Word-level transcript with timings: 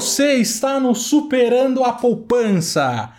Você 0.00 0.36
está 0.36 0.80
no 0.80 0.94
Superando 0.94 1.84
a 1.84 1.92
Poupança, 1.92 3.12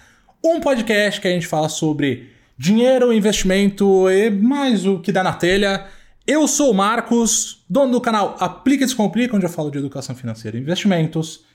um 0.43 0.59
podcast 0.59 1.21
que 1.21 1.27
a 1.27 1.31
gente 1.31 1.45
fala 1.45 1.69
sobre 1.69 2.31
dinheiro, 2.57 3.13
investimento 3.13 4.09
e 4.09 4.31
mais 4.31 4.83
o 4.87 4.97
que 4.97 5.11
dá 5.11 5.23
na 5.23 5.33
telha. 5.33 5.85
Eu 6.25 6.47
sou 6.47 6.71
o 6.71 6.73
Marcos, 6.73 7.63
dono 7.69 7.91
do 7.91 8.01
canal 8.01 8.35
Aplica 8.39 8.83
e 8.83 8.87
Descomplica, 8.87 9.35
onde 9.35 9.45
eu 9.45 9.49
falo 9.49 9.69
de 9.69 9.77
educação 9.77 10.15
financeira 10.15 10.57
e 10.57 10.59
investimentos. 10.59 11.45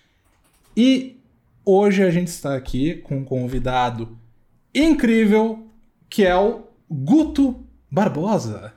E 0.76 1.16
hoje 1.64 2.04
a 2.04 2.10
gente 2.12 2.28
está 2.28 2.54
aqui 2.54 2.94
com 2.94 3.16
um 3.16 3.24
convidado 3.24 4.16
incrível, 4.72 5.66
que 6.08 6.24
é 6.24 6.36
o 6.36 6.68
Guto 6.88 7.66
Barbosa. 7.90 8.74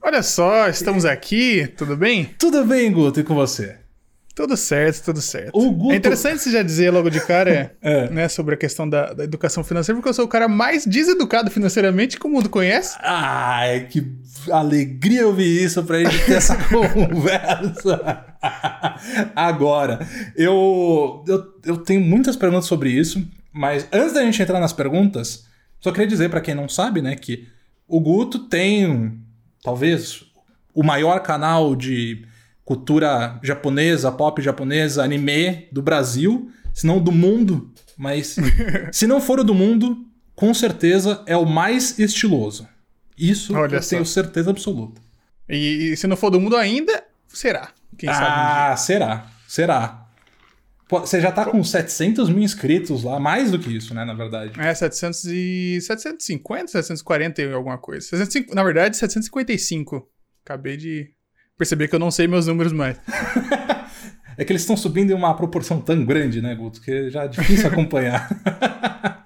Olha 0.00 0.22
só, 0.22 0.70
estamos 0.70 1.04
aqui, 1.04 1.66
tudo 1.76 1.98
bem? 1.98 2.30
Tudo 2.38 2.64
bem, 2.64 2.90
Guto, 2.90 3.20
e 3.20 3.24
com 3.24 3.34
você? 3.34 3.79
Tudo 4.34 4.56
certo, 4.56 5.04
tudo 5.04 5.20
certo. 5.20 5.50
O 5.58 5.70
Guto- 5.72 5.92
É 5.92 5.96
interessante 5.96 6.40
você 6.40 6.50
já 6.50 6.62
dizer 6.62 6.90
logo 6.90 7.10
de 7.10 7.20
cara 7.20 7.74
É. 7.82 8.08
né, 8.10 8.28
sobre 8.28 8.54
a 8.54 8.58
questão 8.58 8.88
da, 8.88 9.12
da 9.12 9.24
educação 9.24 9.62
financeira, 9.64 9.96
porque 9.96 10.08
eu 10.08 10.14
sou 10.14 10.24
o 10.24 10.28
cara 10.28 10.48
mais 10.48 10.86
deseducado 10.86 11.50
financeiramente 11.50 12.18
que 12.18 12.26
o 12.26 12.30
mundo 12.30 12.48
conhece. 12.48 12.96
Ai, 13.02 13.86
que 13.90 14.06
alegria 14.50 15.26
ouvir 15.26 15.64
isso 15.64 15.82
pra 15.84 15.98
gente 16.02 16.24
ter 16.24 16.34
essa 16.34 16.56
conversa. 16.68 18.24
Agora, 19.34 20.06
eu, 20.36 21.24
eu, 21.26 21.54
eu 21.64 21.76
tenho 21.78 22.00
muitas 22.00 22.36
perguntas 22.36 22.66
sobre 22.66 22.90
isso, 22.90 23.22
mas 23.52 23.86
antes 23.92 24.12
da 24.14 24.22
gente 24.24 24.40
entrar 24.40 24.60
nas 24.60 24.72
perguntas, 24.72 25.44
só 25.80 25.90
queria 25.92 26.06
dizer 26.06 26.30
pra 26.30 26.40
quem 26.40 26.54
não 26.54 26.68
sabe, 26.68 27.02
né, 27.02 27.14
que 27.16 27.46
o 27.86 28.00
Guto 28.00 28.38
tem 28.38 29.18
talvez 29.62 30.22
o 30.74 30.82
maior 30.82 31.20
canal 31.20 31.74
de 31.74 32.24
cultura 32.70 33.40
japonesa, 33.42 34.12
pop 34.12 34.40
japonesa, 34.40 35.02
anime 35.02 35.66
do 35.72 35.82
Brasil, 35.82 36.52
se 36.72 36.86
não 36.86 37.02
do 37.02 37.10
mundo, 37.10 37.74
mas 37.98 38.36
se 38.92 39.08
não 39.08 39.20
for 39.20 39.40
o 39.40 39.44
do 39.44 39.52
mundo, 39.52 40.06
com 40.36 40.54
certeza 40.54 41.20
é 41.26 41.36
o 41.36 41.44
mais 41.44 41.98
estiloso. 41.98 42.68
Isso 43.18 43.56
Olha 43.56 43.74
eu 43.74 43.82
só. 43.82 43.90
tenho 43.90 44.06
certeza 44.06 44.50
absoluta. 44.50 45.00
E, 45.48 45.90
e 45.90 45.96
se 45.96 46.06
não 46.06 46.16
for 46.16 46.30
do 46.30 46.40
mundo 46.40 46.56
ainda, 46.56 47.02
será. 47.26 47.72
Quem 47.98 48.08
sabe? 48.08 48.24
um 48.24 48.28
dia. 48.28 48.72
ah, 48.72 48.76
será? 48.76 49.26
Será? 49.48 50.06
Pô, 50.88 51.00
Você 51.00 51.20
já 51.20 51.32
tá 51.32 51.46
com 51.46 51.64
700 51.64 52.30
mil 52.30 52.44
inscritos 52.44 53.02
lá, 53.02 53.18
mais 53.18 53.50
do 53.50 53.58
que 53.58 53.76
isso, 53.76 53.92
né, 53.92 54.04
na 54.04 54.14
verdade. 54.14 54.52
É, 54.60 54.72
700 54.72 55.24
e... 55.24 55.80
750, 55.80 56.68
740 56.68 57.42
e 57.42 57.52
alguma 57.52 57.78
coisa. 57.78 58.06
705 58.06 58.54
na 58.54 58.62
verdade, 58.62 58.96
755. 58.96 60.08
Acabei 60.44 60.76
de 60.76 61.10
perceber 61.60 61.88
que 61.88 61.94
eu 61.94 61.98
não 62.00 62.10
sei 62.10 62.26
meus 62.26 62.46
números 62.46 62.72
mais. 62.72 62.96
É 64.38 64.44
que 64.44 64.52
eles 64.52 64.62
estão 64.62 64.76
subindo 64.76 65.10
em 65.10 65.14
uma 65.14 65.36
proporção 65.36 65.82
tão 65.82 66.02
grande, 66.02 66.40
né, 66.40 66.54
Guto, 66.54 66.80
que 66.80 67.10
já 67.10 67.24
é 67.24 67.28
difícil 67.28 67.66
acompanhar. 67.68 68.26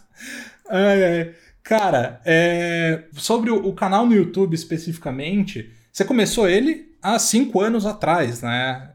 ai, 0.69 1.05
ai. 1.05 1.35
Cara, 1.63 2.21
é, 2.25 3.05
sobre 3.13 3.49
o, 3.49 3.73
canal 3.73 4.07
no 4.07 4.15
YouTube 4.15 4.55
especificamente, 4.55 5.71
você 5.93 6.05
começou 6.05 6.49
ele 6.49 6.97
há 7.01 7.17
cinco 7.21 7.61
anos 7.61 7.87
atrás, 7.87 8.43
né? 8.43 8.91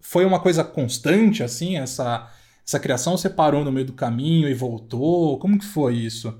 Foi 0.00 0.24
uma 0.24 0.40
coisa 0.40 0.64
constante, 0.64 1.44
assim, 1.44 1.76
essa, 1.76 2.28
essa 2.66 2.80
criação? 2.80 3.16
Você 3.16 3.30
parou 3.30 3.64
no 3.64 3.70
meio 3.70 3.86
do 3.86 3.92
caminho 3.92 4.48
e 4.48 4.54
voltou? 4.54 5.38
Como 5.38 5.56
que 5.56 5.66
foi 5.66 5.94
isso? 5.94 6.36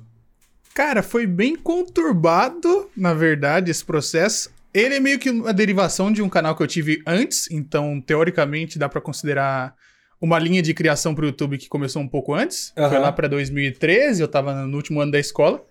Cara, 0.74 1.04
foi 1.04 1.24
bem 1.24 1.54
conturbado, 1.54 2.90
na 2.96 3.14
verdade, 3.14 3.70
esse 3.70 3.84
processo. 3.84 4.50
Ele 4.72 4.94
é 4.94 5.00
meio 5.00 5.18
que 5.18 5.30
uma 5.30 5.52
derivação 5.52 6.12
de 6.12 6.22
um 6.22 6.28
canal 6.28 6.54
que 6.54 6.62
eu 6.62 6.66
tive 6.66 7.02
antes, 7.06 7.50
então, 7.50 8.00
teoricamente, 8.00 8.78
dá 8.78 8.88
pra 8.88 9.00
considerar 9.00 9.74
uma 10.20 10.38
linha 10.38 10.62
de 10.62 10.72
criação 10.74 11.14
pro 11.14 11.26
YouTube 11.26 11.58
que 11.58 11.68
começou 11.68 12.00
um 12.02 12.08
pouco 12.08 12.34
antes. 12.34 12.72
Foi 12.74 12.84
Aham. 12.84 12.98
lá 12.98 13.12
pra 13.12 13.26
2013, 13.26 14.20
eu 14.20 14.28
tava 14.28 14.66
no 14.66 14.76
último 14.76 15.00
ano 15.00 15.10
da 15.10 15.18
escola, 15.18 15.64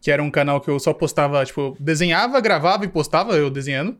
que 0.00 0.10
era 0.10 0.22
um 0.22 0.30
canal 0.30 0.60
que 0.60 0.68
eu 0.68 0.78
só 0.78 0.92
postava, 0.92 1.44
tipo, 1.44 1.76
desenhava, 1.80 2.40
gravava 2.40 2.84
e 2.84 2.88
postava 2.88 3.34
eu 3.36 3.48
desenhando. 3.48 3.96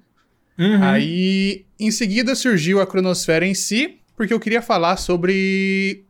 Uhum. 0.59 0.83
Aí, 0.83 1.65
em 1.79 1.91
seguida, 1.91 2.35
surgiu 2.35 2.81
a 2.81 2.87
Cronosfera 2.87 3.47
em 3.47 3.55
si, 3.55 4.01
porque 4.17 4.35
eu 4.35 4.41
queria 4.41 4.61
falar 4.61 4.97
sobre. 4.97 6.05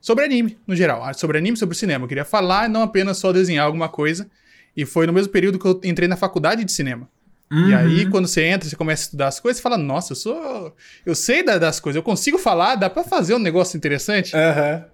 sobre 0.00 0.24
anime, 0.24 0.58
no 0.66 0.76
geral. 0.76 1.02
Ah, 1.02 1.12
Sobre 1.14 1.38
anime, 1.38 1.56
sobre 1.56 1.76
cinema. 1.76 2.04
Eu 2.04 2.08
queria 2.08 2.24
falar 2.24 2.68
e 2.68 2.72
não 2.72 2.82
apenas 2.82 3.18
só 3.18 3.32
desenhar 3.32 3.64
alguma 3.66 3.88
coisa. 3.88 4.28
E 4.76 4.84
foi 4.84 5.06
no 5.06 5.12
mesmo 5.12 5.32
período 5.32 5.58
que 5.58 5.66
eu 5.66 5.80
entrei 5.82 6.06
na 6.06 6.16
faculdade 6.16 6.64
de 6.64 6.70
cinema. 6.70 7.08
Uhum. 7.50 7.70
E 7.70 7.74
aí, 7.74 8.06
quando 8.10 8.28
você 8.28 8.44
entra, 8.44 8.68
você 8.68 8.76
começa 8.76 9.02
a 9.02 9.04
estudar 9.04 9.28
as 9.28 9.40
coisas, 9.40 9.56
você 9.58 9.62
fala, 9.62 9.78
nossa, 9.78 10.12
eu 10.12 10.16
sou. 10.16 10.76
Eu 11.06 11.14
sei 11.14 11.42
da- 11.42 11.58
das 11.58 11.80
coisas, 11.80 11.96
eu 11.96 12.02
consigo 12.02 12.36
falar, 12.38 12.74
dá 12.74 12.90
pra 12.90 13.02
fazer 13.04 13.34
um 13.34 13.38
negócio 13.38 13.76
interessante. 13.76 14.36
Aham. 14.36 14.84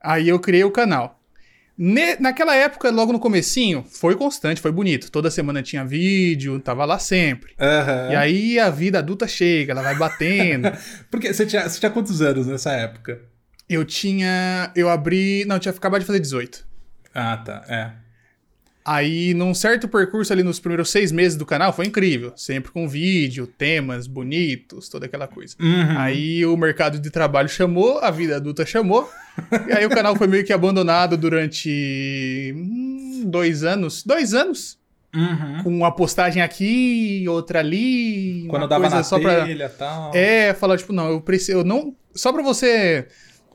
Aí 0.00 0.28
eu 0.28 0.38
criei 0.40 0.64
o 0.64 0.70
canal. 0.70 1.20
Ne- 1.78 2.16
naquela 2.16 2.54
época, 2.54 2.90
logo 2.90 3.12
no 3.12 3.18
comecinho, 3.18 3.84
foi 3.88 4.14
constante, 4.14 4.60
foi 4.60 4.70
bonito. 4.72 5.10
Toda 5.10 5.30
semana 5.30 5.62
tinha 5.62 5.84
vídeo, 5.84 6.58
tava 6.60 6.84
lá 6.84 6.98
sempre. 6.98 7.54
Aham. 7.58 8.10
E 8.12 8.16
aí 8.16 8.58
a 8.58 8.68
vida 8.68 8.98
adulta 8.98 9.26
chega, 9.26 9.72
ela 9.72 9.82
vai 9.82 9.94
batendo. 9.96 10.70
Porque 11.10 11.32
você 11.32 11.46
tinha, 11.46 11.68
você 11.68 11.78
tinha 11.80 11.90
quantos 11.90 12.20
anos 12.20 12.46
nessa 12.46 12.72
época? 12.72 13.20
eu 13.68 13.86
tinha. 13.86 14.70
Eu 14.76 14.90
abri. 14.90 15.44
Não, 15.46 15.56
eu 15.56 15.60
tinha 15.60 15.72
acabado 15.72 16.00
de 16.00 16.06
fazer 16.06 16.20
18. 16.20 16.66
Ah, 17.14 17.38
tá. 17.38 17.64
É. 17.68 18.01
Aí, 18.84 19.32
num 19.34 19.54
certo 19.54 19.86
percurso 19.86 20.32
ali 20.32 20.42
nos 20.42 20.58
primeiros 20.58 20.90
seis 20.90 21.12
meses 21.12 21.38
do 21.38 21.46
canal, 21.46 21.72
foi 21.72 21.86
incrível. 21.86 22.32
Sempre 22.36 22.72
com 22.72 22.88
vídeo, 22.88 23.46
temas 23.46 24.06
bonitos, 24.08 24.88
toda 24.88 25.06
aquela 25.06 25.28
coisa. 25.28 25.54
Uhum. 25.60 25.98
Aí 25.98 26.44
o 26.44 26.56
mercado 26.56 26.98
de 26.98 27.10
trabalho 27.10 27.48
chamou, 27.48 27.98
a 28.00 28.10
vida 28.10 28.36
adulta 28.36 28.66
chamou. 28.66 29.08
e 29.68 29.72
aí 29.72 29.86
o 29.86 29.90
canal 29.90 30.16
foi 30.16 30.26
meio 30.26 30.44
que 30.44 30.52
abandonado 30.52 31.16
durante 31.16 32.52
hum, 32.56 33.22
dois 33.26 33.62
anos. 33.62 34.02
Dois 34.02 34.34
anos? 34.34 34.78
Uhum. 35.14 35.62
Com 35.62 35.70
uma 35.70 35.94
postagem 35.94 36.42
aqui, 36.42 37.24
outra 37.28 37.60
ali. 37.60 38.46
Quando 38.48 38.66
dava 38.66 38.88
na 38.88 39.02
só 39.04 39.20
pra. 39.20 39.44
telha 39.44 39.66
e 39.66 39.78
tal. 39.78 40.10
É, 40.14 40.54
falar, 40.54 40.78
tipo, 40.78 40.92
não, 40.92 41.08
eu 41.08 41.20
preciso. 41.20 41.58
Eu 41.58 41.64
não. 41.64 41.94
Só 42.14 42.32
pra 42.32 42.42
você 42.42 43.06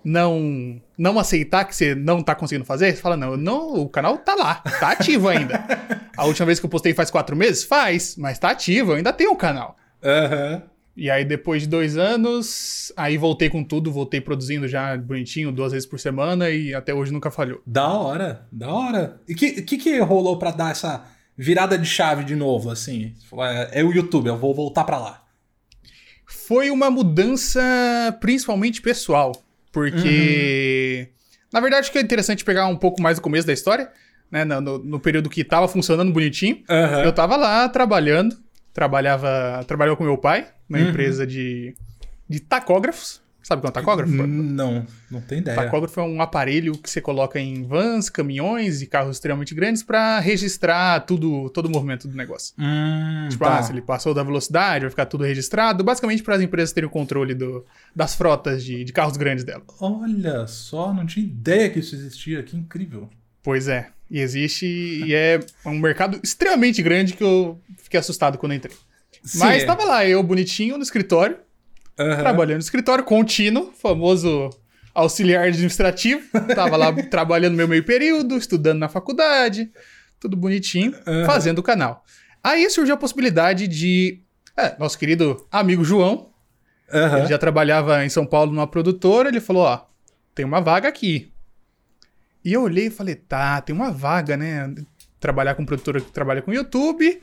não 0.08 0.82
não 0.98 1.20
aceitar 1.20 1.66
que 1.66 1.76
você 1.76 1.94
não 1.94 2.24
tá 2.24 2.34
conseguindo 2.34 2.66
fazer, 2.66 2.96
você 2.96 3.02
fala, 3.02 3.18
não, 3.18 3.36
não, 3.36 3.74
o 3.82 3.90
canal 3.90 4.18
tá 4.18 4.34
lá, 4.36 4.56
tá 4.80 4.92
ativo 4.92 5.28
ainda. 5.28 5.64
A 6.16 6.26
última 6.26 6.46
vez 6.48 6.60
que 6.60 6.66
eu 6.66 6.70
postei 6.70 6.94
faz 6.94 7.12
quatro 7.12 7.36
meses? 7.36 7.64
Faz, 7.64 8.16
mas 8.18 8.40
tá 8.40 8.50
ativo, 8.50 8.94
eu 8.94 8.96
ainda 8.96 9.14
tenho 9.14 9.32
o 9.32 9.36
canal. 9.36 9.76
Aham. 10.04 10.64
E 10.96 11.12
aí, 11.12 11.24
depois 11.24 11.62
de 11.62 11.68
dois 11.68 11.96
anos, 11.96 12.92
aí 12.98 13.20
voltei 13.20 13.52
com 13.52 13.64
tudo, 13.64 13.92
voltei 13.92 14.20
produzindo 14.20 14.68
já 14.68 14.98
bonitinho, 14.98 15.52
duas 15.52 15.72
vezes 15.72 15.88
por 15.88 16.00
semana 16.00 16.50
e 16.50 16.74
até 16.74 16.92
hoje 16.92 17.14
nunca 17.14 17.30
falhou. 17.30 17.62
Da 17.68 17.88
hora, 17.90 18.48
da 18.52 18.68
hora. 18.74 19.22
E 19.28 19.34
o 19.34 19.36
que, 19.36 19.62
que 19.62 19.78
que 19.78 20.00
rolou 20.00 20.40
pra 20.40 20.50
dar 20.50 20.72
essa 20.72 21.06
virada 21.38 21.78
de 21.78 21.86
chave 21.86 22.24
de 22.24 22.36
novo, 22.36 22.72
assim? 22.72 23.14
Falou, 23.30 23.46
É, 23.46 23.70
é 23.74 23.84
o 23.84 23.94
YouTube, 23.94 24.26
eu 24.26 24.38
vou 24.38 24.56
voltar 24.56 24.86
pra 24.86 24.98
lá. 24.98 25.24
Foi 26.26 26.72
uma 26.72 26.90
mudança 26.90 27.62
principalmente 28.20 28.82
pessoal, 28.82 29.34
porque 29.78 31.10
na 31.52 31.60
verdade 31.60 31.82
acho 31.82 31.92
que 31.92 31.98
é 31.98 32.02
interessante 32.02 32.44
pegar 32.44 32.68
um 32.68 32.76
pouco 32.76 33.02
mais 33.02 33.18
do 33.18 33.22
começo 33.22 33.46
da 33.48 33.54
história, 33.54 33.90
né, 34.32 34.44
no, 34.44 34.78
no- 34.80 35.00
período 35.00 35.30
que 35.30 35.44
tava 35.44 35.68
funcionando 35.68 36.12
bonitinho. 36.12 36.64
Aham. 36.70 37.04
Eu 37.04 37.14
tava 37.14 37.36
lá 37.38 37.68
trabalhando, 37.70 38.36
trabalhava, 38.74 39.64
trabalhava 39.68 39.96
com 39.98 40.04
meu 40.04 40.18
pai 40.18 40.48
na 40.70 40.80
Uhum. 40.80 40.90
empresa 40.90 41.26
de, 41.26 41.74
de 42.28 42.40
tacógrafos. 42.40 43.22
Sabe 43.48 43.60
o 43.60 43.62
que 43.62 43.68
é 43.68 43.70
um 43.70 43.72
tacógrafo? 43.72 44.12
Não, 44.12 44.86
não 45.10 45.22
tem 45.22 45.38
ideia. 45.38 45.56
Tacógrafo 45.56 45.98
é 46.02 46.04
um 46.04 46.22
aparelho 46.22 46.78
que 46.78 46.90
você 46.90 47.00
coloca 47.00 47.40
em 47.40 47.64
vans, 47.64 48.10
caminhões 48.10 48.82
e 48.82 48.86
carros 48.88 49.16
extremamente 49.16 49.56
grandes 49.56 49.82
pra 49.82 50.20
registrar 50.20 51.00
tudo, 51.06 51.50
todo 51.52 51.68
o 51.68 51.70
movimento 51.70 52.10
do 52.10 52.18
negócio. 52.18 52.54
Hum, 52.60 53.30
Tipo, 53.30 53.46
tá. 53.46 53.60
ah, 53.60 53.64
se 53.64 53.72
ele 53.72 53.82
passou 53.82 54.14
da 54.14 54.22
velocidade, 54.22 54.82
vai 54.82 54.90
ficar 54.90 55.06
tudo 55.06 55.24
registrado. 55.24 55.82
Basicamente 55.82 56.22
para 56.24 56.36
as 56.36 56.42
empresas 56.42 56.74
terem 56.74 56.90
o 56.90 56.92
controle 56.92 57.34
do, 57.34 57.66
das 57.96 58.16
frotas 58.16 58.66
de, 58.66 58.84
de 58.84 58.92
carros 58.92 59.16
grandes 59.16 59.46
dela. 59.46 59.64
Olha 59.80 60.46
só, 60.46 60.94
não 60.94 61.06
tinha 61.06 61.26
ideia 61.26 61.70
que 61.70 61.80
isso 61.80 61.96
existia, 61.96 62.44
que 62.44 62.58
incrível. 62.58 63.10
Pois 63.42 63.70
é. 63.70 63.88
E 64.12 64.20
existe 64.20 64.66
e 64.66 65.16
é 65.16 65.40
um 65.66 65.80
mercado 65.80 66.20
extremamente 66.22 66.82
grande 66.82 67.14
que 67.14 67.24
eu 67.24 67.58
fiquei 67.78 67.98
assustado 67.98 68.38
quando 68.38 68.56
entrei. 68.56 68.76
Mas 69.36 69.62
Sim, 69.62 69.68
tava 69.68 69.86
lá, 69.86 70.06
eu 70.06 70.22
bonitinho 70.22 70.76
no 70.78 70.84
escritório, 70.84 71.38
aham. 72.00 72.18
trabalhando 72.20 72.58
no 72.58 72.64
escritório 72.64 73.04
contínuo, 73.04 73.72
famoso 73.74 74.50
auxiliar 74.94 75.48
administrativo. 75.48 76.22
Tava 76.56 76.76
lá 76.76 76.92
trabalhando 77.10 77.56
meu 77.56 77.68
meio 77.68 77.84
período, 77.84 78.38
estudando 78.38 78.80
na 78.80 78.90
faculdade, 78.90 79.72
tudo 80.20 80.36
bonitinho, 80.36 80.94
Aham. 81.06 81.26
fazendo 81.26 81.60
o 81.60 81.64
canal. 81.64 82.04
Aí 82.44 82.70
surgiu 82.70 82.96
a 82.96 82.98
possibilidade 82.98 83.68
de. 83.68 84.22
é, 84.58 84.76
nosso 84.80 84.98
querido 84.98 85.46
amigo 85.52 85.84
João, 85.84 86.30
Aham. 86.92 87.20
ele 87.20 87.28
já 87.28 87.38
trabalhava 87.38 88.04
em 88.06 88.10
São 88.10 88.26
Paulo 88.26 88.52
numa 88.52 88.68
produtora, 88.68 89.30
ele 89.30 89.40
falou: 89.42 89.64
ó, 89.64 89.86
tem 90.34 90.46
uma 90.46 90.62
vaga 90.62 90.88
aqui. 90.88 91.32
E 92.44 92.54
eu 92.54 92.64
olhei 92.64 92.88
e 92.88 92.92
falei: 92.92 93.16
tá, 93.16 93.60
tem 93.62 93.76
uma 93.76 93.92
vaga, 93.92 94.38
né? 94.38 94.74
Trabalhar 95.20 95.56
com 95.56 95.66
produtora 95.66 96.00
que 96.00 96.12
trabalha 96.12 96.42
com 96.42 96.54
YouTube. 96.54 97.22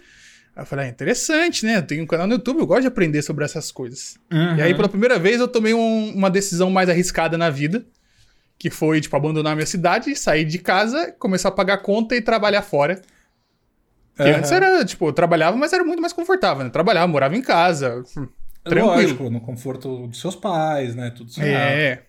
Aí 0.56 0.62
eu 0.62 0.66
falei, 0.66 0.86
ah, 0.86 0.88
interessante, 0.88 1.66
né? 1.66 1.78
Eu 1.78 1.82
tenho 1.82 2.04
um 2.04 2.06
canal 2.06 2.26
no 2.26 2.34
YouTube, 2.34 2.60
eu 2.60 2.66
gosto 2.66 2.82
de 2.82 2.86
aprender 2.88 3.22
sobre 3.22 3.44
essas 3.44 3.72
coisas. 3.72 4.16
Uhum. 4.32 4.56
E 4.56 4.62
aí, 4.62 4.74
pela 4.74 4.88
primeira 4.88 5.18
vez, 5.18 5.40
eu 5.40 5.48
tomei 5.48 5.74
um- 5.74 6.12
uma 6.14 6.30
decisão 6.30 6.70
mais 6.70 6.88
arriscada 6.88 7.36
na 7.36 7.50
vida. 7.50 7.84
Que 8.56 8.70
foi, 8.70 9.00
tipo, 9.00 9.16
abandonar 9.16 9.56
minha 9.56 9.66
cidade, 9.66 10.14
sair 10.14 10.44
de 10.44 10.58
casa, 10.60 11.10
começar 11.18 11.48
a 11.48 11.52
pagar 11.52 11.78
conta 11.78 12.14
e 12.14 12.22
trabalhar 12.22 12.62
fora. 12.62 13.00
Porque 14.16 14.30
antes 14.30 14.52
era, 14.52 14.84
tipo, 14.84 15.08
eu 15.08 15.12
trabalhava, 15.12 15.56
mas 15.56 15.72
era 15.72 15.82
muito 15.82 16.00
mais 16.00 16.12
confortável, 16.12 16.62
né? 16.62 16.70
Trabalhava, 16.70 17.08
morava 17.08 17.36
em 17.36 17.42
casa. 17.42 18.04
tranquilo. 18.62 18.86
Lógico, 18.86 19.28
no 19.28 19.40
conforto 19.40 20.06
dos 20.06 20.20
seus 20.20 20.36
pais, 20.36 20.94
né? 20.94 21.10
Tudo 21.10 21.32
certo. 21.32 21.48
É. 21.48 22.02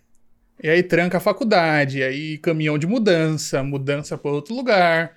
E 0.64 0.70
aí 0.70 0.84
tranca 0.84 1.18
a 1.18 1.20
faculdade, 1.20 2.02
aí 2.04 2.38
caminhão 2.38 2.78
de 2.78 2.86
mudança, 2.88 3.62
mudança 3.64 4.16
para 4.18 4.32
outro 4.32 4.56
lugar 4.56 5.14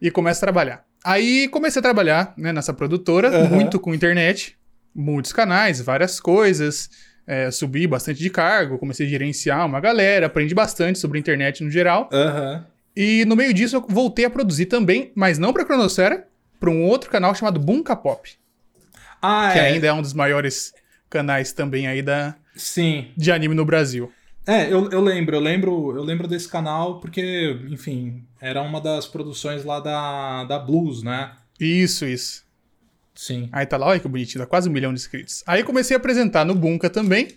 e 0.00 0.10
começa 0.10 0.40
a 0.40 0.46
trabalhar. 0.46 0.84
Aí 1.04 1.48
comecei 1.48 1.80
a 1.80 1.82
trabalhar 1.82 2.32
né, 2.36 2.52
nessa 2.52 2.72
produtora, 2.72 3.28
Aham. 3.28 3.48
muito 3.48 3.80
com 3.80 3.94
internet, 3.94 4.56
muitos 4.94 5.32
canais, 5.32 5.80
várias 5.80 6.20
coisas. 6.20 6.88
é, 7.26 7.50
subi 7.50 7.86
bastante 7.86 8.18
de 8.20 8.28
cargo, 8.30 8.78
comecei 8.78 9.06
a 9.06 9.08
gerenciar 9.10 9.64
uma 9.66 9.80
galera, 9.80 10.26
aprendi 10.26 10.54
bastante 10.54 10.98
sobre 10.98 11.18
internet 11.18 11.62
no 11.62 11.70
geral. 11.70 12.08
Aham. 12.12 12.66
E 12.96 13.24
no 13.24 13.34
meio 13.36 13.54
disso 13.54 13.76
eu 13.76 13.86
voltei 13.88 14.24
a 14.24 14.30
produzir 14.30 14.66
também, 14.66 15.12
mas 15.14 15.38
não 15.38 15.52
para 15.52 15.64
Cronosfera, 15.64 16.26
para 16.60 16.68
um 16.70 16.82
outro 16.84 17.08
canal 17.10 17.34
chamado 17.34 17.58
Bunka 17.60 17.96
Pop, 17.96 18.28
Ah, 19.22 19.50
que 19.52 19.58
é. 19.58 19.62
ainda 19.62 19.86
é 19.86 19.92
um 19.92 20.02
dos 20.02 20.12
maiores 20.12 20.72
canais 21.08 21.52
também 21.52 21.86
aí 21.86 22.02
da, 22.02 22.34
Sim. 22.56 23.08
de 23.16 23.30
anime 23.32 23.54
no 23.54 23.64
Brasil. 23.64 24.12
É, 24.46 24.72
eu, 24.72 24.90
eu 24.90 25.00
lembro, 25.00 25.36
eu 25.36 25.40
lembro, 25.40 25.96
eu 25.96 26.02
lembro 26.02 26.26
desse 26.26 26.48
canal 26.48 26.98
porque, 27.00 27.56
enfim, 27.70 28.24
era 28.40 28.60
uma 28.62 28.80
das 28.80 29.06
produções 29.06 29.64
lá 29.64 29.78
da, 29.78 30.44
da 30.44 30.58
Blues, 30.58 31.02
né? 31.02 31.32
Isso, 31.60 32.04
isso. 32.04 32.42
Sim. 33.14 33.48
Aí 33.52 33.64
tá 33.66 33.76
lá, 33.76 33.86
olha 33.86 34.00
que 34.00 34.08
bonitinho, 34.08 34.40
dá 34.42 34.46
quase 34.46 34.68
um 34.68 34.72
milhão 34.72 34.92
de 34.92 34.98
inscritos. 34.98 35.44
Aí 35.46 35.62
comecei 35.62 35.94
a 35.96 35.98
apresentar 35.98 36.44
no 36.44 36.54
Bunka 36.54 36.90
também. 36.90 37.28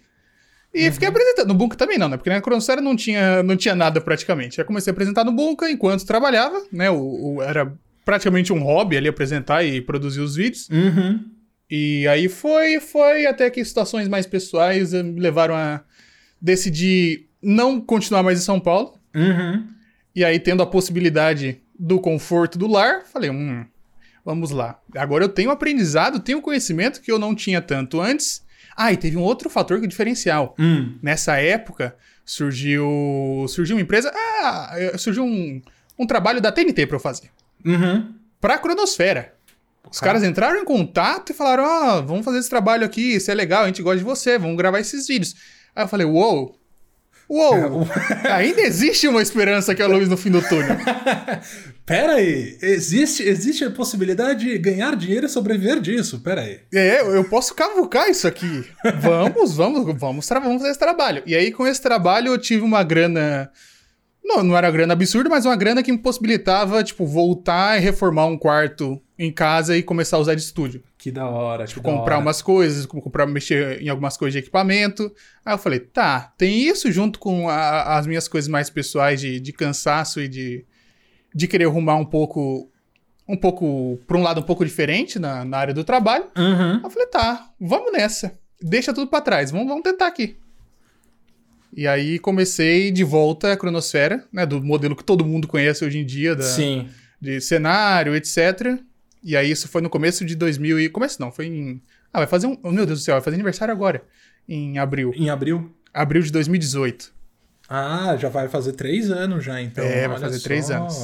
E 0.74 0.88
Uhum. 0.88 0.92
fiquei 0.94 1.08
apresentando. 1.08 1.48
No 1.48 1.54
Bunka 1.54 1.78
também 1.78 1.98
não, 1.98 2.10
né? 2.10 2.18
Porque 2.18 2.30
na 2.30 2.42
Cronosfera 2.42 2.82
não 2.82 2.96
tinha, 2.96 3.42
não 3.44 3.56
tinha 3.56 3.76
nada 3.76 4.02
praticamente. 4.02 4.60
Aí 4.60 4.66
comecei 4.68 4.92
a 4.92 4.94
apresentar 4.94 5.24
no 5.24 5.32
Bunka 5.32 5.70
enquanto 5.70 6.06
trabalhava, 6.06 6.62
né? 6.72 6.90
O, 6.90 7.36
o- 7.36 7.42
era 7.42 7.72
praticamente 8.04 8.52
um 8.52 8.62
hobby 8.62 8.98
ali 8.98 9.08
apresentar 9.08 9.64
e 9.64 9.80
produzir 9.80 10.20
os 10.22 10.36
vídeos. 10.36 10.68
Uhum. 10.70 11.24
E 11.70 12.06
aí 12.08 12.28
foi, 12.28 12.80
foi 12.80 13.26
até 13.26 13.50
que 13.50 13.64
situações 13.64 14.08
mais 14.08 14.26
pessoais 14.26 14.94
eh, 14.94 15.02
me 15.02 15.20
levaram 15.20 15.56
a 15.56 15.82
decidir 16.46 17.28
não 17.42 17.82
continuar 17.82 18.22
mais 18.22 18.40
em 18.40 18.44
São 18.44 18.60
Paulo. 18.60 19.00
Uhum. 19.16 19.68
E 20.16 20.24
aí, 20.24 20.40
tendo 20.40 20.62
a 20.62 20.68
possibilidade 20.68 21.60
do 21.78 22.00
conforto 22.00 22.60
do 22.60 22.68
lar, 22.68 23.02
falei, 23.12 23.32
hum, 23.32 23.66
vamos 24.24 24.52
lá. 24.52 24.80
Agora 24.96 25.24
eu 25.24 25.30
tenho 25.30 25.50
aprendizado, 25.50 26.20
tenho 26.20 26.42
conhecimento 26.42 27.02
que 27.02 27.12
eu 27.12 27.18
não 27.18 27.34
tinha 27.34 27.62
tanto 27.62 28.00
antes. 28.00 28.46
Ah, 28.78 28.94
e 28.94 28.98
teve 28.98 29.18
um 29.18 29.24
outro 29.24 29.50
fator 29.50 29.80
que 29.80 29.86
é 29.86 29.90
diferencial. 29.90 30.54
Hum. 30.60 30.98
Nessa 31.02 31.38
época, 31.38 31.96
surgiu 32.24 33.46
surgiu 33.50 33.76
uma 33.76 33.82
empresa, 33.82 34.12
ah, 34.14 34.70
eh, 34.76 34.98
surgiu 34.98 35.24
um, 35.24 35.62
um 35.98 36.06
trabalho 36.06 36.40
da 36.40 36.52
TNT 36.52 36.86
pra 36.86 36.98
eu 36.98 37.00
fazer. 37.00 37.32
Uhum. 37.66 38.14
Pra 38.40 38.60
Cronosfera. 38.60 39.34
Os 39.90 40.00
caras 40.00 40.24
entraram 40.24 40.60
em 40.60 40.66
contato 40.66 41.32
e 41.32 41.34
falaram, 41.34 41.64
ó, 41.64 42.02
vamos 42.02 42.26
fazer 42.26 42.40
esse 42.40 42.50
trabalho 42.50 42.86
aqui, 42.86 43.16
isso 43.16 43.32
é 43.32 43.34
legal, 43.34 43.64
a 43.64 43.68
gente 43.68 43.82
gosta 43.82 44.00
de 44.00 44.04
você, 44.04 44.38
vamos 44.38 44.58
gravar 44.58 44.80
esses 44.80 45.08
vídeos. 45.08 45.36
Aí 45.76 45.84
eu 45.84 45.88
falei, 45.88 46.06
uou, 46.06 46.58
uou, 47.30 47.88
ainda 48.32 48.62
existe 48.62 49.08
uma 49.08 49.22
esperança 49.22 49.76
que 49.76 49.82
é 49.82 49.86
a 49.86 49.88
luz 49.88 50.08
no 50.08 50.16
fim 50.16 50.32
do 50.32 50.42
túnel. 50.42 50.78
Pera 51.86 52.14
aí, 52.14 52.58
existe, 52.62 53.22
existe 53.22 53.64
a 53.64 53.70
possibilidade 53.70 54.46
de 54.46 54.58
ganhar 54.58 54.96
dinheiro 54.96 55.28
e 55.28 55.30
sobreviver 55.30 55.80
disso? 55.80 56.20
Pera 56.22 56.42
aí. 56.42 56.62
É, 56.74 57.02
eu 57.02 57.24
posso 57.26 57.54
cavucar 57.54 58.10
isso 58.10 58.28
aqui. 58.28 58.66
Vamos, 59.02 59.56
vamos, 59.56 59.86
vamos, 59.86 60.28
vamos 60.28 60.58
fazer 60.58 60.70
esse 60.70 60.80
trabalho. 60.80 61.22
E 61.28 61.36
aí, 61.36 61.52
com 61.52 61.68
esse 61.68 61.82
trabalho, 61.82 62.30
eu 62.30 62.38
tive 62.40 62.64
uma 62.64 62.82
grana. 62.84 63.52
Não, 64.24 64.42
não 64.42 64.58
era 64.58 64.72
grana 64.72 64.94
absurda, 64.94 65.30
mas 65.30 65.46
uma 65.46 65.56
grana 65.56 65.84
que 65.84 65.92
me 65.92 66.00
possibilitava, 66.00 66.84
tipo, 66.84 67.06
voltar 67.06 67.78
e 67.78 67.82
reformar 67.82 68.26
um 68.26 68.38
quarto 68.38 69.00
em 69.20 69.32
casa 69.32 69.78
e 69.78 69.84
começar 69.84 70.18
a 70.18 70.22
usar 70.22 70.34
de 70.34 70.42
estúdio. 70.42 70.84
Que 71.06 71.12
da 71.12 71.30
hora, 71.30 71.68
tipo, 71.68 71.84
Comprar 71.84 72.18
umas 72.18 72.42
coisas, 72.42 72.84
como 72.88 73.00
comprar, 73.00 73.28
mexer 73.28 73.80
em 73.80 73.90
algumas 73.90 74.18
coisas 74.18 74.34
de 74.34 74.40
equipamento. 74.40 75.14
Aí 75.46 75.54
eu 75.54 75.58
falei, 75.60 75.80
tá, 75.80 76.34
tem 76.36 76.64
isso 76.68 76.92
junto 76.92 77.20
com 77.20 77.48
a- 77.48 77.96
as 77.96 78.08
minhas 78.08 78.28
coisas 78.28 78.48
mais 78.50 78.72
pessoais 78.72 79.22
de, 79.22 79.40
de 79.40 79.54
cansaço 79.54 80.20
e 80.20 80.28
de, 80.28 80.66
de 81.32 81.48
querer 81.48 81.66
arrumar 81.66 81.96
um 81.98 82.06
pouco. 82.06 82.72
Um 83.28 83.38
pouco. 83.38 84.00
pra 84.08 84.18
um 84.18 84.24
lado 84.24 84.40
um 84.42 84.44
pouco 84.44 84.66
diferente 84.66 85.20
na, 85.20 85.46
na 85.46 85.60
área 85.60 85.76
do 85.76 85.84
trabalho. 85.84 86.26
Uhum. 86.36 86.72
Aí 86.78 86.82
eu 86.84 86.90
falei, 86.90 87.08
tá, 87.08 87.52
vamos 87.62 87.92
nessa. 87.94 88.34
Deixa 88.60 88.92
tudo 88.92 89.08
pra 89.08 89.22
trás, 89.22 89.52
vamos, 89.52 89.68
vamos 89.68 89.84
tentar 89.84 90.08
aqui. 90.08 90.38
E 91.72 91.86
aí 91.88 92.18
comecei 92.18 92.90
de 92.90 93.04
volta 93.04 93.52
a 93.54 93.58
Cronosfera, 93.58 94.26
né? 94.34 94.44
Do 94.44 94.60
modelo 94.64 94.96
que 94.96 95.04
todo 95.04 95.24
mundo 95.24 95.48
conhece 95.48 95.86
hoje 95.86 96.00
em 96.00 96.06
dia, 96.06 96.36
da, 96.36 96.44
Sim. 96.44 96.90
de 97.22 97.40
cenário, 97.42 98.16
etc. 98.16 98.80
E 99.26 99.36
aí 99.36 99.50
isso 99.50 99.68
foi 99.68 99.82
no 99.82 99.90
começo 99.90 100.24
de 100.24 100.36
2000 100.36 100.80
e... 100.82 100.90
Começo 100.90 101.20
não, 101.20 101.32
foi 101.32 101.48
em... 101.48 101.82
Ah, 102.14 102.20
vai 102.20 102.28
fazer 102.28 102.46
um... 102.46 102.56
oh, 102.62 102.72
Meu 102.72 102.86
Deus 102.86 103.00
do 103.00 103.04
céu, 103.04 103.16
vai 103.16 103.24
fazer 103.24 103.36
aniversário 103.36 103.72
agora. 103.72 104.04
Em 104.48 104.78
abril. 104.78 105.12
Em 105.16 105.32
abril? 105.32 105.74
Abril 105.92 106.22
de 106.22 106.32
2018. 106.32 107.12
Ah, 107.68 108.16
já 108.20 108.30
vai 108.30 108.48
fazer 108.48 108.74
três 108.74 109.10
anos 109.10 109.44
já, 109.44 109.60
então. 109.60 109.84
É, 109.84 110.08
vai 110.08 110.20
fazer 110.20 110.38
só. 110.38 110.44
três 110.44 110.70
anos. 110.70 110.96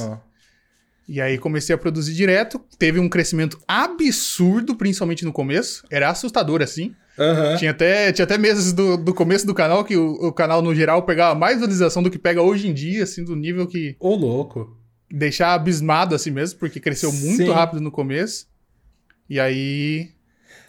E 1.08 1.20
aí 1.20 1.36
comecei 1.36 1.74
a 1.74 1.78
produzir 1.78 2.14
direto. 2.14 2.60
Teve 2.78 3.00
um 3.00 3.08
crescimento 3.08 3.58
absurdo, 3.66 4.76
principalmente 4.76 5.24
no 5.24 5.32
começo. 5.32 5.84
Era 5.90 6.08
assustador, 6.08 6.62
assim. 6.62 6.94
Aham. 7.18 7.56
Tinha 7.56 7.72
até, 7.72 8.12
tinha 8.12 8.24
até 8.24 8.38
meses 8.38 8.72
do, 8.72 8.96
do 8.96 9.12
começo 9.12 9.44
do 9.44 9.52
canal 9.52 9.84
que 9.84 9.96
o, 9.96 10.12
o 10.28 10.32
canal, 10.32 10.62
no 10.62 10.72
geral, 10.74 11.02
pegava 11.02 11.34
mais 11.34 11.54
visualização 11.56 12.02
do 12.02 12.10
que 12.10 12.18
pega 12.18 12.40
hoje 12.40 12.68
em 12.68 12.72
dia, 12.72 13.02
assim, 13.02 13.24
do 13.24 13.34
nível 13.34 13.66
que 13.66 13.96
Ô, 13.98 14.14
louco. 14.14 14.76
Deixar 15.12 15.54
abismado 15.54 16.14
assim 16.14 16.30
mesmo, 16.30 16.58
porque 16.58 16.80
cresceu 16.80 17.12
muito 17.12 17.36
Sim. 17.44 17.50
rápido 17.52 17.80
no 17.80 17.90
começo. 17.90 18.46
E 19.28 19.38
aí. 19.38 20.10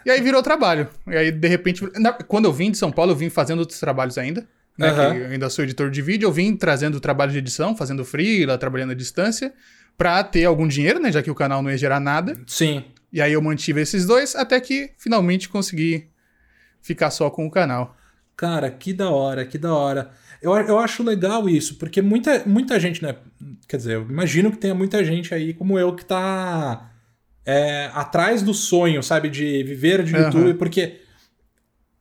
E 0.05 0.11
aí 0.11 0.21
virou 0.21 0.43
trabalho. 0.43 0.87
E 1.07 1.15
aí, 1.15 1.31
de 1.31 1.47
repente. 1.47 1.81
na- 1.99 2.13
quando 2.13 2.45
eu 2.45 2.53
vim 2.53 2.69
de 2.71 2.77
São 2.77 2.91
Paulo, 2.91 3.11
eu 3.11 3.15
vim 3.15 3.29
fazendo 3.29 3.59
outros 3.59 3.79
trabalhos 3.79 4.17
ainda. 4.17 4.47
Né, 4.75 4.91
que 4.91 5.17
eu 5.19 5.27
ainda 5.27 5.49
sou 5.51 5.63
editor 5.63 5.91
de 5.91 6.01
vídeo, 6.01 6.25
eu 6.25 6.31
vim 6.31 6.55
trazendo 6.55 6.99
trabalho 6.99 7.31
de 7.31 7.37
edição, 7.37 7.77
fazendo 7.77 8.03
freela, 8.03 8.57
trabalhando 8.57 8.89
à 8.89 8.95
distância, 8.95 9.53
pra 9.95 10.23
ter 10.23 10.45
algum 10.45 10.67
dinheiro, 10.67 10.99
né? 10.99 11.11
Já 11.11 11.21
que 11.21 11.29
o 11.29 11.35
canal 11.35 11.61
não 11.61 11.69
ia 11.69 11.77
gerar 11.77 11.99
nada. 11.99 12.35
Sim. 12.47 12.83
E 13.11 13.21
aí 13.21 13.33
eu 13.33 13.41
mantive 13.41 13.81
esses 13.81 14.03
dois 14.07 14.35
até 14.35 14.59
que 14.59 14.89
finalmente 14.97 15.47
consegui 15.47 16.07
ficar 16.81 17.11
só 17.11 17.29
com 17.29 17.45
o 17.45 17.51
canal. 17.51 17.95
Cara, 18.35 18.71
que 18.71 18.91
da 18.93 19.11
hora, 19.11 19.45
que 19.45 19.59
da 19.59 19.75
hora. 19.75 20.09
Eu, 20.43 20.53
eu 20.55 20.77
acho 20.77 21.01
legal 21.03 21.47
isso, 21.47 21.75
porque 21.75 22.01
muita, 22.01 22.43
muita 22.45 22.77
gente, 22.77 23.01
né? 23.01 23.15
Quer 23.67 23.77
dizer, 23.77 23.95
eu 23.95 24.01
imagino 24.03 24.51
que 24.51 24.57
tenha 24.57 24.75
muita 24.75 25.03
gente 25.03 25.33
aí 25.33 25.53
como 25.53 25.79
eu 25.79 25.95
que 25.95 26.03
tá 26.03 26.91
é, 27.45 27.89
atrás 27.93 28.41
do 28.41 28.53
sonho, 28.53 29.01
sabe? 29.01 29.29
De 29.29 29.63
viver 29.63 30.03
de. 30.03 30.13
YouTube, 30.13 30.55
porque 30.55 30.99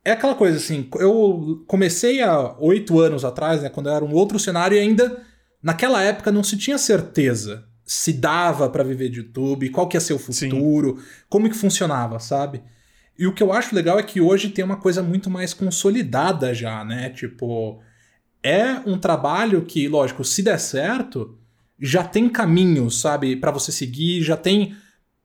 é 0.03 0.11
aquela 0.11 0.35
coisa 0.35 0.57
assim, 0.57 0.89
eu 0.99 1.63
comecei 1.65 2.21
há 2.21 2.53
oito 2.59 2.99
anos 2.99 3.23
atrás, 3.23 3.61
né? 3.63 3.69
Quando 3.69 3.89
era 3.89 4.03
um 4.03 4.13
outro 4.13 4.37
cenário 4.37 4.75
e 4.75 4.79
ainda 4.79 5.23
naquela 5.61 6.03
época 6.03 6.29
não 6.29 6.43
se 6.43 6.57
tinha 6.57 6.77
certeza 6.77 7.65
se 7.85 8.13
dava 8.13 8.69
pra 8.69 8.83
viver 8.83 9.09
de 9.09 9.19
YouTube, 9.19 9.69
qual 9.69 9.87
que 9.87 9.97
ia 9.97 10.01
ser 10.01 10.13
o 10.13 10.19
Sim. 10.19 10.49
futuro, 10.49 11.01
como 11.29 11.49
que 11.49 11.55
funcionava, 11.55 12.19
sabe? 12.19 12.61
E 13.17 13.27
o 13.27 13.33
que 13.33 13.43
eu 13.43 13.53
acho 13.53 13.75
legal 13.75 13.99
é 13.99 14.03
que 14.03 14.19
hoje 14.19 14.49
tem 14.49 14.65
uma 14.65 14.77
coisa 14.77 15.03
muito 15.03 15.29
mais 15.29 15.53
consolidada 15.53 16.53
já, 16.53 16.83
né? 16.83 17.09
Tipo, 17.09 17.81
é 18.43 18.81
um 18.85 18.97
trabalho 18.97 19.61
que, 19.63 19.87
lógico, 19.87 20.23
se 20.23 20.43
der 20.43 20.59
certo, 20.59 21.37
já 21.79 22.03
tem 22.03 22.29
caminhos, 22.29 22.99
sabe, 22.99 23.35
Pra 23.35 23.51
você 23.51 23.71
seguir, 23.71 24.21
já 24.21 24.37
tem 24.37 24.75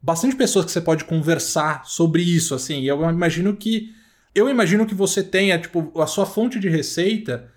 bastante 0.00 0.36
pessoas 0.36 0.64
que 0.64 0.70
você 0.70 0.80
pode 0.80 1.04
conversar 1.04 1.84
sobre 1.84 2.22
isso, 2.22 2.54
assim. 2.54 2.84
Eu 2.84 3.02
imagino 3.10 3.54
que 3.56 3.92
eu 4.34 4.48
imagino 4.48 4.86
que 4.86 4.94
você 4.94 5.22
tenha, 5.22 5.58
tipo, 5.58 5.92
a 6.00 6.06
sua 6.06 6.24
fonte 6.24 6.60
de 6.60 6.68
receita 6.68 7.50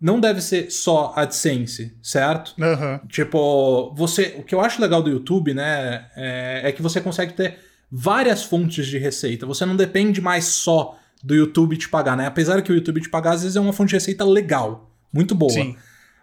não 0.00 0.18
deve 0.18 0.40
ser 0.40 0.70
só 0.70 1.12
AdSense, 1.16 1.96
certo? 2.02 2.54
Aham. 2.60 3.00
Tipo, 3.08 3.94
você. 3.94 4.34
O 4.38 4.42
que 4.42 4.54
eu 4.54 4.60
acho 4.60 4.82
legal 4.82 5.02
do 5.02 5.10
YouTube, 5.10 5.54
né? 5.54 6.06
É, 6.16 6.62
é 6.64 6.72
que 6.72 6.82
você 6.82 7.00
consegue 7.00 7.34
ter 7.34 7.58
várias 7.90 8.42
fontes 8.42 8.86
de 8.86 8.98
receita. 8.98 9.46
Você 9.46 9.64
não 9.64 9.76
depende 9.76 10.20
mais 10.20 10.46
só 10.46 10.98
do 11.22 11.34
YouTube 11.34 11.76
te 11.76 11.88
pagar, 11.88 12.16
né? 12.16 12.26
Apesar 12.26 12.60
que 12.62 12.72
o 12.72 12.74
YouTube 12.74 13.00
te 13.00 13.08
pagar, 13.08 13.34
às 13.34 13.42
vezes 13.42 13.56
é 13.56 13.60
uma 13.60 13.72
fonte 13.72 13.90
de 13.90 13.94
receita 13.94 14.24
legal, 14.24 14.93
muito 15.14 15.34
boa. 15.34 15.52
Sim. 15.52 15.76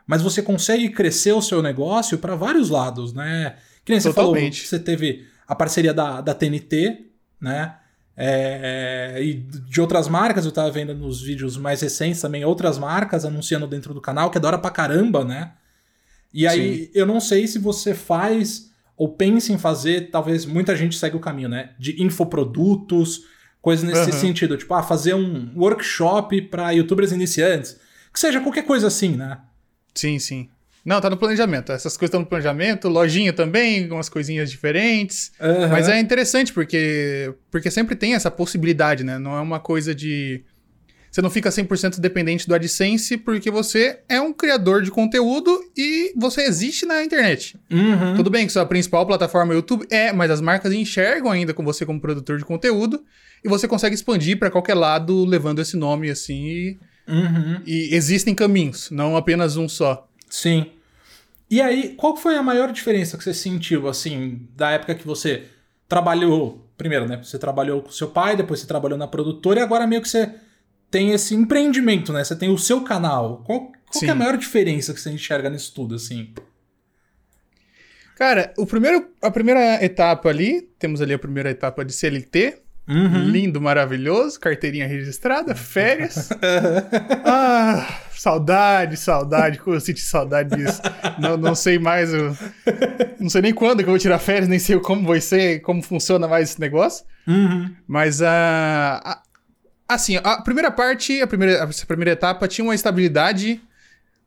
Mas 0.06 0.22
você 0.22 0.42
consegue 0.42 0.90
crescer 0.90 1.32
o 1.32 1.42
seu 1.42 1.62
negócio 1.62 2.18
para 2.18 2.36
vários 2.36 2.70
lados, 2.70 3.14
né? 3.14 3.56
Que 3.86 3.92
nem 3.92 4.00
você 4.00 4.12
falou, 4.12 4.36
você 4.36 4.80
teve 4.80 5.26
a 5.48 5.56
parceria 5.56 5.94
da, 5.94 6.22
da 6.22 6.34
TNT, 6.34 7.06
né? 7.40 7.76
É, 8.16 9.18
e 9.22 9.34
de 9.34 9.80
outras 9.80 10.08
marcas, 10.08 10.46
eu 10.46 10.52
tava 10.52 10.70
vendo 10.70 10.94
nos 10.94 11.22
vídeos 11.22 11.58
mais 11.58 11.82
recentes 11.82 12.22
também, 12.22 12.44
outras 12.44 12.78
marcas 12.78 13.26
anunciando 13.26 13.66
dentro 13.66 13.94
do 13.94 14.02
canal, 14.02 14.30
que 14.30 14.38
é 14.38 14.42
da 14.42 14.50
hora 14.50 14.60
pra 14.60 14.70
caramba, 14.70 15.24
né? 15.24 15.54
E 16.34 16.46
aí, 16.46 16.92
eu 16.94 17.06
não 17.06 17.20
sei 17.20 17.48
se 17.48 17.58
você 17.58 17.94
faz 17.94 18.70
ou 18.96 19.10
pensa 19.10 19.52
em 19.52 19.58
fazer, 19.58 20.12
talvez 20.12 20.46
muita 20.46 20.76
gente 20.76 20.96
segue 20.96 21.16
o 21.16 21.20
caminho, 21.20 21.50
né? 21.50 21.72
De 21.80 22.02
infoprodutos, 22.04 23.22
coisas 23.62 23.84
nesse 23.84 24.12
Aham. 24.12 24.20
sentido. 24.20 24.58
Tipo, 24.58 24.74
ah, 24.74 24.84
fazer 24.84 25.16
um 25.16 25.52
workshop 25.56 26.40
para 26.44 26.72
youtubers 26.72 27.12
iniciantes. 27.12 27.80
Que 28.14 28.20
seja 28.20 28.40
qualquer 28.42 28.64
coisa 28.64 28.88
assim, 28.88 29.16
né? 29.16 29.40
Sim, 29.94 30.20
sim. 30.20 30.50
Não, 30.84 31.00
tá 31.00 31.10
no 31.10 31.18
planejamento. 31.18 31.72
Essas 31.72 31.96
coisas 31.96 32.10
estão 32.10 32.22
no 32.22 32.26
planejamento, 32.26 32.90
lojinha 32.90 33.32
também, 33.32 33.90
umas 33.90 34.10
coisinhas 34.10 34.50
diferentes. 34.50 35.32
Aham. 35.40 35.68
Mas 35.68 35.88
é 35.88 36.00
interessante 36.00 36.52
porque 36.52 37.34
porque 37.52 37.70
sempre 37.70 37.96
tem 37.96 38.16
essa 38.16 38.32
possibilidade, 38.32 39.04
né? 39.04 39.20
Não 39.20 39.36
é 39.36 39.42
uma 39.42 39.60
coisa 39.60 39.94
de 39.94 40.44
você 41.12 41.22
não 41.22 41.30
fica 41.30 41.50
100% 41.50 42.00
dependente 42.00 42.48
do 42.48 42.56
AdSense 42.56 43.18
porque 43.18 43.52
você 43.52 44.00
é 44.08 44.22
um 44.22 44.32
criador 44.32 44.82
de 44.82 44.90
conteúdo 44.90 45.62
e 45.76 46.14
você 46.16 46.44
existe 46.44 46.86
na 46.86 47.04
internet. 47.04 47.60
Uhum. 47.70 48.16
Tudo 48.16 48.30
bem 48.30 48.48
que 48.48 48.54
sua 48.54 48.66
principal 48.66 49.06
plataforma 49.06 49.52
é 49.52 49.56
o 49.56 49.58
YouTube 49.58 49.86
é, 49.92 50.14
mas 50.14 50.32
as 50.32 50.40
marcas 50.40 50.72
enxergam 50.72 51.30
ainda 51.30 51.54
com 51.54 51.66
você 51.66 51.86
como 51.86 52.00
produtor 52.00 52.38
de 52.38 52.46
conteúdo 52.46 53.04
e 53.44 53.50
você 53.50 53.68
consegue 53.68 53.94
expandir 53.94 54.40
para 54.40 54.50
qualquer 54.50 54.74
lado 54.74 55.26
levando 55.26 55.60
esse 55.60 55.76
nome 55.76 56.10
assim 56.10 56.46
e, 56.46 56.80
Uhum. 57.08 57.62
e 57.66 57.94
existem 57.94 58.34
caminhos, 58.34 58.90
não 58.92 59.18
apenas 59.18 59.58
um 59.58 59.68
só. 59.68 60.08
Sim. 60.30 60.72
E 61.50 61.60
aí, 61.62 61.96
qual 61.98 62.16
foi 62.16 62.38
a 62.38 62.44
maior 62.44 62.72
diferença 62.72 63.18
que 63.18 63.24
você 63.24 63.34
sentiu, 63.34 63.90
assim, 63.90 64.48
da 64.56 64.72
época 64.72 64.96
que 64.96 65.06
você 65.06 65.46
trabalhou. 65.92 66.66
Primeiro, 66.78 67.06
né? 67.06 67.18
Você 67.22 67.38
trabalhou 67.38 67.82
com 67.82 67.92
seu 67.92 68.08
pai, 68.08 68.38
depois 68.38 68.62
você 68.62 68.66
trabalhou 68.66 68.98
na 68.98 69.10
produtora 69.10 69.60
e 69.60 69.64
agora 69.64 69.86
meio 69.86 70.02
que 70.02 70.08
você 70.08 70.34
tem 70.90 71.12
esse 71.12 71.36
empreendimento, 71.36 72.14
né? 72.14 72.24
Você 72.24 72.34
tem 72.34 72.50
o 72.50 72.58
seu 72.58 72.82
canal. 72.82 73.44
Qual, 73.46 73.60
qual 73.60 74.00
que 74.00 74.06
é 74.06 74.10
a 74.10 74.16
maior 74.16 74.38
diferença 74.38 74.94
que 74.94 75.02
você 75.02 75.12
enxerga 75.12 75.50
nisso 75.50 75.74
tudo, 75.76 75.96
assim? 75.96 76.34
Cara, 78.16 78.54
o 78.58 78.66
primeiro, 78.66 79.06
a 79.22 79.30
primeira 79.30 79.84
etapa 79.84 80.30
ali, 80.30 80.62
temos 80.80 81.02
ali 81.02 81.14
a 81.14 81.20
primeira 81.20 81.52
etapa 81.52 81.84
de 81.84 81.92
CLT, 81.92 82.60
Uhum. 82.88 83.24
lindo, 83.30 83.62
maravilhoso, 83.62 84.40
carteirinha 84.40 84.88
registrada, 84.88 85.56
férias. 85.56 86.30
ah, 87.26 87.88
saudade, 88.12 88.98
saudade, 88.98 89.60
como 89.60 89.76
eu 89.76 89.80
senti 89.80 90.02
saudade 90.02 90.56
disso. 90.56 90.82
Não, 91.20 91.38
não 91.38 91.56
sei 91.56 91.80
mais, 91.80 92.12
eu, 92.14 92.36
não 93.20 93.30
sei 93.30 93.42
nem 93.44 93.54
quando 93.54 93.78
que 93.80 93.84
eu 93.86 93.92
vou 93.92 94.00
tirar 94.00 94.20
férias, 94.20 94.48
nem 94.48 94.60
sei 94.60 94.80
como 94.80 95.08
vai 95.08 95.22
ser, 95.22 95.62
como 95.62 95.82
funciona 95.82 96.28
mais 96.28 96.50
esse 96.52 96.60
negócio. 96.60 97.06
Uhum. 97.28 97.74
Mas 97.88 98.22
a, 98.22 99.02
a- 99.04 99.22
assim, 99.88 100.18
a 100.24 100.42
primeira 100.42 100.72
parte, 100.72 101.22
a 101.22 101.28
primeira, 101.28 101.54
essa 101.64 101.86
primeira 101.86 102.12
etapa 102.12 102.48
tinha 102.48 102.66
uma 102.66 102.76
estabilidade 102.76 103.62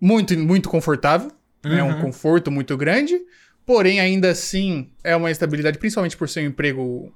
muito, 0.01 0.39
muito 0.39 0.69
confortável, 0.69 1.31
né? 1.65 1.83
Uhum. 1.83 1.91
Um 1.99 2.01
conforto 2.01 2.51
muito 2.51 2.77
grande. 2.77 3.21
Porém, 3.67 3.99
ainda 3.99 4.31
assim, 4.31 4.91
é 5.03 5.17
uma 5.17 5.31
estabilidade, 5.31 5.79
principalmente 5.79 6.17
por 6.17 6.29
ser 6.29 6.41
um 6.41 6.49
emprego. 6.49 7.13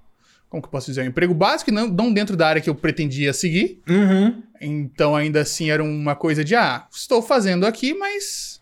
Como 0.49 0.62
que 0.62 0.67
eu 0.67 0.71
posso 0.71 0.87
dizer? 0.87 1.02
Um 1.02 1.07
emprego 1.07 1.35
básico 1.35 1.71
não, 1.71 1.88
não 1.88 2.12
dentro 2.12 2.37
da 2.37 2.49
área 2.49 2.62
que 2.62 2.71
eu 2.71 2.75
pretendia 2.75 3.33
seguir. 3.33 3.83
Uhum. 3.88 4.43
Então, 4.61 5.14
ainda 5.14 5.40
assim, 5.40 5.71
era 5.71 5.85
uma 5.85 6.17
coisa 6.17 6.43
de, 6.43 6.55
ah, 6.55 6.87
estou 6.90 7.23
fazendo 7.23 7.67
aqui, 7.67 7.95
mas. 7.95 8.61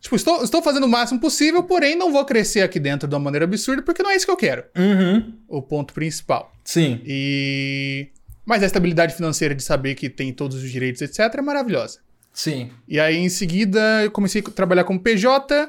Tipo, 0.00 0.14
estou, 0.14 0.44
estou 0.44 0.62
fazendo 0.62 0.84
o 0.84 0.88
máximo 0.88 1.18
possível, 1.18 1.64
porém 1.64 1.96
não 1.96 2.12
vou 2.12 2.24
crescer 2.24 2.60
aqui 2.60 2.78
dentro 2.78 3.08
de 3.08 3.14
uma 3.14 3.20
maneira 3.20 3.44
absurda, 3.44 3.82
porque 3.82 4.02
não 4.02 4.10
é 4.10 4.16
isso 4.16 4.24
que 4.24 4.30
eu 4.30 4.36
quero. 4.36 4.64
Uhum. 4.76 5.34
O 5.48 5.60
ponto 5.60 5.92
principal. 5.92 6.52
Sim. 6.64 7.00
E. 7.04 8.08
Mas 8.46 8.62
a 8.62 8.66
estabilidade 8.66 9.14
financeira 9.14 9.54
de 9.54 9.62
saber 9.62 9.96
que 9.96 10.08
tem 10.08 10.32
todos 10.32 10.62
os 10.62 10.70
direitos, 10.70 11.02
etc., 11.02 11.34
é 11.34 11.42
maravilhosa. 11.42 11.98
Sim. 12.32 12.70
E 12.86 13.00
aí, 13.00 13.16
em 13.16 13.28
seguida, 13.28 14.04
eu 14.04 14.10
comecei 14.12 14.40
a 14.40 14.50
trabalhar 14.50 14.84
como 14.84 15.00
PJ. 15.00 15.68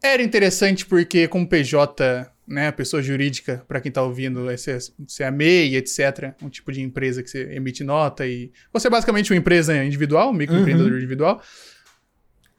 Era 0.00 0.22
interessante 0.22 0.86
porque, 0.86 1.26
como 1.26 1.46
PJ, 1.46 2.30
né, 2.52 2.68
a 2.68 2.72
pessoa 2.72 3.02
jurídica, 3.02 3.64
para 3.66 3.80
quem 3.80 3.90
tá 3.90 4.02
ouvindo, 4.02 4.50
é 4.50 4.56
ser, 4.56 4.78
ser 5.08 5.24
a 5.24 5.30
MEI, 5.30 5.76
etc., 5.76 6.34
um 6.42 6.48
tipo 6.48 6.70
de 6.70 6.80
empresa 6.82 7.22
que 7.22 7.30
você 7.30 7.52
emite 7.54 7.82
nota 7.82 8.26
e. 8.26 8.52
Você 8.72 8.86
é 8.86 8.90
basicamente 8.90 9.32
uma 9.32 9.38
empresa 9.38 9.82
individual, 9.84 10.30
um 10.30 10.34
microempreendedor 10.34 10.92
individual. 10.96 11.42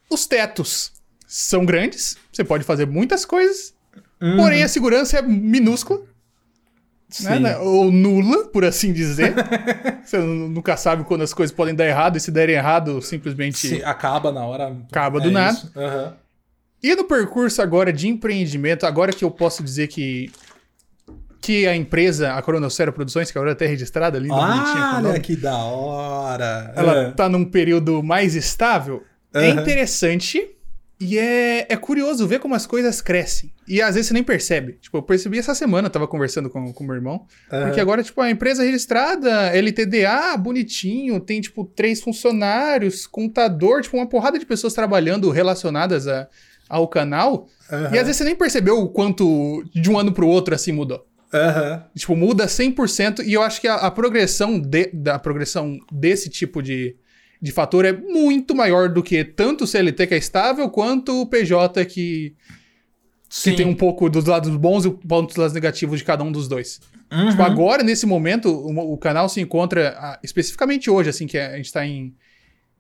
Os 0.10 0.26
tetos 0.26 0.92
são 1.28 1.66
grandes, 1.66 2.18
você 2.32 2.44
pode 2.44 2.64
fazer 2.64 2.86
muitas 2.88 3.26
coisas, 3.26 3.74
Uhum. 4.22 4.38
porém 4.38 4.64
a 4.64 4.68
segurança 4.68 5.18
é 5.18 5.22
minúscula 5.22 6.02
né, 7.22 7.40
né, 7.40 7.58
ou 7.58 7.92
nula, 7.92 8.48
por 8.48 8.66
assim 8.66 8.92
dizer. 8.92 9.34
Você 10.04 10.18
nu- 10.18 10.50
nunca 10.50 10.76
sabe 10.76 11.04
quando 11.04 11.22
as 11.22 11.32
coisas 11.34 11.56
podem 11.56 11.76
dar 11.76 11.86
errado, 11.86 12.18
e 12.18 12.20
se 12.20 12.32
derem 12.32 12.56
errado, 12.56 13.02
simplesmente. 13.04 13.68
Sim, 13.68 13.82
Acaba 13.84 14.32
na 14.32 14.44
hora. 14.46 14.76
Acaba 14.90 15.20
do 15.22 15.28
É 15.30 15.32
nada. 15.32 15.54
isso. 15.58 15.72
E 16.84 16.94
no 16.96 17.06
percurso 17.06 17.62
agora 17.62 17.94
de 17.94 18.08
empreendimento, 18.10 18.86
agora 18.86 19.14
que 19.14 19.24
eu 19.24 19.32
posso 19.32 19.64
dizer 19.64 19.88
que. 19.88 20.30
Que 21.42 21.68
a 21.68 21.76
empresa, 21.76 22.34
a 22.34 22.42
Cronosfera 22.42 22.90
Produções, 22.92 23.30
que 23.30 23.38
agora 23.38 23.52
é 23.52 23.54
até 23.54 23.66
registrada 23.66 24.18
ali, 24.18 24.30
o 24.30 24.34
Olha 24.34 25.20
que 25.20 25.36
da 25.36 25.58
hora. 25.58 26.72
ela 26.76 26.98
É. 27.08 27.12
tá 27.12 27.28
num 27.28 27.44
período 27.44 28.02
mais 28.02 28.34
estável, 28.34 29.04
é 29.34 29.50
Aham. 29.52 29.62
interessante 29.62 30.42
e 31.02 31.18
é, 31.20 31.66
é 31.70 31.76
curioso 31.76 32.26
ver 32.26 32.40
como 32.40 32.56
as 32.56 32.66
coisas 32.66 33.02
crescem. 33.02 33.52
E 33.68 33.82
às 33.82 33.96
vezes 33.96 34.08
você 34.08 34.14
nem 34.14 34.24
percebe. 34.24 34.78
Tipo, 34.80 35.00
eu 35.00 35.04
percebi 35.04 35.38
essa 35.38 35.54
semana, 35.54 35.88
eu 35.88 35.92
tava 35.92 36.08
conversando 36.08 36.50
com 36.50 36.60
o 36.62 36.84
meu 36.86 36.96
irmão, 36.96 37.26
Aham. 37.52 37.66
Porque 37.66 37.82
agora, 37.82 38.02
tipo, 38.02 38.22
a 38.22 38.30
empresa 38.32 38.64
registrada, 38.64 39.30
LTDA, 39.54 40.38
bonitinho, 40.38 41.20
tem, 41.20 41.42
tipo, 41.42 41.66
três 41.66 42.00
funcionários, 42.00 43.06
contador, 43.06 43.82
tipo, 43.82 43.98
uma 43.98 44.08
porrada 44.08 44.40
de 44.40 44.46
pessoas 44.46 44.74
trabalhando 44.74 45.30
relacionadas 45.30 46.08
a- 46.08 46.26
ao 46.74 46.88
canal. 46.88 47.48
Aham. 47.72 47.84
E 47.94 47.98
às 48.00 48.06
vezes 48.06 48.18
você 48.18 48.24
nem 48.24 48.36
percebeu 48.36 48.80
o 48.80 48.90
quanto 48.90 49.64
de 49.74 49.90
um 49.90 49.98
ano 49.98 50.12
pro 50.12 50.28
outro, 50.28 50.54
assim, 50.56 50.72
mudou. 50.72 51.06
Aham. 51.34 51.84
Tipo, 51.96 52.16
muda 52.16 52.46
100%. 52.46 53.24
E 53.26 53.34
eu 53.34 53.42
acho 53.42 53.60
que 53.62 53.68
a, 53.68 53.76
a 53.76 53.92
progressão, 53.92 54.60
de- 54.60 54.92
da 54.94 55.18
progressão 55.18 55.78
desse 55.92 56.30
tipo 56.30 56.62
de, 56.62 56.96
de 57.42 57.52
fator 57.52 57.86
é 57.86 57.92
muito 57.92 58.54
maior 58.56 58.90
do 58.90 59.02
que 59.02 59.24
tanto 59.24 59.64
o 59.64 59.68
CLT 59.68 60.08
que 60.08 60.14
é 60.14 60.18
estável, 60.18 60.70
quanto 60.70 61.22
o 61.22 61.26
PJ 61.26 61.84
que, 61.86 62.36
Sim. 63.30 63.52
que 63.52 63.58
tem 63.58 63.66
um 63.66 63.74
pouco 63.76 64.10
dos 64.10 64.26
lados 64.26 64.56
bons 64.56 64.86
e 64.86 64.90
um 64.90 64.92
pouco 64.92 65.28
dos 65.28 65.36
lados 65.38 65.54
negativos 65.54 65.98
de 66.00 66.06
cada 66.06 66.24
um 66.24 66.32
dos 66.32 66.48
dois. 66.48 66.80
Uhum. 67.12 67.30
Tipo, 67.30 67.42
agora, 67.44 67.84
nesse 67.84 68.06
momento, 68.06 68.50
o, 68.50 68.94
o 68.94 68.98
canal 68.98 69.28
se 69.30 69.42
encontra, 69.42 69.96
ah, 69.98 70.20
especificamente 70.24 70.90
hoje, 70.90 71.10
assim, 71.10 71.26
que 71.28 71.38
a 71.38 71.56
gente 71.58 71.72
tá 71.72 71.86
em. 71.86 72.14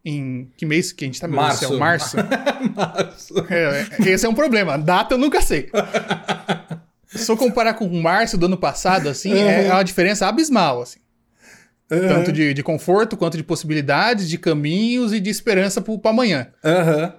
Em. 0.05 0.51
Que 0.57 0.65
mês 0.65 0.91
que 0.91 1.05
a 1.05 1.07
gente 1.07 1.21
tá? 1.21 1.27
Meu 1.27 1.41
do 1.41 1.53
céu, 1.53 1.77
Março. 1.77 2.17
Março. 2.17 2.73
Março. 2.75 3.33
É, 3.49 3.87
esse 4.09 4.25
é 4.25 4.29
um 4.29 4.35
problema. 4.35 4.77
Data 4.77 5.13
eu 5.13 5.17
nunca 5.17 5.41
sei. 5.41 5.69
Se 7.05 7.31
eu 7.31 7.37
comparar 7.37 7.75
com 7.75 7.85
o 7.85 8.01
março 8.01 8.37
do 8.37 8.47
ano 8.47 8.57
passado, 8.57 9.07
assim, 9.07 9.33
é, 9.33 9.67
é 9.67 9.73
uma 9.73 9.83
diferença 9.83 10.27
abismal, 10.27 10.81
assim. 10.81 10.99
Tanto 11.87 12.31
de, 12.31 12.53
de 12.53 12.63
conforto, 12.63 13.15
quanto 13.15 13.37
de 13.37 13.43
possibilidades, 13.43 14.27
de 14.27 14.37
caminhos 14.37 15.13
e 15.13 15.19
de 15.19 15.29
esperança 15.29 15.79
pro 15.79 16.01
amanhã. 16.05 16.47
Aham. 16.63 17.15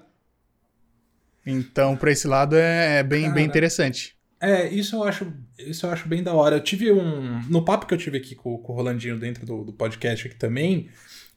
Então, 1.47 1.97
pra 1.97 2.11
esse 2.11 2.27
lado, 2.27 2.57
é, 2.57 2.99
é 2.99 3.03
bem, 3.03 3.23
Cara. 3.23 3.35
bem 3.35 3.45
interessante. 3.45 4.17
É, 4.41 4.69
isso 4.69 4.97
eu 4.97 5.05
acho, 5.05 5.33
isso 5.59 5.87
eu 5.87 5.91
acho 5.91 6.09
bem 6.09 6.23
da 6.23 6.35
hora. 6.35 6.57
Eu 6.57 6.61
tive 6.61 6.91
um. 6.91 7.41
No 7.49 7.65
papo 7.65 7.87
que 7.87 7.95
eu 7.95 7.99
tive 7.99 8.19
aqui 8.19 8.35
com, 8.35 8.59
com 8.59 8.73
o 8.73 8.77
Rolandinho 8.77 9.19
dentro 9.19 9.47
do, 9.47 9.65
do 9.65 9.73
podcast 9.73 10.27
aqui 10.27 10.37
também, 10.37 10.89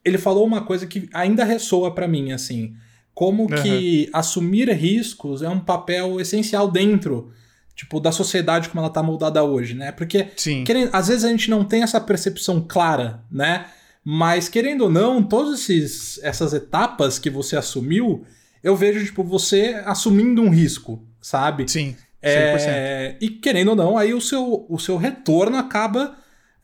ele 0.08 0.18
falou 0.18 0.46
uma 0.46 0.62
coisa 0.62 0.86
que 0.88 1.10
ainda 1.14 1.44
ressoa 1.44 1.94
pra 1.94 2.08
mim, 2.08 2.32
assim. 2.32 2.74
Como 3.14 3.48
que 3.48 4.10
assumir 4.14 4.70
riscos 4.72 5.42
é 5.42 5.50
um 5.50 5.60
papel 5.60 6.20
essencial 6.22 6.70
dentro, 6.70 7.32
tipo, 7.76 8.00
da 8.00 8.12
sociedade 8.12 8.70
como 8.70 8.80
ela 8.82 8.90
tá 8.92 9.02
moldada 9.02 9.44
hoje, 9.44 9.74
né? 9.74 9.92
Porque 9.92 10.28
Sim. 10.36 10.64
Querendo- 10.64 10.90
às 10.94 11.08
vezes 11.08 11.26
a 11.26 11.30
gente 11.30 11.50
não 11.50 11.64
tem 11.64 11.82
essa 11.84 12.00
percepção 12.00 12.62
clara, 12.68 13.24
né? 13.32 13.66
Mas 14.04 14.48
querendo 14.48 14.82
ou 14.86 14.90
não, 14.90 15.22
todas 15.22 15.60
esses, 15.62 16.20
essas 16.24 16.54
etapas 16.54 17.20
que 17.20 17.30
você 17.30 17.58
assumiu, 17.58 18.24
eu 18.64 18.76
vejo 18.76 19.04
tipo 19.04 19.24
você 19.24 19.82
assumindo 19.86 20.42
um 20.42 20.50
risco, 20.50 21.04
sabe? 21.22 21.68
Sim. 21.70 21.96
100%. 22.24 22.68
É, 22.70 23.16
e 23.22 23.30
querendo 23.30 23.70
ou 23.70 23.76
não, 23.76 23.98
aí 23.98 24.14
o 24.14 24.22
seu, 24.22 24.66
o 24.70 24.78
seu 24.80 24.96
retorno 24.98 25.58
acaba 25.58 26.16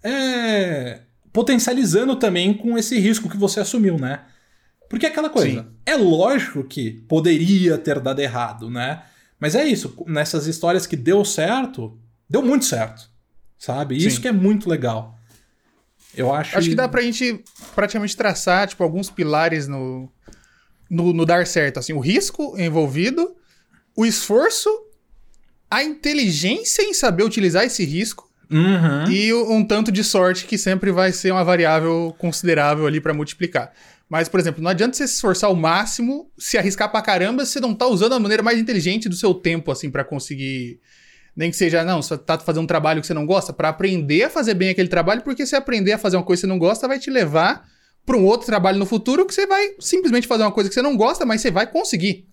é, 0.03 1.01
potencializando 1.33 2.15
também 2.15 2.53
com 2.53 2.77
esse 2.77 2.97
risco 2.99 3.27
que 3.27 3.35
você 3.35 3.59
assumiu, 3.59 3.97
né? 3.97 4.21
Porque 4.87 5.07
é 5.07 5.09
aquela 5.09 5.29
coisa, 5.29 5.63
Sim. 5.63 5.67
é 5.83 5.95
lógico 5.95 6.63
que 6.63 6.91
poderia 7.07 7.77
ter 7.79 7.99
dado 7.99 8.19
errado, 8.19 8.69
né? 8.69 9.01
Mas 9.39 9.55
é 9.55 9.65
isso, 9.65 9.95
nessas 10.05 10.45
histórias 10.45 10.85
que 10.85 10.95
deu 10.95 11.25
certo, 11.25 11.99
deu 12.29 12.43
muito 12.43 12.65
certo, 12.65 13.09
sabe? 13.57 13.97
Isso 13.97 14.17
Sim. 14.17 14.21
que 14.21 14.27
é 14.27 14.31
muito 14.31 14.69
legal. 14.69 15.17
Eu 16.15 16.31
acho. 16.31 16.55
Acho 16.55 16.69
que 16.69 16.75
dá 16.75 16.87
pra 16.87 17.01
gente 17.01 17.43
praticamente 17.73 18.15
traçar, 18.15 18.67
tipo, 18.67 18.83
alguns 18.83 19.09
pilares 19.09 19.67
no, 19.67 20.07
no, 20.87 21.11
no 21.11 21.25
dar 21.25 21.47
certo. 21.47 21.79
Assim, 21.79 21.93
o 21.93 21.99
risco 21.99 22.55
envolvido, 22.55 23.35
o 23.95 24.05
esforço, 24.05 24.69
a 25.71 25.83
inteligência 25.83 26.83
em 26.83 26.93
saber 26.93 27.23
utilizar 27.23 27.63
esse 27.63 27.83
risco 27.83 28.31
Uhum. 28.53 29.09
e 29.09 29.33
um 29.33 29.65
tanto 29.65 29.91
de 29.91 30.03
sorte 30.03 30.45
que 30.45 30.57
sempre 30.57 30.91
vai 30.91 31.11
ser 31.11 31.31
uma 31.31 31.43
variável 31.43 32.13
considerável 32.19 32.85
ali 32.85 33.01
pra 33.01 33.13
multiplicar. 33.13 33.71
Mas, 34.09 34.29
por 34.29 34.39
exemplo, 34.39 34.61
não 34.61 34.69
adianta 34.69 34.95
você 34.95 35.07
se 35.07 35.15
esforçar 35.15 35.49
ao 35.49 35.55
máximo, 35.55 36.29
se 36.37 36.57
arriscar 36.57 36.91
pra 36.91 37.01
caramba, 37.01 37.45
se 37.45 37.53
você 37.53 37.59
não 37.59 37.73
tá 37.73 37.87
usando 37.87 38.13
a 38.13 38.19
maneira 38.19 38.43
mais 38.43 38.59
inteligente 38.59 39.09
do 39.09 39.15
seu 39.15 39.33
tempo, 39.33 39.71
assim, 39.71 39.89
para 39.89 40.03
conseguir. 40.03 40.79
Nem 41.35 41.49
que 41.49 41.57
seja, 41.57 41.83
não, 41.83 41.99
você 41.99 42.15
tá 42.15 42.37
fazendo 42.37 42.63
um 42.63 42.67
trabalho 42.67 43.01
que 43.01 43.07
você 43.07 43.13
não 43.13 43.25
gosta, 43.25 43.51
para 43.51 43.69
aprender 43.69 44.23
a 44.23 44.29
fazer 44.29 44.53
bem 44.53 44.69
aquele 44.69 44.87
trabalho, 44.87 45.23
porque 45.23 45.47
se 45.47 45.55
aprender 45.55 45.93
a 45.93 45.97
fazer 45.97 46.15
uma 46.17 46.23
coisa 46.23 46.41
que 46.41 46.45
você 46.45 46.47
não 46.53 46.59
gosta, 46.59 46.87
vai 46.87 46.99
te 46.99 47.09
levar 47.09 47.65
para 48.05 48.15
um 48.15 48.23
outro 48.23 48.45
trabalho 48.45 48.77
no 48.77 48.85
futuro 48.85 49.25
que 49.25 49.33
você 49.33 49.47
vai 49.47 49.69
simplesmente 49.79 50.27
fazer 50.27 50.43
uma 50.43 50.51
coisa 50.51 50.69
que 50.69 50.75
você 50.75 50.81
não 50.83 50.95
gosta, 50.95 51.25
mas 51.25 51.41
você 51.41 51.49
vai 51.49 51.65
conseguir. 51.65 52.27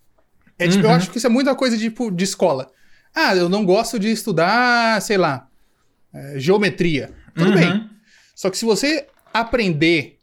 É 0.58 0.68
tipo, 0.68 0.84
eu 0.84 0.90
Uhum. 0.90 0.96
acho 0.96 1.10
que 1.10 1.16
isso 1.16 1.26
é 1.26 1.30
muita 1.30 1.54
coisa 1.54 1.78
tipo, 1.78 2.10
de 2.10 2.24
escola. 2.24 2.70
Ah, 3.14 3.34
eu 3.34 3.48
não 3.48 3.64
gosto 3.64 3.98
de 3.98 4.10
estudar, 4.10 5.00
sei 5.00 5.16
lá, 5.16 5.46
é, 6.14 6.38
geometria. 6.38 7.10
Tudo 7.34 7.50
Uhum. 7.50 7.56
bem. 7.56 7.90
Só 8.34 8.50
que 8.50 8.56
se 8.58 8.64
você 8.64 9.06
aprender 9.32 10.16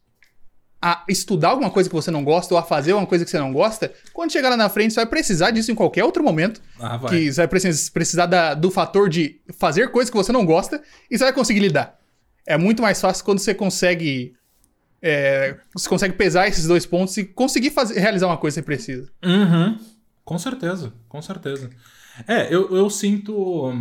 a 0.81 1.03
estudar 1.09 1.49
alguma 1.49 1.71
coisa 1.71 1.89
que 1.89 1.95
você 1.95 2.11
não 2.11 2.23
gosta 2.23 2.53
ou 2.53 2.59
a 2.59 2.63
fazer 2.63 2.93
uma 2.93 3.05
coisa 3.07 3.25
que 3.25 3.31
você 3.31 3.39
não 3.39 3.51
gosta, 3.51 3.91
quando 4.13 4.31
chegar 4.31 4.49
lá 4.49 4.57
na 4.57 4.69
frente, 4.69 4.93
você 4.93 4.99
vai 4.99 5.07
precisar 5.07 5.49
disso 5.51 5.71
em 5.71 5.75
qualquer 5.75 6.03
outro 6.03 6.23
momento. 6.23 6.61
Ah, 6.79 6.97
vai. 6.97 7.09
Que 7.11 7.31
você 7.31 7.41
vai 7.41 7.47
precis- 7.47 7.89
precisar 7.89 8.27
da- 8.27 8.53
do 8.53 8.69
fator 8.69 9.09
de 9.09 9.41
fazer 9.57 9.89
coisas 9.91 10.09
que 10.11 10.15
você 10.17 10.31
não 10.31 10.45
gosta 10.45 10.81
e 11.09 11.17
você 11.17 11.23
vai 11.23 11.33
conseguir 11.33 11.61
lidar. 11.61 11.97
É 12.45 12.57
muito 12.57 12.81
mais 12.81 13.01
fácil 13.01 13.25
quando 13.25 13.39
você 13.39 13.53
consegue. 13.53 14.33
é, 14.99 15.55
você 15.75 15.87
consegue 15.87 16.15
pesar 16.15 16.47
esses 16.47 16.65
dois 16.65 16.83
pontos 16.83 17.15
e 17.17 17.23
conseguir 17.23 17.69
fazer, 17.69 17.99
realizar 17.99 18.25
uma 18.25 18.37
coisa 18.37 18.55
que 18.55 18.61
você 18.61 18.65
precisa. 18.65 19.07
Uhum. 19.23 19.77
Com 20.25 20.39
certeza, 20.39 20.91
com 21.07 21.21
certeza. 21.21 21.69
É, 22.27 22.47
eu, 22.53 22.75
eu 22.75 22.89
sinto. 22.89 23.71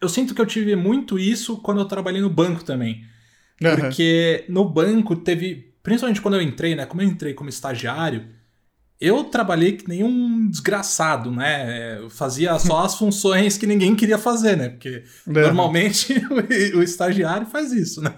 Eu 0.00 0.08
sinto 0.08 0.34
que 0.34 0.40
eu 0.40 0.46
tive 0.46 0.76
muito 0.76 1.18
isso 1.18 1.56
quando 1.58 1.80
eu 1.80 1.86
trabalhei 1.86 2.20
no 2.20 2.30
banco 2.30 2.64
também. 2.64 3.04
Aham. 3.64 3.76
Porque 3.76 4.44
no 4.48 4.68
banco 4.68 5.16
teve. 5.16 5.74
Principalmente 5.82 6.20
quando 6.20 6.34
eu 6.34 6.42
entrei, 6.42 6.74
né? 6.74 6.84
Como 6.84 7.00
eu 7.00 7.06
entrei 7.06 7.32
como 7.32 7.48
estagiário, 7.48 8.26
eu 9.00 9.24
trabalhei 9.24 9.72
que 9.72 9.88
nem 9.88 10.02
um 10.02 10.48
desgraçado, 10.48 11.30
né? 11.30 11.98
Eu 11.98 12.10
fazia 12.10 12.58
só 12.58 12.80
as 12.84 12.96
funções 12.96 13.56
que 13.56 13.66
ninguém 13.66 13.94
queria 13.94 14.18
fazer, 14.18 14.56
né? 14.56 14.68
Porque 14.70 15.04
Aham. 15.26 15.42
normalmente 15.42 16.12
o, 16.74 16.78
o 16.78 16.82
estagiário 16.82 17.46
faz 17.46 17.72
isso, 17.72 18.02
né? 18.02 18.14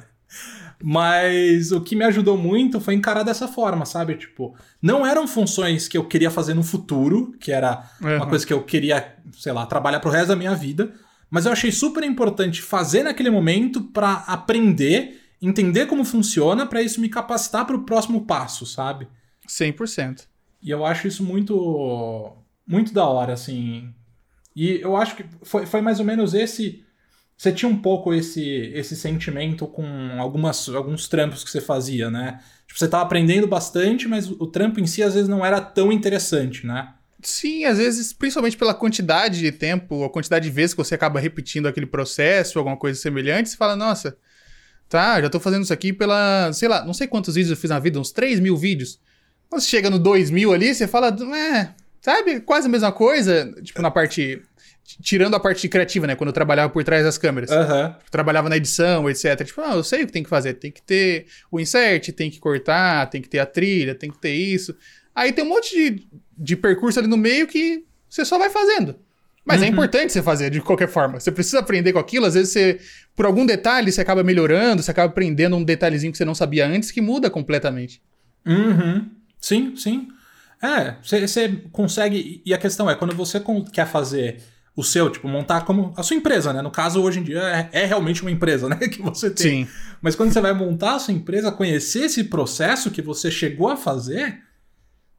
Mas 0.83 1.73
o 1.73 1.81
que 1.81 1.97
me 1.97 2.05
ajudou 2.05 2.37
muito 2.39 2.81
foi 2.81 2.95
encarar 2.95 3.25
dessa 3.25 3.49
forma, 3.49 3.85
sabe? 3.85 4.15
Tipo, 4.15 4.57
não 4.81 5.05
eram 5.05 5.27
funções 5.27 5.89
que 5.89 5.99
eu 5.99 6.05
queria 6.05 6.31
fazer 6.31 6.55
no 6.55 6.63
futuro, 6.63 7.33
que 7.41 7.51
era 7.51 7.83
uma 8.01 8.19
Aham. 8.19 8.29
coisa 8.29 8.47
que 8.47 8.53
eu 8.53 8.63
queria, 8.63 9.17
sei 9.33 9.53
lá, 9.53 9.67
trabalhar 9.67 9.99
pro 9.99 10.11
resto 10.11 10.29
da 10.29 10.37
minha 10.37 10.55
vida, 10.55 10.93
mas 11.31 11.47
eu 11.47 11.53
achei 11.53 11.71
super 11.71 12.03
importante 12.03 12.63
fazer 12.63 13.03
naquele 13.03 13.31
momento 13.31 13.83
pra 13.83 14.25
aprender, 14.27 15.21
entender 15.41 15.87
como 15.87 16.05
funciona, 16.05 16.67
pra 16.67 16.83
isso 16.83 17.01
me 17.01 17.09
capacitar 17.09 17.67
pro 17.67 17.85
próximo 17.85 18.25
passo, 18.25 18.65
sabe? 18.67 19.09
100%. 19.47 20.27
E 20.63 20.71
eu 20.71 20.85
acho 20.85 21.07
isso 21.07 21.23
muito 21.23 22.37
muito 22.69 22.93
da 22.93 23.07
hora, 23.07 23.33
assim. 23.33 23.95
E 24.55 24.81
eu 24.81 24.97
acho 24.97 25.17
que 25.17 25.25
foi, 25.43 25.65
foi 25.65 25.81
mais 25.81 25.99
ou 25.99 26.05
menos 26.05 26.35
esse. 26.35 26.85
Você 27.37 27.53
tinha 27.53 27.69
um 27.69 27.79
pouco 27.81 28.13
esse, 28.13 28.45
esse 28.75 28.97
sentimento 28.97 29.67
com 29.67 29.87
algumas, 30.19 30.69
alguns 30.69 31.09
trampos 31.09 31.45
que 31.45 31.51
você 31.51 31.61
fazia, 31.61 32.11
né? 32.11 32.41
Tipo, 32.67 32.79
você 32.79 32.89
tava 32.89 33.05
aprendendo 33.05 33.47
bastante, 33.47 34.09
mas 34.09 34.29
o 34.29 34.47
trampo 34.47 34.81
em 34.81 34.87
si 34.87 35.03
às 35.03 35.15
vezes 35.15 35.29
não 35.29 35.47
era 35.47 35.61
tão 35.61 35.93
interessante, 35.93 36.67
né? 36.67 36.93
Sim, 37.23 37.65
às 37.65 37.79
vezes, 37.79 38.13
principalmente 38.13 38.57
pela 38.57 38.73
quantidade 38.73 39.41
de 39.41 39.51
tempo, 39.51 40.05
a 40.05 40.11
quantidade 40.11 40.45
de 40.45 40.55
vezes 40.55 40.73
que 40.73 40.79
você 40.79 40.95
acaba 40.95 41.19
repetindo 41.19 41.67
aquele 41.67 41.87
processo, 41.87 42.59
alguma 42.59 42.77
coisa 42.77 42.99
semelhante, 43.01 43.49
você 43.49 43.57
fala, 43.57 43.75
nossa, 43.75 44.17
tá, 44.89 45.21
já 45.21 45.29
tô 45.29 45.41
fazendo 45.41 45.65
isso 45.65 45.73
aqui 45.73 45.93
pela, 45.93 46.53
sei 46.53 46.69
lá, 46.69 46.85
não 46.85 46.95
sei 46.95 47.09
quantos 47.09 47.35
vídeos 47.35 47.51
eu 47.51 47.57
fiz 47.57 47.71
na 47.71 47.79
vida, 47.81 47.99
uns 47.99 48.13
3 48.13 48.39
mil 48.39 48.57
vídeos. 48.57 49.01
Quando 49.49 49.63
você 49.63 49.69
chega 49.69 49.91
no 49.91 49.99
2 49.99 50.31
mil 50.31 50.53
ali, 50.53 50.73
você 50.73 50.87
fala, 50.87 51.09
é, 51.37 51.71
sabe, 52.01 52.41
quase 52.41 52.67
a 52.69 52.71
mesma 52.71 52.93
coisa, 52.93 53.53
tipo, 53.63 53.83
na 53.83 53.91
parte, 53.91 54.41
tirando 55.03 55.35
a 55.35 55.41
parte 55.41 55.69
criativa, 55.69 56.07
né, 56.07 56.15
quando 56.15 56.29
eu 56.29 56.35
trabalhava 56.35 56.73
por 56.73 56.85
trás 56.85 57.03
das 57.03 57.19
câmeras. 57.19 57.51
Aham. 57.51 57.97
trabalhava 58.13 58.49
na 58.49 58.57
edição, 58.57 59.11
etc. 59.11 59.45
Tipo, 59.45 59.61
ah, 59.63 59.75
eu 59.75 59.83
sei 59.83 60.05
o 60.05 60.07
que 60.07 60.13
tem 60.13 60.23
que 60.23 60.29
fazer. 60.29 60.55
Tem 60.55 60.71
que 60.71 60.83
ter 60.83 61.27
o 61.51 61.59
insert, 61.59 62.13
tem 62.13 62.31
que 62.31 62.39
cortar, 62.39 63.11
tem 63.11 63.21
que 63.21 63.29
ter 63.29 63.41
a 63.41 63.47
trilha, 63.47 63.95
tem 63.95 64.11
que 64.11 64.19
ter 64.19 64.33
isso. 64.33 64.77
Aí 65.15 65.33
tem 65.33 65.45
um 65.45 65.49
monte 65.49 65.75
de, 65.75 66.07
de 66.39 66.57
percurso 66.57 66.99
ali 66.99 67.09
no 67.09 67.17
meio 67.17 67.47
que 67.47 67.85
você 68.09 68.25
só 68.25 68.39
vai 68.39 68.51
fazendo. 68.51 68.97
Mas 69.45 69.63
é 69.63 69.65
Uhum. 69.67 69.73
importante 69.73 70.13
você 70.13 70.23
fazer 70.23 70.51
de 70.51 70.61
qualquer 70.61 70.89
forma. 70.89 71.19
Você 71.19 71.33
precisa 71.33 71.59
aprender 71.61 71.93
com 71.93 71.99
aquilo. 71.99 72.27
Às 72.27 72.35
vezes 72.35 72.53
você, 72.53 72.79
por 73.17 73.25
algum 73.25 73.47
detalhe, 73.47 73.91
você 73.91 74.01
acaba 74.01 74.23
melhorando, 74.23 74.83
você 74.83 74.91
acaba 74.91 75.09
aprendendo 75.11 75.57
um 75.57 75.65
detalhezinho 75.65 76.13
que 76.13 76.19
você 76.19 76.25
não 76.25 76.35
sabia 76.35 76.67
antes 76.67 76.91
que 76.91 77.01
muda 77.01 77.31
completamente. 77.31 78.03
Uhum. 78.47 79.09
Sim, 79.41 79.75
sim. 79.77 80.09
É, 80.63 80.97
você 81.03 81.49
consegue. 81.73 82.43
E 82.45 82.53
a 82.53 82.59
questão 82.59 82.91
é, 82.91 82.95
quando 82.95 83.15
você 83.15 83.43
quer 83.73 83.87
fazer 83.87 84.39
o 84.77 84.85
seu, 84.85 85.09
tipo, 85.11 85.27
montar 85.27 85.63
como 85.65 85.93
a 85.97 86.03
sua 86.03 86.17
empresa, 86.17 86.53
né? 86.53 86.61
No 86.63 86.71
caso, 86.71 87.03
hoje 87.03 87.21
em 87.21 87.23
dia, 87.23 87.41
é, 87.73 87.83
é 87.83 87.85
realmente 87.87 88.23
uma 88.23 88.31
empresa, 88.31 88.69
né? 88.69 88.77
Que 88.89 89.01
você 89.01 89.31
tem. 89.31 89.65
Sim. 89.65 89.71
Mas 90.03 90.15
quando 90.15 90.31
você 90.33 90.41
vai 90.41 90.53
montar 90.53 90.97
a 90.97 90.99
sua 90.99 91.15
empresa, 91.15 91.51
conhecer 91.51 92.05
esse 92.05 92.25
processo 92.25 92.91
que 92.91 93.01
você 93.03 93.31
chegou 93.31 93.69
a 93.69 93.77
fazer, 93.77 94.41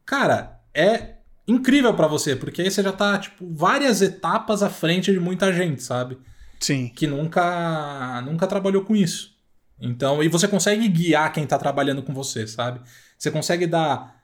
cara, 0.06 0.59
é 0.80 1.18
incrível 1.48 1.94
pra 1.94 2.08
você, 2.08 2.36
porque 2.36 2.62
aí 2.62 2.72
você 2.72 2.84
já 2.84 2.92
tá, 2.92 3.18
tipo, 3.18 3.48
várias 3.54 4.02
etapas 4.02 4.62
à 4.62 4.70
frente 4.70 5.12
de 5.12 5.20
muita 5.20 5.52
gente, 5.52 5.82
sabe? 5.82 6.18
Sim. 6.60 6.92
Que 6.96 7.08
nunca, 7.08 8.22
nunca 8.22 8.46
trabalhou 8.48 8.84
com 8.84 8.96
isso. 8.96 9.36
Então, 9.80 10.22
e 10.22 10.28
você 10.28 10.48
consegue 10.48 10.88
guiar 10.88 11.32
quem 11.32 11.46
tá 11.48 11.58
trabalhando 11.58 12.04
com 12.04 12.14
você, 12.14 12.46
sabe? 12.46 12.82
Você 13.18 13.32
consegue 13.32 13.66
dar 13.66 14.20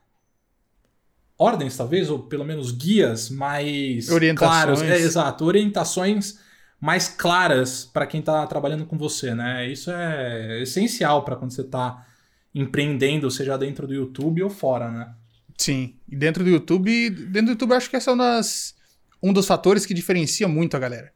ordens, 1.38 1.76
talvez, 1.76 2.10
ou 2.10 2.20
pelo 2.20 2.46
menos 2.46 2.72
guias 2.72 3.30
mais 3.30 4.10
Orientações. 4.10 4.80
claras. 4.80 4.82
É, 4.82 4.98
exato, 5.00 5.46
orientações 5.46 6.40
mais 6.80 7.08
claras 7.08 7.86
para 7.86 8.06
quem 8.06 8.22
tá 8.22 8.46
trabalhando 8.48 8.86
com 8.86 8.98
você, 8.98 9.34
né? 9.34 9.68
Isso 9.68 9.90
é 9.92 10.62
essencial 10.62 11.24
para 11.24 11.36
quando 11.36 11.52
você 11.52 11.64
tá 11.64 12.06
empreendendo, 12.54 13.32
seja 13.32 13.58
dentro 13.58 13.88
do 13.88 13.94
YouTube 13.94 14.44
ou 14.44 14.50
fora, 14.50 14.92
né? 14.92 15.14
Sim. 15.58 15.96
E 16.10 16.16
dentro 16.16 16.44
do 16.44 16.50
YouTube, 16.50 17.10
dentro 17.10 17.48
do 17.48 17.52
YouTube 17.52 17.74
acho 17.74 17.90
que 17.90 17.96
esse 17.96 18.10
é 18.10 18.12
um, 18.12 18.18
das, 18.18 18.76
um 19.22 19.34
dos 19.34 19.48
fatores 19.48 19.86
que 19.86 19.94
diferencia 19.94 20.48
muito 20.48 20.76
a 20.76 20.80
galera. 20.80 21.12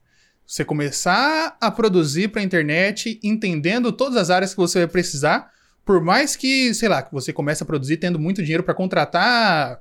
Você 0.46 0.66
começar 0.66 1.58
a 1.62 1.70
produzir 1.70 2.30
pra 2.30 2.42
internet 2.42 3.20
entendendo 3.24 3.92
todas 3.92 4.18
as 4.18 4.30
áreas 4.30 4.52
que 4.52 4.58
você 4.58 4.80
vai 4.80 4.88
precisar, 4.88 5.52
por 5.86 6.02
mais 6.02 6.36
que, 6.36 6.74
sei 6.74 6.90
lá, 6.90 7.04
que 7.04 7.12
você 7.12 7.32
comece 7.32 7.62
a 7.62 7.66
produzir 7.66 7.98
tendo 7.98 8.18
muito 8.18 8.42
dinheiro 8.42 8.64
pra 8.64 8.74
contratar 8.74 9.80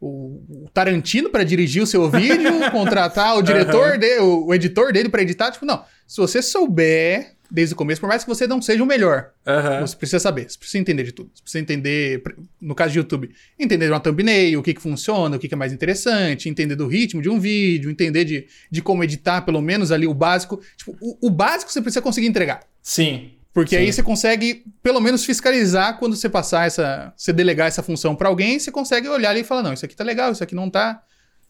o, 0.00 0.42
o 0.64 0.70
Tarantino 0.72 1.30
pra 1.30 1.44
dirigir 1.44 1.82
o 1.82 1.86
seu 1.86 2.10
vídeo, 2.10 2.52
contratar 2.70 3.36
o 3.36 3.42
diretor, 3.42 3.90
Aham. 3.90 3.98
de, 3.98 4.18
o, 4.18 4.46
o 4.46 4.54
editor 4.54 4.92
dele 4.92 5.08
pra 5.08 5.22
editar, 5.22 5.50
tipo, 5.50 5.66
não. 5.66 5.84
Se 6.06 6.16
você 6.20 6.42
souber 6.42 7.36
desde 7.50 7.74
o 7.74 7.76
começo, 7.76 8.00
por 8.00 8.08
mais 8.08 8.24
que 8.24 8.28
você 8.28 8.46
não 8.46 8.60
seja 8.60 8.82
o 8.82 8.86
melhor, 8.86 9.30
Aham. 9.46 9.80
você 9.80 9.96
precisa 9.96 10.18
saber, 10.18 10.50
você 10.50 10.58
precisa 10.58 10.78
entender 10.78 11.02
de 11.04 11.12
tudo. 11.12 11.30
Você 11.34 11.42
precisa 11.42 11.62
entender, 11.62 12.22
no 12.60 12.74
caso 12.74 12.92
de 12.92 12.98
YouTube, 12.98 13.30
entender 13.58 13.90
uma 13.90 14.00
thumbnail, 14.00 14.60
o 14.60 14.62
que, 14.62 14.74
que 14.74 14.80
funciona, 14.80 15.36
o 15.36 15.38
que, 15.38 15.48
que 15.48 15.54
é 15.54 15.56
mais 15.56 15.72
interessante, 15.72 16.48
entender 16.48 16.76
do 16.76 16.86
ritmo 16.86 17.22
de 17.22 17.28
um 17.28 17.40
vídeo, 17.40 17.90
entender 17.90 18.24
de, 18.24 18.46
de 18.70 18.82
como 18.82 19.02
editar, 19.02 19.42
pelo 19.42 19.62
menos 19.62 19.90
ali 19.90 20.06
o 20.06 20.14
básico. 20.14 20.60
Tipo, 20.76 20.96
o, 21.00 21.28
o 21.28 21.30
básico 21.30 21.72
você 21.72 21.80
precisa 21.80 22.02
conseguir 22.02 22.26
entregar. 22.26 22.60
Sim. 22.82 23.32
Porque 23.52 23.76
Sim. 23.76 23.82
aí 23.82 23.92
você 23.92 24.02
consegue, 24.02 24.64
pelo 24.82 25.00
menos, 25.00 25.24
fiscalizar 25.24 25.98
quando 25.98 26.14
você 26.14 26.28
passar 26.28 26.66
essa. 26.66 27.12
Você 27.16 27.32
delegar 27.32 27.66
essa 27.66 27.82
função 27.82 28.14
pra 28.14 28.28
alguém, 28.28 28.58
você 28.58 28.70
consegue 28.70 29.08
olhar 29.08 29.30
ali 29.30 29.40
e 29.40 29.44
falar: 29.44 29.62
não, 29.62 29.72
isso 29.72 29.84
aqui 29.84 29.96
tá 29.96 30.04
legal, 30.04 30.30
isso 30.30 30.44
aqui 30.44 30.54
não 30.54 30.70
tá. 30.70 31.02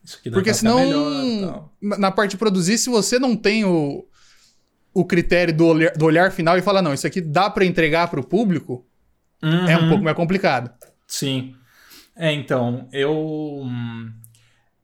Isso 0.02 0.16
aqui 0.18 0.30
dá 0.30 0.37
Porque 0.37 0.50
pra 0.50 0.56
ficar 0.56 0.70
senão, 0.70 0.78
melhor 0.78 1.98
na 1.98 2.11
parte 2.11 2.30
de 2.30 2.37
produzir, 2.38 2.78
se 2.78 2.88
você 2.88 3.18
não 3.18 3.37
tem 3.37 3.64
o, 3.64 4.06
o 5.00 5.04
critério 5.04 5.54
do 5.54 5.66
olhar, 5.66 5.92
do 5.92 6.04
olhar 6.04 6.30
final 6.32 6.56
e 6.58 6.62
fala, 6.62 6.82
não, 6.82 6.92
isso 6.94 7.06
aqui 7.06 7.20
dá 7.20 7.48
pra 7.50 7.64
entregar 7.64 8.08
pro 8.08 8.22
público, 8.26 8.84
é 9.42 9.76
um 9.76 9.82
Uhum. 9.82 9.88
pouco 9.88 10.04
mais 10.04 10.16
complicado. 10.16 10.70
Sim. 11.06 11.54
É, 12.16 12.32
então, 12.32 12.88
eu. 12.92 13.64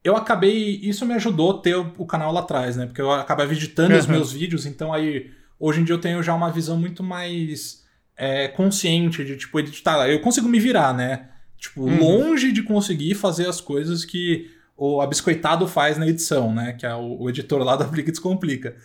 Eu 0.03 0.16
acabei. 0.16 0.79
Isso 0.83 1.05
me 1.07 1.14
ajudou 1.14 1.53
a 1.59 1.62
ter 1.62 1.74
o, 1.77 1.92
o 1.98 2.07
canal 2.07 2.33
lá 2.33 2.40
atrás, 2.40 2.77
né? 2.77 2.87
Porque 2.87 3.00
eu 3.00 3.11
acabava 3.11 3.53
editando 3.53 3.96
os 3.96 4.05
Uhum. 4.07 4.12
meus 4.12 4.33
vídeos, 4.33 4.66
então 4.66 4.92
aí. 4.92 5.31
Hoje 5.59 5.81
em 5.81 5.85
dia 5.85 5.94
eu 5.94 6.00
tenho 6.00 6.22
já 6.22 6.35
uma 6.35 6.50
visão 6.50 6.77
muito 6.77 7.03
mais 7.03 7.83
é, 8.16 8.48
consciente 8.48 9.24
de, 9.24 9.37
tipo, 9.37 9.59
editar. 9.59 10.07
Eu 10.09 10.20
consigo 10.20 10.48
me 10.48 10.61
virar, 10.61 10.92
né? 10.94 11.29
Tipo, 11.59 11.83
Uhum. 11.83 11.98
longe 11.98 12.53
de 12.53 12.62
conseguir 12.62 13.14
fazer 13.14 13.48
as 13.48 13.61
coisas 13.61 14.05
que 14.05 14.50
o 14.77 15.00
Abiscoitado 15.00 15.66
faz 15.66 15.96
na 15.96 16.07
edição, 16.07 16.53
né? 16.53 16.74
Que 16.74 16.85
é 16.85 16.94
o, 16.94 17.22
o 17.22 17.29
editor 17.31 17.62
lá 17.62 17.77
da 17.77 17.85
Aplica 17.87 18.11
Descomplica. 18.11 18.77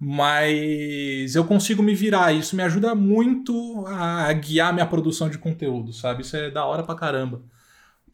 Mas 0.00 1.34
eu 1.34 1.44
consigo 1.44 1.82
me 1.82 1.94
virar, 1.94 2.32
isso 2.32 2.54
me 2.54 2.62
ajuda 2.62 2.94
muito 2.94 3.84
a 3.86 4.32
guiar 4.32 4.72
minha 4.72 4.86
produção 4.86 5.28
de 5.28 5.38
conteúdo, 5.38 5.92
sabe? 5.92 6.22
Isso 6.22 6.36
é 6.36 6.50
da 6.50 6.64
hora 6.64 6.82
pra 6.84 6.94
caramba. 6.94 7.42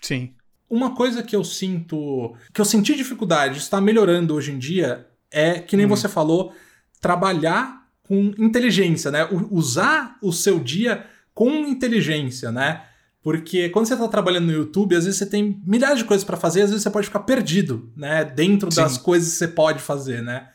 Sim. 0.00 0.32
Uma 0.68 0.94
coisa 0.94 1.22
que 1.22 1.36
eu 1.36 1.44
sinto, 1.44 2.34
que 2.52 2.60
eu 2.60 2.64
senti 2.64 2.94
dificuldade, 2.96 3.58
está 3.58 3.80
melhorando 3.80 4.34
hoje 4.34 4.50
em 4.52 4.58
dia, 4.58 5.06
é 5.30 5.58
que 5.58 5.76
nem 5.76 5.84
Hum. 5.84 5.90
você 5.90 6.08
falou, 6.08 6.54
trabalhar 7.00 7.86
com 8.02 8.32
inteligência, 8.38 9.10
né? 9.10 9.28
Usar 9.50 10.16
o 10.22 10.32
seu 10.32 10.58
dia 10.58 11.04
com 11.34 11.50
inteligência, 11.66 12.50
né? 12.50 12.82
Porque 13.22 13.68
quando 13.70 13.86
você 13.86 13.96
tá 13.96 14.08
trabalhando 14.08 14.46
no 14.46 14.52
YouTube, 14.52 14.96
às 14.96 15.04
vezes 15.04 15.18
você 15.18 15.26
tem 15.26 15.60
milhares 15.66 15.98
de 15.98 16.04
coisas 16.04 16.24
para 16.24 16.36
fazer, 16.36 16.62
às 16.62 16.70
vezes 16.70 16.82
você 16.82 16.90
pode 16.90 17.06
ficar 17.06 17.20
perdido, 17.20 17.90
né? 17.96 18.24
Dentro 18.24 18.70
Sim. 18.70 18.80
das 18.82 18.96
coisas 18.96 19.32
que 19.32 19.38
você 19.38 19.48
pode 19.48 19.80
fazer, 19.80 20.22
né? 20.22 20.48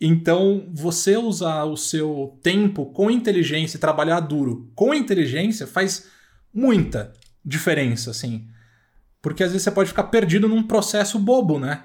Então, 0.00 0.68
você 0.72 1.16
usar 1.16 1.64
o 1.64 1.76
seu 1.76 2.38
tempo 2.42 2.86
com 2.86 3.10
inteligência 3.10 3.76
e 3.76 3.80
trabalhar 3.80 4.20
duro 4.20 4.70
com 4.74 4.94
inteligência 4.94 5.66
faz 5.66 6.06
muita 6.54 7.12
diferença, 7.44 8.10
assim. 8.10 8.46
Porque 9.20 9.42
às 9.42 9.50
vezes 9.50 9.64
você 9.64 9.70
pode 9.70 9.88
ficar 9.88 10.04
perdido 10.04 10.48
num 10.48 10.62
processo 10.62 11.18
bobo, 11.18 11.58
né? 11.58 11.84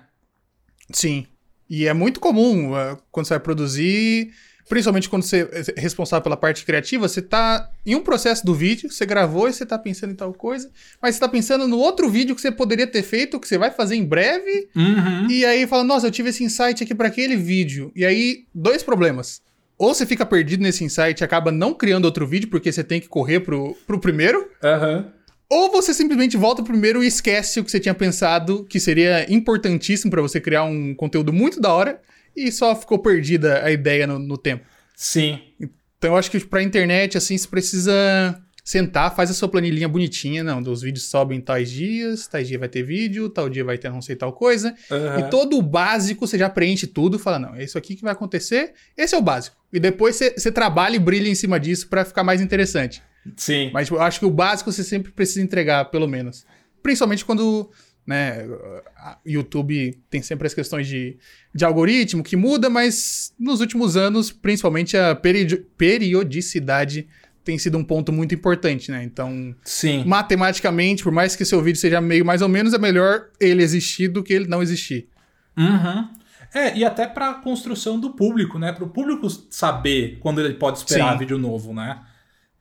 Sim. 0.91 1.26
E 1.69 1.88
é 1.88 1.93
muito 1.93 2.19
comum 2.19 2.73
uh, 2.73 3.02
quando 3.12 3.26
você 3.26 3.34
vai 3.34 3.39
produzir, 3.39 4.32
principalmente 4.69 5.10
quando 5.10 5.23
você 5.23 5.47
é 5.76 5.80
responsável 5.82 6.23
pela 6.23 6.38
parte 6.38 6.65
criativa, 6.65 7.08
você 7.08 7.21
tá 7.21 7.69
em 7.86 7.95
um 7.95 8.02
processo 8.02 8.45
do 8.45 8.54
vídeo, 8.54 8.89
você 8.91 9.06
gravou 9.06 9.47
e 9.49 9.54
você 9.54 9.65
tá 9.65 9.78
pensando 9.78 10.12
em 10.12 10.15
tal 10.15 10.34
coisa, 10.34 10.69
mas 11.02 11.15
você 11.15 11.21
tá 11.21 11.28
pensando 11.30 11.67
no 11.67 11.78
outro 11.78 12.10
vídeo 12.10 12.36
que 12.36 12.41
você 12.41 12.52
poderia 12.52 12.88
ter 12.88 13.04
feito, 13.04 13.39
que 13.39 13.47
você 13.47 13.58
vai 13.58 13.71
fazer 13.71 13.95
em 13.95 14.06
breve, 14.06 14.69
Uhum. 14.76 15.30
e 15.30 15.45
aí 15.45 15.67
fala, 15.67 15.84
nossa, 15.84 16.08
eu 16.08 16.12
tive 16.12 16.30
esse 16.30 16.43
insight 16.43 16.84
aqui 16.84 16.95
para 16.95 17.08
aquele 17.08 17.36
vídeo. 17.36 17.91
E 17.95 18.06
aí, 18.06 18.45
dois 18.54 18.82
problemas. 18.84 19.41
Ou 19.78 19.93
você 19.93 20.06
fica 20.06 20.26
perdido 20.26 20.62
nesse 20.63 20.84
insight 20.84 21.19
e 21.19 21.23
acaba 21.23 21.52
não 21.52 21.73
criando 21.73 22.06
outro 22.06 22.26
vídeo 22.26 22.47
porque 22.49 22.71
você 22.71 22.84
tem 22.84 23.02
que 23.02 23.08
correr 23.10 23.41
pro, 23.41 23.76
pro 23.86 23.99
primeiro, 23.99 24.47
Aham. 24.63 25.12
ou 25.49 25.71
você 25.71 25.93
simplesmente 25.93 26.38
volta 26.38 26.62
pro 26.63 26.71
primeiro 26.71 27.04
e 27.04 27.08
esquece 27.08 27.60
o 27.60 27.63
que 27.65 27.71
você 27.71 27.80
tinha 27.80 27.93
pensado 27.93 28.63
que 28.69 28.80
seria 28.80 29.26
importantíssimo 29.34 30.10
para 30.12 30.21
você 30.21 30.39
criar 30.39 30.63
um 30.63 30.93
conteúdo 30.95 31.34
muito 31.34 31.60
da 31.60 31.73
hora 31.73 31.99
e 32.36 32.52
só 32.52 32.76
ficou 32.76 33.00
perdida 33.00 33.63
a 33.63 33.72
ideia 33.72 34.08
no, 34.08 34.19
no 34.19 34.38
tempo. 34.38 34.65
Sim. 34.96 35.39
Então 35.98 36.12
eu 36.12 36.17
acho 36.17 36.30
que 36.30 36.39
pra 36.39 36.62
internet, 36.62 37.17
assim, 37.17 37.38
você 37.38 37.48
precisa 37.48 38.41
sentar, 38.63 39.13
faz 39.13 39.30
a 39.30 39.34
sua 39.34 39.50
planilhinha 39.50 39.88
bonitinha. 39.88 40.43
Não, 40.43 40.60
os 40.62 40.82
vídeos 40.82 41.10
sobem 41.10 41.41
tais 41.41 41.69
dias, 41.69 42.28
tais 42.28 42.48
dias 42.48 42.60
vai 42.60 42.69
ter 42.69 42.84
vídeo, 42.84 43.30
tal 43.30 43.50
dia 43.50 43.63
vai 43.63 43.78
ter 43.78 43.89
não 43.89 44.02
sei 44.02 44.15
tal 44.15 44.32
coisa. 44.32 44.74
Aham. 44.89 45.19
E 45.19 45.30
todo 45.30 45.58
o 45.58 45.62
básico 45.62 46.26
você 46.26 46.38
já 46.38 46.50
preenche 46.50 46.88
tudo, 46.88 47.19
fala, 47.19 47.39
não, 47.39 47.56
é 47.56 47.63
isso 47.63 47.78
aqui 47.78 47.96
que 47.96 48.02
vai 48.02 48.13
acontecer, 48.13 48.74
esse 48.98 49.13
é 49.13 49.17
o 49.17 49.22
básico. 49.22 49.58
E 49.72 49.80
depois 49.80 50.15
você, 50.15 50.34
você 50.38 50.52
trabalha 50.52 50.96
e 50.96 51.00
brilha 51.00 51.28
em 51.28 51.36
cima 51.36 51.60
disso 51.60 51.88
pra 51.89 52.06
ficar 52.06 52.24
mais 52.24 52.41
interessante. 52.41 53.02
Sim. 53.36 53.69
Mas 53.74 53.88
tipo, 53.88 53.98
eu 53.98 54.02
acho 54.02 54.19
que 54.19 54.26
o 54.26 54.32
básico 54.32 54.72
você 54.72 54.84
sempre 54.84 55.12
precisa 55.12 55.41
entregar, 55.41 55.86
pelo 55.86 56.08
menos. 56.08 56.46
Principalmente 56.82 57.26
quando, 57.26 57.69
né, 58.06 58.46
a 58.98 59.18
YouTube 59.26 59.98
tem 60.10 60.22
sempre 60.22 60.46
as 60.48 60.54
questões 60.54 60.88
de, 60.88 61.18
de 61.54 61.63
algoritmo 61.63 62.24
que 62.24 62.36
muda, 62.36 62.70
mas 62.70 63.34
nos 63.39 63.62
últimos 63.62 63.96
anos, 63.96 64.32
principalmente 64.32 64.98
a 64.98 65.16
peri- 65.16 65.66
periodicidade 65.78 67.08
tem 67.44 67.58
sido 67.58 67.78
um 67.78 67.84
ponto 67.84 68.12
muito 68.13 68.34
importante, 68.34 68.89
né? 68.89 69.04
Então, 69.04 69.54
Sim. 69.63 70.04
matematicamente, 70.06 71.04
por 71.04 71.12
mais 71.12 71.36
que 71.36 71.44
seu 71.44 71.62
vídeo 71.62 71.80
seja 71.80 72.00
meio 72.00 72.26
mais 72.26 72.42
ou 72.42 72.48
menos, 72.48 72.74
é 72.74 72.78
melhor 72.78 73.30
ele 73.39 73.62
existir 73.62 74.08
do 74.08 74.24
que 74.24 74.34
ele 74.34 74.48
não 74.48 74.62
existir. 74.62 75.10
Uhum. 75.58 76.10
É, 76.54 76.78
e 76.78 76.86
até 76.86 77.08
pra 77.08 77.34
construção 77.34 78.00
do 78.00 78.12
público, 78.12 78.58
né? 78.60 78.72
Pro 78.72 78.88
público 78.88 79.28
saber 79.50 80.20
quando 80.22 80.39
ele 80.39 80.54
pode 80.54 80.78
esperar 80.78 81.13
Sim. 81.13 81.20
vídeo 81.20 81.38
novo, 81.38 81.74
né? 81.74 82.00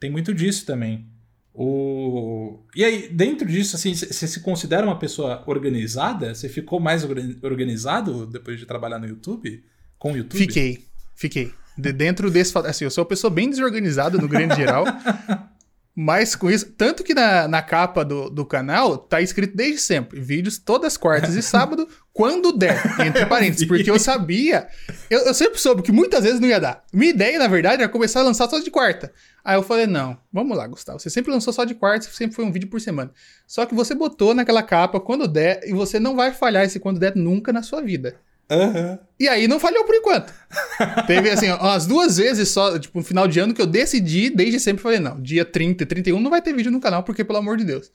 Tem 0.00 0.10
muito 0.10 0.34
disso 0.34 0.66
também. 0.66 1.06
O... 1.54 2.60
E 2.74 2.82
aí, 2.82 3.08
dentro 3.08 3.46
disso, 3.46 3.76
assim, 3.76 3.94
você 3.94 4.26
se 4.26 4.40
considera 4.40 4.86
uma 4.86 4.98
pessoa 4.98 5.42
organizada? 5.46 6.34
Você 6.34 6.48
ficou 6.48 6.80
mais 6.80 7.04
organ- 7.04 7.36
organizado 7.42 8.26
depois 8.26 8.58
de 8.58 8.64
trabalhar 8.64 8.98
no 8.98 9.06
YouTube? 9.06 9.62
Com 9.98 10.12
o 10.12 10.16
YouTube? 10.16 10.38
Fiquei, 10.38 10.84
fiquei. 11.14 11.52
De 11.76 11.92
dentro 11.92 12.30
desse. 12.30 12.56
Assim, 12.58 12.84
eu 12.84 12.90
sou 12.90 13.02
uma 13.02 13.08
pessoa 13.08 13.30
bem 13.30 13.50
desorganizada 13.50 14.18
no 14.18 14.28
grande 14.28 14.56
geral. 14.56 14.84
mas 15.94 16.34
com 16.34 16.50
isso. 16.50 16.72
Tanto 16.72 17.04
que 17.04 17.14
na, 17.14 17.46
na 17.46 17.62
capa 17.62 18.04
do, 18.04 18.30
do 18.30 18.44
canal 18.46 18.96
tá 18.96 19.20
escrito 19.20 19.56
desde 19.56 19.80
sempre: 19.80 20.20
vídeos 20.20 20.58
todas 20.58 20.96
quartas 20.96 21.34
e 21.34 21.42
sábado, 21.42 21.86
quando 22.12 22.52
der. 22.52 22.80
Entre 23.04 23.24
parênteses. 23.26 23.66
Porque 23.66 23.90
eu 23.90 23.98
sabia. 23.98 24.68
Eu, 25.08 25.20
eu 25.20 25.34
sempre 25.34 25.58
soube 25.58 25.82
que 25.82 25.92
muitas 25.92 26.22
vezes 26.22 26.40
não 26.40 26.48
ia 26.48 26.60
dar. 26.60 26.84
Minha 26.92 27.10
ideia, 27.10 27.38
na 27.38 27.48
verdade, 27.48 27.82
era 27.82 27.90
começar 27.90 28.20
a 28.20 28.24
lançar 28.24 28.48
só 28.48 28.58
de 28.58 28.70
quarta. 28.70 29.12
Aí 29.44 29.56
eu 29.56 29.62
falei: 29.62 29.86
não, 29.86 30.16
vamos 30.32 30.56
lá, 30.56 30.66
Gustavo. 30.66 30.98
Você 30.98 31.10
sempre 31.10 31.32
lançou 31.32 31.52
só 31.52 31.64
de 31.64 31.74
quarta, 31.74 32.06
sempre 32.06 32.36
foi 32.36 32.44
um 32.44 32.52
vídeo 32.52 32.68
por 32.68 32.80
semana. 32.80 33.10
Só 33.46 33.66
que 33.66 33.74
você 33.74 33.94
botou 33.94 34.34
naquela 34.34 34.62
capa 34.62 35.00
quando 35.00 35.26
der, 35.26 35.60
e 35.64 35.72
você 35.72 35.98
não 35.98 36.14
vai 36.14 36.32
falhar 36.32 36.64
esse 36.64 36.78
quando 36.78 37.00
der 37.00 37.16
nunca 37.16 37.52
na 37.52 37.62
sua 37.62 37.80
vida. 37.80 38.16
Aham. 38.50 38.98
E 39.18 39.28
aí 39.28 39.48
não 39.48 39.58
falhou 39.58 39.84
por 39.84 39.94
enquanto. 39.94 40.32
Teve, 41.06 41.30
assim, 41.30 41.50
umas 41.50 41.86
duas 41.86 42.18
vezes 42.18 42.50
só, 42.50 42.78
tipo, 42.78 42.98
no 42.98 43.04
final 43.04 43.26
de 43.26 43.40
ano 43.40 43.54
que 43.54 43.62
eu 43.62 43.66
decidi, 43.66 44.28
desde 44.28 44.60
sempre 44.60 44.82
falei, 44.82 44.98
não, 44.98 45.20
dia 45.20 45.44
30 45.44 45.82
e 45.82 45.86
31 45.86 46.20
não 46.20 46.30
vai 46.30 46.42
ter 46.42 46.52
vídeo 46.52 46.70
no 46.70 46.80
canal, 46.80 47.02
porque, 47.02 47.24
pelo 47.24 47.38
amor 47.38 47.56
de 47.56 47.64
Deus. 47.64 47.90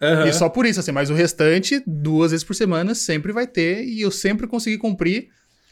Aham. 0.00 0.26
E 0.28 0.32
só 0.32 0.48
por 0.48 0.64
isso, 0.66 0.78
assim, 0.80 0.92
mas 0.92 1.10
o 1.10 1.14
restante, 1.14 1.82
duas 1.86 2.30
vezes 2.30 2.44
por 2.44 2.54
semana, 2.54 2.94
sempre 2.94 3.32
vai 3.32 3.46
ter, 3.46 3.84
e 3.84 4.00
eu 4.00 4.10
sempre 4.10 4.46
consegui 4.46 4.78
cumprir, 4.78 5.28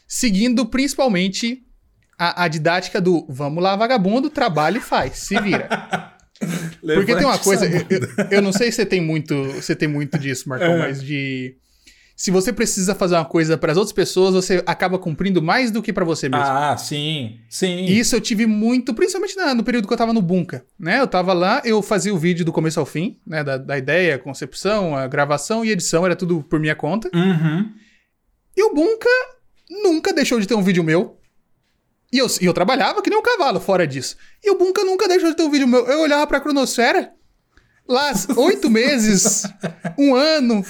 seguindo 0.07 0.65
principalmente 0.65 1.63
a, 2.19 2.43
a 2.43 2.47
didática 2.47 2.99
do 2.99 3.25
vamos 3.29 3.63
lá, 3.63 3.75
vagabundo, 3.75 4.29
trabalha 4.29 4.77
e 4.79 4.81
faz, 4.81 5.19
se 5.19 5.39
vira. 5.39 5.69
Porque 6.81 7.15
tem 7.15 7.25
uma 7.25 7.39
coisa, 7.39 7.65
eu, 7.65 8.27
eu- 8.29 8.41
não 8.41 8.53
sei 8.53 8.69
se 8.71 8.75
você 8.77 8.85
tem 8.85 9.01
muito, 9.01 9.43
você 9.53 9.75
tem 9.75 9.87
muito 9.87 10.17
disso, 10.19 10.47
Marcão, 10.47 10.73
É. 10.73 10.77
mas 10.77 11.01
de 11.01 11.55
se 12.19 12.31
você 12.31 12.51
precisa 12.51 12.95
fazer 12.95 13.13
uma 13.13 13.23
coisa 13.25 13.59
para 13.59 13.71
as 13.71 13.77
outras 13.77 13.93
pessoas, 13.93 14.33
você 14.33 14.63
acaba 14.65 14.97
cumprindo 14.97 15.39
mais 15.39 15.69
do 15.69 15.83
que 15.83 15.93
para 15.93 16.03
você 16.03 16.27
mesmo. 16.27 16.43
Ah, 16.47 16.75
sim. 16.75 17.39
Sim. 17.47 17.85
Isso 17.85 18.15
eu 18.15 18.19
tive 18.19 18.47
muito, 18.47 18.91
principalmente 18.91 19.37
na- 19.37 19.53
no 19.53 19.63
período 19.63 19.87
que 19.87 19.93
eu 19.93 19.97
tava 19.97 20.11
no 20.13 20.21
Bunka, 20.21 20.65
né? 20.79 20.99
Eu 20.99 21.05
tava 21.05 21.31
lá, 21.31 21.61
eu 21.63 21.79
fazia 21.83 22.11
o 22.11 22.17
vídeo 22.17 22.43
do 22.43 22.51
começo 22.51 22.79
ao 22.79 22.87
fim, 22.87 23.19
né? 23.25 23.43
Da, 23.43 23.57
da 23.57 23.77
ideia, 23.77 24.15
a 24.15 24.19
concepção, 24.19 24.95
a 24.95 25.05
gravação 25.07 25.63
e 25.63 25.69
edição, 25.69 26.03
era 26.07 26.15
tudo 26.15 26.41
por 26.41 26.59
minha 26.59 26.75
conta. 26.75 27.07
Uhum. 27.13 27.71
E 28.57 28.63
o 28.63 28.73
Bunka 28.73 29.07
nunca 29.69 30.11
deixou 30.11 30.39
de 30.39 30.47
ter 30.47 30.55
um 30.55 30.63
vídeo 30.63 30.83
meu. 30.83 31.19
E 32.11 32.17
eu, 32.17 32.25
e 32.41 32.45
eu 32.45 32.53
trabalhava 32.53 32.99
que 33.03 33.11
nem 33.11 33.19
um 33.19 33.21
cavalo 33.21 33.59
fora 33.59 33.85
disso. 33.85 34.15
E 34.43 34.49
o 34.49 34.57
Bunka 34.57 34.83
nunca 34.83 35.07
deixou 35.07 35.29
de 35.29 35.35
ter 35.37 35.43
um 35.43 35.51
vídeo 35.51 35.67
meu. 35.67 35.85
Eu 35.85 35.99
olhava 35.99 36.25
pra 36.25 36.39
cronosfera, 36.39 37.11
lá 37.87 38.11
oito 38.37 38.69
meses, 38.71 39.43
um 39.99 40.15
ano, 40.15 40.65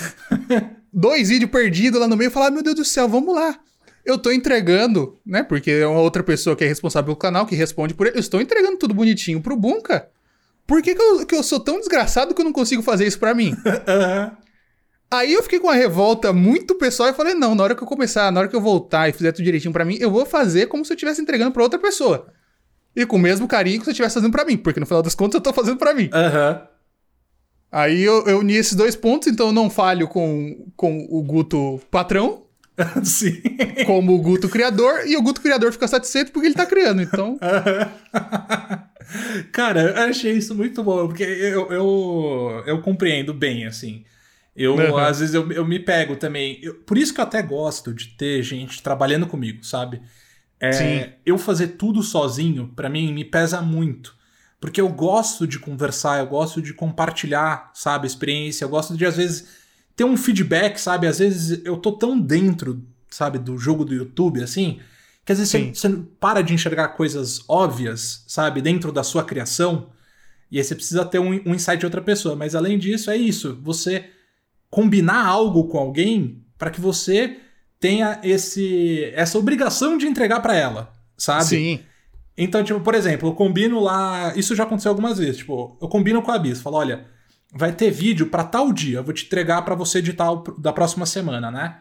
dois 0.91 1.29
vídeos 1.29 1.51
perdidos 1.51 1.99
lá 1.99 2.07
no 2.07 2.17
meio, 2.17 2.29
e 2.29 2.31
falava, 2.31 2.51
meu 2.51 2.63
Deus 2.63 2.75
do 2.75 2.85
céu, 2.85 3.07
vamos 3.07 3.33
lá. 3.33 3.59
Eu 4.05 4.17
tô 4.17 4.31
entregando, 4.31 5.19
né? 5.25 5.43
Porque 5.43 5.69
é 5.69 5.85
uma 5.85 5.99
outra 5.99 6.23
pessoa 6.23 6.55
que 6.55 6.63
é 6.63 6.67
responsável 6.67 7.07
pelo 7.07 7.17
canal, 7.17 7.45
que 7.45 7.55
responde 7.55 7.93
por 7.93 8.07
ele. 8.07 8.17
Eu 8.17 8.21
estou 8.21 8.39
entregando 8.39 8.77
tudo 8.77 8.93
bonitinho 8.93 9.41
pro 9.41 9.57
Bunka. 9.57 10.07
Por 10.65 10.81
que, 10.81 10.95
que, 10.95 11.01
eu, 11.01 11.25
que 11.25 11.35
eu 11.35 11.43
sou 11.43 11.59
tão 11.59 11.79
desgraçado 11.79 12.33
que 12.33 12.41
eu 12.41 12.45
não 12.45 12.53
consigo 12.53 12.81
fazer 12.81 13.05
isso 13.05 13.19
pra 13.19 13.33
mim? 13.33 13.55
Aham. 13.65 14.37
Aí 15.09 15.33
eu 15.33 15.41
fiquei 15.41 15.59
com 15.59 15.67
uma 15.67 15.73
revolta 15.73 16.33
muito 16.33 16.75
pessoal 16.75 17.09
e 17.09 17.13
falei: 17.13 17.33
não, 17.33 17.55
na 17.55 17.63
hora 17.63 17.75
que 17.75 17.81
eu 17.81 17.87
começar, 17.87 18.29
na 18.31 18.41
hora 18.41 18.49
que 18.49 18.55
eu 18.55 18.61
voltar 18.61 19.07
e 19.07 19.13
fizer 19.13 19.31
tudo 19.31 19.45
direitinho 19.45 19.71
pra 19.71 19.85
mim, 19.85 19.97
eu 20.01 20.11
vou 20.11 20.25
fazer 20.25 20.67
como 20.67 20.83
se 20.83 20.91
eu 20.91 20.95
estivesse 20.95 21.21
entregando 21.21 21.51
pra 21.51 21.63
outra 21.63 21.79
pessoa. 21.79 22.27
E 22.95 23.05
com 23.05 23.15
o 23.15 23.19
mesmo 23.19 23.47
carinho 23.47 23.79
que 23.79 23.85
se 23.85 23.89
eu 23.89 23.93
estivesse 23.93 24.15
fazendo 24.15 24.31
pra 24.31 24.43
mim, 24.43 24.57
porque 24.57 24.79
no 24.79 24.85
final 24.85 25.01
das 25.01 25.15
contas 25.15 25.35
eu 25.35 25.41
tô 25.41 25.53
fazendo 25.53 25.77
pra 25.77 25.93
mim. 25.93 26.09
Aham. 26.11 26.67
Aí 27.71 28.01
eu, 28.01 28.25
eu 28.25 28.39
uni 28.39 28.53
esses 28.55 28.75
dois 28.75 28.95
pontos, 28.95 29.27
então 29.27 29.47
eu 29.47 29.53
não 29.53 29.69
falho 29.69 30.07
com, 30.07 30.67
com 30.75 31.05
o 31.09 31.21
Guto 31.21 31.81
patrão, 31.91 32.43
Sim. 33.03 33.41
como 33.85 34.15
o 34.15 34.21
Guto 34.21 34.47
criador, 34.47 35.05
e 35.05 35.17
o 35.17 35.21
Guto 35.21 35.41
criador 35.41 35.73
fica 35.73 35.87
satisfeito 35.87 36.31
porque 36.31 36.47
ele 36.47 36.55
tá 36.55 36.65
criando. 36.65 37.01
Então, 37.01 37.37
Cara, 39.51 39.81
eu 39.81 40.03
achei 40.09 40.33
isso 40.33 40.53
muito 40.55 40.83
bom, 40.83 41.07
porque 41.07 41.23
eu, 41.23 41.71
eu, 41.71 42.63
eu 42.65 42.81
compreendo 42.81 43.33
bem, 43.33 43.65
assim. 43.65 44.03
Eu, 44.55 44.75
Uhum. 44.75 44.97
às 44.97 45.19
vezes, 45.19 45.35
eu, 45.35 45.51
eu 45.51 45.65
me 45.65 45.79
pego 45.79 46.15
também. 46.15 46.59
Eu- 46.63 46.75
por 46.75 46.97
isso 46.97 47.13
que 47.13 47.19
eu 47.19 47.23
até 47.23 47.41
gosto 47.41 47.93
de 47.93 48.07
ter 48.17 48.41
gente 48.43 48.81
trabalhando 48.81 49.27
comigo, 49.27 49.63
sabe? 49.63 50.01
É, 50.59 50.71
Sim. 50.71 51.05
Eu 51.25 51.37
fazer 51.37 51.67
tudo 51.69 52.01
sozinho, 52.01 52.71
pra 52.75 52.89
mim, 52.89 53.13
me 53.13 53.23
pesa 53.23 53.61
muito. 53.61 54.15
Porque 54.59 54.81
eu 54.81 54.89
gosto 54.89 55.45
de 55.45 55.59
conversar, 55.59 56.19
eu 56.19 56.27
gosto 56.27 56.61
de 56.61 56.73
compartilhar, 56.73 57.71
sabe, 57.73 58.07
experiência, 58.07 58.65
eu 58.65 58.69
gosto 58.69 58.97
de, 58.97 59.05
às 59.05 59.15
vezes, 59.15 59.47
ter 59.95 60.03
um 60.03 60.17
feedback, 60.17 60.77
sabe? 60.79 61.07
Às 61.07 61.19
vezes 61.19 61.61
eu 61.63 61.77
tô 61.77 61.91
tão 61.91 62.19
dentro, 62.19 62.83
sabe, 63.09 63.37
do 63.37 63.57
jogo 63.57 63.85
do 63.85 63.93
YouTube, 63.93 64.41
assim, 64.41 64.79
que 65.23 65.31
às 65.31 65.37
vezes 65.37 65.51
Sim. 65.51 65.73
você, 65.73 65.89
você 65.89 66.01
para 66.19 66.41
de 66.41 66.53
enxergar 66.53 66.89
coisas 66.89 67.41
óbvias, 67.47 68.23
sabe, 68.27 68.61
dentro 68.61 68.91
da 68.91 69.03
sua 69.03 69.23
criação, 69.23 69.89
e 70.49 70.57
aí 70.57 70.63
você 70.63 70.73
precisa 70.73 71.05
ter 71.05 71.19
um, 71.19 71.31
um 71.45 71.53
insight 71.53 71.77
de 71.77 71.85
outra 71.85 72.01
pessoa. 72.01 72.35
Mas 72.35 72.55
além 72.55 72.79
disso, 72.79 73.11
é 73.11 73.17
isso, 73.17 73.59
você 73.61 74.09
combinar 74.69 75.25
algo 75.25 75.67
com 75.67 75.77
alguém 75.77 76.43
para 76.57 76.71
que 76.71 76.81
você 76.81 77.37
tenha 77.79 78.19
esse 78.23 79.11
essa 79.13 79.37
obrigação 79.37 79.97
de 79.97 80.07
entregar 80.07 80.39
para 80.39 80.55
ela, 80.55 80.93
sabe? 81.17 81.43
sim. 81.45 81.79
Então, 82.37 82.63
tipo, 82.63 82.79
por 82.81 82.93
exemplo, 82.93 83.29
eu 83.29 83.33
combino 83.33 83.79
lá. 83.79 84.33
Isso 84.35 84.55
já 84.55 84.63
aconteceu 84.63 84.91
algumas 84.91 85.17
vezes. 85.17 85.37
Tipo, 85.37 85.77
eu 85.81 85.87
combino 85.87 86.21
com 86.21 86.31
a 86.31 86.37
Bis, 86.37 86.61
falo, 86.61 86.77
olha, 86.77 87.07
vai 87.51 87.71
ter 87.73 87.89
vídeo 87.89 88.27
pra 88.27 88.43
tal 88.43 88.71
dia, 88.71 88.99
eu 88.99 89.03
vou 89.03 89.13
te 89.13 89.25
entregar 89.25 89.63
pra 89.63 89.73
você 89.73 89.97
editar 89.99 90.31
o- 90.31 90.43
da 90.59 90.71
próxima 90.71 91.05
semana, 91.05 91.49
né? 91.49 91.79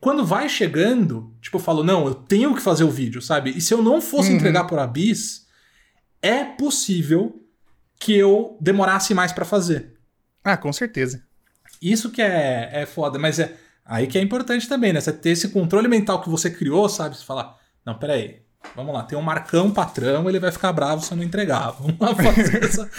Quando 0.00 0.24
vai 0.24 0.48
chegando, 0.48 1.32
tipo, 1.40 1.56
eu 1.56 1.60
falo, 1.60 1.82
não, 1.82 2.06
eu 2.06 2.14
tenho 2.14 2.54
que 2.54 2.60
fazer 2.60 2.84
o 2.84 2.90
vídeo, 2.90 3.22
sabe? 3.22 3.50
E 3.56 3.60
se 3.60 3.72
eu 3.72 3.80
não 3.82 4.00
fosse 4.02 4.30
Uhum. 4.30 4.36
entregar 4.36 4.64
por 4.64 4.84
Bis, 4.88 5.46
é 6.20 6.44
possível 6.44 7.40
que 7.98 8.12
eu 8.14 8.58
demorasse 8.60 9.14
mais 9.14 9.32
pra 9.32 9.44
fazer. 9.44 9.94
Ah, 10.42 10.56
com 10.58 10.72
certeza. 10.72 11.22
Isso 11.80 12.10
que 12.10 12.20
é, 12.20 12.70
é 12.82 12.86
foda, 12.86 13.18
mas 13.18 13.38
é 13.38 13.56
aí 13.84 14.06
que 14.06 14.18
é 14.18 14.20
importante 14.20 14.68
também, 14.68 14.92
né? 14.92 15.00
Você 15.00 15.12
ter 15.12 15.30
esse 15.30 15.48
controle 15.48 15.88
mental 15.88 16.20
que 16.20 16.28
você 16.28 16.50
criou, 16.50 16.86
sabe? 16.88 17.16
Você 17.16 17.24
falar, 17.24 17.56
não, 17.84 17.98
peraí, 17.98 18.42
vamos 18.74 18.94
lá, 18.94 19.02
tem 19.02 19.16
um 19.18 19.22
Marcão 19.22 19.70
patrão, 19.70 20.28
ele 20.28 20.38
vai 20.40 20.50
ficar 20.52 20.72
bravo 20.72 21.02
se 21.04 21.12
eu 21.12 21.16
não 21.16 21.24
entregar. 21.24 21.70
Vamos 21.78 21.96
lá 21.98 22.14
fazer 22.14 22.64
essa- 22.64 22.90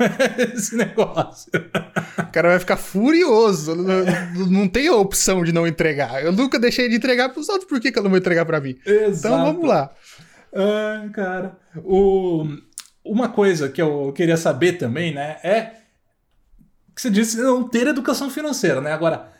esse 0.54 0.76
negócio. 0.76 1.50
O 2.18 2.32
cara 2.32 2.48
vai 2.50 2.58
ficar 2.58 2.76
furioso. 2.76 3.74
Não, 3.74 4.04
não 4.48 4.68
tem 4.68 4.88
a 4.88 4.94
opção 4.94 5.42
de 5.44 5.52
não 5.52 5.66
entregar. 5.66 6.22
Eu 6.24 6.32
nunca 6.32 6.58
deixei 6.58 6.88
de 6.88 6.96
entregar 6.96 7.28
pros 7.30 7.48
outros, 7.48 7.68
por 7.68 7.80
que, 7.80 7.90
que 7.92 7.98
eu 7.98 8.02
não 8.02 8.10
vou 8.10 8.18
entregar 8.18 8.44
pra 8.44 8.60
mim? 8.60 8.76
Exato. 8.86 9.34
Então 9.34 9.44
vamos 9.52 9.68
lá. 9.68 9.90
Ai, 10.54 11.08
cara. 11.10 11.56
O... 11.84 12.46
Uma 13.04 13.28
coisa 13.30 13.68
que 13.68 13.80
eu 13.80 14.12
queria 14.14 14.36
saber 14.36 14.74
também, 14.74 15.14
né, 15.14 15.38
é 15.42 15.72
que 16.94 17.00
você 17.00 17.10
disse 17.10 17.38
não 17.40 17.66
ter 17.66 17.86
educação 17.86 18.28
financeira, 18.28 18.80
né? 18.80 18.92
Agora, 18.92 19.32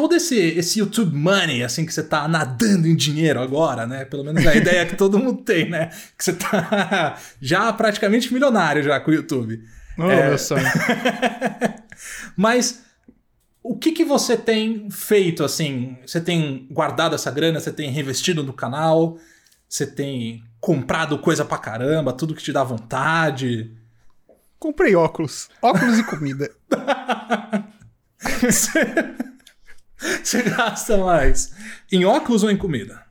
todo 0.00 0.14
esse, 0.14 0.34
esse 0.38 0.78
YouTube 0.78 1.14
money, 1.14 1.62
assim, 1.62 1.84
que 1.84 1.92
você 1.92 2.02
tá 2.02 2.26
nadando 2.26 2.88
em 2.88 2.96
dinheiro 2.96 3.38
agora, 3.38 3.86
né? 3.86 4.06
Pelo 4.06 4.24
menos 4.24 4.46
a 4.46 4.54
ideia 4.54 4.86
que 4.86 4.96
todo 4.96 5.18
mundo 5.18 5.42
tem, 5.42 5.68
né? 5.68 5.90
Que 6.16 6.24
você 6.24 6.32
tá 6.32 7.18
já 7.38 7.70
praticamente 7.74 8.32
milionário 8.32 8.82
já 8.82 8.98
com 8.98 9.10
o 9.10 9.14
YouTube. 9.14 9.62
Oh, 9.98 10.04
É. 10.10 10.28
meu 10.30 10.38
sonho. 10.38 10.64
Mas 12.34 12.82
o 13.62 13.76
que, 13.76 13.92
que 13.92 14.06
você 14.06 14.38
tem 14.38 14.88
feito 14.90 15.44
assim? 15.44 15.98
Você 16.06 16.18
tem 16.18 16.66
guardado 16.70 17.14
essa 17.14 17.30
grana? 17.30 17.60
Você 17.60 17.70
tem 17.70 17.90
reinvestido 17.90 18.42
no 18.42 18.54
canal? 18.54 19.18
Você 19.68 19.86
tem 19.86 20.42
comprado 20.58 21.18
coisa 21.18 21.44
pra 21.44 21.58
caramba? 21.58 22.14
Tudo 22.14 22.34
que 22.34 22.42
te 22.42 22.54
dá 22.54 22.64
vontade? 22.64 23.70
Comprei 24.58 24.96
óculos. 24.96 25.50
Óculos 25.60 25.98
e 25.98 26.04
comida. 26.04 26.50
Você, 30.22 30.42
gasta 30.42 30.96
mais 30.98 31.52
em 31.92 32.04
óculos 32.04 32.42
ou 32.42 32.50
em 32.50 32.56
comida? 32.56 33.02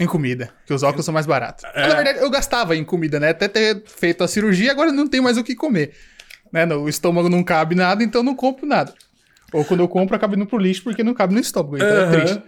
Em 0.00 0.06
comida, 0.06 0.50
que 0.64 0.72
os 0.72 0.82
óculos 0.82 1.04
são 1.04 1.12
mais 1.12 1.26
baratos. 1.26 1.64
É. 1.74 1.88
Na 1.88 1.94
verdade, 1.94 2.20
eu 2.20 2.30
gastava 2.30 2.76
em 2.76 2.84
comida, 2.84 3.18
né? 3.18 3.30
Até 3.30 3.48
ter 3.48 3.82
feito 3.84 4.22
a 4.22 4.28
cirurgia, 4.28 4.70
agora 4.70 4.92
não 4.92 5.08
tenho 5.08 5.24
mais 5.24 5.36
o 5.36 5.42
que 5.44 5.56
comer. 5.56 5.92
Né? 6.52 6.64
O 6.66 6.88
estômago 6.88 7.28
não 7.28 7.42
cabe 7.42 7.74
nada, 7.74 8.02
então 8.02 8.22
não 8.22 8.34
compro 8.34 8.64
nada. 8.64 8.94
Ou 9.52 9.64
quando 9.64 9.80
eu 9.80 9.88
compro, 9.88 10.14
acaba 10.14 10.36
indo 10.36 10.46
pro 10.46 10.58
lixo 10.58 10.84
porque 10.84 11.02
não 11.02 11.14
cabe 11.14 11.34
no 11.34 11.40
estômago. 11.40 11.76
Então 11.76 11.88
Aham. 11.88 12.00
é 12.00 12.10
triste. 12.20 12.42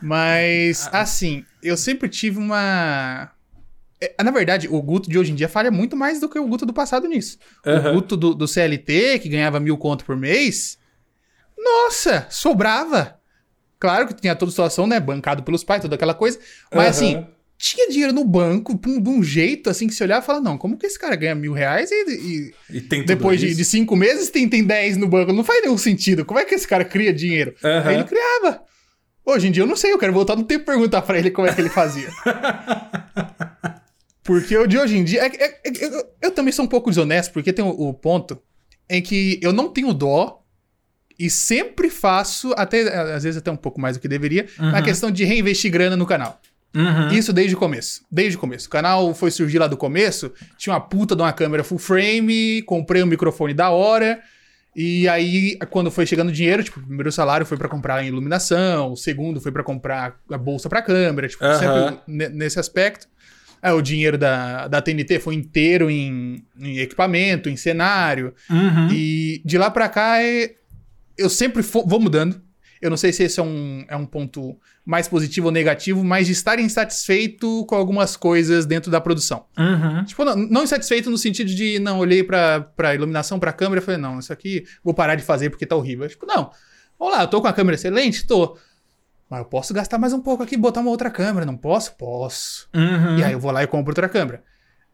Mas, 0.00 0.88
assim, 0.92 1.44
eu 1.62 1.76
sempre 1.76 2.08
tive 2.08 2.38
uma. 2.38 3.30
É, 4.00 4.22
Na 4.22 4.30
verdade, 4.30 4.68
o 4.68 4.80
Guto 4.82 5.08
de 5.08 5.18
hoje 5.18 5.32
em 5.32 5.34
dia 5.34 5.48
falha 5.48 5.70
muito 5.70 5.96
mais 5.96 6.20
do 6.20 6.28
que 6.28 6.38
o 6.38 6.46
Guto 6.46 6.66
do 6.66 6.72
passado 6.72 7.06
nisso. 7.08 7.38
Aham. 7.66 7.90
O 7.90 7.94
Guto 7.94 8.16
do, 8.16 8.34
do 8.34 8.48
CLT, 8.48 9.18
que 9.18 9.28
ganhava 9.28 9.60
mil 9.60 9.76
conto 9.76 10.04
por 10.04 10.16
mês, 10.16 10.78
nossa, 11.64 12.26
sobrava. 12.30 13.18
Claro 13.78 14.06
que 14.06 14.14
tinha 14.14 14.34
toda 14.36 14.48
a 14.50 14.52
situação, 14.52 14.86
né? 14.86 15.00
Bancado 15.00 15.42
pelos 15.42 15.64
pais, 15.64 15.82
toda 15.82 15.94
aquela 15.94 16.14
coisa. 16.14 16.38
Mas 16.72 16.80
Aham. 16.82 16.88
assim, 16.90 17.26
tinha 17.58 17.88
dinheiro 17.88 18.12
no 18.12 18.24
banco 18.24 18.76
pum, 18.78 19.00
de 19.00 19.08
um 19.08 19.22
jeito 19.22 19.68
assim 19.70 19.86
que 19.86 19.94
se 19.94 20.02
olhava 20.02 20.22
e 20.22 20.26
fala: 20.26 20.40
não, 20.40 20.56
como 20.56 20.76
que 20.76 20.86
esse 20.86 20.98
cara 20.98 21.16
ganha 21.16 21.34
mil 21.34 21.52
reais 21.52 21.90
e, 21.90 22.04
e 22.10 22.54
E 22.70 22.80
depois 23.04 23.40
de, 23.40 23.54
de 23.54 23.64
cinco 23.64 23.96
meses 23.96 24.30
tem, 24.30 24.48
tem 24.48 24.64
10 24.64 24.96
no 24.96 25.08
banco? 25.08 25.32
Não 25.32 25.44
faz 25.44 25.62
nenhum 25.62 25.78
sentido. 25.78 26.24
Como 26.24 26.38
é 26.40 26.44
que 26.44 26.54
esse 26.54 26.66
cara 26.68 26.84
cria 26.84 27.12
dinheiro? 27.12 27.54
Aham. 27.62 27.88
Aí 27.88 27.94
ele 27.96 28.04
criava. 28.04 28.62
Hoje 29.26 29.48
em 29.48 29.50
dia 29.50 29.62
eu 29.62 29.66
não 29.66 29.76
sei, 29.76 29.92
eu 29.92 29.98
quero 29.98 30.12
voltar 30.12 30.36
no 30.36 30.44
tempo 30.44 30.62
e 30.62 30.66
perguntar 30.66 31.00
pra 31.02 31.18
ele 31.18 31.30
como 31.30 31.48
é 31.48 31.54
que 31.54 31.60
ele 31.60 31.70
fazia. 31.70 32.08
Porque 34.22 34.56
o 34.56 34.66
de 34.66 34.78
hoje 34.78 34.96
em 34.96 35.04
dia. 35.04 35.22
é- 35.26 35.26
é- 35.44 35.60
é- 35.64 35.84
eu, 35.84 36.04
eu 36.22 36.30
também 36.30 36.52
sou 36.52 36.64
um 36.64 36.68
pouco 36.68 36.88
desonesto, 36.90 37.32
porque 37.32 37.52
tem 37.52 37.64
o, 37.64 37.68
o 37.68 37.92
ponto 37.92 38.40
em 38.88 39.02
que 39.02 39.38
eu 39.42 39.52
não 39.52 39.68
tenho 39.68 39.92
dó 39.92 40.42
e 41.18 41.30
sempre 41.30 41.90
faço, 41.90 42.52
até 42.56 42.82
às 43.14 43.22
vezes 43.22 43.36
até 43.38 43.50
um 43.50 43.56
pouco 43.56 43.80
mais 43.80 43.96
do 43.96 44.00
que 44.00 44.08
deveria, 44.08 44.46
na 44.58 44.78
Uhum. 44.78 44.82
questão 44.82 45.10
de 45.10 45.24
reinvestir 45.24 45.70
grana 45.70 45.96
no 45.96 46.06
canal. 46.06 46.40
Uhum. 46.74 47.08
Isso 47.12 47.32
desde 47.32 47.54
o 47.54 47.58
começo. 47.58 48.02
Desde 48.10 48.36
o 48.36 48.40
começo. 48.40 48.66
O 48.66 48.70
canal 48.70 49.14
foi 49.14 49.30
surgir 49.30 49.58
lá 49.58 49.68
do 49.68 49.76
começo, 49.76 50.32
tinha 50.58 50.74
uma 50.74 50.80
puta 50.80 51.14
de 51.14 51.22
uma 51.22 51.32
câmera 51.32 51.62
full 51.62 51.78
frame, 51.78 52.62
comprei 52.62 53.02
um 53.02 53.06
microfone 53.06 53.54
da 53.54 53.70
hora. 53.70 54.20
E 54.76 55.06
aí, 55.08 55.56
quando 55.70 55.88
foi 55.88 56.04
chegando 56.04 56.32
dinheiro, 56.32 56.64
tipo, 56.64 56.80
o 56.80 56.82
primeiro 56.82 57.12
salário 57.12 57.46
foi 57.46 57.56
pra 57.56 57.68
comprar 57.68 57.96
a 57.96 58.02
iluminação, 58.02 58.90
o 58.90 58.96
segundo 58.96 59.40
foi 59.40 59.52
pra 59.52 59.62
comprar 59.62 60.16
a 60.28 60.36
bolsa 60.36 60.68
pra 60.68 60.82
câmera, 60.82 61.28
tipo, 61.28 61.44
Aham. 61.44 61.58
sempre 61.90 62.00
ne- 62.08 62.28
nesse 62.30 62.58
aspecto. 62.58 63.06
Aí, 63.62 63.72
o 63.72 63.80
dinheiro 63.80 64.18
da, 64.18 64.66
da 64.66 64.82
TNT 64.82 65.20
foi 65.20 65.36
inteiro 65.36 65.88
em, 65.88 66.44
em 66.60 66.78
equipamento, 66.80 67.48
em 67.48 67.56
cenário. 67.56 68.34
Uhum. 68.50 68.88
E 68.90 69.40
de 69.44 69.56
lá 69.56 69.70
pra 69.70 69.88
cá, 69.88 70.20
é- 70.20 70.54
eu 71.16 71.30
sempre 71.30 71.62
vou 71.62 72.00
mudando. 72.00 72.40
Eu 72.80 72.90
não 72.90 72.96
sei 72.98 73.12
se 73.12 73.22
esse 73.22 73.40
é 73.40 73.42
um, 73.42 73.84
é 73.88 73.96
um 73.96 74.04
ponto 74.04 74.58
mais 74.84 75.08
positivo 75.08 75.46
ou 75.46 75.52
negativo, 75.52 76.04
mas 76.04 76.26
de 76.26 76.32
estar 76.32 76.58
insatisfeito 76.58 77.64
com 77.66 77.74
algumas 77.74 78.14
coisas 78.14 78.66
dentro 78.66 78.90
da 78.90 79.00
produção. 79.00 79.46
Uhum. 79.56 80.04
Tipo, 80.04 80.22
não, 80.24 80.36
não 80.36 80.64
insatisfeito 80.64 81.08
no 81.08 81.16
sentido 81.16 81.48
de, 81.54 81.78
não, 81.78 81.98
olhei 81.98 82.22
pra, 82.22 82.60
pra 82.60 82.94
iluminação, 82.94 83.38
pra 83.38 83.54
câmera 83.54 83.80
e 83.80 83.84
falei, 83.84 83.98
não, 83.98 84.18
isso 84.18 84.32
aqui 84.32 84.64
vou 84.82 84.92
parar 84.92 85.14
de 85.14 85.22
fazer 85.22 85.48
porque 85.48 85.64
tá 85.64 85.74
horrível. 85.74 86.06
Tipo, 86.06 86.26
não, 86.26 86.50
vamos 86.98 87.14
lá, 87.14 87.22
eu 87.22 87.28
tô 87.28 87.40
com 87.40 87.48
a 87.48 87.52
câmera 87.52 87.74
excelente? 87.74 88.26
Tô. 88.26 88.58
Mas 89.30 89.38
eu 89.38 89.46
posso 89.46 89.72
gastar 89.72 89.96
mais 89.96 90.12
um 90.12 90.20
pouco 90.20 90.42
aqui 90.42 90.54
e 90.54 90.58
botar 90.58 90.80
uma 90.80 90.90
outra 90.90 91.10
câmera, 91.10 91.46
não 91.46 91.56
posso? 91.56 91.96
Posso. 91.96 92.68
Uhum. 92.74 93.18
E 93.18 93.24
aí 93.24 93.32
eu 93.32 93.40
vou 93.40 93.50
lá 93.50 93.62
e 93.62 93.66
compro 93.66 93.92
outra 93.92 94.08
câmera. 94.10 94.42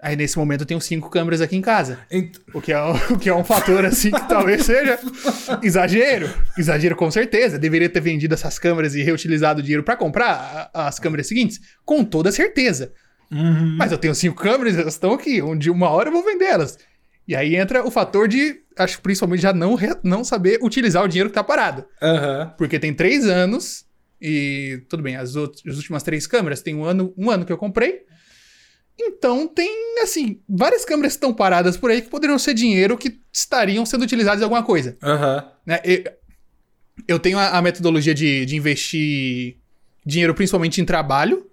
Aí 0.03 0.17
nesse 0.17 0.39
momento 0.39 0.63
eu 0.63 0.67
tenho 0.67 0.81
cinco 0.81 1.11
câmeras 1.11 1.41
aqui 1.41 1.57
em 1.57 1.61
casa. 1.61 1.99
Ent- 2.11 2.39
O 2.55 2.61
que, 2.61 2.73
é, 2.73 2.83
um- 2.83 2.93
o 3.15 3.19
que 3.19 3.29
é 3.29 3.35
um 3.35 3.45
fator 3.45 3.85
assim 3.85 4.11
que 4.11 4.29
talvez 4.29 4.65
seja 4.65 4.99
exagero. 5.63 6.29
Exagero 6.57 6.97
com 6.97 7.11
certeza. 7.11 7.59
Deveria 7.59 7.89
ter 7.89 8.01
vendido 8.01 8.35
essas 8.35 8.59
câmeras 8.59 8.95
e 8.95 9.03
reutilizado 9.03 9.61
o 9.61 9.63
dinheiro 9.63 9.83
pra 9.83 9.97
comprar 9.97 10.71
as 10.73 10.99
câmeras 10.99 11.27
seguintes? 11.27 11.61
Com 11.85 12.05
toda 12.05 12.33
certeza. 12.33 12.93
Uhum. 13.31 13.77
Mas 13.79 13.93
eu 13.93 13.99
tenho 13.99 14.15
cinco 14.15 14.41
câmeras, 14.43 14.77
elas 14.79 14.95
estão 14.95 15.13
aqui. 15.13 15.41
Um 15.43 15.57
dia, 15.57 15.73
uma 15.73 15.89
hora 15.91 16.09
eu 16.09 16.13
vou 16.13 16.25
vender 16.25 16.47
elas. 16.47 16.79
E 17.29 17.37
aí 17.37 17.55
entra 17.55 17.87
o 17.87 17.91
fator 17.91 18.27
de, 18.27 18.57
acho 18.77 18.97
que 18.97 19.03
principalmente 19.03 19.43
já 19.43 19.53
não, 19.53 19.75
re- 19.77 19.97
não 20.03 20.25
saber 20.25 20.59
utilizar 20.63 21.05
o 21.05 21.09
dinheiro 21.09 21.29
que 21.31 21.35
tá 21.35 21.45
parado. 21.45 21.85
Aham. 22.03 22.53
Porque 22.59 22.79
tem 22.79 22.93
três 22.93 23.25
anos 23.27 23.85
e 24.21 24.83
tudo 24.89 25.03
bem, 25.03 25.15
as, 25.17 25.37
out- 25.37 25.63
as 25.69 25.77
últimas 25.77 26.03
três 26.03 26.27
câmeras 26.27 26.61
tem 26.61 26.75
um 26.75 26.85
ano, 26.85 27.15
um 27.17 27.31
ano 27.31 27.45
que 27.45 27.53
eu 27.53 27.59
comprei. 27.59 28.01
Então 29.03 29.49
tem, 29.49 30.03
assim, 30.03 30.41
várias 30.49 30.85
câmeras 30.85 31.13
que 31.13 31.17
estão 31.17 31.33
paradas 31.33 31.77
por 31.77 31.91
aí 31.91 32.03
que 32.03 32.09
poderiam 32.11 32.39
ser 32.39 32.55
dinheiro 32.55 32.99
que 32.99 33.19
estariam 33.33 33.87
sendo 33.87 34.03
utilizadas 34.03 34.41
em 34.41 34.45
alguma 34.45 34.63
coisa. 34.63 34.97
Aham. 35.03 35.45
né? 35.65 35.81
Eu 37.09 37.19
tenho 37.19 37.39
a, 37.39 37.57
a 37.59 37.63
metodologia 37.63 38.15
de, 38.15 38.45
de 38.45 38.57
investir 38.57 39.57
dinheiro 40.05 40.35
principalmente 40.35 40.81
em 40.81 40.85
trabalho, 40.85 41.47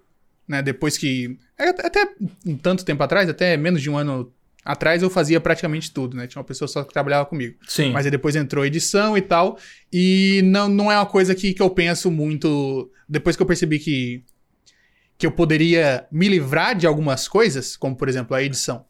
né? 0.46 0.60
Depois 0.62 0.98
que. 0.98 1.38
é, 1.58 1.68
Até, 1.70 1.86
até 1.86 2.08
um 2.46 2.56
tanto 2.56 2.84
tempo 2.84 3.02
atrás, 3.02 3.28
até 3.28 3.56
menos 3.56 3.80
de 3.80 3.88
um 3.88 3.96
ano 3.96 4.32
atrás, 4.64 5.02
eu 5.02 5.08
fazia 5.08 5.40
praticamente 5.40 5.90
tudo, 5.90 6.16
né? 6.16 6.26
Tinha 6.26 6.40
uma 6.40 6.46
pessoa 6.46 6.68
só 6.68 6.84
que 6.84 6.92
trabalhava 6.92 7.24
comigo. 7.24 7.56
Sim. 7.66 7.90
Mas 7.92 8.04
aí 8.04 8.10
depois 8.10 8.36
entrou 8.36 8.64
edição 8.66 9.16
e 9.16 9.22
tal. 9.22 9.58
E 9.90 10.42
não, 10.44 10.68
não 10.68 10.92
é 10.92 10.96
uma 10.96 11.06
coisa 11.06 11.34
que, 11.34 11.54
que 11.54 11.62
eu 11.62 11.70
penso 11.70 12.10
muito. 12.10 12.90
Depois 13.08 13.34
que 13.36 13.42
eu 13.42 13.46
percebi 13.46 13.78
que, 13.78 14.22
que 15.18 15.26
eu 15.26 15.32
poderia 15.32 16.06
me 16.12 16.28
livrar 16.28 16.74
de 16.76 16.86
algumas 16.86 17.26
coisas, 17.28 17.76
como 17.76 17.96
por 17.96 18.08
exemplo 18.08 18.34
a 18.36 18.42
edição. 18.42 18.84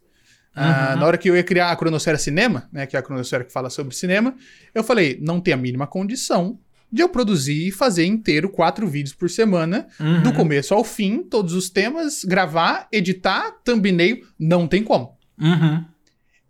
Ah, 0.54 0.90
Uhum. 0.94 1.00
na 1.00 1.06
hora 1.06 1.16
que 1.18 1.30
eu 1.30 1.36
ia 1.36 1.42
criar 1.42 1.70
a 1.70 1.76
Cronosfera 1.76 2.18
Cinema, 2.18 2.68
né, 2.72 2.84
que 2.86 2.96
é 2.96 2.98
a 2.98 3.02
Cronosfera 3.02 3.44
que 3.44 3.52
fala 3.52 3.70
sobre 3.70 3.94
cinema, 3.94 4.34
eu 4.74 4.82
falei, 4.84 5.18
não 5.22 5.40
tem 5.40 5.54
a 5.54 5.56
mínima 5.56 5.86
condição 5.86 6.58
de 6.90 7.00
eu 7.02 7.08
produzir 7.08 7.68
e 7.68 7.70
fazer 7.70 8.04
inteiro 8.06 8.48
quatro 8.48 8.86
vídeos 8.88 9.14
por 9.14 9.30
semana, 9.30 9.86
Uhum. 10.00 10.22
do 10.22 10.32
começo 10.32 10.74
ao 10.74 10.82
fim, 10.82 11.22
todos 11.22 11.52
os 11.54 11.70
temas, 11.70 12.24
gravar, 12.24 12.88
editar, 12.92 13.52
thumbnail, 13.64 14.20
não 14.38 14.66
tem 14.66 14.82
como. 14.82 15.16
Uhum. 15.40 15.84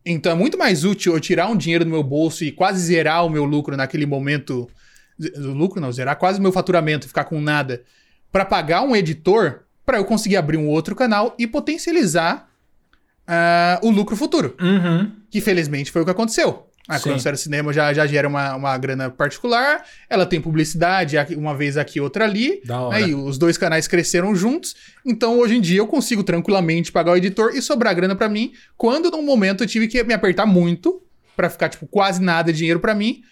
Então 0.06 0.32
é 0.32 0.34
muito 0.34 0.56
mais 0.56 0.84
útil 0.84 1.12
eu 1.12 1.20
tirar 1.20 1.48
um 1.48 1.56
dinheiro 1.56 1.84
do 1.84 1.90
meu 1.90 2.02
bolso 2.02 2.44
e 2.44 2.50
quase 2.52 2.80
zerar 2.80 3.26
o 3.26 3.30
meu 3.30 3.44
lucro 3.44 3.76
naquele 3.76 4.06
momento. 4.06 4.66
O 5.36 5.48
lucro 5.52 5.80
não, 5.80 5.92
zerar 5.92 6.16
quase 6.16 6.38
o 6.38 6.42
meu 6.42 6.52
faturamento 6.52 7.04
e 7.06 7.08
ficar 7.08 7.24
com 7.24 7.40
nada. 7.40 7.82
Pra 8.32 8.44
pagar 8.44 8.82
um 8.82 8.94
editor 8.96 9.64
pra 9.88 9.96
eu 9.96 10.04
conseguir 10.04 10.36
abrir 10.36 10.58
um 10.58 10.68
outro 10.68 10.94
canal 10.94 11.34
e 11.38 11.46
potencializar 11.46 12.46
ah, 13.26 13.80
o 13.82 13.88
lucro 13.88 14.14
futuro. 14.14 14.54
Uhum. 14.60 15.10
Que 15.30 15.40
felizmente 15.40 15.90
foi 15.90 16.02
o 16.02 16.04
que 16.04 16.10
aconteceu. 16.10 16.66
A 16.86 16.98
Sim. 16.98 17.04
Cronosfera 17.04 17.36
Cinema 17.38 17.72
já, 17.72 17.90
já 17.94 18.06
gera 18.06 18.28
uma, 18.28 18.54
uma 18.54 18.76
grana 18.76 19.08
particular, 19.08 19.82
ela 20.10 20.26
tem 20.26 20.42
publicidade 20.42 21.16
uma 21.34 21.56
vez 21.56 21.78
aqui, 21.78 22.02
outra 22.02 22.26
ali. 22.26 22.60
Da 22.66 22.78
hora. 22.82 22.98
Aí 22.98 23.14
os 23.14 23.38
dois 23.38 23.56
canais 23.56 23.88
cresceram 23.88 24.34
juntos, 24.34 24.76
então 25.06 25.38
hoje 25.38 25.56
em 25.56 25.60
dia 25.60 25.78
eu 25.78 25.86
consigo 25.86 26.22
tranquilamente 26.22 26.92
pagar 26.92 27.12
o 27.12 27.16
editor 27.16 27.52
e 27.54 27.62
sobrar 27.62 27.94
grana 27.94 28.14
pra 28.14 28.28
mim, 28.28 28.52
quando 28.76 29.10
num 29.10 29.22
momento 29.22 29.64
eu 29.64 29.66
tive 29.66 29.88
que 29.88 30.04
me 30.04 30.12
apertar 30.12 30.44
muito 30.44 31.00
pra 31.34 31.48
ficar 31.48 31.70
tipo 31.70 31.86
quase 31.86 32.20
nada 32.20 32.52
de 32.52 32.58
dinheiro 32.58 32.78
pra 32.78 32.94
mim, 32.94 33.22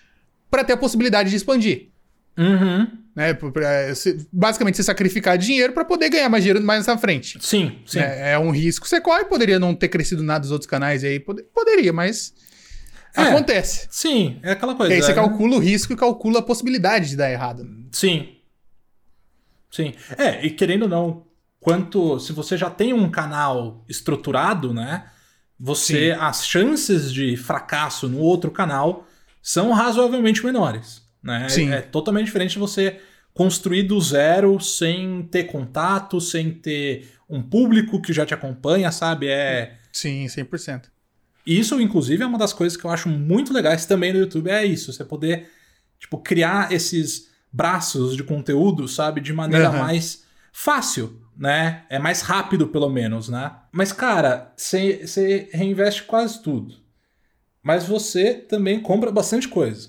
pra 0.51 0.64
ter 0.64 0.73
a 0.73 0.77
possibilidade 0.79 1.29
de 1.29 1.37
expandir. 1.37 1.90
Uhum. 2.37 2.87
Né? 3.14 3.33
Você- 3.88 4.27
Basicamente, 4.33 4.77
você 4.77 4.83
sacrificar 4.83 5.38
dinheiro 5.38 5.72
pra 5.72 5.85
poder 5.85 6.11
ganhar 6.11 6.29
mais 6.29 6.44
dinheiro 6.44 6.62
mais 6.64 6.87
na 6.87 6.99
frente. 6.99 7.38
Sim, 7.40 7.79
sim. 7.87 7.99
É, 7.99 8.33
é 8.33 8.38
um 8.38 8.51
risco 8.51 8.85
que 8.85 8.90
você 8.90 9.01
corre, 9.01 9.25
poderia 9.25 9.59
não 9.59 9.75
ter 9.75 9.88
crescido 9.88 10.22
nada 10.22 10.40
dos 10.40 10.51
outros 10.51 10.68
canais 10.68 11.03
aí, 11.03 11.18
pode- 11.18 11.42
poderia, 11.44 11.92
mas 11.94 12.35
É. 13.16 13.22
acontece. 13.22 13.88
Sim, 13.90 14.38
é 14.42 14.53
aquela 14.53 14.75
coisa. 14.75 14.92
E 14.92 14.96
aí 14.96 15.03
você 15.03 15.09
né? 15.09 15.14
calcula 15.14 15.57
o 15.57 15.59
risco 15.59 15.92
e 15.92 15.96
calcula 15.96 16.40
a 16.40 16.42
possibilidade 16.42 17.09
de 17.09 17.16
dar 17.16 17.31
errado. 17.31 17.66
Sim. 17.90 18.35
Sim. 19.70 19.94
É, 20.16 20.44
e 20.44 20.51
querendo 20.51 20.83
ou 20.83 20.88
não, 20.88 21.27
quanto. 21.59 22.18
Se 22.20 22.33
você 22.33 22.57
já 22.57 22.70
tem 22.70 22.92
um 22.92 23.11
canal 23.11 23.85
estruturado, 23.88 24.72
né? 24.75 25.07
Você. 25.59 26.14
As 26.20 26.46
chances 26.46 27.12
de 27.12 27.37
fracasso 27.37 28.09
no 28.09 28.18
outro 28.18 28.51
canal 28.51 29.07
são 29.42 29.72
razoavelmente 29.72 30.44
menores. 30.44 31.03
Né? 31.27 31.49
Sim. 31.49 31.71
É 31.73 31.81
totalmente 31.81 32.27
diferente 32.27 32.53
de 32.53 32.59
você 32.61 33.01
construir 33.35 33.83
do 33.83 34.01
zero 34.01 34.61
sem 34.61 35.25
ter 35.25 35.45
contato, 35.45 36.21
sem 36.21 36.53
ter 36.53 37.11
um 37.29 37.43
público 37.43 38.01
que 38.01 38.12
já 38.12 38.25
te 38.25 38.33
acompanha, 38.33 38.93
sabe? 38.93 39.27
É. 39.27 39.77
Sim, 39.93 40.27
100%. 40.29 40.85
Isso, 41.45 41.81
inclusive, 41.81 42.23
é 42.23 42.27
uma 42.27 42.39
das 42.39 42.53
coisas 42.53 42.77
que 42.77 42.85
eu 42.85 42.91
acho 42.91 43.09
muito 43.09 43.53
legais 43.53 43.85
também 43.87 44.12
no 44.12 44.21
YouTube, 44.21 44.51
é 44.51 44.65
isso. 44.65 44.93
Você 44.93 45.05
poder, 45.05 45.51
tipo, 45.99 46.19
criar 46.19 46.73
esses 46.73 47.29
braços 47.53 48.17
de 48.17 48.23
conteúdo, 48.23 48.87
sabe? 48.87 49.21
De 49.21 49.33
maneira 49.33 49.69
Aham. 49.69 49.79
mais 49.79 50.25
fácil, 50.53 51.21
né? 51.37 51.85
É 51.89 51.99
mais 51.99 52.23
rápido, 52.23 52.69
pelo 52.69 52.89
menos, 52.89 53.29
né? 53.29 53.53
Mas, 53.73 53.93
cara, 53.93 54.53
você 54.57 55.49
reinveste 55.53 56.05
quase 56.05 56.41
tudo. 56.43 56.77
Mas 57.62 57.85
você 57.85 58.35
também 58.35 58.81
compra 58.81 59.11
bastante 59.11 59.49
coisa. 59.49 59.89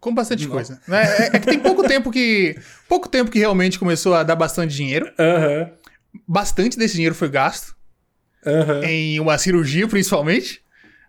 Com 0.00 0.14
bastante 0.14 0.44
Não. 0.44 0.52
coisa. 0.52 0.80
É, 0.88 1.26
é 1.26 1.30
que 1.40 1.46
tem 1.46 1.58
pouco 1.58 1.82
tempo 1.86 2.10
que. 2.10 2.56
Pouco 2.88 3.08
tempo 3.08 3.30
que 3.30 3.38
realmente 3.38 3.78
começou 3.78 4.14
a 4.14 4.22
dar 4.22 4.36
bastante 4.36 4.74
dinheiro. 4.74 5.10
Aham. 5.18 5.70
Bastante 6.26 6.78
desse 6.78 6.94
dinheiro 6.94 7.14
foi 7.14 7.28
gasto. 7.28 7.74
Aham. 8.46 8.84
Em 8.84 9.18
uma 9.20 9.36
cirurgia, 9.38 9.86
principalmente. 9.88 10.62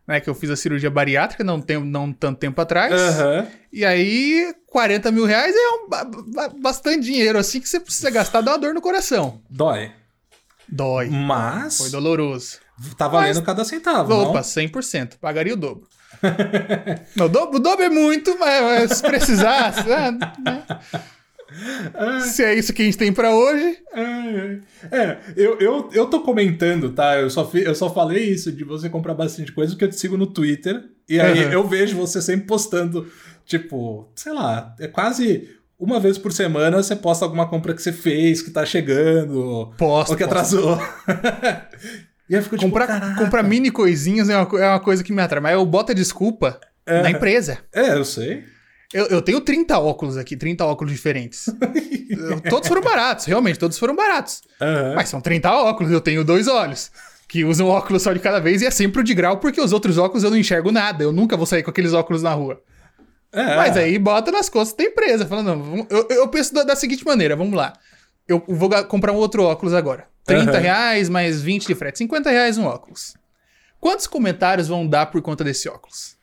Né, 0.08 0.19
que 0.19 0.28
eu 0.28 0.34
fiz 0.34 0.49
a 0.49 0.56
cirurgia 0.56 0.89
bariátrica 0.89 1.43
não, 1.43 1.62
tem, 1.62 1.78
não 1.86 2.12
tanto 2.12 2.39
tempo 2.39 2.60
atrás. 2.60 2.91
Aham. 2.91 3.45
E 3.71 3.86
aí, 3.86 4.56
40 4.65 5.12
mil 5.12 5.23
reais 5.23 5.54
é 5.56 5.69
um 5.69 5.88
ba- 5.88 6.04
ba- 6.04 6.49
bastante 6.60 7.02
dinheiro 7.06 7.38
assim 7.38 7.62
que 7.62 7.69
você 7.69 7.80
precisa 7.80 8.10
gastar, 8.10 8.41
dá 8.41 8.54
uma 8.54 8.58
dor 8.58 8.73
no 8.73 8.82
coração. 8.82 9.39
Dói. 9.47 9.91
Dói. 10.67 11.10
Mas 11.12 11.78
Foi 11.78 11.91
doloroso. 11.91 12.58
tá 12.97 13.08
valendo 13.08 13.43
cada 13.43 13.63
centavo, 13.63 14.12
Opa, 14.12 14.34
não? 14.39 14.41
100%. 14.41 15.17
Pagaria 15.21 15.54
o 15.54 15.58
dobro. 15.58 15.88
O 17.19 17.60
dobro, 17.60 17.84
é 17.84 17.89
muito, 17.89 18.38
mas, 18.39 18.98
se 18.98 19.02
precisasse. 19.04 19.84
né? 19.88 20.17
Se 22.22 22.43
é 22.43 22.54
isso 22.54 22.72
que 22.74 22.82
a 22.82 22.86
gente 22.86 22.98
tem 22.98 23.12
pra 23.12 23.34
hoje. 23.36 23.78
É, 23.93 24.60
é, 24.91 25.17
eu, 25.36 25.58
eu, 25.60 25.89
eu 25.93 26.06
tô 26.06 26.22
comentando, 26.22 26.91
tá? 26.91 27.17
Eu 27.19 27.30
só, 27.30 27.43
fi- 27.50 27.63
eu 27.63 27.74
só 27.74 27.89
falei 27.91 28.24
isso 28.26 28.52
de 28.52 28.63
você 28.63 28.88
comprar 28.89 29.13
bastante 29.15 29.52
coisa 29.52 29.72
porque 29.74 29.86
eu 29.86 29.89
te 29.89 29.95
sigo 29.95 30.15
no 30.17 30.28
Twitter. 30.28 30.84
E 31.08 31.19
aí 31.19 31.45
Uhum. 31.45 31.52
eu 31.52 31.67
vejo 31.67 31.98
você 31.98 32.22
sempre 32.22 32.45
postando, 32.45 33.12
tipo, 33.45 34.08
sei 34.15 34.32
lá, 34.32 34.76
é 34.80 34.88
quase 34.88 35.50
uma 35.80 36.00
vez 36.00 36.17
por 36.19 36.32
semana 36.32 36.84
você 36.84 36.95
posta 36.95 37.26
alguma 37.26 37.48
compra 37.48 37.74
que 37.74 37.82
você 37.82 37.91
fez, 37.93 38.41
que 38.43 38.52
tá 38.52 38.63
chegando, 38.65 39.74
Posto. 39.78 40.12
ou 40.12 40.17
que 40.17 40.24
atrasou. 40.24 40.78
e 42.29 42.35
aí 42.35 42.41
tipo, 42.43 42.57
Comprar, 42.57 42.87
caraca. 42.87 43.15
comprar 43.23 43.43
mini 43.43 43.71
coisinhas 43.71 44.29
é 44.29 44.37
uma, 44.37 44.59
é 44.59 44.67
uma 44.69 44.79
coisa 44.79 45.03
que 45.03 45.11
me 45.11 45.21
atrai. 45.21 45.41
Mas 45.41 45.53
eu 45.53 45.65
boto 45.65 45.91
a 45.91 45.95
desculpa 45.95 46.59
É. 46.85 47.01
na 47.01 47.11
empresa. 47.11 47.57
É, 47.73 47.93
eu 47.93 48.05
sei. 48.05 48.43
Eu, 48.93 49.05
eu 49.07 49.21
tenho 49.21 49.39
30 49.41 49.77
óculos 49.77 50.17
aqui, 50.17 50.35
30 50.35 50.65
óculos 50.65 50.91
diferentes. 50.91 51.45
Todos 52.49 52.67
foram 52.67 52.81
baratos, 52.81 53.25
realmente, 53.25 53.59
todos 53.59 53.77
foram 53.77 53.95
baratos. 53.95 54.41
Aham. 54.59 54.93
Mas 54.95 55.09
são 55.09 55.21
30 55.21 55.51
óculos, 55.51 55.91
eu 55.91 56.01
tenho 56.01 56.23
dois 56.23 56.47
olhos. 56.47 56.91
Que 57.27 57.45
usam 57.45 57.67
óculos 57.67 58.01
só 58.01 58.11
de 58.11 58.19
cada 58.19 58.39
vez 58.39 58.63
e 58.63 58.65
é 58.65 58.71
sempre 58.71 59.01
o 59.01 59.03
de 59.03 59.13
grau, 59.13 59.37
porque 59.37 59.61
os 59.61 59.71
outros 59.71 59.99
óculos 59.99 60.23
eu 60.23 60.31
não 60.31 60.37
enxergo 60.37 60.71
nada. 60.71 61.03
Eu 61.03 61.11
nunca 61.11 61.37
vou 61.37 61.45
sair 61.45 61.61
com 61.61 61.69
aqueles 61.69 61.93
óculos 61.93 62.23
na 62.23 62.33
rua. 62.33 62.59
É. 63.31 63.55
Mas 63.55 63.77
aí 63.77 63.99
bota 63.99 64.31
nas 64.31 64.49
costas 64.49 64.75
da 64.75 64.83
empresa, 64.91 65.27
falando, 65.27 65.55
não, 65.55 65.85
eu, 65.91 66.07
eu 66.09 66.27
penso 66.29 66.51
da, 66.51 66.63
da 66.63 66.75
seguinte 66.75 67.05
maneira, 67.05 67.35
vamos 67.35 67.53
lá. 67.53 67.73
Eu 68.29 68.43
vou 68.47 68.69
comprar 68.85 69.11
um 69.11 69.15
outro 69.15 69.43
óculos 69.43 69.73
agora. 69.73 70.07
30 70.23 70.51
Aham. 70.51 70.59
reais 70.59 71.09
mais 71.09 71.41
20 71.41 71.65
de 71.65 71.73
frete, 71.73 71.97
50 71.97 72.29
reais 72.29 72.59
um 72.59 72.65
óculos. 72.65 73.15
Quantos 73.79 74.05
comentários 74.05 74.67
vão 74.67 74.85
dar 74.85 75.07
por 75.07 75.19
conta 75.21 75.43
desse 75.43 75.67
óculos? 75.67 76.15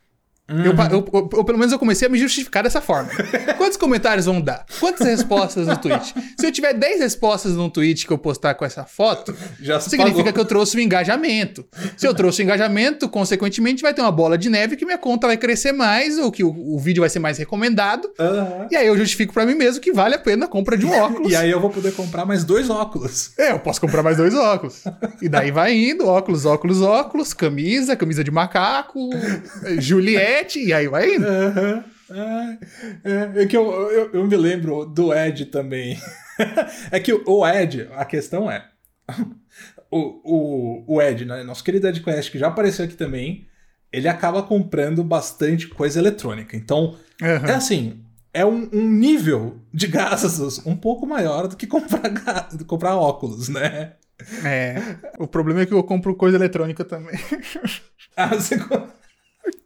Eu, 0.48 0.76
pa- 0.76 0.88
eu- 0.92 1.04
eu- 1.12 1.28
eu- 1.32 1.44
pelo 1.44 1.59
menos 1.59 1.72
eu 1.72 1.78
comecei 1.78 2.06
a 2.06 2.11
me 2.11 2.18
justificar 2.18 2.62
dessa 2.62 2.80
forma. 2.80 3.11
Quantos 3.59 3.76
comentários 3.76 4.26
vão 4.26 4.40
dar? 4.40 4.64
Quantas 4.78 5.04
respostas 5.06 5.66
no 5.66 5.76
tweet? 5.76 6.14
Se 6.38 6.46
eu 6.46 6.52
tiver 6.52 6.72
10 6.72 7.00
respostas 7.00 7.52
num 7.54 7.68
tweet 7.68 8.06
que 8.06 8.12
eu 8.12 8.18
postar 8.18 8.54
com 8.54 8.64
essa 8.64 8.85
foto, 8.85 9.35
Já 9.61 9.80
significa 9.80 10.18
pagou. 10.18 10.32
que 10.35 10.40
eu 10.40 10.44
trouxe 10.44 10.76
o 10.76 10.80
engajamento. 10.80 11.66
Se 11.96 12.06
eu 12.06 12.14
trouxe 12.14 12.42
o 12.42 12.44
engajamento, 12.44 13.09
consequentemente 13.09 13.82
vai 13.82 13.92
ter 13.92 14.02
uma 14.02 14.12
bola 14.12 14.38
de 14.38 14.48
neve 14.48 14.76
que 14.76 14.85
minha 14.85 14.98
conta 14.98 15.26
vai 15.26 15.37
crescer 15.37 15.72
mais, 15.72 16.16
ou 16.16 16.30
que 16.30 16.44
o, 16.44 16.50
o 16.50 16.78
vídeo 16.78 17.00
vai 17.00 17.11
ser 17.11 17.18
mais 17.18 17.38
recomendado. 17.38 18.09
Aham. 18.18 18.68
E 18.70 18.76
aí 18.76 18.87
eu 18.87 18.96
justifico 18.96 19.32
pra 19.35 19.44
mim 19.44 19.54
mesmo 19.56 19.80
que 19.80 19.92
vale 19.92 20.14
a 20.14 20.18
pena 20.18 20.44
a 20.44 20.48
compra 20.48 20.78
de 20.78 20.87
um 20.87 20.92
óculos. 20.92 21.32
E 21.32 21.35
aí 21.35 21.50
eu 21.50 21.61
vou 21.61 21.70
poder 21.70 21.92
comprar 21.92 22.24
mais 22.24 22.44
dois 22.44 22.70
óculos. 22.70 23.32
É, 23.37 23.50
eu 23.50 23.59
posso 23.59 23.80
comprar 23.80 24.02
mais 24.02 24.16
dois 24.16 24.32
óculos. 24.35 24.85
E 25.20 25.28
daí 25.28 25.50
vai 25.50 25.74
indo, 25.74 26.06
óculos, 26.06 26.44
óculos, 26.46 26.82
óculos, 26.82 27.35
camisa, 27.35 27.96
camisa 27.96 28.22
de 28.22 28.30
macaco, 28.30 29.11
Juliette, 29.78 30.36
e 30.59 30.72
aí 30.72 30.88
vai 30.88 31.14
indo. 31.14 31.27
Aham. 31.27 31.85
É, 32.09 32.59
é, 33.11 33.42
é 33.42 33.46
que 33.46 33.57
eu, 33.57 33.64
eu, 33.90 34.11
eu 34.12 34.25
me 34.27 34.37
lembro 34.37 34.85
do 34.85 35.12
Ed 35.12 35.46
também. 35.46 35.99
é 36.90 37.01
que 37.01 37.12
o 37.12 37.46
Ed, 37.46 37.88
a 37.94 38.05
questão 38.05 38.51
é. 38.51 38.64
O, 39.90 40.20
o, 40.25 40.94
o 40.96 41.03
Ed, 41.03 41.25
né, 41.25 41.42
nosso 41.42 41.64
querido 41.64 41.88
Ed 41.88 42.01
Quest, 42.03 42.31
que 42.31 42.38
já 42.38 42.49
apareceu 42.49 42.85
aqui 42.85 42.94
também, 42.94 43.46
ele 43.92 44.09
acaba 44.09 44.42
comprando 44.42 45.03
bastante 45.03 45.68
coisa 45.68 45.99
eletrônica. 45.99 46.57
Então, 46.57 46.96
é 47.20 47.37
Aham. 47.37 47.55
assim, 47.55 48.05
é 48.33 48.44
um, 48.44 48.68
um 48.72 48.90
nível 48.90 49.61
de 49.72 49.87
gastos 49.87 50.64
um 50.66 50.77
pouco 50.77 51.07
maior 51.07 51.49
do 51.49 51.57
que 51.57 51.66
comprar, 51.66 52.49
do 52.53 52.64
comprar 52.64 52.96
óculos, 52.96 53.49
né? 53.49 53.94
É. 54.44 54.77
O 55.18 55.27
problema 55.27 55.62
é 55.62 55.66
que 55.66 55.72
eu 55.72 55.83
compro 55.83 56.14
coisa 56.14 56.37
eletrônica 56.37 56.85
também. 56.85 57.18
Ah, 58.18 58.29
você 58.29 58.57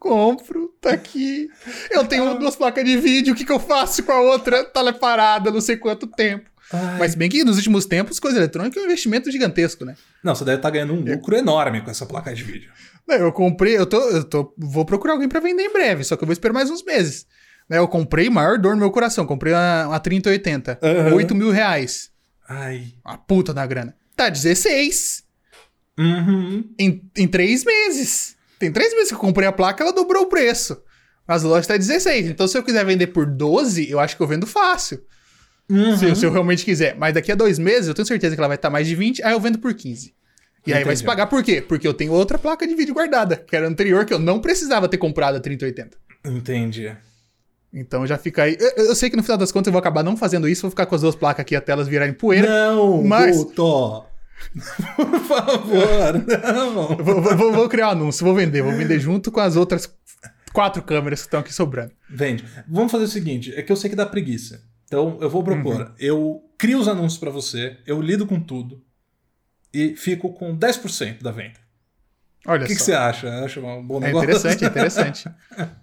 Compro, 0.00 0.74
tá 0.80 0.90
aqui. 0.90 1.48
Eu 1.90 2.04
tenho 2.06 2.38
duas 2.38 2.56
placas 2.56 2.82
de 2.84 2.96
vídeo, 2.96 3.34
o 3.34 3.36
que, 3.36 3.44
que 3.44 3.52
eu 3.52 3.60
faço 3.60 4.02
com 4.02 4.10
a 4.12 4.20
outra? 4.20 4.64
Tá 4.64 4.80
lá 4.80 4.92
parada, 4.94 5.50
não 5.50 5.60
sei 5.60 5.76
quanto 5.76 6.06
tempo. 6.06 6.48
Ai. 6.72 6.98
Mas 6.98 7.14
bem 7.14 7.28
que 7.28 7.44
nos 7.44 7.56
últimos 7.58 7.84
tempos, 7.84 8.18
coisa 8.18 8.38
eletrônica 8.38 8.78
é 8.78 8.82
um 8.82 8.86
investimento 8.86 9.30
gigantesco, 9.30 9.84
né? 9.84 9.94
Não, 10.24 10.34
você 10.34 10.44
deve 10.44 10.56
estar 10.56 10.70
ganhando 10.70 10.94
um 10.94 11.00
lucro 11.04 11.36
enorme 11.36 11.82
com 11.82 11.90
essa 11.90 12.06
placa 12.06 12.32
de 12.34 12.42
vídeo. 12.42 12.70
Não, 13.06 13.16
Eu 13.16 13.30
comprei, 13.32 13.76
eu 13.76 13.84
tô, 13.84 14.00
eu 14.08 14.24
tô, 14.24 14.54
vou 14.56 14.84
procurar 14.86 15.12
alguém 15.12 15.28
pra 15.28 15.38
vender 15.40 15.64
em 15.64 15.72
breve, 15.72 16.02
só 16.02 16.16
que 16.16 16.24
eu 16.24 16.26
vou 16.26 16.32
esperar 16.32 16.54
mais 16.54 16.70
uns 16.70 16.82
meses. 16.82 17.26
Né, 17.68 17.76
Eu 17.76 17.86
comprei 17.86 18.30
maior 18.30 18.56
dor 18.58 18.74
no 18.74 18.80
meu 18.80 18.90
coração, 18.90 19.26
comprei 19.26 19.52
uma, 19.52 19.88
uma 19.88 20.00
3080, 20.00 20.78
Aham. 20.82 21.14
8 21.14 21.34
mil 21.34 21.50
reais. 21.50 22.10
Ai. 22.48 22.94
A 23.04 23.18
puta 23.18 23.52
da 23.52 23.66
grana. 23.66 23.94
Tá 24.16 24.28
16 24.30 25.28
Uhum. 25.98 26.64
em, 26.78 27.02
em 27.16 27.28
3 27.28 27.64
meses. 27.64 28.36
Tem 28.60 28.70
3 28.70 28.92
meses 28.94 29.08
que 29.08 29.14
eu 29.14 29.18
comprei 29.18 29.48
a 29.48 29.52
placa, 29.52 29.82
ela 29.82 29.92
dobrou 29.92 30.22
o 30.24 30.26
preço. 30.28 30.80
As 31.26 31.42
lojas 31.42 31.66
tá 31.66 31.76
16. 31.76 32.26
Então, 32.28 32.46
se 32.46 32.56
eu 32.58 32.62
quiser 32.62 32.84
vender 32.84 33.08
por 33.08 33.26
12, 33.26 33.90
eu 33.90 33.98
acho 33.98 34.16
que 34.16 34.22
eu 34.22 34.26
vendo 34.26 34.46
fácil. 34.46 35.02
Uhum. 35.68 35.96
Se, 35.96 36.04
eu- 36.04 36.14
se 36.14 36.26
eu 36.26 36.30
realmente 36.30 36.64
quiser. 36.64 36.94
Mas 36.96 37.14
daqui 37.14 37.32
a 37.32 37.34
dois 37.34 37.58
meses, 37.58 37.88
eu 37.88 37.94
tenho 37.94 38.06
certeza 38.06 38.34
que 38.36 38.40
ela 38.40 38.48
vai 38.48 38.56
estar 38.56 38.68
mais 38.70 38.86
de 38.86 38.94
20, 38.94 39.22
aí 39.22 39.32
eu 39.32 39.40
vendo 39.40 39.58
por 39.58 39.72
15. 39.74 40.12
E 40.66 40.72
aí 40.74 40.84
vai 40.84 40.94
se 40.94 41.02
Entendi. 41.02 41.06
pagar 41.06 41.26
por 41.26 41.42
quê? 41.42 41.62
Porque 41.62 41.88
eu 41.88 41.94
tenho 41.94 42.12
outra 42.12 42.36
placa 42.38 42.66
de 42.66 42.74
vídeo 42.74 42.92
guardada, 42.92 43.36
que 43.36 43.56
era 43.56 43.66
anterior, 43.66 44.04
que 44.04 44.12
eu 44.12 44.18
não 44.18 44.40
precisava 44.40 44.88
ter 44.88 44.98
comprado 44.98 45.36
a 45.36 45.40
3080. 45.40 45.96
Entendi. 46.26 46.94
Então 47.72 48.06
já 48.06 48.18
fica 48.18 48.42
aí. 48.42 48.56
Eu, 48.60 48.86
eu 48.88 48.94
sei 48.94 49.08
que 49.08 49.16
no 49.16 49.22
final 49.22 49.38
das 49.38 49.52
contas 49.52 49.68
eu 49.68 49.72
vou 49.72 49.78
acabar 49.78 50.02
não 50.02 50.16
fazendo 50.16 50.48
isso, 50.48 50.62
vou 50.62 50.70
ficar 50.70 50.84
com 50.86 50.94
as 50.96 51.00
duas 51.00 51.14
placas 51.14 51.40
aqui 51.42 51.54
até 51.56 51.72
elas 51.72 51.86
virarem 51.88 52.12
poeira. 52.12 52.48
Não, 52.48 53.02
mas- 53.02 53.36
Guto. 53.38 54.04
Por 54.96 55.20
favor, 55.20 56.14
não. 56.74 56.96
Vou, 56.96 57.22
vou- 57.22 57.52
vou- 57.52 57.68
criar 57.68 57.88
um 57.88 57.90
anúncio, 57.92 58.24
vou 58.24 58.34
vender, 58.34 58.62
vou 58.62 58.72
vender 58.72 58.98
junto 58.98 59.30
com 59.30 59.40
as 59.40 59.56
outras 59.56 59.92
quatro 60.52 60.82
câmeras 60.82 61.20
que 61.20 61.26
estão 61.26 61.40
aqui 61.40 61.52
sobrando. 61.54 61.92
Vende. 62.08 62.44
Vamos 62.68 62.90
fazer 62.90 63.04
o 63.04 63.08
seguinte, 63.08 63.52
é 63.54 63.62
que 63.62 63.70
eu 63.70 63.76
sei 63.76 63.90
que 63.90 63.96
dá 63.96 64.06
preguiça. 64.06 64.62
Então 64.86 65.18
eu 65.20 65.30
vou 65.30 65.44
propor, 65.44 65.80
Uhum. 65.82 65.88
eu 65.98 66.42
crio 66.58 66.78
os 66.80 66.88
anúncios 66.88 67.18
pra 67.20 67.30
você, 67.30 67.76
eu 67.86 68.00
lido 68.00 68.26
com 68.26 68.40
tudo 68.40 68.82
e 69.72 69.94
fico 69.96 70.32
com 70.32 70.56
10% 70.56 71.22
da 71.22 71.30
venda. 71.30 71.60
Olha 72.46 72.64
O 72.64 72.66
que, 72.66 72.74
você 72.74 72.94
acha? 72.94 73.28
Acha 73.44 73.60
um 73.60 73.86
bom 73.86 73.98
é 73.98 74.06
negócio? 74.06 74.24
interessante, 74.30 74.64
é 74.64 74.68
interessante. 74.68 75.28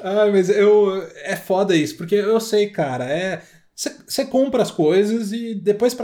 Ah, 0.00 0.26
mas 0.32 0.48
eu. 0.48 1.02
É 1.24 1.34
foda 1.34 1.74
isso, 1.76 1.96
porque 1.96 2.14
eu 2.14 2.38
sei, 2.40 2.70
cara, 2.70 3.04
é. 3.04 3.42
Você 4.06 4.24
compra 4.24 4.62
as 4.62 4.70
coisas 4.70 5.32
e 5.32 5.54
depois 5.54 5.94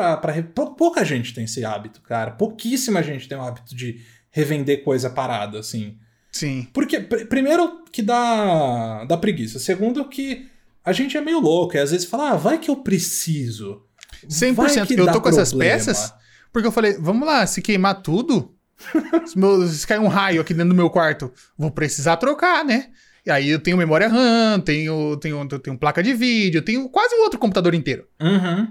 pou- 0.54 0.74
Pouca 0.74 1.04
gente 1.04 1.34
tem 1.34 1.44
esse 1.44 1.64
hábito, 1.64 2.00
cara. 2.02 2.32
Pouquíssima 2.32 3.02
gente 3.02 3.28
tem 3.28 3.36
o 3.38 3.42
hábito 3.42 3.74
de 3.74 4.00
revender 4.30 4.82
coisa 4.84 5.10
parada, 5.10 5.58
assim. 5.58 5.96
Sim. 6.32 6.68
Porque, 6.72 7.00
pr- 7.00 7.26
primeiro, 7.26 7.82
que 7.92 8.02
dá, 8.02 9.04
dá 9.04 9.16
preguiça. 9.16 9.58
Segundo, 9.58 10.04
que 10.08 10.46
a 10.84 10.92
gente 10.92 11.16
é 11.16 11.20
meio 11.20 11.40
louco. 11.40 11.76
E 11.76 11.78
às 11.78 11.90
vezes 11.90 12.06
fala, 12.06 12.30
ah, 12.30 12.36
vai 12.36 12.58
que 12.58 12.70
eu 12.70 12.76
preciso. 12.76 13.82
100%. 14.28 14.54
Vai 14.54 14.86
que 14.86 14.94
eu 14.94 15.12
tô 15.12 15.20
com 15.20 15.28
essas 15.28 15.50
problema. 15.50 15.74
peças 15.74 16.12
porque 16.52 16.66
eu 16.66 16.72
falei, 16.72 16.94
vamos 16.98 17.26
lá, 17.26 17.46
se 17.46 17.60
queimar 17.62 18.02
tudo, 18.02 18.54
se, 19.26 19.38
meu- 19.38 19.66
se 19.68 19.86
cair 19.86 20.00
um 20.00 20.08
raio 20.08 20.40
aqui 20.40 20.52
dentro 20.54 20.70
do 20.70 20.74
meu 20.74 20.88
quarto, 20.90 21.30
vou 21.56 21.70
precisar 21.70 22.16
trocar, 22.16 22.64
né? 22.64 22.88
E 23.28 23.30
aí 23.30 23.50
eu 23.50 23.58
tenho 23.58 23.76
memória 23.76 24.08
RAM, 24.08 24.58
tenho, 24.60 25.14
tenho, 25.18 25.46
tenho 25.46 25.76
placa 25.76 26.02
de 26.02 26.14
vídeo, 26.14 26.62
tenho 26.62 26.88
quase 26.88 27.14
um 27.14 27.24
outro 27.24 27.38
computador 27.38 27.74
inteiro. 27.74 28.06
Uhum. 28.18 28.68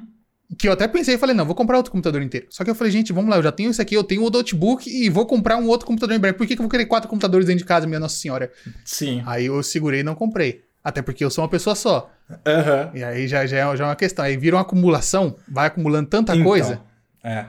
Que 0.57 0.67
eu 0.67 0.71
até 0.71 0.87
pensei 0.87 1.13
e 1.13 1.17
falei, 1.19 1.35
não, 1.35 1.45
vou 1.45 1.53
comprar 1.53 1.77
outro 1.77 1.91
computador 1.91 2.23
inteiro. 2.23 2.47
Só 2.49 2.63
que 2.63 2.69
eu 2.71 2.73
falei, 2.73 2.91
gente, 2.91 3.13
vamos 3.13 3.29
lá, 3.29 3.37
eu 3.37 3.43
já 3.43 3.51
tenho 3.51 3.69
isso 3.69 3.79
aqui, 3.79 3.93
eu 3.93 4.03
tenho 4.03 4.25
o 4.25 4.31
notebook 4.31 4.89
e 4.89 5.11
vou 5.11 5.27
comprar 5.27 5.57
um 5.57 5.67
outro 5.67 5.85
computador 5.85 6.15
em 6.15 6.19
breve. 6.19 6.35
Por 6.39 6.47
que, 6.47 6.55
que 6.55 6.59
eu 6.59 6.63
vou 6.63 6.71
querer 6.71 6.87
quatro 6.87 7.07
computadores 7.07 7.45
dentro 7.45 7.59
de 7.59 7.65
casa, 7.65 7.85
minha 7.85 7.99
Nossa 7.99 8.17
Senhora? 8.17 8.51
Sim. 8.83 9.21
Aí 9.27 9.45
eu 9.45 9.61
segurei 9.61 9.99
e 9.99 10.03
não 10.03 10.15
comprei. 10.15 10.63
Até 10.83 11.03
porque 11.03 11.23
eu 11.23 11.29
sou 11.29 11.43
uma 11.43 11.49
pessoa 11.51 11.75
só. 11.75 12.11
Aham. 12.43 12.89
E 12.95 13.03
aí 13.03 13.27
já, 13.27 13.45
já, 13.45 13.57
é, 13.57 13.77
já 13.77 13.83
é 13.83 13.87
uma 13.87 13.95
questão. 13.95 14.25
Aí 14.25 14.37
vira 14.37 14.55
uma 14.55 14.63
acumulação, 14.63 15.35
vai 15.47 15.67
acumulando 15.67 16.09
tanta 16.09 16.33
Então, 16.33 16.43
coisa, 16.43 16.81
É. 17.23 17.45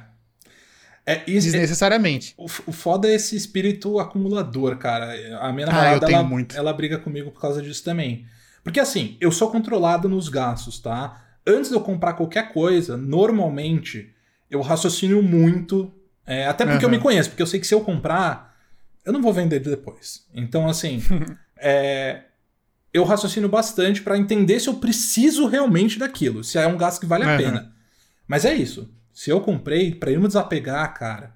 É, 1.10 1.22
isso, 1.26 1.48
é- 1.48 1.52
desnecessariamente. 1.52 2.34
o, 2.36 2.46
f- 2.48 2.62
o 2.66 2.72
foda 2.72 3.08
é 3.08 3.14
esse 3.14 3.34
espírito 3.36 3.98
acumulador, 3.98 4.76
cara. 4.76 5.06
A 5.40 5.52
minha 5.52 5.66
Ah, 5.66 5.70
namorada, 5.72 5.96
eu 5.96 6.00
tenho 6.00 6.18
ela, 6.18 6.28
muito. 6.28 6.56
ela 6.56 6.72
briga 6.72 6.98
comigo 6.98 7.30
por 7.30 7.40
causa 7.40 7.62
disso 7.62 7.82
também. 7.82 8.26
Porque 8.62 8.80
assim, 8.80 9.16
eu 9.20 9.32
sou 9.32 9.50
controlado 9.50 10.08
nos 10.08 10.28
gastos, 10.28 10.78
tá? 10.78 11.24
Antes 11.46 11.70
de 11.70 11.76
eu 11.76 11.80
comprar 11.80 12.12
qualquer 12.12 12.52
coisa, 12.52 12.96
normalmente 12.96 14.12
eu 14.50 14.60
raciocino 14.60 15.22
muito. 15.22 15.92
é, 16.26 16.46
até 16.46 16.66
porque 16.66 16.84
eu 16.84 16.88
Aham. 16.88 16.96
me 16.98 17.02
conheço, 17.02 17.30
porque 17.30 17.42
eu 17.42 17.46
sei 17.46 17.58
que 17.60 17.66
se 17.66 17.74
eu 17.74 17.80
comprar, 17.80 18.54
eu 19.04 19.12
não 19.12 19.22
vou 19.22 19.32
vender 19.32 19.60
depois. 19.60 20.26
Então, 20.34 20.68
assim, 20.68 21.02
é, 21.56 22.22
eu 22.92 23.04
raciocino 23.04 23.48
bastante 23.48 24.02
pra 24.02 24.18
entender 24.18 24.60
se 24.60 24.68
eu 24.68 24.74
preciso 24.74 25.46
realmente 25.46 25.98
daquilo, 25.98 26.44
se 26.44 26.58
é 26.58 26.66
um 26.66 26.76
gasto 26.76 27.00
que 27.00 27.06
vale 27.06 27.24
a 27.24 27.36
pena. 27.36 27.72
Mas 28.26 28.44
é 28.44 28.54
isso. 28.54 28.90
Se 29.20 29.30
eu 29.30 29.40
comprei, 29.40 29.92
pra 29.92 30.12
eu 30.12 30.20
me 30.20 30.28
desapegar, 30.28 30.94
cara, 30.94 31.34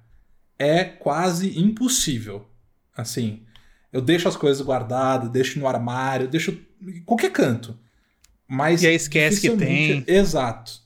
é 0.57 0.85
quase 0.85 1.59
impossível. 1.59 2.47
Assim, 2.95 3.43
eu 3.91 3.99
deixo 4.01 4.25
as 4.29 4.37
coisas 4.37 4.65
guardadas, 4.65 5.29
deixo 5.29 5.59
no 5.59 5.67
armário, 5.67 6.29
deixo 6.29 6.57
em 6.81 7.01
qualquer 7.01 7.29
canto. 7.33 7.77
Mas 8.47 8.83
E 8.83 8.87
aí 8.87 8.95
esquece 8.95 9.41
que 9.41 9.49
dificilmente- 9.49 10.09
Exato. 10.09 10.79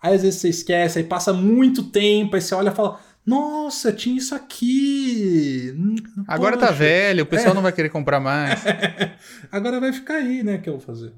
Aí 0.00 0.14
às 0.14 0.22
vezes 0.22 0.40
você 0.40 0.48
esquece, 0.48 1.00
aí 1.00 1.04
passa 1.04 1.34
muito 1.34 1.82
tempo, 1.90 2.34
aí 2.34 2.40
você 2.40 2.54
olha 2.54 2.70
e 2.70 2.74
fala: 2.74 2.98
Nossa, 3.26 3.92
tinha 3.92 4.16
isso 4.16 4.34
aqui. 4.34 5.74
Hum, 5.76 5.96
Agora 6.26 6.56
tá 6.56 6.68
poxa." 6.68 6.78
velho, 6.78 7.24
o 7.24 7.26
pessoal 7.26 7.52
É. 7.52 7.54
não 7.54 7.62
vai 7.62 7.72
querer 7.72 7.90
comprar 7.90 8.20
mais. 8.20 8.58
Agora 9.52 9.78
vai 9.78 9.92
ficar 9.92 10.14
aí, 10.14 10.42
né? 10.42 10.56
Que 10.56 10.70
eu 10.70 10.78
vou 10.78 10.80
fazer. 10.80 11.12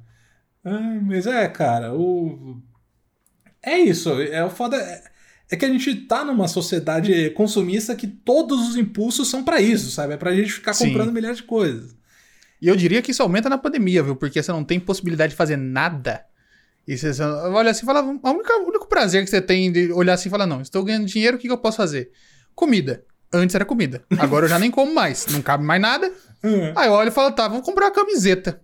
Mas 1.02 1.24
é, 1.28 1.46
cara, 1.46 1.94
o. 1.94 2.60
É 3.64 3.78
isso. 3.78 4.10
É 4.20 4.44
o 4.44 4.50
foda. 4.50 4.76
é- 4.76 5.02
É 5.50 5.56
que 5.56 5.64
a 5.64 5.68
gente 5.68 5.94
tá 6.06 6.24
numa 6.24 6.48
sociedade 6.48 7.28
consumista 7.30 7.94
que 7.94 8.06
todos 8.06 8.66
os 8.70 8.76
impulsos 8.76 9.28
são 9.28 9.44
pra 9.44 9.60
isso, 9.60 9.90
sabe? 9.90 10.14
É 10.14 10.16
pra 10.16 10.34
gente 10.34 10.50
ficar 10.50 10.72
Sim. 10.72 10.88
comprando 10.88 11.12
milhares 11.12 11.36
de 11.36 11.42
coisas. 11.42 11.94
E 12.62 12.66
eu 12.66 12.74
diria 12.74 13.02
que 13.02 13.10
isso 13.10 13.22
aumenta 13.22 13.48
na 13.48 13.58
pandemia, 13.58 14.02
viu? 14.02 14.16
Porque 14.16 14.42
você 14.42 14.50
não 14.50 14.64
tem 14.64 14.80
possibilidade 14.80 15.32
de 15.32 15.36
fazer 15.36 15.56
nada. 15.58 16.24
E 16.88 16.96
você 16.96 17.10
olha 17.22 17.70
assim 17.70 17.82
e 17.82 17.86
fala, 17.86 18.00
a 18.00 18.30
única, 18.30 18.56
o 18.62 18.68
único 18.68 18.88
prazer 18.88 19.22
que 19.22 19.28
você 19.30 19.40
tem 19.40 19.70
de 19.70 19.92
olhar 19.92 20.14
assim 20.14 20.28
e 20.28 20.30
falar, 20.30 20.46
não, 20.46 20.62
estou 20.62 20.82
ganhando 20.82 21.04
dinheiro, 21.06 21.36
o 21.36 21.38
que, 21.40 21.46
que 21.46 21.52
eu 21.52 21.58
posso 21.58 21.76
fazer? 21.76 22.10
Comida. 22.54 23.04
Antes 23.32 23.54
era 23.54 23.66
comida. 23.66 24.02
Agora 24.18 24.46
eu 24.46 24.48
já 24.48 24.58
nem 24.58 24.70
como 24.70 24.94
mais. 24.94 25.26
Não 25.26 25.42
cabe 25.42 25.62
mais 25.62 25.80
nada. 25.80 26.10
Aí 26.74 26.86
eu 26.88 26.92
olho 26.92 27.08
e 27.08 27.12
falo, 27.12 27.32
tá, 27.32 27.46
vamos 27.48 27.64
comprar 27.66 27.86
uma 27.86 27.92
camiseta 27.92 28.62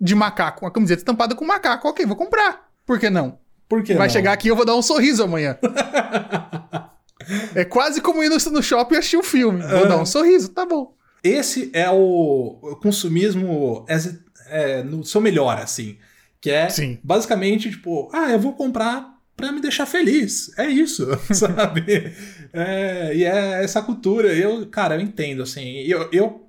de 0.00 0.14
macaco. 0.16 0.64
Uma 0.64 0.70
camiseta 0.72 1.00
estampada 1.00 1.34
com 1.36 1.44
macaco. 1.44 1.86
Ok, 1.88 2.04
vou 2.06 2.16
comprar. 2.16 2.68
Por 2.84 2.98
que 2.98 3.08
não? 3.08 3.38
Por 3.68 3.82
que 3.82 3.94
Vai 3.94 4.06
não? 4.06 4.12
chegar 4.12 4.32
aqui 4.32 4.48
e 4.48 4.50
eu 4.50 4.56
vou 4.56 4.64
dar 4.64 4.74
um 4.76 4.82
sorriso 4.82 5.22
amanhã. 5.22 5.58
é 7.54 7.64
quase 7.64 8.00
como 8.00 8.22
ir 8.22 8.30
no, 8.30 8.62
shopping 8.62 8.94
e 8.94 8.98
assistir 8.98 9.16
um 9.16 9.22
filme. 9.22 9.60
Vou 9.60 9.86
dar 9.86 9.98
um 9.98 10.06
sorriso, 10.06 10.48
tá 10.48 10.64
bom. 10.64 10.94
Esse 11.22 11.70
é 11.74 11.90
o 11.90 12.78
consumismo 12.82 13.84
é, 14.48 14.82
no 14.82 15.04
seu 15.04 15.20
melhor, 15.20 15.58
assim. 15.58 15.98
Que 16.40 16.50
é 16.50 16.68
Sim. 16.68 16.98
basicamente, 17.02 17.70
tipo, 17.70 18.08
ah, 18.12 18.30
eu 18.30 18.38
vou 18.38 18.54
comprar 18.54 19.18
pra 19.36 19.52
me 19.52 19.60
deixar 19.60 19.86
feliz. 19.86 20.56
É 20.58 20.66
isso, 20.66 21.06
sabe? 21.34 22.12
É, 22.52 23.14
e 23.14 23.24
é 23.24 23.62
essa 23.62 23.82
cultura. 23.82 24.32
Eu, 24.34 24.66
cara, 24.66 24.96
eu 24.96 25.00
entendo, 25.00 25.42
assim. 25.42 25.78
Eu, 25.78 26.08
eu, 26.12 26.48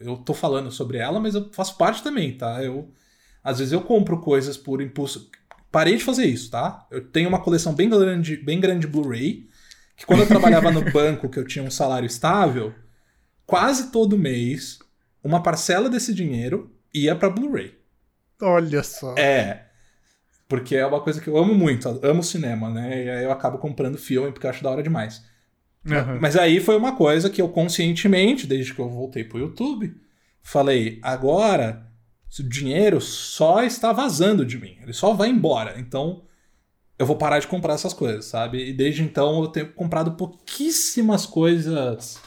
eu 0.00 0.16
tô 0.16 0.34
falando 0.34 0.70
sobre 0.70 0.98
ela, 0.98 1.18
mas 1.18 1.34
eu 1.34 1.48
faço 1.52 1.76
parte 1.76 2.02
também, 2.02 2.36
tá? 2.36 2.62
Eu, 2.62 2.90
às 3.42 3.58
vezes 3.58 3.72
eu 3.72 3.80
compro 3.80 4.20
coisas 4.20 4.56
por 4.56 4.80
impulso. 4.80 5.30
Parei 5.72 5.96
de 5.96 6.04
fazer 6.04 6.26
isso, 6.26 6.50
tá? 6.50 6.86
Eu 6.90 7.08
tenho 7.08 7.30
uma 7.30 7.40
coleção 7.40 7.74
bem 7.74 7.88
grande, 7.88 8.36
bem 8.36 8.60
grande 8.60 8.82
de 8.82 8.86
Blu-ray. 8.86 9.48
Que 9.96 10.04
quando 10.04 10.20
eu 10.20 10.26
trabalhava 10.26 10.70
no 10.70 10.84
banco, 10.92 11.30
que 11.30 11.38
eu 11.38 11.46
tinha 11.46 11.64
um 11.64 11.70
salário 11.70 12.06
estável, 12.06 12.74
quase 13.46 13.90
todo 13.90 14.18
mês, 14.18 14.78
uma 15.24 15.42
parcela 15.42 15.88
desse 15.88 16.12
dinheiro 16.12 16.70
ia 16.92 17.16
pra 17.16 17.30
Blu-ray. 17.30 17.74
Olha 18.42 18.82
só. 18.82 19.14
É. 19.16 19.66
Porque 20.46 20.76
é 20.76 20.84
uma 20.84 21.00
coisa 21.00 21.22
que 21.22 21.28
eu 21.28 21.38
amo 21.38 21.54
muito, 21.54 21.88
eu 21.88 22.10
amo 22.10 22.22
cinema, 22.22 22.68
né? 22.68 23.04
E 23.04 23.10
aí 23.10 23.24
eu 23.24 23.32
acabo 23.32 23.56
comprando 23.56 23.96
filme 23.96 24.30
porque 24.30 24.46
eu 24.46 24.50
acho 24.50 24.62
da 24.62 24.70
hora 24.70 24.82
demais. 24.82 25.24
Aham. 25.90 26.18
Mas 26.20 26.36
aí 26.36 26.60
foi 26.60 26.76
uma 26.76 26.94
coisa 26.94 27.30
que 27.30 27.40
eu 27.40 27.48
conscientemente, 27.48 28.46
desde 28.46 28.74
que 28.74 28.80
eu 28.80 28.90
voltei 28.90 29.24
pro 29.24 29.38
YouTube, 29.38 29.94
falei: 30.42 30.98
agora 31.02 31.90
o 32.40 32.48
dinheiro 32.48 33.00
só 33.00 33.62
está 33.62 33.92
vazando 33.92 34.46
de 34.46 34.58
mim, 34.58 34.78
ele 34.80 34.92
só 34.92 35.12
vai 35.12 35.28
embora. 35.28 35.78
Então 35.78 36.22
eu 36.98 37.04
vou 37.04 37.16
parar 37.16 37.40
de 37.40 37.46
comprar 37.46 37.74
essas 37.74 37.92
coisas, 37.92 38.26
sabe? 38.26 38.70
E 38.70 38.72
desde 38.72 39.02
então 39.02 39.42
eu 39.42 39.48
tenho 39.48 39.72
comprado 39.72 40.12
pouquíssimas 40.12 41.26
coisas, 41.26 42.20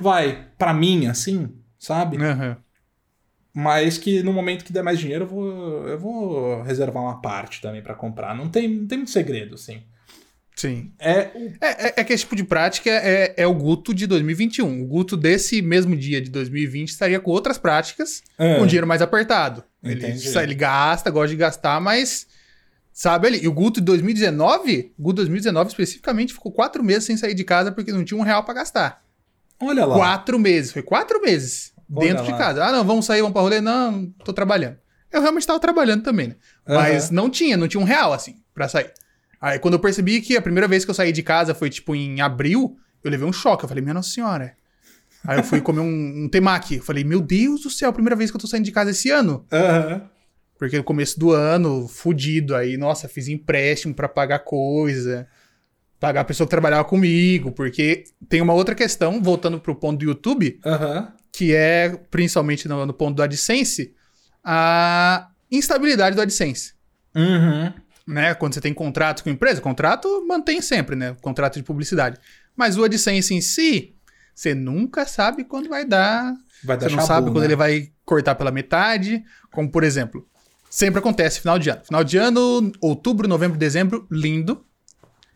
vai, 0.00 0.48
pra 0.56 0.72
mim, 0.72 1.06
assim, 1.06 1.52
sabe? 1.78 2.16
Aham. 2.16 2.56
Mas 3.52 3.98
que 3.98 4.22
no 4.22 4.32
momento 4.32 4.64
que 4.64 4.72
der 4.72 4.84
mais 4.84 5.00
dinheiro, 5.00 5.24
eu 5.24 5.28
vou, 5.28 5.88
eu 5.88 5.98
vou 5.98 6.62
reservar 6.62 7.02
uma 7.02 7.20
parte 7.20 7.60
também 7.60 7.82
pra 7.82 7.94
comprar. 7.94 8.32
Não 8.36 8.48
tem, 8.48 8.68
não 8.68 8.86
tem 8.86 8.98
muito 8.98 9.10
segredo, 9.10 9.56
assim. 9.56 9.82
Sim. 10.58 10.90
É 10.98 11.30
o. 11.36 11.52
É, 11.60 11.86
é, 11.88 11.94
é 11.98 12.04
que 12.04 12.12
esse 12.12 12.24
tipo 12.24 12.34
de 12.34 12.42
prática 12.42 12.90
é, 12.90 13.32
é 13.36 13.46
o 13.46 13.54
Guto 13.54 13.94
de 13.94 14.08
2021. 14.08 14.82
O 14.82 14.86
Guto 14.86 15.16
desse 15.16 15.62
mesmo 15.62 15.96
dia 15.96 16.20
de 16.20 16.28
2020 16.30 16.88
estaria 16.88 17.20
com 17.20 17.30
outras 17.30 17.56
práticas, 17.58 18.22
É. 18.36 18.58
com 18.58 18.66
dinheiro 18.66 18.86
mais 18.86 19.00
apertado. 19.00 19.62
Ele, 19.84 20.04
ele 20.04 20.54
gasta, 20.56 21.10
gosta 21.10 21.28
de 21.28 21.36
gastar, 21.36 21.80
mas 21.80 22.26
sabe 22.92 23.28
ali. 23.28 23.38
E 23.44 23.46
o 23.46 23.52
Guto 23.52 23.80
de 23.80 23.86
2019, 23.86 24.92
o 24.98 25.02
Guto 25.02 25.16
2019 25.16 25.68
especificamente, 25.68 26.32
ficou 26.32 26.50
quatro 26.50 26.82
meses 26.82 27.04
sem 27.04 27.16
sair 27.16 27.34
de 27.34 27.44
casa 27.44 27.70
porque 27.70 27.92
não 27.92 28.04
tinha 28.04 28.18
um 28.18 28.24
real 28.24 28.42
pra 28.42 28.54
gastar. 28.54 29.00
Olha 29.60 29.84
lá. 29.86 29.94
Quatro 29.94 30.38
meses. 30.40 30.72
Foi 30.72 30.82
quatro 30.82 31.20
meses 31.22 31.72
Olha 31.94 32.08
dentro 32.08 32.24
de 32.24 32.32
lá. 32.32 32.36
casa. 32.38 32.64
Ah, 32.64 32.72
não, 32.72 32.84
vamos 32.84 33.06
sair, 33.06 33.20
vamos 33.20 33.32
pra 33.32 33.42
rolê? 33.42 33.60
Não, 33.60 34.06
tô 34.24 34.32
trabalhando. 34.32 34.76
Eu 35.12 35.20
realmente 35.22 35.46
tava 35.46 35.60
trabalhando 35.60 36.02
também, 36.02 36.28
né? 36.28 36.36
Mas 36.66 37.10
não 37.10 37.30
tinha, 37.30 37.56
não 37.56 37.66
tinha 37.68 37.80
um 37.80 37.84
real, 37.84 38.12
assim, 38.12 38.42
pra 38.52 38.68
sair. 38.68 38.90
Aí 39.40 39.58
quando 39.58 39.74
eu 39.74 39.80
percebi 39.80 40.20
que 40.20 40.36
a 40.36 40.42
primeira 40.42 40.66
vez 40.66 40.84
que 40.84 40.90
eu 40.90 40.94
saí 40.94 41.12
de 41.12 41.22
casa 41.22 41.54
foi, 41.54 41.70
tipo, 41.70 41.94
em 41.94 42.20
abril, 42.20 42.76
eu 43.02 43.10
levei 43.10 43.26
um 43.26 43.32
choque. 43.32 43.64
Eu 43.64 43.68
falei, 43.68 43.82
minha 43.82 43.94
nossa 43.94 44.10
senhora. 44.10 44.54
Aí 45.26 45.38
eu 45.38 45.44
fui 45.44 45.60
comer 45.60 45.80
um, 45.80 46.24
um 46.24 46.28
temaki. 46.28 46.76
Eu 46.76 46.82
falei, 46.82 47.04
meu 47.04 47.20
Deus 47.20 47.62
do 47.62 47.70
céu, 47.70 47.92
primeira 47.92 48.16
vez 48.16 48.30
que 48.30 48.36
eu 48.36 48.40
tô 48.40 48.46
saindo 48.46 48.64
de 48.64 48.72
casa 48.72 48.90
esse 48.90 49.10
ano. 49.10 49.44
Aham. 49.52 50.08
Porque 50.58 50.76
no 50.76 50.82
começo 50.82 51.18
do 51.18 51.30
ano, 51.30 51.86
fudido, 51.86 52.54
aí, 52.56 52.76
nossa, 52.76 53.08
fiz 53.08 53.28
empréstimo 53.28 53.94
pra 53.94 54.08
pagar 54.08 54.40
coisa, 54.40 55.28
pagar 56.00 56.22
a 56.22 56.24
pessoa 56.24 56.46
que 56.46 56.50
trabalhava 56.50 56.84
comigo, 56.84 57.52
porque 57.52 58.04
tem 58.28 58.40
uma 58.40 58.52
outra 58.52 58.74
questão, 58.74 59.22
voltando 59.22 59.60
pro 59.60 59.76
ponto 59.76 60.00
do 60.00 60.04
YouTube, 60.04 60.58
Aham. 60.66 61.12
que 61.32 61.54
é, 61.54 61.96
principalmente 62.10 62.66
no, 62.66 62.84
no 62.84 62.92
ponto 62.92 63.14
do 63.14 63.22
AdSense, 63.22 63.94
a 64.42 65.28
instabilidade 65.48 66.16
do 66.16 66.22
AdSense. 66.22 66.72
Uhum. 67.14 67.72
Né? 68.08 68.34
Quando 68.34 68.54
você 68.54 68.60
tem 68.60 68.72
contrato 68.72 69.22
com 69.22 69.28
empresa, 69.28 69.60
contrato 69.60 70.24
mantém 70.26 70.62
sempre, 70.62 70.96
né? 70.96 71.14
Contrato 71.20 71.56
de 71.56 71.62
publicidade. 71.62 72.18
Mas 72.56 72.78
o 72.78 72.84
AdSense 72.84 73.34
em 73.34 73.42
si, 73.42 73.94
você 74.34 74.54
nunca 74.54 75.04
sabe 75.04 75.44
quando 75.44 75.68
vai 75.68 75.84
dar 75.84 76.34
Vai 76.64 76.78
dar 76.78 76.88
você 76.88 76.96
não 76.96 77.02
chabu, 77.02 77.06
sabe 77.06 77.26
quando 77.30 77.40
né? 77.40 77.44
ele 77.46 77.56
vai 77.56 77.92
cortar 78.06 78.34
pela 78.34 78.50
metade. 78.50 79.22
Como, 79.52 79.70
por 79.70 79.84
exemplo, 79.84 80.26
sempre 80.70 80.98
acontece 80.98 81.40
final 81.40 81.58
de 81.58 81.68
ano. 81.68 81.84
Final 81.84 82.02
de 82.02 82.16
ano, 82.16 82.72
outubro, 82.80 83.28
novembro, 83.28 83.58
dezembro, 83.58 84.06
lindo. 84.10 84.64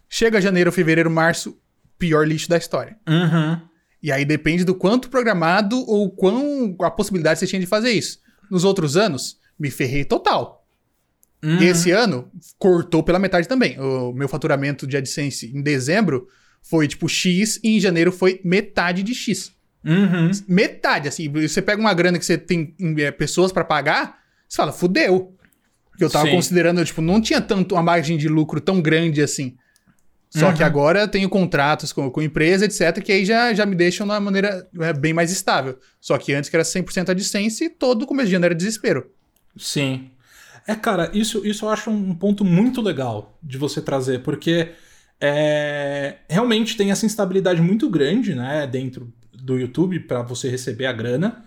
Chega 0.09 0.41
janeiro, 0.41 0.73
fevereiro, 0.73 1.11
março, 1.11 1.59
pior 1.99 2.27
lixo 2.27 2.49
da 2.49 2.57
história. 2.57 2.97
Uhum. 3.07 3.61
E 4.03 4.11
aí 4.11 4.25
depende 4.25 4.65
do 4.65 4.75
quanto 4.75 5.11
programado 5.11 5.79
ou 5.87 6.11
quão 6.11 6.75
a 6.81 6.91
possibilidade 6.91 7.39
você 7.39 7.47
tinha 7.47 7.61
de 7.61 7.67
fazer 7.67 7.91
isso. 7.91 8.19
Nos 8.51 8.65
outros 8.65 8.97
anos, 8.97 9.39
me 9.59 9.71
ferrei 9.71 10.05
total. 10.05 10.62
Uhum. 11.43 11.61
E 11.61 11.67
esse 11.67 11.91
ano, 11.91 12.31
cortou 12.59 13.03
pela 13.03 13.19
metade 13.19 13.49
também. 13.49 13.79
O 13.81 14.13
meu 14.13 14.29
faturamento 14.29 14.87
de 14.87 14.97
AdSense 14.97 15.51
em 15.55 15.61
dezembro 15.61 16.29
foi 16.63 16.87
tipo 16.87 17.09
X 17.09 17.59
e 17.65 17.77
em 17.77 17.81
janeiro 17.81 18.13
foi 18.13 18.41
metade 18.45 19.03
de 19.03 19.15
X. 19.15 19.53
Uhum. 19.85 20.31
Metade, 20.47 21.09
assim. 21.09 21.29
Você 21.33 21.61
pega 21.61 21.81
uma 21.81 21.93
grana 21.93 22.19
que 22.19 22.25
você 22.25 22.39
tem 22.39 22.75
é, 22.99 23.11
pessoas 23.11 23.51
pra 23.51 23.65
pagar, 23.65 24.19
você 24.49 24.57
fala, 24.57 24.73
fudeu. 24.73 25.35
Porque 25.91 26.05
eu 26.05 26.11
tava 26.11 26.27
Sim. 26.27 26.33
considerando, 26.37 26.85
tipo, 26.85 27.03
não 27.03 27.21
tinha 27.21 27.41
tanto 27.41 27.75
uma 27.75 27.83
margem 27.83 28.17
de 28.17 28.29
lucro 28.29 28.61
tão 28.61 28.81
grande 28.81 29.21
assim. 29.21 29.57
Só 30.31 30.49
Uhum. 30.49 30.55
que 30.55 30.63
agora 30.63 31.01
eu 31.01 31.09
tenho 31.09 31.29
contratos 31.29 31.93
com, 31.93 32.11
com 32.11 32.23
empresa, 32.23 32.65
etc., 32.65 33.03
que 33.03 33.13
aí 33.13 33.25
já, 33.25 33.53
já 33.53 33.67
me 33.67 33.75
deixam 33.75 34.07
de 34.07 34.13
uma 34.13 34.21
maneira 34.21 34.67
é, 34.81 34.93
bem 34.93 35.13
mais 35.13 35.31
estável. 35.31 35.79
Só 36.01 36.17
que 36.17 36.33
antes 36.33 36.49
que 36.49 36.57
era 36.57 36.65
100% 36.65 37.09
a 37.09 37.13
AdSense, 37.13 37.69
todo 37.69 38.07
começo 38.07 38.31
de 38.31 38.37
ano 38.37 38.47
era 38.47 38.55
desespero. 38.55 39.11
Sim. 39.59 40.11
É, 40.67 40.75
cara, 40.75 41.11
isso, 41.13 41.47
isso 41.47 41.65
eu 41.65 41.71
acho 41.71 41.91
um 41.91 42.15
ponto 42.15 42.45
muito 42.45 42.81
legal 42.81 43.39
de 43.43 43.59
você 43.59 43.81
trazer, 43.81 44.23
porque 44.23 44.73
é, 45.21 46.19
realmente 46.29 46.77
tem 46.77 46.91
essa 46.91 47.07
instabilidade 47.07 47.61
muito 47.61 47.89
grande, 47.89 48.35
né, 48.35 48.67
dentro 48.67 49.13
do 49.33 49.59
YouTube 49.59 50.01
para 50.01 50.23
você 50.23 50.49
receber 50.49 50.87
a 50.87 50.93
grana. 50.93 51.45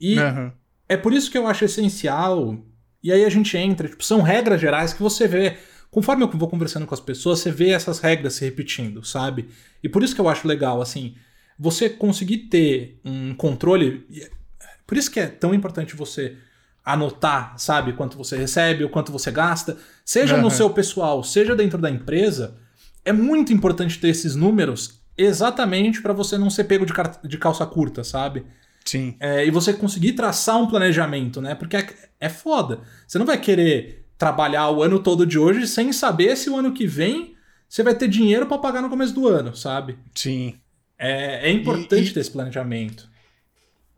E 0.00 0.18
Aham. 0.18 0.52
é 0.88 0.96
por 0.96 1.12
isso 1.12 1.30
que 1.30 1.38
eu 1.38 1.46
acho 1.46 1.64
essencial. 1.64 2.56
E 3.02 3.12
aí 3.12 3.24
a 3.24 3.28
gente 3.28 3.56
entra, 3.56 3.88
tipo, 3.88 4.04
são 4.04 4.22
regras 4.22 4.60
gerais 4.60 4.92
que 4.92 5.02
você 5.02 5.26
vê. 5.26 5.56
Conforme 5.90 6.22
eu 6.22 6.30
vou 6.30 6.48
conversando 6.48 6.86
com 6.86 6.94
as 6.94 7.00
pessoas, 7.00 7.40
você 7.40 7.50
vê 7.50 7.70
essas 7.70 7.98
regras 7.98 8.34
se 8.34 8.44
repetindo, 8.44 9.04
sabe? 9.04 9.48
E 9.82 9.88
por 9.88 10.02
isso 10.02 10.14
que 10.14 10.20
eu 10.20 10.28
acho 10.28 10.48
legal, 10.48 10.80
assim, 10.80 11.14
você 11.58 11.90
conseguir 11.90 12.48
ter 12.48 13.00
um 13.04 13.34
controle. 13.34 14.06
é 14.10 14.30
Por 14.86 14.96
isso 14.96 15.10
que 15.10 15.20
é 15.20 15.26
tão 15.26 15.54
importante 15.54 15.94
você 15.94 16.36
anotar, 16.84 17.54
sabe, 17.58 17.92
quanto 17.92 18.16
você 18.16 18.36
recebe, 18.36 18.84
o 18.84 18.88
quanto 18.88 19.12
você 19.12 19.30
gasta, 19.30 19.76
seja 20.04 20.36
no 20.36 20.48
Aham. 20.48 20.50
seu 20.50 20.70
pessoal, 20.70 21.22
seja 21.22 21.54
dentro 21.54 21.78
da 21.78 21.90
empresa. 21.90 22.56
É 23.04 23.12
muito 23.12 23.52
importante 23.52 23.98
ter 24.00 24.08
esses 24.08 24.34
números 24.34 25.00
exatamente 25.16 26.00
para 26.02 26.12
você 26.12 26.36
não 26.38 26.50
ser 26.50 26.64
pego 26.64 26.84
de, 26.86 26.92
de 27.28 27.38
calça 27.38 27.64
curta, 27.66 28.02
sabe? 28.02 28.44
Sim. 28.84 29.14
É, 29.20 29.46
e 29.46 29.50
você 29.50 29.72
conseguir 29.72 30.12
traçar 30.12 30.56
um 30.60 30.66
planejamento, 30.66 31.40
né? 31.40 31.54
Porque 31.54 31.76
é, 31.76 31.86
é 32.20 32.28
foda. 32.28 32.80
Você 33.06 33.18
não 33.18 33.26
vai 33.26 33.38
querer 33.38 34.04
trabalhar 34.18 34.70
o 34.70 34.82
ano 34.82 34.98
todo 34.98 35.26
de 35.26 35.38
hoje 35.38 35.66
sem 35.66 35.92
saber 35.92 36.36
se 36.36 36.48
o 36.50 36.56
ano 36.56 36.72
que 36.72 36.86
vem 36.86 37.34
você 37.68 37.82
vai 37.82 37.94
ter 37.94 38.06
dinheiro 38.08 38.46
pra 38.46 38.58
pagar 38.58 38.82
no 38.82 38.90
começo 38.90 39.14
do 39.14 39.26
ano, 39.28 39.56
sabe? 39.56 39.96
Sim. 40.14 40.54
É, 40.98 41.48
é 41.48 41.50
importante 41.52 42.06
E- 42.06 42.10
e- 42.10 42.12
ter 42.12 42.20
esse 42.20 42.30
planejamento. 42.30 43.08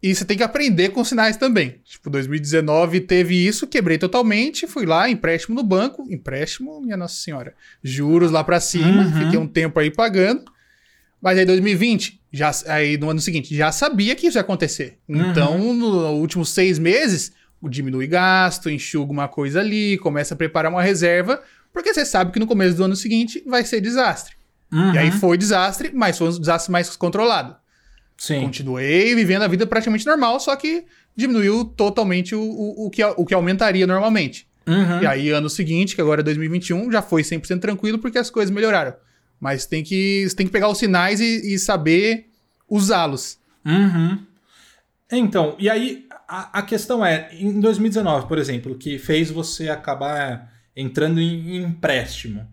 E 0.07 0.15
você 0.15 0.25
tem 0.25 0.37
que 0.37 0.43
aprender 0.43 0.91
com 0.91 1.03
sinais 1.03 1.37
também. 1.39 1.77
Tipo, 1.85 2.11
2019 2.11 3.01
teve 3.01 3.35
isso, 3.47 3.67
quebrei 3.67 3.97
totalmente, 3.97 4.67
fui 4.67 4.85
lá, 4.85 5.09
empréstimo 5.09 5.55
no 5.57 5.63
banco, 5.63 6.05
empréstimo, 6.11 6.79
minha 6.83 6.97
Nossa 6.97 7.15
Senhora, 7.15 7.55
juros 7.83 8.31
lá 8.31 8.45
pra 8.45 8.61
cima, 8.61 9.03
Uhum. 9.05 9.13
fiquei 9.25 9.39
um 9.39 9.47
tempo 9.47 9.81
aí 9.81 9.91
pagando. 9.91 10.45
Mas 11.23 11.39
aí 11.39 11.47
2020, 11.47 12.21
já, 12.31 12.51
aí 12.67 12.99
no 12.99 13.09
ano 13.09 13.19
seguinte, 13.21 13.57
já 13.57 13.73
sabia 13.73 14.15
que 14.15 14.27
isso 14.27 14.37
ia 14.37 14.43
acontecer. 14.43 14.99
Uhum. 15.09 15.31
Então, 15.31 15.73
nos 15.73 15.95
últimos 16.21 16.51
seis 16.51 16.79
meses, 16.79 17.33
diminui 17.63 18.07
gasto, 18.07 18.69
enxuga 18.69 19.11
uma 19.11 19.27
coisa 19.27 19.61
ali, 19.61 19.97
começa 19.99 20.35
a 20.35 20.37
preparar 20.37 20.71
uma 20.71 20.83
reserva, 20.83 21.43
porque 21.73 21.95
você 21.95 22.05
sabe 22.05 22.31
que 22.31 22.39
no 22.39 22.47
começo 22.47 22.77
do 22.77 22.85
ano 22.85 22.95
seguinte 22.95 23.43
vai 23.47 23.65
ser 23.65 23.81
desastre. 23.81 24.35
E 24.93 24.99
aí 24.99 25.09
Uhum. 25.11 25.19
foi 25.19 25.39
desastre, 25.39 25.91
mas 25.95 26.19
foi 26.19 26.29
um 26.29 26.39
desastre 26.39 26.71
mais 26.71 26.95
controlado. 26.95 27.57
Sim. 28.17 28.43
Continuei 28.43 29.15
vivendo 29.15 29.43
a 29.43 29.49
vida 29.49 29.67
praticamente 29.67 30.07
normal, 30.07 30.39
só 30.41 30.55
que 30.57 30.85
diminuiu 31.17 31.65
totalmente 31.65 32.35
o, 32.35 32.41
o, 32.41 32.87
o, 32.87 32.91
que, 32.91 33.05
o 33.05 33.25
que 33.25 33.35
aumentaria 33.35 33.87
normalmente. 33.87 34.47
Uhum. 34.67 35.03
E 35.03 35.07
aí, 35.07 35.31
ano 35.31 35.51
seguinte, 35.51 35.95
que 35.95 36.01
agora 36.01 36.21
é 36.21 36.25
2021, 36.25 36.91
já 36.91 37.03
foi 37.03 37.23
100% 37.23 37.61
tranquilo 37.61 37.99
porque 37.99 38.19
as 38.19 38.31
coisas 38.31 38.55
melhoraram. 38.55 38.95
Mas 39.39 39.67
tem 39.67 39.83
que, 39.83 40.27
você 40.29 40.35
tem 40.35 40.47
que 40.47 40.53
pegar 40.53 40.69
os 40.69 40.79
sinais 40.79 41.21
e, 41.21 41.55
e 41.55 41.59
saber 41.59 42.31
usá-los. 42.69 43.39
Uhum. 43.65 44.19
Então, 45.13 45.55
e 45.59 45.69
aí 45.69 46.07
a, 46.27 46.61
a 46.61 46.63
questão 46.63 47.05
é, 47.05 47.29
em 47.33 47.61
2019, 47.61 48.27
por 48.27 48.39
exemplo, 48.39 48.75
que 48.77 48.99
fez 48.99 49.31
você 49.31 49.69
acabar 49.69 50.51
entrando 50.75 51.21
em, 51.21 51.57
em 51.57 51.63
empréstimo. 51.63 52.47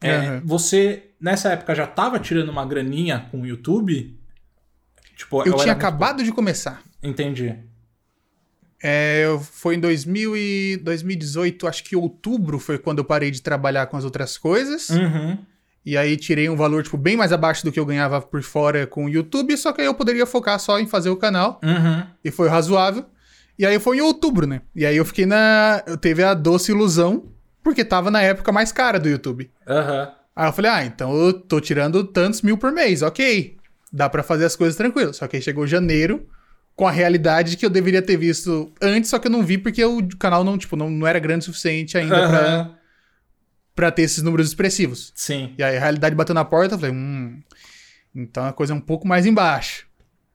É, 0.00 0.16
Aham. 0.16 0.42
Você, 0.44 1.10
nessa 1.20 1.52
época, 1.52 1.74
já 1.74 1.86
tava 1.86 2.18
tirando 2.18 2.48
uma 2.48 2.66
graninha 2.66 3.26
com 3.30 3.42
o 3.42 3.46
YouTube? 3.46 4.18
Tipo, 5.22 5.36
Eu 5.38 5.40
era 5.42 5.50
tinha 5.54 5.66
muito- 5.66 5.70
acabado 5.78 6.24
de 6.24 6.32
começar. 6.32 6.82
Entendi. 7.02 7.54
É, 8.82 9.22
eu- 9.24 9.38
foi 9.38 9.76
em 9.76 9.80
2000 9.80 10.36
e 10.36 10.76
2018, 10.82 11.68
acho 11.68 11.84
que 11.84 11.94
outubro 11.94 12.58
foi 12.58 12.78
quando 12.78 12.98
eu 12.98 13.04
parei 13.04 13.30
de 13.30 13.40
trabalhar 13.40 13.86
com 13.86 13.96
as 13.96 14.04
outras 14.04 14.36
coisas. 14.36 14.90
Uhum. 14.90 15.38
E 15.86 15.96
aí 15.96 16.16
tirei 16.16 16.48
um 16.48 16.56
valor, 16.56 16.82
tipo, 16.82 16.96
bem 16.96 17.16
mais 17.16 17.32
abaixo 17.32 17.64
do 17.64 17.70
que 17.72 17.78
eu 17.78 17.86
ganhava 17.86 18.20
por 18.20 18.42
fora 18.42 18.86
com 18.86 19.04
o 19.04 19.08
YouTube, 19.08 19.56
só 19.56 19.72
que 19.72 19.80
aí 19.80 19.86
eu 19.86 19.94
poderia 19.94 20.26
focar 20.26 20.58
só 20.58 20.78
em 20.80 20.86
fazer 20.86 21.10
o 21.10 21.16
canal. 21.16 21.60
Uhum. 21.62 22.04
E 22.24 22.30
foi 22.30 22.48
razoável. 22.48 23.04
E 23.58 23.64
aí 23.66 23.78
foi 23.78 23.98
em 23.98 24.00
outubro, 24.00 24.46
né? 24.46 24.62
E 24.74 24.84
aí 24.84 24.96
eu 24.96 25.04
fiquei 25.04 25.26
na. 25.26 25.82
Eu 25.86 25.96
teve 25.96 26.22
a 26.24 26.34
doce 26.34 26.72
ilusão, 26.72 27.26
porque 27.62 27.84
tava 27.84 28.10
na 28.10 28.20
época 28.22 28.50
mais 28.50 28.72
cara 28.72 28.98
do 28.98 29.08
YouTube. 29.08 29.50
Aham. 29.68 30.10
Aí 30.34 30.48
eu 30.48 30.52
falei, 30.52 30.70
ah, 30.70 30.84
então 30.84 31.14
eu 31.14 31.32
tô 31.34 31.60
tirando 31.60 32.02
tantos 32.04 32.42
mil 32.42 32.56
por 32.56 32.72
mês, 32.72 33.02
ok. 33.02 33.56
Dá 33.92 34.08
pra 34.08 34.22
fazer 34.22 34.44
as 34.44 34.56
coisas 34.56 34.76
tranquilo. 34.76 35.12
Só 35.12 35.28
que 35.28 35.36
aí 35.36 35.42
chegou 35.42 35.66
janeiro, 35.66 36.26
com 36.74 36.86
a 36.86 36.90
realidade 36.90 37.56
que 37.56 37.66
eu 37.66 37.70
deveria 37.70 38.00
ter 38.00 38.16
visto 38.16 38.72
antes, 38.80 39.10
só 39.10 39.18
que 39.18 39.26
eu 39.26 39.30
não 39.30 39.42
vi 39.44 39.58
porque 39.58 39.84
o 39.84 40.06
canal 40.18 40.42
não, 40.42 40.56
tipo, 40.56 40.76
não, 40.76 40.88
não 40.90 41.06
era 41.06 41.18
grande 41.18 41.42
o 41.42 41.46
suficiente 41.46 41.98
ainda 41.98 42.28
pra, 42.28 42.38
Aham. 42.38 42.74
pra 43.74 43.90
ter 43.90 44.02
esses 44.02 44.22
números 44.22 44.48
expressivos. 44.48 45.12
Sim. 45.14 45.54
E 45.58 45.62
aí 45.62 45.76
a 45.76 45.80
realidade 45.80 46.14
bateu 46.14 46.34
na 46.34 46.44
porta, 46.44 46.74
eu 46.74 46.78
falei, 46.78 46.94
hum. 46.94 47.42
Então 48.14 48.44
a 48.44 48.52
coisa 48.52 48.72
é 48.72 48.76
um 48.76 48.80
pouco 48.80 49.06
mais 49.06 49.26
embaixo. 49.26 49.86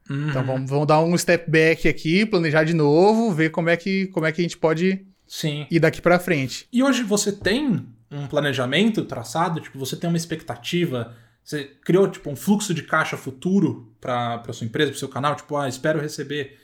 Uhum. 0.08 0.30
Então 0.30 0.44
vamos, 0.44 0.70
vamos 0.70 0.86
dar 0.86 1.00
um 1.00 1.16
step 1.18 1.50
back 1.50 1.86
aqui, 1.88 2.24
planejar 2.24 2.64
de 2.64 2.74
novo, 2.74 3.32
ver 3.32 3.50
como 3.50 3.68
é 3.68 3.76
que, 3.76 4.06
como 4.08 4.24
é 4.26 4.32
que 4.32 4.40
a 4.40 4.44
gente 4.44 4.56
pode 4.56 5.04
Sim. 5.26 5.66
ir 5.70 5.80
daqui 5.80 6.00
pra 6.00 6.18
frente. 6.18 6.66
E 6.72 6.82
hoje 6.82 7.02
você 7.02 7.30
tem 7.32 7.86
um 8.10 8.26
planejamento 8.26 9.04
traçado? 9.04 9.60
Tipo, 9.60 9.78
você 9.78 9.96
tem 9.96 10.08
uma 10.08 10.16
expectativa? 10.16 11.14
Você 11.48 11.64
criou, 11.82 12.06
tipo, 12.10 12.28
um 12.28 12.36
fluxo 12.36 12.74
de 12.74 12.82
caixa 12.82 13.16
futuro 13.16 13.90
para 13.98 14.52
sua 14.52 14.66
empresa, 14.66 14.90
para 14.90 14.98
seu 14.98 15.08
canal? 15.08 15.34
Tipo, 15.34 15.56
ah, 15.56 15.66
espero 15.66 15.98
receber 15.98 16.58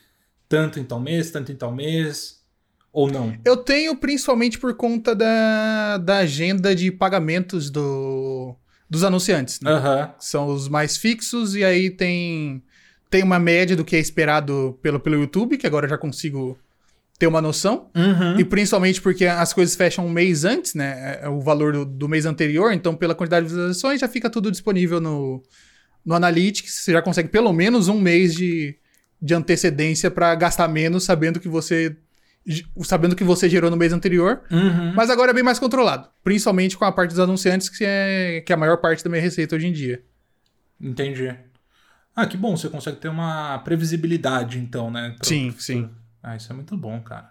tanto 0.47 0.79
em 0.79 0.85
tal 0.85 1.01
mês, 1.01 1.31
tanto 1.31 1.51
em 1.51 1.57
tal 1.57 1.73
mês? 1.73 2.45
Ou 2.93 3.11
não? 3.11 3.35
Eu 3.47 3.57
tenho 3.57 3.97
principalmente 3.97 4.59
por 4.59 4.75
conta 4.77 5.15
da, 5.15 5.97
da 5.97 6.19
agenda 6.19 6.75
de 6.75 6.93
pagamentos 6.93 7.71
do, 7.71 8.55
dos 8.89 9.03
anunciantes, 9.05 9.59
né? 9.63 9.71
Aham. 9.71 10.15
São 10.19 10.49
os 10.49 10.69
mais 10.69 10.99
fixos, 10.99 11.55
e 11.55 11.65
aí 11.65 11.89
tem, 11.89 12.63
tem 13.09 13.23
uma 13.23 13.39
média 13.39 13.75
do 13.75 13.87
que 13.87 13.97
é 13.97 13.99
esperado 13.99 14.79
pelo, 14.83 15.01
pelo 15.01 15.17
YouTube, 15.17 15.57
que 15.57 15.67
agora 15.67 15.87
eu 15.87 15.91
já 15.91 15.97
consigo 15.97 16.59
ter 17.19 17.27
uma 17.27 17.41
noção. 17.41 17.91
Uhum. 17.95 18.39
E 18.39 18.45
principalmente 18.45 19.01
porque 19.01 19.25
as 19.27 19.53
coisas 19.53 19.75
fecham 19.77 20.07
um 20.07 20.11
mês 20.11 20.45
antes, 20.45 20.75
né? 20.75 21.19
É 21.23 21.29
o 21.29 21.41
valor 21.41 21.73
do, 21.73 21.85
do 21.85 22.09
mês 22.09 22.27
anterior, 22.27 22.73
então 22.73 22.95
pela 22.95 23.15
quantidade 23.15 23.47
de 23.47 23.53
visualizações 23.53 24.01
já 24.01 24.09
fica 24.09 24.29
tudo 24.29 24.51
disponível 24.51 25.01
no, 25.01 25.43
no 26.05 26.15
Analytics. 26.15 26.83
Você 26.83 26.93
já 26.93 27.01
consegue 27.03 27.29
pelo 27.29 27.53
menos 27.53 27.89
um 27.89 28.01
mês 28.01 28.35
de, 28.35 28.77
de 29.23 29.33
antecedência 29.35 30.11
para 30.11 30.35
gastar 30.35 30.69
menos, 30.69 31.05
sabendo 31.05 31.39
que 31.39 31.49
você 31.49 31.97
sabendo 32.83 33.17
que 33.17 33.25
você 33.25 33.49
gerou 33.49 33.71
no 33.71 33.77
mês 33.77 33.93
anterior. 33.93 34.43
Uhum. 34.51 34.93
Mas 34.95 35.09
agora 35.09 35.31
é 35.31 35.35
bem 35.35 35.43
mais 35.43 35.59
controlado, 35.59 36.09
principalmente 36.23 36.77
com 36.77 36.85
a 36.85 36.93
parte 36.93 37.11
dos 37.11 37.19
anunciantes, 37.21 37.71
que 37.71 37.85
é, 37.87 38.43
que 38.45 38.53
é 38.53 38.55
a 38.55 38.59
maior 38.59 38.77
parte 38.79 39.03
da 39.03 39.09
minha 39.09 39.23
receita 39.23 39.57
hoje 39.57 39.67
em 39.67 39.73
dia. 39.73 40.03
Entendi. 40.81 41.35
Ah, 42.15 42.27
que 42.27 42.37
bom, 42.37 42.55
você 42.57 42.69
consegue 42.69 42.99
ter 42.99 43.09
uma 43.09 43.59
previsibilidade, 43.61 44.59
então, 44.59 44.91
né? 44.91 45.15
pro- 45.19 45.27
Sim, 45.27 45.55
sim. 45.59 45.89
Ah, 46.25 46.37
isso 46.37 46.51
é 46.51 46.55
muito 46.57 46.77
bom, 46.77 47.01
cara. 47.03 47.31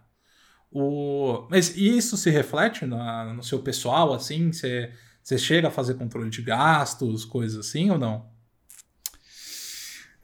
O... 0.72 1.48
Mas 1.50 1.76
e 1.76 1.98
isso 1.98 2.16
se 2.16 2.30
reflete 2.30 2.86
na- 2.86 3.34
no 3.34 3.44
seu 3.44 3.60
pessoal, 3.60 4.14
assim? 4.14 4.52
Você, 4.52 4.92
você 5.22 5.38
chega 5.38 5.68
a 5.68 5.72
fazer 5.72 5.96
controle 5.96 6.30
de 6.30 6.42
gastos, 6.42 7.26
coisas 7.26 7.66
assim, 7.68 7.90
ou 7.90 7.98
não? 7.98 8.32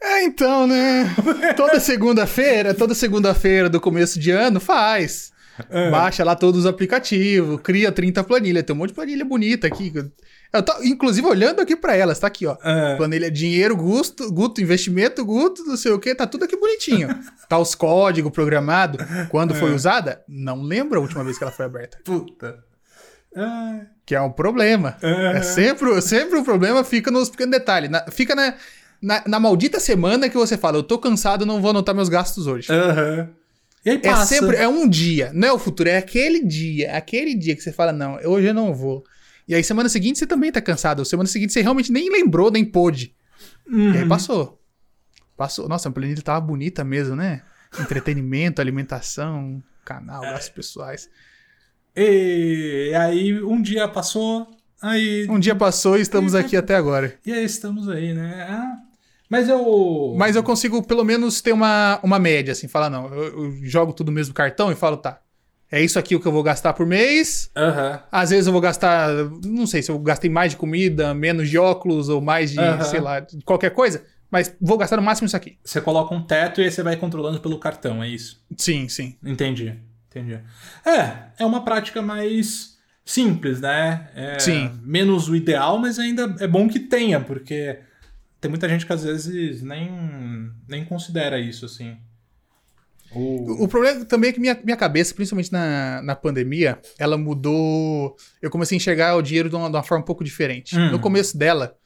É, 0.02 0.24
então, 0.24 0.66
né? 0.66 1.04
Toda 1.56 1.78
segunda-feira, 1.78 2.72
toda 2.74 2.94
segunda-feira 2.94 3.68
do 3.68 3.80
começo 3.80 4.18
de 4.18 4.30
ano, 4.30 4.58
faz. 4.58 5.30
Baixa 5.90 6.24
lá 6.24 6.34
todos 6.34 6.60
os 6.60 6.66
aplicativos, 6.66 7.60
cria 7.62 7.92
30 7.92 8.24
planilhas. 8.24 8.64
Tem 8.64 8.74
um 8.74 8.78
monte 8.78 8.90
de 8.90 8.94
planilha 8.94 9.24
bonita 9.26 9.66
aqui. 9.66 9.92
Eu 10.52 10.62
tô, 10.62 10.72
inclusive, 10.82 11.26
olhando 11.26 11.60
aqui 11.60 11.76
pra 11.76 11.94
elas, 11.94 12.18
tá 12.18 12.26
aqui, 12.26 12.44
ó. 12.46 12.56
É. 12.64 12.96
Planilha 12.96 13.30
dinheiro, 13.30 13.76
gusto, 13.76 14.30
guto, 14.32 14.60
investimento, 14.60 15.24
guto, 15.24 15.62
não 15.64 15.76
sei 15.76 15.92
o 15.92 15.98
que, 15.98 16.12
tá 16.14 16.26
tudo 16.26 16.44
aqui 16.44 16.56
bonitinho. 16.56 17.08
tá 17.48 17.56
os 17.58 17.74
códigos 17.74 18.32
programados. 18.32 19.00
Quando 19.28 19.54
foi 19.54 19.72
usada? 19.72 20.22
Não 20.28 20.60
lembro 20.62 20.98
a 20.98 21.02
última 21.02 21.22
vez 21.22 21.38
que 21.38 21.44
ela 21.44 21.52
foi 21.52 21.66
aberta. 21.66 21.98
Puta. 22.04 22.58
Ah, 23.36 23.82
Que 24.04 24.14
é 24.16 24.20
um 24.20 24.32
problema. 24.32 24.96
É 25.02 25.40
sempre, 25.42 26.00
sempre 26.02 26.38
o 26.38 26.44
problema 26.44 26.82
fica 26.82 27.10
nos 27.12 27.30
pequenos 27.30 27.52
detalhes. 27.52 27.88
Na- 27.88 28.04
fica 28.10 28.34
na, 28.34 28.54
na, 29.00 29.22
na 29.26 29.38
maldita 29.40 29.78
semana 29.78 30.28
que 30.28 30.36
você 30.36 30.56
fala, 30.58 30.78
eu 30.78 30.82
tô 30.82 30.98
cansado, 30.98 31.46
não 31.46 31.60
vou 31.60 31.70
anotar 31.70 31.94
meus 31.94 32.08
gastos 32.08 32.48
hoje. 32.48 32.72
Aham. 32.72 33.28
E 33.84 33.90
aí 33.90 33.96
É 33.96 34.10
passa. 34.10 34.26
sempre, 34.26 34.56
é 34.56 34.66
um 34.68 34.86
dia, 34.88 35.30
não 35.32 35.48
é 35.48 35.52
o 35.52 35.58
futuro, 35.58 35.88
é 35.88 35.96
aquele 35.96 36.44
dia, 36.44 36.94
aquele 36.96 37.34
dia 37.34 37.54
que 37.56 37.62
você 37.62 37.72
fala, 37.72 37.92
não, 37.92 38.18
hoje 38.24 38.48
eu 38.48 38.52
não 38.54 38.74
vou. 38.74 39.04
E 39.50 39.54
aí 39.56 39.64
semana 39.64 39.88
seguinte 39.88 40.16
você 40.16 40.28
também 40.28 40.52
tá 40.52 40.60
cansado, 40.60 41.04
semana 41.04 41.28
seguinte 41.28 41.52
você 41.52 41.60
realmente 41.60 41.90
nem 41.90 42.08
lembrou, 42.08 42.52
nem 42.52 42.64
pôde. 42.64 43.16
Uhum. 43.68 43.92
E 43.92 43.98
aí 43.98 44.06
passou. 44.06 44.62
Passou. 45.36 45.68
Nossa, 45.68 45.88
a 45.88 45.92
planilha 45.92 46.22
tava 46.22 46.40
bonita 46.40 46.84
mesmo, 46.84 47.16
né? 47.16 47.42
Entretenimento, 47.80 48.60
alimentação, 48.62 49.60
canal, 49.84 50.20
gastos 50.20 50.50
pessoais. 50.50 51.10
E 51.96 52.92
aí 52.96 53.42
um 53.42 53.60
dia 53.60 53.88
passou, 53.88 54.46
aí. 54.80 55.26
Um 55.28 55.40
dia 55.40 55.56
passou 55.56 55.98
e 55.98 56.02
estamos 56.02 56.36
aqui 56.36 56.56
até 56.56 56.76
agora. 56.76 57.18
E 57.26 57.32
aí 57.32 57.44
estamos 57.44 57.88
aí, 57.88 58.14
né? 58.14 58.46
Ah, 58.48 58.76
mas 59.28 59.48
eu. 59.48 60.14
Mas 60.16 60.36
eu 60.36 60.44
consigo 60.44 60.80
pelo 60.80 61.02
menos 61.02 61.40
ter 61.40 61.52
uma, 61.52 61.98
uma 62.04 62.20
média, 62.20 62.52
assim, 62.52 62.68
falar, 62.68 62.88
não, 62.88 63.12
eu, 63.12 63.46
eu 63.46 63.64
jogo 63.64 63.92
tudo 63.92 64.12
no 64.12 64.14
mesmo 64.14 64.32
cartão 64.32 64.70
e 64.70 64.76
falo, 64.76 64.96
tá. 64.96 65.20
É 65.72 65.82
isso 65.82 65.98
aqui 65.98 66.16
o 66.16 66.20
que 66.20 66.26
eu 66.26 66.32
vou 66.32 66.42
gastar 66.42 66.72
por 66.72 66.84
mês. 66.84 67.50
Aham. 67.56 68.02
Às 68.10 68.30
vezes 68.30 68.46
eu 68.46 68.52
vou 68.52 68.60
gastar, 68.60 69.08
não 69.44 69.66
sei 69.66 69.82
se 69.82 69.90
eu 69.90 69.98
gastei 69.98 70.28
mais 70.28 70.50
de 70.52 70.56
comida, 70.56 71.14
menos 71.14 71.48
de 71.48 71.56
óculos 71.58 72.08
ou 72.08 72.20
mais 72.20 72.50
de, 72.50 72.58
Aham. 72.58 72.84
sei 72.84 73.00
lá, 73.00 73.24
qualquer 73.44 73.70
coisa, 73.70 74.04
mas 74.30 74.54
vou 74.60 74.76
gastar 74.76 74.96
no 74.96 75.02
máximo 75.02 75.26
isso 75.26 75.36
aqui. 75.36 75.58
Você 75.64 75.80
coloca 75.80 76.12
um 76.14 76.22
teto 76.22 76.60
e 76.60 76.64
aí 76.64 76.70
você 76.70 76.82
vai 76.82 76.96
controlando 76.96 77.40
pelo 77.40 77.58
cartão, 77.58 78.02
é 78.02 78.08
isso? 78.08 78.44
Sim, 78.56 78.88
sim. 78.88 79.16
Entendi. 79.24 79.74
Entendi. 80.08 80.40
É, 80.84 81.30
é 81.38 81.46
uma 81.46 81.64
prática 81.64 82.02
mais 82.02 82.76
simples, 83.04 83.60
né? 83.60 84.08
É 84.14 84.38
Sim. 84.40 84.80
Menos 84.82 85.28
o 85.28 85.36
ideal, 85.36 85.78
mas 85.78 86.00
ainda 86.00 86.34
é 86.40 86.48
bom 86.48 86.68
que 86.68 86.80
tenha, 86.80 87.20
porque 87.20 87.78
tem 88.40 88.48
muita 88.48 88.68
gente 88.68 88.84
que 88.84 88.92
às 88.92 89.04
vezes 89.04 89.62
nem, 89.62 90.50
nem 90.68 90.84
considera 90.84 91.38
isso, 91.38 91.64
assim. 91.64 91.96
O... 93.12 93.64
O 93.64 93.68
problema 93.68 94.04
também 94.04 94.30
é 94.30 94.32
que 94.32 94.40
minha, 94.40 94.58
minha 94.62 94.76
cabeça, 94.76 95.14
principalmente 95.14 95.52
na, 95.52 96.00
na 96.02 96.14
pandemia, 96.14 96.80
ela 96.98 97.16
mudou. 97.18 98.16
Eu 98.40 98.50
comecei 98.50 98.76
a 98.76 98.78
enxergar 98.78 99.16
o 99.16 99.22
dinheiro 99.22 99.48
de 99.48 99.56
uma, 99.56 99.68
de 99.68 99.76
uma 99.76 99.82
forma 99.82 100.02
um 100.02 100.06
pouco 100.06 100.22
diferente. 100.22 100.76
Hum. 100.76 100.92
No 100.92 101.00
começo 101.00 101.36
dela, 101.36 101.76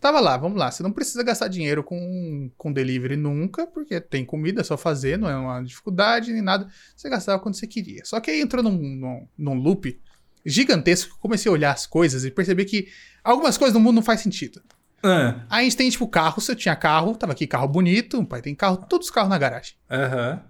tava 0.00 0.20
lá, 0.20 0.36
vamos 0.36 0.58
lá. 0.58 0.70
Você 0.70 0.82
não 0.82 0.92
precisa 0.92 1.22
gastar 1.22 1.48
dinheiro 1.48 1.82
com, 1.82 2.50
com 2.56 2.72
delivery 2.72 3.16
nunca, 3.16 3.66
porque 3.66 4.00
tem 4.00 4.24
comida, 4.24 4.60
é 4.60 4.64
só 4.64 4.76
fazer, 4.76 5.18
não 5.18 5.28
é 5.28 5.36
uma 5.36 5.62
dificuldade 5.62 6.32
nem 6.32 6.42
nada. 6.42 6.68
Você 6.96 7.08
gastava 7.08 7.40
quando 7.42 7.54
você 7.54 7.66
queria. 7.66 8.04
Só 8.04 8.20
que 8.20 8.30
aí 8.30 8.40
entrou 8.40 8.62
num, 8.62 8.78
num, 8.78 9.28
num 9.36 9.54
loop 9.54 10.00
gigantesco, 10.44 11.18
comecei 11.18 11.50
a 11.50 11.52
olhar 11.52 11.72
as 11.72 11.86
coisas 11.86 12.24
e 12.24 12.30
perceber 12.30 12.66
que 12.66 12.86
algumas 13.24 13.58
coisas 13.58 13.74
no 13.74 13.80
mundo 13.80 13.96
não 13.96 14.02
faz 14.02 14.20
sentido. 14.20 14.62
É. 15.06 15.34
Aí 15.48 15.60
a 15.60 15.62
gente 15.64 15.76
tem, 15.76 15.90
tipo, 15.90 16.06
carro, 16.08 16.40
se 16.40 16.50
eu 16.50 16.56
tinha 16.56 16.74
carro, 16.74 17.14
tava 17.16 17.32
aqui 17.32 17.46
carro 17.46 17.68
bonito, 17.68 18.20
o 18.20 18.26
pai 18.26 18.42
tem 18.42 18.54
carro, 18.54 18.78
todos 18.88 19.08
os 19.08 19.10
carros 19.10 19.30
na 19.30 19.38
garagem. 19.38 19.74
Aham. 19.90 20.40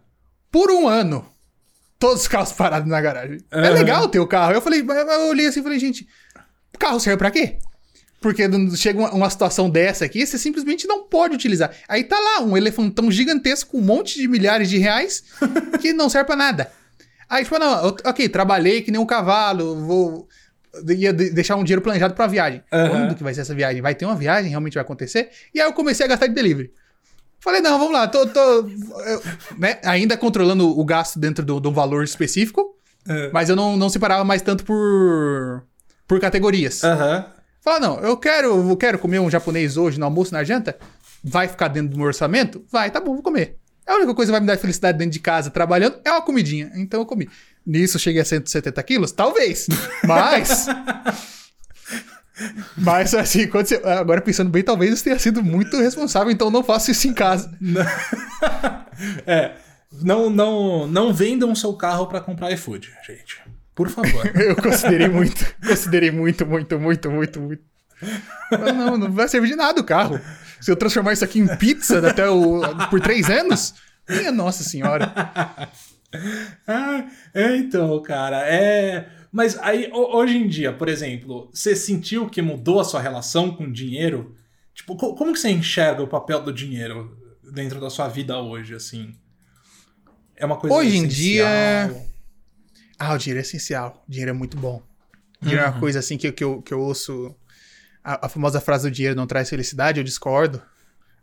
Por 0.50 0.70
um 0.70 0.88
ano, 0.88 1.26
todos 1.98 2.22
os 2.22 2.28
carros 2.28 2.52
parados 2.56 2.88
na 2.88 3.00
garagem. 3.00 3.38
É 3.50 3.58
Aham. 3.58 3.70
legal 3.70 4.08
ter 4.08 4.20
o 4.20 4.26
carro. 4.26 4.52
Eu 4.52 4.62
falei, 4.62 4.80
eu 4.80 5.28
olhei 5.28 5.46
assim 5.46 5.60
e 5.60 5.62
falei, 5.62 5.78
gente, 5.78 6.08
o 6.74 6.78
carro 6.78 7.00
serve 7.00 7.18
pra 7.18 7.30
quê? 7.30 7.58
Porque 8.20 8.42
chega 8.76 9.14
uma, 9.14 9.30
situação 9.30 9.68
dessa 9.68 10.04
aqui, 10.04 10.26
você 10.26 10.38
simplesmente 10.38 10.86
não 10.86 11.04
pode 11.04 11.34
utilizar. 11.34 11.70
Aí 11.86 12.02
tá 12.02 12.18
lá, 12.18 12.42
um 12.42 12.56
elefantão 12.56 13.10
gigantesco 13.10 13.72
com 13.72 13.78
um 13.78 13.82
monte 13.82 14.18
de 14.18 14.26
milhares 14.26 14.68
de 14.68 14.78
reais 14.78 15.22
que 15.80 15.92
não 15.92 16.08
serve 16.08 16.26
pra 16.26 16.36
nada. 16.36 16.72
Aí, 17.28 17.44
tipo, 17.44 17.58
não, 17.58 17.86
ok, 18.04 18.28
trabalhei 18.28 18.82
que 18.82 18.90
nem 18.90 19.00
um 19.00 19.06
cavalo, 19.06 19.84
vou. 19.86 20.28
Ia 20.88 21.12
de- 21.12 21.30
deixar 21.30 21.56
um 21.56 21.64
dinheiro 21.64 21.80
planejado 21.82 22.14
pra 22.14 22.26
viagem. 22.26 22.62
Aham. 22.72 22.88
Quando 22.90 23.14
que 23.14 23.22
vai 23.22 23.32
ser 23.34 23.42
essa 23.42 23.54
viagem? 23.54 23.80
Vai 23.82 23.94
ter 23.94 24.04
uma 24.04 24.14
viagem? 24.16 24.50
Realmente 24.50 24.74
vai 24.74 24.82
acontecer? 24.82 25.30
E 25.54 25.60
aí 25.60 25.66
eu 25.68 25.72
comecei 25.72 26.04
a 26.06 26.08
gastar 26.08 26.26
de 26.26 26.34
delivery. 26.34 26.72
Falei, 27.40 27.60
não, 27.60 27.78
vamos 27.78 27.92
lá, 27.92 28.08
tô, 28.08 28.26
tô 28.26 28.40
eu, 28.40 29.22
né, 29.58 29.78
ainda 29.84 30.16
controlando 30.16 30.68
o 30.78 30.84
gasto 30.84 31.18
dentro 31.18 31.44
do- 31.44 31.60
de 31.60 31.68
um 31.68 31.72
valor 31.72 32.02
específico, 32.02 32.74
É. 33.08 33.30
mas 33.32 33.48
eu 33.48 33.54
não, 33.54 33.76
não 33.76 33.88
separava 33.88 34.24
mais 34.24 34.42
tanto 34.42 34.64
por, 34.64 35.62
por 36.08 36.18
categorias. 36.18 36.80
Falei, 37.60 37.80
não, 37.80 38.00
eu 38.00 38.16
quero, 38.16 38.68
eu 38.68 38.76
quero 38.76 38.98
comer 38.98 39.18
um 39.20 39.30
japonês 39.30 39.76
hoje 39.76 39.98
no 39.98 40.06
almoço, 40.06 40.32
na 40.32 40.42
janta, 40.44 40.76
vai 41.22 41.46
ficar 41.46 41.68
dentro 41.68 41.90
do 41.90 41.96
meu 41.98 42.06
orçamento? 42.06 42.64
Vai, 42.70 42.90
tá 42.90 43.00
bom, 43.00 43.12
vou 43.14 43.22
comer. 43.22 43.58
A 43.86 43.94
única 43.94 44.14
coisa 44.14 44.30
que 44.30 44.32
vai 44.32 44.40
me 44.40 44.46
dar 44.46 44.56
felicidade 44.56 44.98
dentro 44.98 45.12
de 45.12 45.20
casa 45.20 45.50
trabalhando 45.50 45.98
é 46.04 46.10
uma 46.10 46.22
comidinha. 46.22 46.72
Então 46.74 46.98
eu 47.00 47.06
comi. 47.06 47.28
Nisso 47.66 47.98
cheguei 47.98 48.20
a 48.22 48.24
170 48.24 48.82
quilos? 48.84 49.10
Talvez. 49.12 49.66
Mas. 50.04 50.66
Mas 52.76 53.14
assim, 53.14 53.46
quando 53.48 53.66
você- 53.66 53.80
agora 53.84 54.20
pensando 54.20 54.50
bem, 54.50 54.62
talvez 54.62 54.96
eu 54.96 55.02
tenha 55.04 55.18
sido 55.18 55.42
muito 55.42 55.76
responsável, 55.78 56.30
então 56.30 56.50
não 56.50 56.62
faço 56.62 56.90
isso 56.90 57.08
em 57.08 57.14
casa. 57.14 57.50
É. 59.26 59.52
Não, 60.02 60.30
não, 60.30 60.86
não 60.86 61.12
vendam 61.12 61.54
seu 61.54 61.74
carro 61.74 62.06
pra 62.06 62.18
comprar 62.20 62.50
iFood, 62.52 62.90
gente. 63.06 63.38
Por 63.74 63.90
favor. 63.90 64.24
Eu 64.34 64.56
considerei 64.56 65.06
muito, 65.08 65.54
considerei 65.66 66.10
muito, 66.10 66.46
muito, 66.46 66.78
muito, 66.80 67.10
muito, 67.10 67.40
muito. 67.40 67.62
Mas 68.50 68.74
não, 68.74 68.96
não 68.96 69.12
vai 69.12 69.28
servir 69.28 69.48
de 69.48 69.56
nada 69.56 69.78
o 69.80 69.84
carro. 69.84 70.18
Se 70.62 70.70
eu 70.70 70.76
transformar 70.76 71.12
isso 71.12 71.24
aqui 71.24 71.38
em 71.38 71.56
pizza 71.58 72.06
até 72.08 72.26
o, 72.28 72.60
por 72.88 73.00
três 73.00 73.28
anos, 73.28 73.74
minha 74.08 74.32
nossa 74.32 74.64
senhora. 74.64 75.12
Ah, 76.66 77.08
é, 77.34 77.56
então, 77.56 78.00
cara, 78.02 78.42
é. 78.48 79.08
Mas 79.30 79.56
aí, 79.58 79.90
ho- 79.92 80.16
hoje 80.16 80.36
em 80.36 80.48
dia, 80.48 80.72
por 80.72 80.88
exemplo, 80.88 81.50
você 81.52 81.76
sentiu 81.76 82.28
que 82.28 82.40
mudou 82.42 82.80
a 82.80 82.84
sua 82.84 83.00
relação 83.00 83.54
com 83.54 83.64
o 83.64 83.72
dinheiro? 83.72 84.34
Tipo, 84.74 84.96
co- 84.96 85.14
como 85.14 85.32
que 85.32 85.38
você 85.38 85.50
enxerga 85.50 86.02
o 86.02 86.08
papel 86.08 86.42
do 86.42 86.52
dinheiro 86.52 87.16
dentro 87.52 87.80
da 87.80 87.88
sua 87.90 88.08
vida 88.08 88.38
hoje, 88.38 88.74
assim? 88.74 89.14
É 90.36 90.44
uma 90.44 90.56
coisa 90.56 90.76
Hoje 90.76 90.96
em 90.96 91.06
essencial? 91.06 91.88
dia- 91.88 92.06
Ah, 92.98 93.14
o 93.14 93.18
dinheiro 93.18 93.38
é 93.38 93.42
essencial. 93.42 94.04
O 94.06 94.10
dinheiro 94.10 94.30
é 94.30 94.34
muito 94.34 94.56
bom. 94.56 94.82
O 95.40 95.44
dinheiro 95.44 95.64
é 95.64 95.68
uma 95.68 95.78
coisa 95.78 95.98
assim 95.98 96.16
que, 96.16 96.30
que, 96.32 96.42
eu, 96.44 96.62
que 96.62 96.72
eu 96.74 96.80
ouço. 96.80 97.34
A, 98.02 98.26
a 98.26 98.28
famosa 98.28 98.60
frase 98.60 98.88
do 98.88 98.94
dinheiro 98.94 99.16
não 99.16 99.26
traz 99.26 99.48
felicidade, 99.50 100.00
eu 100.00 100.04
discordo. 100.04 100.62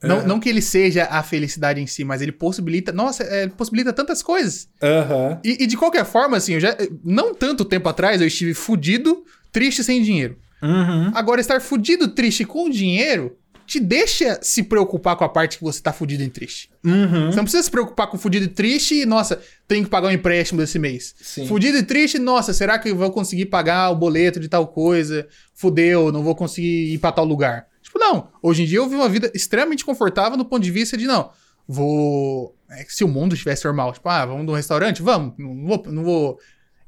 Não, 0.03 0.19
É. 0.19 0.25
não 0.25 0.39
que 0.39 0.49
ele 0.49 0.61
seja 0.61 1.05
a 1.09 1.23
felicidade 1.23 1.79
em 1.81 1.87
si, 1.87 2.03
mas 2.03 2.21
ele 2.21 2.31
possibilita. 2.31 2.91
Nossa, 2.91 3.23
é, 3.23 3.47
possibilita 3.47 3.91
tantas 3.93 4.21
coisas. 4.21 4.67
Aham. 4.81 5.39
E, 5.43 5.63
e 5.63 5.67
de 5.67 5.77
qualquer 5.77 6.05
forma, 6.05 6.37
assim, 6.37 6.53
eu 6.53 6.59
já. 6.59 6.75
Não 7.03 7.33
tanto 7.33 7.63
tempo 7.65 7.87
atrás 7.89 8.21
eu 8.21 8.27
estive 8.27 8.53
fudido, 8.53 9.23
triste 9.51 9.83
sem 9.83 10.01
dinheiro. 10.01 10.37
Uhum. 10.61 11.11
Agora, 11.13 11.41
estar 11.41 11.59
fudido, 11.61 12.07
triste 12.09 12.45
com 12.45 12.69
dinheiro 12.69 13.37
te 13.65 13.79
deixa 13.79 14.37
se 14.41 14.61
preocupar 14.61 15.15
com 15.15 15.23
a 15.23 15.29
parte 15.29 15.57
que 15.57 15.63
você 15.63 15.81
tá 15.81 15.93
fudido 15.93 16.21
e 16.21 16.29
triste. 16.29 16.69
Uhum. 16.83 17.27
Você 17.31 17.37
não 17.37 17.43
precisa 17.45 17.63
se 17.63 17.71
preocupar 17.71 18.07
com 18.07 18.17
fudido 18.17 18.43
e 18.45 18.49
triste 18.49 18.95
e, 18.95 19.05
nossa, 19.05 19.39
tenho 19.69 19.85
que 19.85 19.89
pagar 19.89 20.09
um 20.09 20.11
empréstimo 20.11 20.59
desse 20.59 20.77
mês. 20.77 21.15
Sim. 21.21 21.47
Fudido 21.47 21.77
e 21.77 21.83
triste, 21.83 22.19
nossa, 22.19 22.53
será 22.53 22.77
que 22.77 22.89
eu 22.89 22.95
vou 22.95 23.09
conseguir 23.09 23.45
pagar 23.45 23.89
o 23.89 23.95
boleto 23.95 24.37
de 24.39 24.49
tal 24.49 24.67
coisa? 24.67 25.25
Fudeu, 25.53 26.11
não 26.11 26.21
vou 26.23 26.35
conseguir 26.35 26.93
ir 26.93 26.97
pra 26.97 27.11
tal 27.13 27.23
lugar. 27.23 27.65
Tipo, 27.93 27.99
não. 27.99 28.29
Hoje 28.41 28.63
em 28.63 28.65
dia 28.65 28.79
eu 28.79 28.89
vivo 28.89 29.01
uma 29.01 29.09
vida 29.09 29.31
extremamente 29.35 29.85
confortável 29.85 30.35
no 30.37 30.45
ponto 30.45 30.63
de 30.63 30.71
vista 30.71 30.97
de, 30.97 31.05
não, 31.05 31.29
vou. 31.67 32.55
é 32.71 32.83
se 32.87 33.03
o 33.03 33.07
mundo 33.07 33.33
estivesse 33.33 33.65
normal, 33.65 33.93
tipo, 33.93 34.09
ah, 34.09 34.25
vamos 34.25 34.45
num 34.45 34.53
restaurante? 34.53 35.01
Vamos. 35.01 35.33
Não 35.37 35.65
vou. 35.67 35.83
Não 35.91 36.03
vou... 36.03 36.39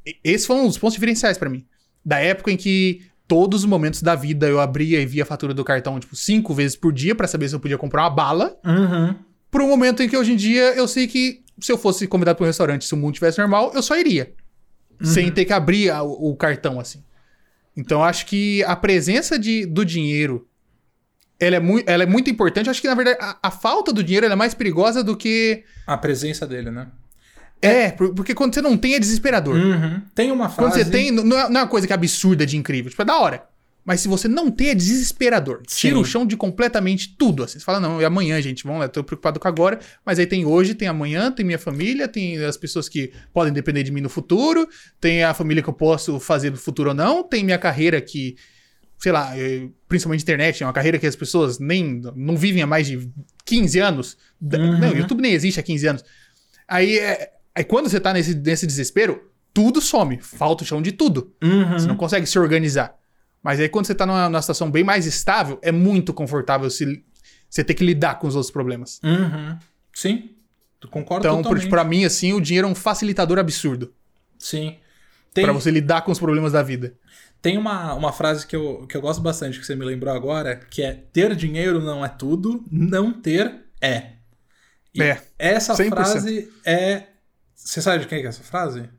E- 0.05 0.17
Esses 0.23 0.47
foram 0.47 0.65
os 0.67 0.77
pontos 0.77 0.93
diferenciais 0.95 1.37
pra 1.37 1.49
mim. 1.49 1.65
Da 2.03 2.19
época 2.19 2.51
em 2.51 2.57
que 2.57 3.01
todos 3.27 3.61
os 3.61 3.65
momentos 3.69 4.01
da 4.01 4.15
vida 4.15 4.47
eu 4.47 4.59
abria 4.59 4.99
e 5.01 5.05
via 5.05 5.23
a 5.23 5.25
fatura 5.25 5.53
do 5.53 5.63
cartão, 5.63 5.99
tipo, 5.99 6.15
cinco 6.15 6.53
vezes 6.53 6.75
por 6.75 6.91
dia 6.93 7.13
pra 7.15 7.27
saber 7.27 7.49
se 7.49 7.55
eu 7.55 7.59
podia 7.59 7.77
comprar 7.77 8.03
uma 8.03 8.09
bala. 8.09 8.57
Uhum. 8.65 9.15
Por 9.51 9.61
um 9.61 9.67
momento 9.67 10.01
em 10.03 10.09
que 10.09 10.17
hoje 10.17 10.33
em 10.33 10.35
dia 10.35 10.73
eu 10.75 10.87
sei 10.87 11.07
que 11.07 11.43
se 11.59 11.71
eu 11.71 11.77
fosse 11.77 12.05
convidado 12.07 12.35
para 12.37 12.43
um 12.43 12.47
restaurante, 12.47 12.85
se 12.85 12.93
o 12.93 12.97
mundo 12.97 13.13
estivesse 13.13 13.39
normal, 13.39 13.71
eu 13.73 13.81
só 13.81 13.97
iria. 13.97 14.33
Sem 15.01 15.31
ter 15.31 15.45
que 15.45 15.53
abrir 15.53 15.89
a- 15.91 16.03
o, 16.03 16.35
cartão, 16.35 16.79
assim. 16.79 17.03
Então 17.75 17.99
eu 17.99 18.03
acho 18.05 18.25
que 18.25 18.63
a 18.63 18.75
presença 18.75 19.37
de, 19.37 19.65
do 19.65 19.83
dinheiro 19.85 20.47
ela 21.39 21.55
é, 21.57 21.59
mui- 21.59 21.83
ela 21.85 22.03
é 22.03 22.05
muito 22.05 22.29
importante. 22.29 22.69
Acho 22.69 22.81
que, 22.81 22.87
na 22.87 22.95
verdade, 22.95 23.17
a, 23.21 23.37
a 23.43 23.51
falta 23.51 23.91
do 23.91 24.03
dinheiro 24.03 24.25
é 24.25 24.35
mais 24.35 24.53
perigosa 24.53 25.03
do 25.03 25.15
que. 25.15 25.63
A 25.87 25.97
presença 25.97 26.45
dele, 26.47 26.71
né? 26.71 26.87
É, 27.61 27.91
por- 27.91 28.13
porque 28.13 28.33
quando 28.33 28.53
você 28.53 28.61
não 28.61 28.77
tem 28.77 28.95
é 28.95 28.99
desesperador. 28.99 29.55
Uhum. 29.55 30.01
Tem 30.13 30.31
uma 30.31 30.49
frase. 30.49 30.71
Quando 30.71 30.83
você 30.83 30.89
tem, 30.91 31.11
não 31.11 31.37
é, 31.39 31.49
não 31.49 31.59
é 31.59 31.63
uma 31.63 31.67
coisa 31.67 31.87
que 31.87 31.93
é 31.93 31.95
absurda 31.95 32.45
de 32.45 32.57
incrível. 32.57 32.89
Tipo, 32.89 33.01
é 33.01 33.05
da 33.05 33.17
hora. 33.17 33.43
Mas 33.87 34.01
se 34.01 34.07
você 34.07 34.27
não 34.27 34.49
tem, 34.49 34.69
é 34.69 34.75
desesperador. 34.75 35.61
Tira 35.67 35.93
Sim. 35.95 36.01
o 36.01 36.03
chão 36.03 36.25
de 36.25 36.35
completamente 36.35 37.15
tudo. 37.15 37.43
Assim. 37.43 37.59
Você 37.59 37.65
fala, 37.65 37.79
não, 37.79 38.01
é 38.01 38.05
amanhã, 38.05 38.41
gente. 38.41 38.63
Vamos 38.63 38.79
lá, 38.79 38.87
tô 38.87 39.03
preocupado 39.03 39.39
com 39.39 39.47
agora. 39.47 39.79
Mas 40.03 40.17
aí 40.17 40.25
tem 40.25 40.43
hoje, 40.43 40.73
tem 40.73 40.87
amanhã, 40.87 41.31
tem 41.31 41.45
minha 41.45 41.59
família, 41.59 42.07
tem 42.07 42.43
as 42.43 42.57
pessoas 42.57 42.89
que 42.89 43.11
podem 43.31 43.53
depender 43.53 43.83
de 43.83 43.91
mim 43.91 44.01
no 44.01 44.09
futuro, 44.09 44.67
tem 44.99 45.23
a 45.23 45.35
família 45.35 45.61
que 45.61 45.69
eu 45.69 45.73
posso 45.73 46.19
fazer 46.19 46.49
no 46.49 46.57
futuro 46.57 46.89
ou 46.89 46.95
não, 46.95 47.21
tem 47.23 47.43
minha 47.43 47.59
carreira 47.59 48.01
que, 48.01 48.35
sei 48.97 49.11
lá, 49.11 49.37
eh, 49.37 49.67
principalmente 49.87 50.21
internet, 50.21 50.63
é 50.63 50.65
uma 50.65 50.73
carreira 50.73 50.97
que 50.97 51.07
as 51.07 51.15
pessoas 51.15 51.59
nem 51.59 52.01
não 52.15 52.35
vivem 52.35 52.61
há 52.61 52.67
mais 52.67 52.87
de 52.87 53.09
15 53.45 53.79
anos. 53.79 54.17
Uhum. 54.41 54.79
Não, 54.79 54.91
o 54.91 54.97
YouTube 54.97 55.21
nem 55.21 55.33
existe 55.33 55.59
há 55.59 55.63
15 55.63 55.87
anos. 55.87 56.03
Aí, 56.67 56.97
é, 56.97 57.33
aí 57.53 57.63
quando 57.63 57.89
você 57.89 57.99
tá 57.99 58.13
nesse, 58.13 58.35
nesse 58.35 58.65
desespero, 58.65 59.29
tudo 59.53 59.79
some. 59.81 60.19
Falta 60.21 60.63
o 60.63 60.67
chão 60.67 60.81
de 60.81 60.91
tudo. 60.91 61.33
Uhum. 61.43 61.73
Você 61.73 61.87
não 61.87 61.95
consegue 61.95 62.25
se 62.25 62.37
organizar. 62.39 62.95
Mas 63.43 63.59
aí 63.59 63.69
quando 63.69 63.85
você 63.85 63.95
tá 63.95 64.05
numa, 64.05 64.27
numa 64.27 64.41
situação 64.41 64.71
bem 64.71 64.83
mais 64.83 65.05
estável, 65.05 65.59
é 65.61 65.71
muito 65.71 66.13
confortável 66.13 66.69
se, 66.69 67.03
você 67.49 67.63
ter 67.63 67.73
que 67.73 67.85
lidar 67.85 68.19
com 68.19 68.27
os 68.27 68.35
outros 68.35 68.51
problemas. 68.51 68.99
Uhum. 69.03 69.57
Sim. 69.93 70.31
Tu 70.79 70.87
concordo 70.89 71.25
Então, 71.25 71.41
totalmente. 71.41 71.69
pra 71.69 71.83
mim, 71.83 72.03
assim, 72.03 72.33
o 72.33 72.41
dinheiro 72.41 72.67
é 72.67 72.71
um 72.71 72.75
facilitador 72.75 73.39
absurdo. 73.39 73.93
Sim. 74.37 74.77
Tem, 75.33 75.43
Pra 75.43 75.53
você 75.53 75.69
lidar 75.71 76.01
com 76.01 76.11
os 76.11 76.19
problemas 76.19 76.53
da 76.53 76.61
vida. 76.61 76.95
Tem 77.45 77.59
uma, 77.59 77.93
uma 77.93 78.11
frase 78.11 78.47
que 78.47 78.55
eu, 78.55 78.87
que 78.89 78.97
eu 78.97 79.01
gosto 79.01 79.21
bastante, 79.21 79.59
que 79.59 79.65
você 79.67 79.75
me 79.75 79.85
lembrou 79.85 80.11
agora, 80.11 80.55
que 80.55 80.81
é 80.81 80.93
ter 81.13 81.35
dinheiro 81.35 81.79
não 81.79 82.03
é 82.03 82.09
tudo, 82.09 82.65
não 82.71 83.13
ter 83.13 83.53
é. 83.79 84.13
E 84.91 85.03
É, 85.03 85.21
Essa 85.37 85.75
100%. 85.75 85.89
frase 85.89 86.51
é... 86.65 87.03
Você 87.53 87.83
sabe 87.83 87.99
de 87.99 88.07
quem 88.07 88.17
é, 88.17 88.23
é 88.23 88.25
essa 88.25 88.41
frase? 88.41 88.89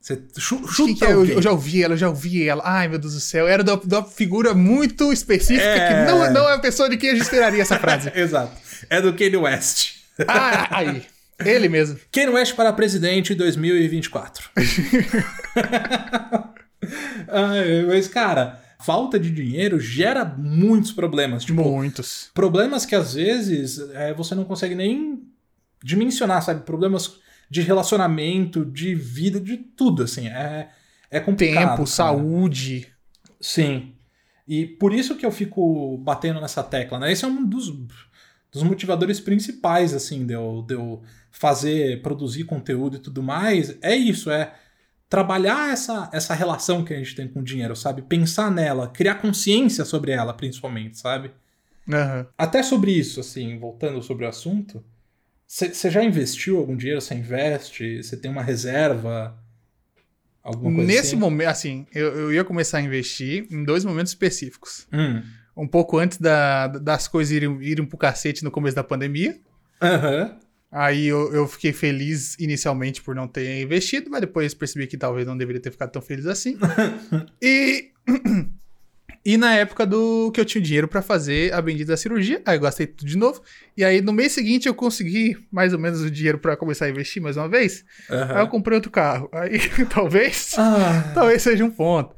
Você 0.00 0.20
chuta 0.36 0.92
que 0.98 1.04
é? 1.04 1.12
Eu, 1.12 1.24
eu 1.24 1.40
já 1.40 1.52
ouvi 1.52 1.84
ela, 1.84 1.94
eu 1.94 1.98
já 1.98 2.08
ouvi 2.08 2.48
ela. 2.48 2.64
Ai, 2.66 2.88
meu 2.88 2.98
Deus 2.98 3.14
do 3.14 3.20
céu. 3.20 3.46
Era 3.46 3.62
da, 3.62 3.76
da 3.76 4.02
figura 4.02 4.52
muito 4.52 5.12
específica 5.12 5.68
É. 5.68 5.88
que 5.88 5.94
não, 6.10 6.32
não 6.32 6.48
é 6.48 6.54
a 6.54 6.58
pessoa 6.58 6.90
de 6.90 6.96
quem 6.96 7.10
a 7.10 7.12
gente 7.12 7.22
esperaria 7.22 7.62
essa 7.62 7.78
frase. 7.78 8.10
Exato. 8.12 8.50
É 8.90 9.00
do 9.00 9.14
Kanye 9.14 9.36
West. 9.36 9.98
Ah, 10.26 10.78
aí. 10.78 11.06
Ele 11.44 11.68
mesmo. 11.68 11.96
Kanye 12.10 12.30
West 12.30 12.56
para 12.56 12.72
presidente 12.72 13.34
em 13.34 13.36
2024. 13.36 14.50
Ai, 17.28 17.82
mas, 17.86 18.08
cara, 18.08 18.60
falta 18.80 19.18
de 19.18 19.30
dinheiro 19.30 19.78
gera 19.80 20.24
muitos 20.24 20.92
problemas. 20.92 21.44
Tipo, 21.44 21.62
Muitos. 21.62 22.30
problemas 22.34 22.84
que 22.84 22.94
às 22.94 23.14
vezes 23.14 23.78
é, 23.94 24.12
você 24.14 24.34
não 24.34 24.44
consegue 24.44 24.74
nem 24.74 25.22
dimensionar, 25.82 26.42
sabe? 26.42 26.64
Problemas 26.64 27.16
de 27.48 27.62
relacionamento, 27.62 28.64
de 28.64 28.94
vida, 28.94 29.40
de 29.40 29.56
tudo, 29.56 30.02
assim. 30.02 30.28
É, 30.28 30.68
é 31.10 31.20
complicado. 31.20 31.62
Tempo, 31.62 31.76
cara. 31.76 31.86
saúde. 31.86 32.88
Sim. 33.40 33.94
E 34.46 34.66
por 34.66 34.92
isso 34.92 35.16
que 35.16 35.26
eu 35.26 35.32
fico 35.32 35.98
batendo 35.98 36.40
nessa 36.40 36.62
tecla, 36.62 36.98
né? 36.98 37.12
Esse 37.12 37.24
é 37.24 37.28
um 37.28 37.44
dos, 37.44 37.70
dos 38.52 38.62
motivadores 38.62 39.20
principais, 39.20 39.92
assim, 39.92 40.24
de 40.24 40.34
eu, 40.34 40.64
de 40.66 40.74
eu 40.74 41.02
fazer, 41.30 42.00
produzir 42.02 42.44
conteúdo 42.44 42.96
e 42.96 43.00
tudo 43.00 43.22
mais. 43.22 43.76
É 43.82 43.94
isso, 43.94 44.30
é 44.30 44.54
trabalhar 45.08 45.72
essa, 45.72 46.10
essa 46.12 46.34
relação 46.34 46.84
que 46.84 46.92
a 46.92 46.96
gente 46.96 47.14
tem 47.14 47.28
com 47.28 47.40
o 47.40 47.44
dinheiro, 47.44 47.76
sabe? 47.76 48.02
Pensar 48.02 48.50
nela, 48.50 48.88
criar 48.88 49.16
consciência 49.16 49.84
sobre 49.84 50.12
ela, 50.12 50.34
principalmente, 50.34 50.98
sabe? 50.98 51.30
Aham. 51.88 52.26
Até 52.36 52.62
sobre 52.62 52.90
isso, 52.92 53.20
assim, 53.20 53.58
voltando 53.58 54.02
sobre 54.02 54.24
o 54.24 54.28
assunto, 54.28 54.84
você 55.46 55.88
já 55.90 56.02
investiu 56.02 56.58
algum 56.58 56.76
dinheiro? 56.76 57.00
Você 57.00 57.14
investe? 57.14 58.02
Você 58.02 58.16
tem 58.16 58.28
uma 58.30 58.42
reserva? 58.42 59.38
Alguma 60.42 60.74
coisa 60.76 60.86
Nesse 60.86 61.08
assim? 61.08 61.16
momento, 61.16 61.48
assim, 61.48 61.86
eu, 61.94 62.06
eu 62.16 62.32
ia 62.32 62.44
começar 62.44 62.78
a 62.78 62.82
investir 62.82 63.46
em 63.50 63.64
dois 63.64 63.84
momentos 63.84 64.12
específicos. 64.12 64.86
Hum. 64.92 65.22
Um 65.56 65.66
pouco 65.68 65.98
antes 65.98 66.18
da- 66.18 66.66
das 66.68 67.08
coisas 67.08 67.32
irem, 67.32 67.62
irem 67.62 67.84
pro 67.86 67.96
cacete 67.96 68.44
no 68.44 68.50
começo 68.50 68.74
da 68.76 68.84
pandemia. 68.84 69.38
Aham. 69.80 70.38
Aí 70.78 71.06
eu, 71.06 71.32
eu 71.32 71.48
fiquei 71.48 71.72
feliz 71.72 72.36
inicialmente 72.38 73.00
por 73.00 73.14
não 73.14 73.26
ter 73.26 73.62
investido, 73.62 74.10
mas 74.10 74.20
depois 74.20 74.52
percebi 74.52 74.86
que 74.86 74.98
talvez 74.98 75.26
não 75.26 75.34
deveria 75.34 75.58
ter 75.62 75.70
ficado 75.70 75.90
tão 75.90 76.02
feliz 76.02 76.26
assim. 76.26 76.58
e, 77.40 77.92
e 79.24 79.38
na 79.38 79.54
época 79.54 79.86
do 79.86 80.30
que 80.32 80.38
eu 80.40 80.44
tinha 80.44 80.60
dinheiro 80.62 80.86
pra 80.86 81.00
fazer 81.00 81.50
a 81.54 81.62
bendita 81.62 81.96
cirurgia, 81.96 82.42
aí 82.44 82.58
eu 82.58 82.60
gastei 82.60 82.86
tudo 82.86 83.08
de 83.08 83.16
novo. 83.16 83.40
E 83.74 83.82
aí 83.82 84.02
no 84.02 84.12
mês 84.12 84.32
seguinte 84.32 84.68
eu 84.68 84.74
consegui 84.74 85.36
mais 85.50 85.72
ou 85.72 85.78
menos 85.78 86.02
o 86.02 86.10
dinheiro 86.10 86.38
pra 86.38 86.58
começar 86.58 86.84
a 86.84 86.90
investir 86.90 87.22
mais 87.22 87.38
uma 87.38 87.48
vez. 87.48 87.82
Aham. 88.10 88.34
Aí 88.34 88.42
eu 88.42 88.48
comprei 88.48 88.74
outro 88.74 88.90
carro. 88.90 89.30
Aí 89.32 89.58
talvez, 89.88 90.56
Ah, 90.58 91.10
talvez 91.14 91.40
seja 91.40 91.64
um 91.64 91.70
ponto. 91.70 92.14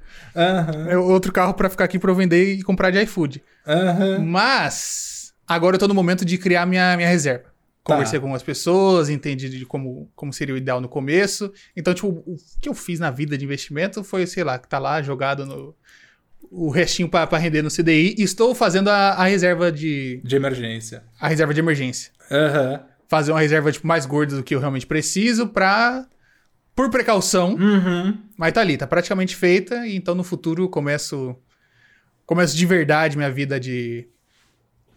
É 0.90 0.98
outro 0.98 1.32
carro 1.32 1.54
pra 1.54 1.70
ficar 1.70 1.84
aqui 1.84 1.96
pra 1.98 2.10
eu 2.10 2.14
vender 2.16 2.54
e 2.54 2.62
comprar 2.62 2.90
de 2.90 3.00
iFood. 3.02 3.40
aham. 3.64 4.18
Mas 4.18 5.32
agora 5.46 5.76
eu 5.76 5.80
tô 5.80 5.86
no 5.86 5.94
momento 5.94 6.24
de 6.24 6.36
criar 6.36 6.66
minha, 6.66 6.96
minha 6.96 7.08
reserva. 7.08 7.47
Tá. 7.88 7.94
Conversei 7.94 8.20
com 8.20 8.26
algumas 8.26 8.42
pessoas, 8.42 9.08
entendi 9.08 9.48
de 9.48 9.64
como, 9.64 10.10
como 10.14 10.30
seria 10.30 10.54
o 10.54 10.58
ideal 10.58 10.78
no 10.78 10.90
começo. 10.90 11.50
Então, 11.74 11.94
tipo, 11.94 12.08
o 12.08 12.36
que 12.60 12.68
eu 12.68 12.74
fiz 12.74 13.00
na 13.00 13.10
vida 13.10 13.38
de 13.38 13.46
investimento 13.46 14.04
foi, 14.04 14.26
sei 14.26 14.44
lá, 14.44 14.58
que 14.58 14.68
tá 14.68 14.78
lá 14.78 15.00
jogado 15.00 15.46
no. 15.46 15.74
O 16.50 16.68
restinho 16.68 17.08
pra 17.08 17.24
render 17.38 17.62
no 17.62 17.70
CDI. 17.70 18.14
E 18.18 18.22
estou 18.22 18.54
fazendo 18.54 18.88
a, 18.88 19.12
a 19.12 19.24
reserva 19.24 19.72
de. 19.72 20.20
De 20.22 20.36
emergência. 20.36 21.02
A 21.18 21.28
reserva 21.28 21.54
de 21.54 21.60
emergência. 21.60 22.12
Aham. 22.30 22.84
Fazer 23.08 23.32
uma 23.32 23.40
reserva, 23.40 23.72
tipo, 23.72 23.86
mais 23.86 24.04
gorda 24.04 24.36
do 24.36 24.42
que 24.42 24.54
eu 24.54 24.60
realmente 24.60 24.86
preciso 24.86 25.48
pra. 25.48 26.06
Por 26.76 26.90
precaução. 26.90 27.54
Uhum. 27.54 28.18
Mas 28.36 28.52
tá 28.52 28.60
ali, 28.60 28.76
tá 28.76 28.86
praticamente 28.86 29.34
feita. 29.34 29.86
E 29.86 29.96
então 29.96 30.14
no 30.14 30.22
futuro 30.22 30.64
eu 30.64 30.68
começo. 30.68 31.34
Começo 32.26 32.54
de 32.54 32.66
verdade 32.66 33.16
minha 33.16 33.30
vida 33.30 33.58
de. 33.58 34.06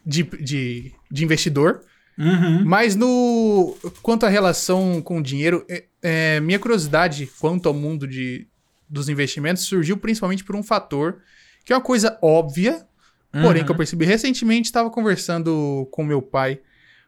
De, 0.06 0.24
de, 0.24 0.92
de 1.10 1.24
investidor. 1.24 1.86
Uhum. 2.18 2.64
Mas 2.66 2.96
no. 2.96 3.76
Quanto 4.02 4.26
à 4.26 4.30
relação 4.30 5.02
com 5.02 5.18
o 5.20 5.24
dinheiro, 5.24 5.66
é- 5.70 5.86
é, 6.02 6.40
minha 6.40 6.60
curiosidade 6.60 7.30
quanto 7.40 7.68
ao 7.68 7.74
mundo 7.74 8.08
de, 8.08 8.48
dos 8.90 9.08
investimentos 9.10 9.64
surgiu 9.64 9.98
principalmente 9.98 10.44
por 10.44 10.56
um 10.56 10.64
fator 10.64 11.20
que 11.64 11.72
é 11.72 11.76
uma 11.76 11.82
coisa 11.82 12.18
óbvia, 12.22 12.86
porém 13.32 13.62
Uhum. 13.62 13.66
que 13.66 13.72
eu 13.72 13.76
percebi 13.76 14.04
recentemente, 14.06 14.66
estava 14.68 14.90
conversando 14.90 15.88
com 15.92 16.04
meu 16.04 16.22
pai. 16.22 16.60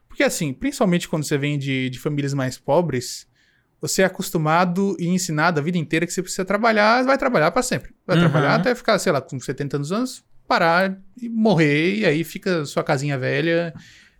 Porque 0.08 0.22
assim, 0.22 0.52
principalmente 0.52 1.08
quando 1.08 1.24
você 1.24 1.36
vem 1.36 1.58
de, 1.58 1.90
de 1.90 1.98
famílias 1.98 2.32
mais 2.32 2.56
pobres, 2.56 3.26
você 3.80 4.02
é 4.02 4.04
acostumado 4.04 4.96
e 4.98 5.06
ensinado 5.08 5.60
a 5.60 5.62
vida 5.62 5.76
inteira 5.76 6.06
que 6.06 6.12
você 6.12 6.22
precisa 6.22 6.44
trabalhar, 6.44 7.04
vai 7.04 7.18
trabalhar 7.18 7.50
para 7.50 7.62
sempre. 7.62 7.92
Vai 8.06 8.16
Uhum. 8.16 8.22
trabalhar 8.22 8.54
até 8.54 8.74
ficar, 8.74 8.98
sei 8.98 9.12
lá, 9.12 9.20
com 9.20 9.38
70 9.38 9.76
anos, 9.76 10.24
parar 10.46 10.96
e 11.20 11.28
morrer, 11.28 11.96
e 11.96 12.06
aí 12.06 12.22
fica 12.24 12.64
sua 12.64 12.82
casinha 12.84 13.18
velha. 13.18 13.74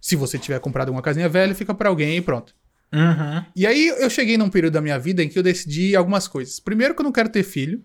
Se 0.04 0.16
você 0.16 0.38
tiver 0.38 0.60
comprado 0.60 0.90
uma 0.90 1.00
casinha 1.00 1.30
velha, 1.30 1.54
fica 1.54 1.72
para 1.72 1.88
alguém 1.88 2.18
e 2.18 2.20
pronto. 2.20 2.54
Uhum. 2.92 3.42
E 3.56 3.66
aí 3.66 3.88
eu 3.88 4.10
cheguei 4.10 4.36
num 4.36 4.50
período 4.50 4.74
da 4.74 4.82
minha 4.82 4.98
vida 4.98 5.22
em 5.24 5.30
que 5.30 5.38
eu 5.38 5.42
decidi 5.42 5.96
algumas 5.96 6.28
coisas. 6.28 6.60
Primeiro 6.60 6.94
que 6.94 7.00
eu 7.00 7.04
não 7.04 7.10
quero 7.10 7.30
ter 7.30 7.42
filho. 7.42 7.82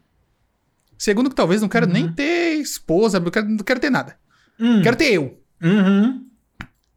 Segundo 0.97 1.29
que 1.29 1.35
talvez 1.37 1.61
não 1.61 1.69
quero 1.69 1.87
nem 1.87 2.11
ter 2.11 2.55
esposa, 2.59 3.19
eu 3.19 3.31
quero- 3.31 3.47
não 3.47 3.59
quero 3.63 3.79
ter 3.79 3.89
nada. 3.89 4.19
Uhum. 4.59 4.81
Quero 4.81 4.97
ter 4.97 5.13
eu. 5.13 5.41
Uhum. 5.63 6.27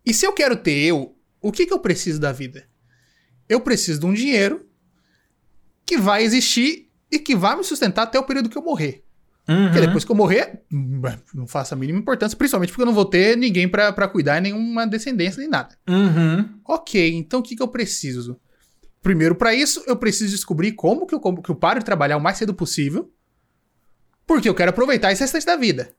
E 0.04 0.12
se 0.12 0.26
eu 0.26 0.32
quero 0.32 0.56
ter 0.56 0.76
eu, 0.76 1.16
o 1.40 1.52
que, 1.52 1.66
que 1.66 1.72
eu 1.72 1.78
preciso 1.78 2.18
da 2.18 2.32
vida? 2.32 2.66
Eu 3.48 3.60
preciso 3.60 4.00
de 4.00 4.06
um 4.06 4.12
dinheiro 4.12 4.66
que 5.86 5.96
vai 5.98 6.24
existir 6.24 6.90
e 7.12 7.20
que 7.20 7.36
vai 7.36 7.54
me 7.56 7.62
sustentar 7.62 8.02
até 8.02 8.18
o 8.18 8.24
período 8.24 8.48
que 8.48 8.58
eu 8.58 8.62
morrer. 8.62 9.04
Uhum. 9.52 9.64
Porque 9.66 9.80
depois 9.80 10.04
que 10.04 10.10
eu 10.12 10.16
morrer, 10.16 10.62
hum, 10.72 11.00
não 11.34 11.46
faça 11.46 11.74
a 11.74 11.78
mínima 11.78 11.98
importância, 11.98 12.36
principalmente 12.36 12.70
porque 12.70 12.82
eu 12.82 12.86
não 12.86 12.94
vou 12.94 13.04
ter 13.04 13.36
ninguém 13.36 13.68
pra 13.68 13.92
cuidar, 14.08 14.40
nenhuma 14.40 14.86
descendência, 14.86 15.40
nem 15.40 15.48
nada. 15.48 15.76
Uhum. 15.88 16.48
Ok, 16.66 17.12
então 17.14 17.40
o 17.40 17.42
que, 17.42 17.54
que 17.56 17.62
eu 17.62 17.68
preciso? 17.68 18.38
Primeiro, 19.02 19.34
pra 19.34 19.52
isso, 19.54 19.82
eu 19.86 19.96
preciso 19.96 20.30
descobrir 20.30 20.72
como 20.72 21.06
que 21.06 21.14
eu, 21.14 21.20
como 21.20 21.42
que 21.42 21.50
eu 21.50 21.56
paro 21.56 21.80
de 21.80 21.84
trabalhar 21.84 22.16
o 22.16 22.20
mais 22.20 22.36
cedo 22.38 22.54
possível, 22.54 23.10
porque 24.26 24.48
eu 24.48 24.54
quero 24.54 24.70
aproveitar 24.70 25.12
esse 25.12 25.22
restante 25.22 25.46
da 25.46 25.56
vida. 25.56 25.90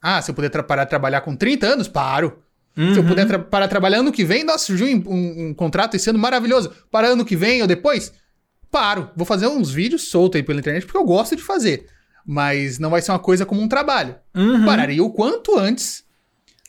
Ah, 0.00 0.20
se 0.22 0.30
eu 0.30 0.34
puder 0.34 0.50
parar 0.64 0.84
de 0.84 0.90
trabalhar 0.90 1.20
com 1.22 1.34
30 1.34 1.66
anos, 1.66 1.88
paro. 1.88 2.38
Se 2.76 2.82
eu 2.82 3.02
Uhum. 3.02 3.08
puder 3.08 3.26
tra- 3.26 3.38
parar 3.38 3.66
de 3.66 3.70
trabalhar 3.70 3.98
ano 4.00 4.12
que 4.12 4.22
vem, 4.24 4.44
nossa, 4.44 4.66
surgiu 4.66 4.86
um, 4.86 5.02
um- 5.12 5.46
um 5.48 5.54
contrato 5.54 5.94
esse 5.96 6.10
ano 6.10 6.18
maravilhoso. 6.18 6.70
Para 6.90 7.08
ano 7.08 7.24
que 7.24 7.34
vem 7.34 7.62
ou 7.62 7.66
depois, 7.66 8.12
paro. 8.70 9.10
Vou 9.16 9.24
fazer 9.24 9.46
uns 9.46 9.70
vídeos 9.70 10.08
soltos 10.10 10.38
aí 10.38 10.42
pela 10.42 10.58
internet 10.60 10.84
porque 10.84 10.98
eu 10.98 11.04
gosto 11.04 11.34
de 11.34 11.42
fazer. 11.42 11.86
Mas 12.26 12.78
não 12.78 12.90
vai 12.90 13.00
ser 13.00 13.12
uma 13.12 13.18
coisa 13.18 13.46
como 13.46 13.60
um 13.60 13.68
trabalho. 13.68 14.16
Uhum. 14.34 14.64
Pararia 14.64 15.02
o 15.02 15.10
quanto 15.10 15.56
antes 15.58 16.04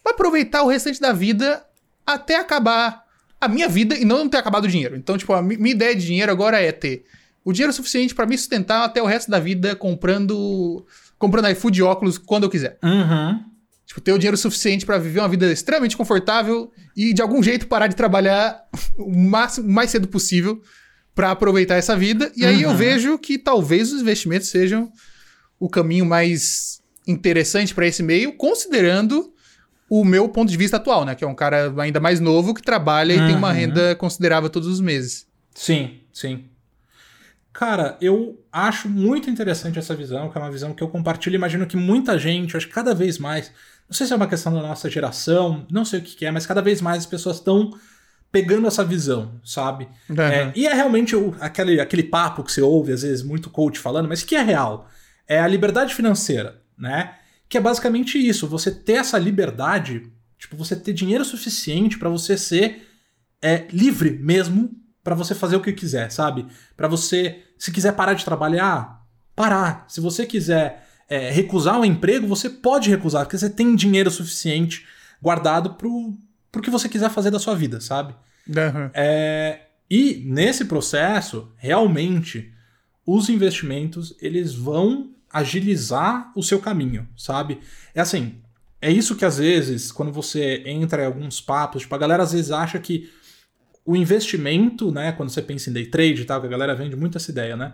pra 0.03 0.14
aproveitar 0.14 0.62
o 0.64 0.68
restante 0.68 1.01
da 1.01 1.12
vida 1.12 1.64
até 2.05 2.36
acabar 2.39 3.03
a 3.41 3.47
minha 3.47 3.68
vida 3.68 3.95
e 3.97 4.05
não 4.05 4.30
ter 4.30 4.38
acabado 4.38 4.66
o 4.66 4.68
dinheiro. 4.68 4.95
Então, 4.95 5.18
tipo, 5.18 5.34
a 5.34 5.41
mi- 5.41 5.58
minha 5.58 5.74
ideia 5.76 5.95
de 5.95 6.05
dinheiro 6.05 6.32
agora 6.32 6.60
é 6.62 6.72
ter 6.72 7.05
o 7.43 7.51
dinheiro 7.51 7.74
suficiente 7.74 8.14
pra 8.14 8.26
me 8.26 8.38
sustentar 8.38 8.84
até 8.84 9.01
o 9.01 9.05
resto 9.05 9.32
da 9.32 9.39
vida 9.39 9.76
comprando 9.76 10.86
comprando 11.18 11.49
iFood 11.49 11.80
e 11.80 11.84
óculos 11.84 12.18
quando 12.20 12.43
eu 12.43 12.49
quiser. 12.49 12.78
Uhum. 12.84 13.43
Tipo, 13.88 14.01
ter 14.01 14.12
o 14.12 14.18
dinheiro 14.20 14.38
suficiente 14.38 14.86
pra 14.86 14.97
viver 14.99 15.20
uma 15.22 15.30
vida 15.30 15.51
extremamente 15.51 15.97
confortável 15.97 16.72
e 16.95 17.14
de 17.14 17.22
algum 17.22 17.41
jeito 17.41 17.66
parar 17.68 17.88
de 17.88 17.95
trabalhar 17.95 18.62
o 18.97 19.12
máximo, 19.18 19.68
mais 19.68 19.89
cedo 19.89 20.08
possível 20.08 20.62
pra 21.16 21.32
aproveitar 21.32 21.76
essa 21.76 21.95
vida. 21.95 22.32
E 22.36 22.45
aí 22.45 22.62
eu 22.62 22.70
Uhum. 22.70 22.76
vejo 22.76 23.18
que 23.18 23.39
talvez 23.39 23.91
os 23.91 24.01
investimentos 24.01 24.49
sejam 24.49 24.91
o 25.60 25.70
caminho 25.70 26.05
mais 26.05 26.82
interessante 27.08 27.74
pra 27.74 27.88
esse 27.88 28.03
meio, 28.03 28.34
considerando 28.34 29.34
o 29.89 30.03
meu 30.03 30.28
ponto 30.30 30.49
de 30.49 30.58
vista 30.58 30.78
atual, 30.78 31.05
né? 31.05 31.16
Que 31.16 31.24
é 31.24 31.28
um 31.28 31.34
cara 31.36 31.74
ainda 31.82 31.99
mais 31.99 32.20
novo 32.20 32.53
que 32.53 32.62
trabalha 32.62 33.14
e 33.14 33.26
tem 33.26 33.36
uma 33.36 33.47
Uhum. 33.49 33.53
renda 33.53 33.95
considerável 33.95 34.49
todos 34.49 34.68
os 34.68 34.82
meses. 34.82 35.26
Sim, 35.55 36.01
sim. 36.12 36.45
Cara, 37.53 37.97
eu 37.99 38.39
acho 38.51 38.88
muito 38.88 39.30
interessante 39.30 39.80
essa 39.80 39.95
visão, 39.95 40.30
que 40.30 40.38
é 40.38 40.41
uma 40.41 40.51
visão 40.51 40.74
que 40.74 40.84
eu 40.84 40.88
compartilho. 40.89 41.36
Imagino 41.36 41.66
que 41.66 41.76
muita 41.76 42.20
gente, 42.20 42.55
acho 42.55 42.68
que 42.68 42.74
cada 42.74 42.93
vez 42.93 43.18
mais, 43.18 43.51
não 43.89 43.95
sei 43.95 44.05
se 44.05 44.14
é 44.14 44.16
uma 44.16 44.28
questão 44.28 44.53
da 44.53 44.62
nossa 44.62 44.89
geração, 44.89 45.66
não 45.72 45.84
sei 45.84 45.99
o 45.99 46.03
que 46.03 46.16
que 46.16 46.26
é, 46.26 46.32
mas 46.32 46.45
cada 46.45 46.62
vez 46.62 46.82
mais 46.82 46.99
as 46.99 47.05
pessoas 47.08 47.38
estão 47.38 47.72
pegando 48.32 48.68
essa 48.68 48.84
visão, 48.84 49.39
sabe? 49.43 49.88
Uhum. 50.10 50.22
É, 50.22 50.51
e 50.55 50.68
é 50.68 50.74
realmente 50.74 51.16
o- 51.16 51.34
aquele, 51.39 51.80
aquele 51.80 52.03
papo 52.03 52.43
que 52.43 52.51
você 52.51 52.62
ouve, 52.62 52.91
às 52.91 53.01
vezes, 53.01 53.24
muito 53.24 53.49
coach 53.49 53.80
falando, 53.80 54.08
mas 54.08 54.22
que 54.22 54.36
é 54.36 54.43
real. 54.43 54.88
É 55.28 55.39
a 55.39 55.47
liberdade 55.47 55.93
financeira, 55.93 56.61
né? 56.78 57.15
Que 57.49 57.57
é 57.57 57.61
basicamente 57.61 58.17
isso, 58.17 58.47
você 58.47 58.71
ter 58.71 58.93
essa 58.93 59.17
liberdade, 59.17 60.11
tipo, 60.38 60.55
você 60.55 60.75
ter 60.75 60.93
dinheiro 60.93 61.23
suficiente 61.23 61.97
pra 61.97 62.09
você 62.09 62.38
ser 62.38 62.88
é, 63.41 63.65
livre 63.71 64.11
mesmo 64.11 64.71
pra 65.03 65.15
você 65.15 65.34
fazer 65.34 65.55
o 65.55 65.61
que 65.61 65.71
quiser, 65.71 66.11
sabe? 66.11 66.45
Pra 66.75 66.88
você, 66.88 67.43
se 67.57 67.71
quiser 67.71 67.93
parar 67.93 68.13
de 68.13 68.25
trabalhar, 68.25 69.05
parar. 69.36 69.86
Se 69.88 70.01
você 70.01 70.25
quiser 70.25 70.86
é, 71.07 71.30
recusar 71.32 71.80
um 71.80 71.86
emprego, 71.86 72.28
você 72.28 72.49
pode 72.49 72.89
recusar, 72.89 73.23
porque 73.23 73.38
você 73.38 73.49
tem 73.49 73.75
dinheiro 73.75 74.11
suficiente 74.11 74.86
guardado 75.21 75.75
pro, 75.75 76.13
pro 76.51 76.61
que 76.61 76.69
você 76.69 76.89
quiser 76.89 77.09
fazer 77.09 77.32
da 77.32 77.39
sua 77.39 77.55
vida, 77.55 77.80
sabe? 77.80 78.13
Uhum. 78.47 78.89
É, 78.93 79.61
e 79.89 80.23
nesse 80.25 80.65
processo, 80.65 81.51
realmente, 81.55 82.53
os 83.05 83.30
investimentos, 83.30 84.13
eles 84.21 84.53
vão 84.53 85.11
agilizar 85.38 86.31
o 86.35 86.43
seu 86.43 86.59
caminho, 86.59 87.07
sabe? 87.15 87.59
É 87.93 88.01
assim, 88.01 88.41
é 88.81 88.91
isso 88.91 89.15
que 89.15 89.25
às 89.25 89.38
vezes, 89.38 89.91
quando 89.91 90.11
você 90.11 90.63
entra 90.65 91.03
em 91.03 91.05
alguns 91.05 91.41
papos, 91.41 91.83
tipo, 91.83 91.95
a 91.95 91.97
galera 91.97 92.23
às 92.23 92.31
vezes 92.31 92.51
acha 92.51 92.79
que 92.79 93.09
o 93.85 93.95
investimento, 93.95 94.91
né, 94.91 95.11
quando 95.13 95.29
você 95.29 95.41
pensa 95.41 95.69
em 95.69 95.73
day 95.73 95.85
trade 95.85 96.21
e 96.21 96.25
tal, 96.25 96.41
que 96.41 96.47
a 96.47 96.49
galera 96.49 96.75
vende 96.75 96.95
muito 96.95 97.17
essa 97.17 97.31
ideia, 97.31 97.55
né? 97.55 97.73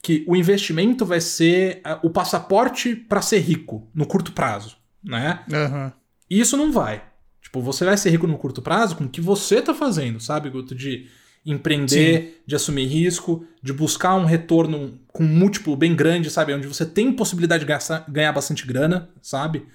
Que 0.00 0.24
o 0.28 0.36
investimento 0.36 1.04
vai 1.04 1.20
ser 1.20 1.82
uh, 1.84 2.06
o 2.06 2.10
passaporte 2.10 2.94
para 2.94 3.20
ser 3.20 3.40
rico 3.40 3.88
no 3.92 4.06
curto 4.06 4.32
prazo, 4.32 4.76
né? 5.02 5.44
Aham. 5.52 5.92
E 6.30 6.38
isso 6.38 6.56
não 6.56 6.70
vai. 6.70 7.02
Tipo, 7.42 7.60
você 7.60 7.84
vai 7.84 7.96
ser 7.96 8.10
rico 8.10 8.26
no 8.26 8.38
curto 8.38 8.62
prazo 8.62 8.94
com 8.94 9.04
o 9.04 9.08
que 9.08 9.20
você 9.20 9.60
tá 9.60 9.74
fazendo, 9.74 10.20
sabe, 10.20 10.50
Guto? 10.50 10.74
De 10.74 11.08
empreender, 11.44 12.42
de 12.46 12.54
assumir 12.54 12.86
risco, 12.86 13.46
de 13.62 13.72
buscar 13.72 14.14
um 14.14 14.24
retorno 14.24 14.98
com 15.08 15.24
um 15.24 15.26
múltiplo 15.26 15.76
bem 15.76 15.94
grande, 15.96 16.30
sabe? 16.30 16.52
Onde 16.52 16.66
você 16.66 16.84
tem 16.84 17.12
possibilidade 17.12 17.64
de 17.64 17.68
gastar- 17.68 18.04
ganhar 18.08 18.32
bastante 18.32 18.66
grana, 18.66 19.10
sabe? 19.22 19.66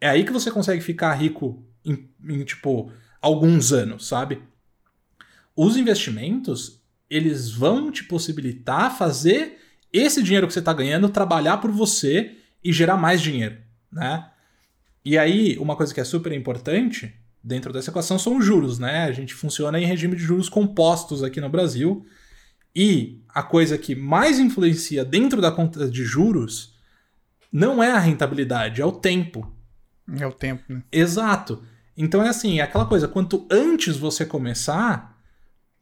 É 0.00 0.08
aí 0.08 0.24
que 0.24 0.32
você 0.32 0.50
consegue 0.50 0.80
ficar 0.80 1.12
rico 1.14 1.64
em, 1.84 2.08
em, 2.28 2.44
tipo, 2.44 2.90
alguns 3.20 3.72
anos, 3.72 4.06
sabe? 4.06 4.42
Os 5.54 5.76
investimentos, 5.76 6.80
eles 7.08 7.50
vão 7.50 7.90
te 7.92 8.04
possibilitar 8.04 8.96
fazer 8.96 9.58
esse 9.92 10.22
dinheiro 10.22 10.46
que 10.46 10.52
você 10.52 10.62
tá 10.62 10.72
ganhando 10.72 11.08
trabalhar 11.08 11.58
por 11.58 11.70
você 11.70 12.36
e 12.64 12.72
gerar 12.72 12.96
mais 12.96 13.20
dinheiro, 13.20 13.58
né? 13.92 14.28
E 15.04 15.18
aí, 15.18 15.58
uma 15.58 15.76
coisa 15.76 15.92
que 15.92 16.00
é 16.00 16.04
super 16.04 16.32
importante 16.32 17.14
dentro 17.42 17.72
dessa 17.72 17.90
equação 17.90 18.18
são 18.18 18.38
os 18.38 18.44
juros, 18.44 18.78
né? 18.78 19.04
A 19.04 19.12
gente 19.12 19.34
funciona 19.34 19.80
em 19.80 19.86
regime 19.86 20.16
de 20.16 20.22
juros 20.22 20.48
compostos 20.48 21.22
aqui 21.22 21.40
no 21.40 21.48
Brasil. 21.48 22.06
E 22.74 23.20
a 23.28 23.42
coisa 23.42 23.76
que 23.76 23.94
mais 23.94 24.38
influencia 24.38 25.04
dentro 25.04 25.40
da 25.40 25.52
conta 25.52 25.90
de 25.90 26.04
juros 26.04 26.74
não 27.52 27.82
é 27.82 27.92
a 27.92 27.98
rentabilidade, 27.98 28.80
é 28.80 28.86
o 28.86 28.92
tempo. 28.92 29.52
É 30.18 30.26
o 30.26 30.32
tempo, 30.32 30.64
né? 30.68 30.82
Exato. 30.90 31.62
Então 31.96 32.22
é 32.22 32.28
assim, 32.28 32.60
é 32.60 32.62
aquela 32.62 32.86
coisa, 32.86 33.06
quanto 33.06 33.46
antes 33.50 33.96
você 33.96 34.24
começar, 34.24 35.18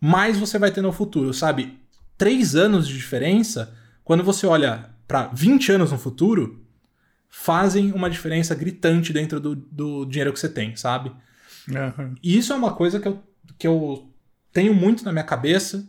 mais 0.00 0.38
você 0.38 0.58
vai 0.58 0.72
ter 0.72 0.80
no 0.80 0.92
futuro, 0.92 1.32
sabe? 1.32 1.78
Três 2.18 2.56
anos 2.56 2.88
de 2.88 2.94
diferença, 2.94 3.72
quando 4.02 4.24
você 4.24 4.46
olha 4.46 4.90
para 5.06 5.28
20 5.28 5.72
anos 5.72 5.92
no 5.92 5.98
futuro, 5.98 6.64
fazem 7.28 7.92
uma 7.92 8.10
diferença 8.10 8.54
gritante 8.54 9.12
dentro 9.12 9.38
do, 9.38 9.54
do 9.54 10.04
dinheiro 10.04 10.32
que 10.32 10.40
você 10.40 10.48
tem, 10.48 10.74
sabe? 10.74 11.12
Aham. 11.76 12.14
E 12.22 12.36
isso 12.36 12.52
é 12.52 12.56
uma 12.56 12.72
coisa 12.72 12.98
que 13.00 13.08
eu, 13.08 13.22
que 13.58 13.66
eu 13.66 14.10
tenho 14.52 14.74
muito 14.74 15.04
na 15.04 15.12
minha 15.12 15.24
cabeça, 15.24 15.88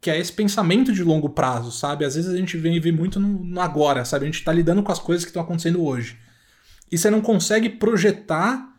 que 0.00 0.10
é 0.10 0.18
esse 0.18 0.32
pensamento 0.32 0.92
de 0.92 1.04
longo 1.04 1.28
prazo, 1.28 1.70
sabe? 1.70 2.04
Às 2.04 2.14
vezes 2.14 2.32
a 2.32 2.36
gente 2.36 2.56
vive 2.56 2.90
muito 2.90 3.20
no, 3.20 3.44
no 3.44 3.60
agora, 3.60 4.04
sabe? 4.04 4.24
A 4.24 4.26
gente 4.26 4.42
tá 4.42 4.52
lidando 4.52 4.82
com 4.82 4.92
as 4.92 4.98
coisas 4.98 5.24
que 5.24 5.30
estão 5.30 5.42
acontecendo 5.42 5.84
hoje. 5.84 6.18
E 6.90 6.96
você 6.96 7.10
não 7.10 7.20
consegue 7.20 7.68
projetar 7.68 8.70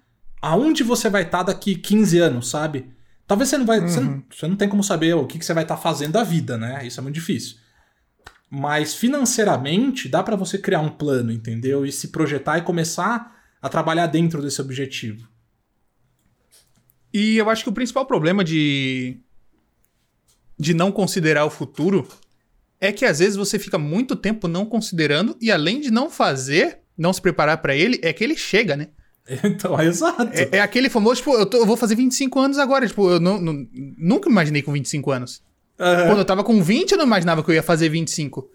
aonde 0.42 0.84
você 0.84 1.10
vai 1.10 1.24
estar 1.24 1.44
daqui 1.44 1.76
15 1.76 2.18
anos, 2.20 2.50
sabe? 2.50 2.92
Talvez 3.28 3.50
você 3.50 3.58
não 3.58 3.66
vai. 3.66 3.80
Você, 3.80 4.00
não, 4.00 4.24
você 4.30 4.48
não 4.48 4.56
tem 4.56 4.68
como 4.68 4.84
saber 4.84 5.14
o 5.14 5.26
que, 5.26 5.40
que 5.40 5.46
você 5.46 5.54
vai 5.54 5.64
estar 5.64 5.78
fazendo 5.78 6.14
da 6.14 6.24
vida, 6.24 6.58
né? 6.58 6.86
Isso 6.86 7.00
é 7.00 7.04
muito 7.04 7.16
difícil. 7.16 7.58
Mas 8.50 8.94
financeiramente 8.94 10.10
dá 10.10 10.22
pra 10.22 10.36
você 10.36 10.58
criar 10.58 10.82
um 10.82 10.90
plano, 10.90 11.32
entendeu? 11.32 11.86
E 11.86 11.92
se 11.92 12.10
projetar 12.10 12.58
e 12.58 12.64
começar 12.64 13.40
a 13.62 13.70
trabalhar 13.70 14.08
dentro 14.08 14.42
desse 14.42 14.60
objetivo. 14.60 15.31
E 17.14 17.38
eu 17.38 17.50
acho 17.50 17.64
que 17.64 17.70
o 17.70 17.74
principal 17.74 18.06
problema 18.06 18.44
de 18.44 19.18
de 20.58 20.74
não 20.74 20.92
considerar 20.92 21.46
o 21.46 21.50
futuro 21.50 22.08
é 22.80 22.92
que 22.92 23.04
às 23.06 23.20
vezes 23.20 23.36
você 23.36 23.58
fica 23.58 23.78
muito 23.78 24.16
tempo 24.16 24.48
não 24.48 24.66
considerando 24.66 25.36
e 25.42 25.52
além 25.52 25.80
de 25.82 25.90
não 25.92 26.10
fazer, 26.10 26.80
não 26.98 27.12
se 27.12 27.22
preparar 27.22 27.58
pra 27.62 27.76
ele, 27.76 28.00
é 28.04 28.14
que 28.14 28.24
ele 28.24 28.36
chega, 28.38 28.76
né? 28.76 28.90
Então, 29.44 29.80
é 29.80 29.86
exato. 29.86 30.30
É, 30.34 30.58
é 30.58 30.60
aquele 30.62 30.90
famoso, 30.90 31.18
tipo, 31.18 31.34
eu, 31.36 31.46
tô- 31.46 31.58
eu 31.58 31.66
vou 31.66 31.78
fazer 31.78 31.96
25 31.96 32.40
anos 32.40 32.58
agora, 32.58 32.88
tipo, 32.88 33.10
eu 33.10 33.20
não, 33.20 33.40
não- 33.40 33.68
nunca 33.98 34.30
imaginei 34.30 34.62
com 34.62 34.72
25 34.72 35.12
anos. 35.12 35.42
Aham. 35.80 36.08
Quando 36.08 36.20
eu 36.20 36.26
tava 36.26 36.44
com 36.44 36.62
20, 36.62 36.92
eu 36.92 36.98
não 36.98 37.06
imaginava 37.06 37.44
que 37.44 37.50
eu 37.50 37.56
ia 37.56 37.64
fazer 37.64 37.88
25. 37.90 38.50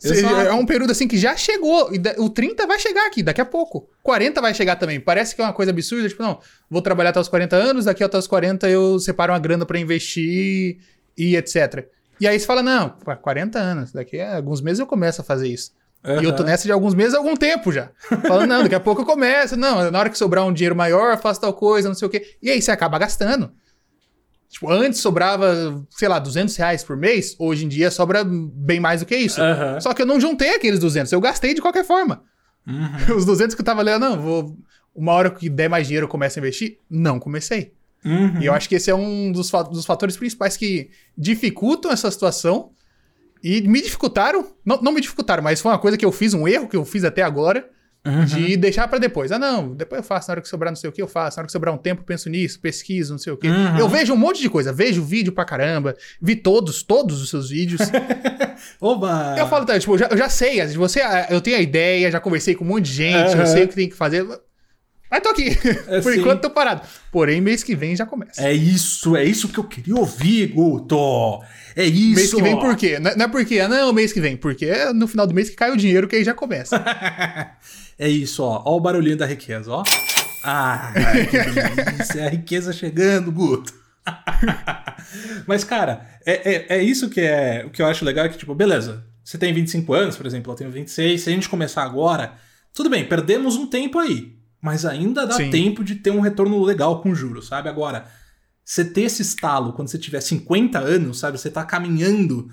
Cê-. 0.00 0.22
É 0.22 0.52
um 0.52 0.64
período 0.64 0.90
assim 0.90 1.06
que 1.06 1.18
já 1.18 1.36
chegou. 1.36 1.90
O 2.18 2.30
30 2.30 2.66
vai 2.66 2.78
chegar 2.78 3.06
aqui, 3.06 3.22
daqui 3.22 3.40
a 3.40 3.44
pouco. 3.44 3.88
40 4.02 4.40
vai 4.40 4.54
chegar 4.54 4.76
também. 4.76 4.98
Parece 4.98 5.36
que 5.36 5.42
é 5.42 5.44
uma 5.44 5.52
coisa 5.52 5.70
absurda. 5.70 6.08
Tipo, 6.08 6.22
não, 6.22 6.40
vou 6.68 6.80
trabalhar 6.80 7.10
até 7.10 7.20
os 7.20 7.28
40 7.28 7.54
anos, 7.54 7.84
daqui 7.84 8.02
até 8.02 8.16
os 8.18 8.26
40 8.26 8.68
eu 8.68 8.98
separo 8.98 9.32
uma 9.32 9.38
grana 9.38 9.66
pra 9.66 9.78
investir 9.78 10.78
e 11.16 11.36
etc. 11.36 11.86
E 12.18 12.26
aí 12.26 12.38
você 12.38 12.46
fala, 12.46 12.62
não, 12.62 12.88
pô, 12.90 13.14
40 13.14 13.58
anos, 13.58 13.92
daqui 13.92 14.20
a 14.20 14.36
alguns 14.36 14.60
meses 14.60 14.80
eu 14.80 14.86
começo 14.86 15.20
a 15.20 15.24
fazer 15.24 15.48
isso. 15.48 15.72
E 16.02 16.24
eu 16.24 16.34
tô 16.34 16.42
nessa 16.42 16.64
de 16.64 16.72
alguns 16.72 16.94
meses 16.94 17.12
há 17.12 17.18
algum 17.18 17.36
tempo 17.36 17.70
já. 17.70 17.90
Falando, 18.26 18.48
não, 18.48 18.62
daqui 18.62 18.74
a 18.74 18.80
pouco 18.80 19.02
eu 19.02 19.06
começo. 19.06 19.54
Não, 19.54 19.90
na 19.90 19.98
hora 19.98 20.08
que 20.08 20.16
sobrar 20.16 20.46
um 20.46 20.52
dinheiro 20.52 20.74
maior, 20.74 21.12
eu 21.12 21.18
faço 21.18 21.42
tal 21.42 21.52
coisa, 21.52 21.88
não 21.88 21.94
sei 21.94 22.08
o 22.08 22.10
quê. 22.10 22.36
E 22.42 22.50
aí 22.50 22.62
você 22.62 22.70
acaba 22.70 22.98
gastando. 22.98 23.52
Tipo, 24.50 24.68
antes 24.70 24.98
sobrava, 25.00 25.82
sei 25.90 26.08
lá, 26.08 26.18
200 26.18 26.54
reais 26.56 26.82
por 26.82 26.96
mês. 26.96 27.36
Hoje 27.38 27.64
em 27.64 27.68
dia 27.68 27.90
sobra 27.90 28.24
bem 28.24 28.80
mais 28.80 29.00
do 29.00 29.06
que 29.06 29.16
isso. 29.16 29.40
Aham. 29.40 29.80
Só 29.80 29.94
que 29.94 30.02
eu 30.02 30.06
não 30.06 30.20
juntei 30.20 30.56
aqueles 30.56 30.80
200. 30.80 31.12
Eu 31.12 31.20
gastei 31.20 31.54
de 31.54 31.62
qualquer 31.62 31.84
forma. 31.84 32.24
Uhum. 32.66 33.14
Os 33.16 33.24
200 33.24 33.54
que 33.54 33.60
eu 33.60 33.64
tava 33.64 33.80
lendo, 33.82 34.00
não, 34.00 34.20
vou... 34.20 34.56
Uma 34.92 35.12
hora 35.12 35.30
que 35.30 35.48
der 35.48 35.70
mais 35.70 35.86
dinheiro 35.86 36.06
eu 36.06 36.08
começo 36.08 36.36
a 36.36 36.40
investir. 36.42 36.78
Não 36.90 37.20
comecei. 37.20 37.72
Uhum. 38.04 38.40
E 38.42 38.46
eu 38.46 38.52
acho 38.52 38.68
que 38.68 38.74
esse 38.74 38.90
é 38.90 38.94
um 38.94 39.30
dos, 39.30 39.48
fa- 39.48 39.62
dos 39.62 39.86
fatores 39.86 40.16
principais 40.16 40.56
que 40.56 40.90
dificultam 41.16 41.92
essa 41.92 42.10
situação 42.10 42.72
e 43.42 43.60
me 43.62 43.80
dificultaram. 43.80 44.52
Não, 44.64 44.82
não 44.82 44.90
me 44.90 45.00
dificultaram, 45.00 45.44
mas 45.44 45.60
foi 45.60 45.70
uma 45.70 45.78
coisa 45.78 45.96
que 45.96 46.04
eu 46.04 46.10
fiz, 46.10 46.34
um 46.34 46.48
erro 46.48 46.66
que 46.68 46.76
eu 46.76 46.84
fiz 46.84 47.04
até 47.04 47.22
agora, 47.22 47.68
Uhum. 48.06 48.24
de 48.24 48.56
deixar 48.56 48.88
pra 48.88 48.98
depois. 48.98 49.30
Ah, 49.30 49.38
não, 49.38 49.74
depois 49.74 49.98
eu 50.00 50.02
faço, 50.02 50.28
na 50.28 50.32
hora 50.32 50.40
que 50.40 50.48
sobrar 50.48 50.70
não 50.70 50.76
sei 50.76 50.88
o 50.88 50.92
que 50.92 51.02
eu 51.02 51.06
faço, 51.08 51.36
na 51.36 51.42
hora 51.42 51.46
que 51.46 51.52
sobrar 51.52 51.74
um 51.74 51.78
tempo 51.78 52.02
penso 52.02 52.30
nisso, 52.30 52.58
pesquiso, 52.58 53.12
não 53.12 53.18
sei 53.18 53.32
o 53.32 53.36
que. 53.36 53.46
Uhum. 53.48 53.78
Eu 53.78 53.88
vejo 53.88 54.12
um 54.14 54.16
monte 54.16 54.40
de 54.40 54.48
coisa, 54.48 54.72
vejo 54.72 55.02
vídeo 55.04 55.32
pra 55.32 55.44
caramba, 55.44 55.94
vi 56.20 56.34
todos, 56.36 56.82
todos 56.82 57.20
os 57.20 57.28
seus 57.28 57.50
vídeos. 57.50 57.80
Oba! 58.80 59.34
eu 59.38 59.46
falo, 59.48 59.64
tá, 59.66 59.78
tipo, 59.78 59.94
eu 59.94 59.98
já, 59.98 60.06
eu 60.10 60.16
já 60.16 60.28
sei, 60.28 60.66
você, 60.68 61.00
ah, 61.00 61.26
eu 61.30 61.40
tenho 61.40 61.56
a 61.56 61.60
ideia, 61.60 62.10
já 62.10 62.20
conversei 62.20 62.54
com 62.54 62.64
um 62.64 62.68
monte 62.68 62.86
de 62.86 62.92
gente, 62.94 63.34
Uhum. 63.34 63.40
eu 63.40 63.46
sei 63.46 63.64
o 63.64 63.68
que 63.68 63.74
tem 63.74 63.88
que 63.88 63.96
fazer. 63.96 64.26
Mas 65.10 65.22
tô 65.22 65.30
aqui. 65.30 65.48
É, 65.88 66.00
Por 66.00 66.12
sim. 66.12 66.20
enquanto 66.20 66.42
tô 66.42 66.50
parado. 66.50 66.82
Porém, 67.10 67.40
mês 67.40 67.64
que 67.64 67.74
vem 67.74 67.96
já 67.96 68.06
começa. 68.06 68.42
É 68.42 68.52
isso, 68.52 69.16
é 69.16 69.24
isso 69.24 69.48
que 69.48 69.58
eu 69.58 69.64
queria 69.64 69.96
ouvir, 69.96 70.46
Guto. 70.48 71.40
É 71.74 71.84
isso. 71.84 72.14
Mês 72.14 72.32
que 72.32 72.42
vem 72.42 72.58
por 72.58 72.76
quê? 72.76 72.98
Não 72.98 73.10
é 73.10 73.16
não 73.16 73.24
é 73.24 73.28
porque, 73.28 73.66
não, 73.66 73.92
mês 73.92 74.12
que 74.12 74.20
vem, 74.20 74.36
porque 74.36 74.66
é 74.66 74.92
no 74.92 75.08
final 75.08 75.26
do 75.26 75.34
mês 75.34 75.50
que 75.50 75.56
cai 75.56 75.72
o 75.72 75.76
dinheiro 75.76 76.06
que 76.06 76.16
aí 76.16 76.24
já 76.24 76.34
começa. 76.34 76.76
é 77.98 78.08
isso, 78.08 78.42
ó. 78.42 78.62
Ó 78.64 78.76
o 78.76 78.80
barulhinho 78.80 79.16
da 79.16 79.26
riqueza, 79.26 79.70
ó. 79.72 79.82
Ah, 80.44 80.92
delícia. 80.94 82.20
É 82.20 82.26
a 82.26 82.30
riqueza 82.30 82.72
chegando, 82.72 83.32
Guto. 83.32 83.74
Mas, 85.46 85.64
cara, 85.64 86.06
é, 86.24 86.54
é, 86.54 86.78
é 86.78 86.82
isso 86.82 87.10
que 87.10 87.20
é 87.20 87.64
o 87.66 87.70
que 87.70 87.82
eu 87.82 87.86
acho 87.86 88.04
legal, 88.04 88.26
é 88.26 88.28
que, 88.28 88.38
tipo, 88.38 88.54
beleza, 88.54 89.04
você 89.24 89.36
tem 89.36 89.52
25 89.52 89.92
anos, 89.92 90.16
por 90.16 90.26
exemplo, 90.26 90.52
eu 90.52 90.56
tenho 90.56 90.70
26, 90.70 91.20
se 91.20 91.28
a 91.28 91.32
gente 91.32 91.48
começar 91.48 91.82
agora, 91.82 92.34
tudo 92.72 92.88
bem, 92.88 93.04
perdemos 93.04 93.56
um 93.56 93.66
tempo 93.66 93.98
aí, 93.98 94.32
mas 94.60 94.84
ainda 94.84 95.26
dá 95.26 95.34
Sim. 95.34 95.50
tempo 95.50 95.82
de 95.82 95.96
ter 95.96 96.10
um 96.10 96.20
retorno 96.20 96.62
legal 96.62 97.02
com 97.02 97.14
juros, 97.14 97.46
sabe? 97.46 97.68
Agora, 97.68 98.06
você 98.64 98.84
ter 98.84 99.02
esse 99.02 99.22
estalo 99.22 99.72
quando 99.72 99.88
você 99.88 99.98
tiver 99.98 100.20
50 100.20 100.78
anos, 100.78 101.18
sabe? 101.18 101.38
Você 101.38 101.50
tá 101.50 101.64
caminhando 101.64 102.50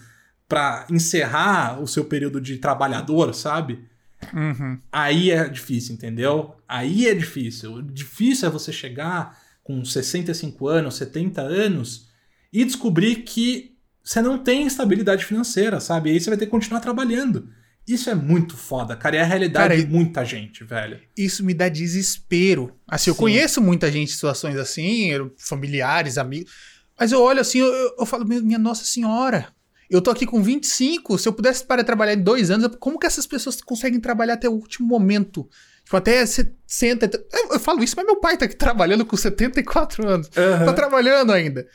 pra 0.47 0.85
encerrar 0.89 1.81
o 1.81 1.87
seu 1.87 2.05
período 2.05 2.39
de 2.39 2.57
trabalhador, 2.57 3.33
sabe? 3.35 3.85
Uhum. 4.33 4.79
Aí 4.91 5.29
é 5.29 5.47
difícil, 5.47 5.93
entendeu? 5.93 6.55
Aí 6.67 7.07
é 7.07 7.13
difícil. 7.13 7.75
O 7.75 7.81
difícil 7.83 8.47
é 8.47 8.51
você 8.51 8.71
chegar 8.71 9.37
com 9.63 9.83
65 9.83 10.67
anos, 10.67 10.95
70 10.95 11.41
anos 11.41 12.07
e 12.51 12.63
descobrir 12.63 13.17
que 13.17 13.77
você 14.03 14.21
não 14.21 14.37
tem 14.37 14.65
estabilidade 14.65 15.25
financeira, 15.25 15.81
sabe? 15.81 16.09
Aí 16.09 16.19
você 16.19 16.29
vai 16.29 16.37
ter 16.37 16.45
que 16.45 16.51
continuar 16.51 16.79
trabalhando. 16.79 17.49
Isso 17.87 18.09
é 18.09 18.15
muito 18.15 18.57
foda, 18.57 18.95
cara. 18.95 19.15
E 19.15 19.19
é 19.19 19.21
a 19.21 19.25
realidade 19.25 19.69
Cara, 19.69 19.77
de 19.81 19.87
muita 19.87 20.25
gente, 20.25 20.63
velho. 20.63 20.99
Isso 21.17 21.43
me 21.43 21.53
dá 21.53 21.69
desespero. 21.69 22.75
Assim, 22.87 23.09
eu 23.09 23.13
Sim. 23.13 23.19
conheço 23.19 23.61
muita 23.61 23.91
gente 23.91 24.09
em 24.09 24.13
situações 24.13 24.57
assim, 24.57 25.09
familiares, 25.37 26.17
amigos. 26.17 26.51
Mas 26.99 27.11
eu 27.11 27.21
olho 27.21 27.39
assim, 27.39 27.59
eu, 27.59 27.67
eu- 27.67 27.95
eu 27.99 28.05
falo, 28.05 28.25
"Meu- 28.27 28.43
minha 28.43 28.59
Nossa 28.59 28.83
Senhora, 28.83 29.47
eu 29.89 30.01
tô 30.01 30.11
aqui 30.11 30.25
com 30.25 30.41
25. 30.43 31.17
Se 31.17 31.29
eu 31.29 31.33
pudesse 31.33 31.63
parar 31.63 31.81
de 31.81 31.85
trabalhar 31.85 32.13
em 32.13 32.21
dois 32.21 32.51
anos, 32.51 32.75
como 32.79 32.99
que 32.99 33.05
essas 33.07 33.25
pessoas 33.25 33.61
conseguem 33.61 33.99
trabalhar 33.99 34.33
até 34.33 34.49
o 34.49 34.53
último 34.53 34.85
momento? 34.87 35.47
Tipo, 35.85 35.95
até 35.95 36.25
60. 36.25 37.09
Eu, 37.31 37.53
eu 37.53 37.59
falo 37.59 37.81
isso, 37.81 37.93
mas 37.95 38.05
meu 38.05 38.17
pai 38.17 38.37
tá 38.37 38.43
aqui 38.45 38.55
trabalhando 38.57 39.05
com 39.05 39.15
74 39.15 40.05
anos. 40.05 40.27
Tá 40.27 40.73
trabalhando 40.73 41.31
ainda. 41.31 41.65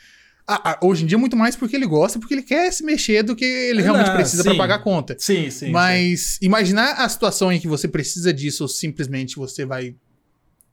Ah, 0.45 0.71
ah, 0.71 0.79
hoje 0.83 1.03
em 1.03 1.07
dia, 1.07 1.17
muito 1.17 1.37
mais 1.37 1.55
porque 1.55 1.75
ele 1.75 1.85
gosta, 1.85 2.19
porque 2.19 2.33
ele 2.33 2.43
quer 2.43 2.71
se 2.71 2.83
mexer 2.83 3.23
do 3.23 3.35
que 3.35 3.45
ele 3.45 3.81
realmente 3.81 4.09
Ah, 4.09 4.13
precisa 4.13 4.43
pra 4.43 4.51
sim. 4.51 4.57
pagar 4.57 4.75
a 4.75 4.79
conta. 4.79 5.15
Sim, 5.17 5.43
sim. 5.43 5.51
sim. 5.51 5.71
Mas 5.71 6.37
imaginar 6.41 6.93
a 6.93 7.07
situação 7.07 7.51
em 7.51 7.59
que 7.59 7.67
você 7.67 7.87
precisa 7.87 8.33
disso 8.33 8.63
ou 8.63 8.67
simplesmente 8.67 9.37
você 9.37 9.65
vai 9.65 9.95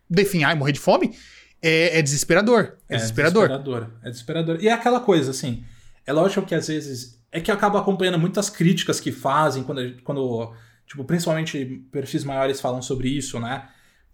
definhar 0.09 0.55
e 0.55 0.59
morrer 0.59 0.73
de 0.73 0.81
fome 0.81 1.15
é, 1.63 1.99
é 1.99 2.03
desesperador. 2.03 2.79
É, 2.89 2.97
desesperador. 2.97 3.49
desesperador. 3.49 3.91
É 4.03 4.11
desesperador. 4.11 4.59
E 4.61 4.69
é 4.69 4.73
aquela 4.73 5.01
coisa, 5.01 5.31
assim. 5.31 5.63
É 6.05 6.13
lógico 6.13 6.45
que 6.45 6.55
às 6.55 6.67
vezes 6.67 7.21
é 7.31 7.41
que 7.41 7.51
eu 7.51 7.55
acabo 7.55 7.79
acompanhando 7.79 8.19
muitas 8.19 8.51
críticas 8.51 8.99
que 8.99 9.13
fazem 9.13 9.63
quando, 9.63 10.03
quando 10.03 10.53
tipo, 10.87 11.05
principalmente 11.05 11.65
perfis 11.93 12.25
maiores 12.25 12.61
falam 12.61 12.83
sobre 12.83 13.09
isso, 13.09 13.39
né? 13.39 13.69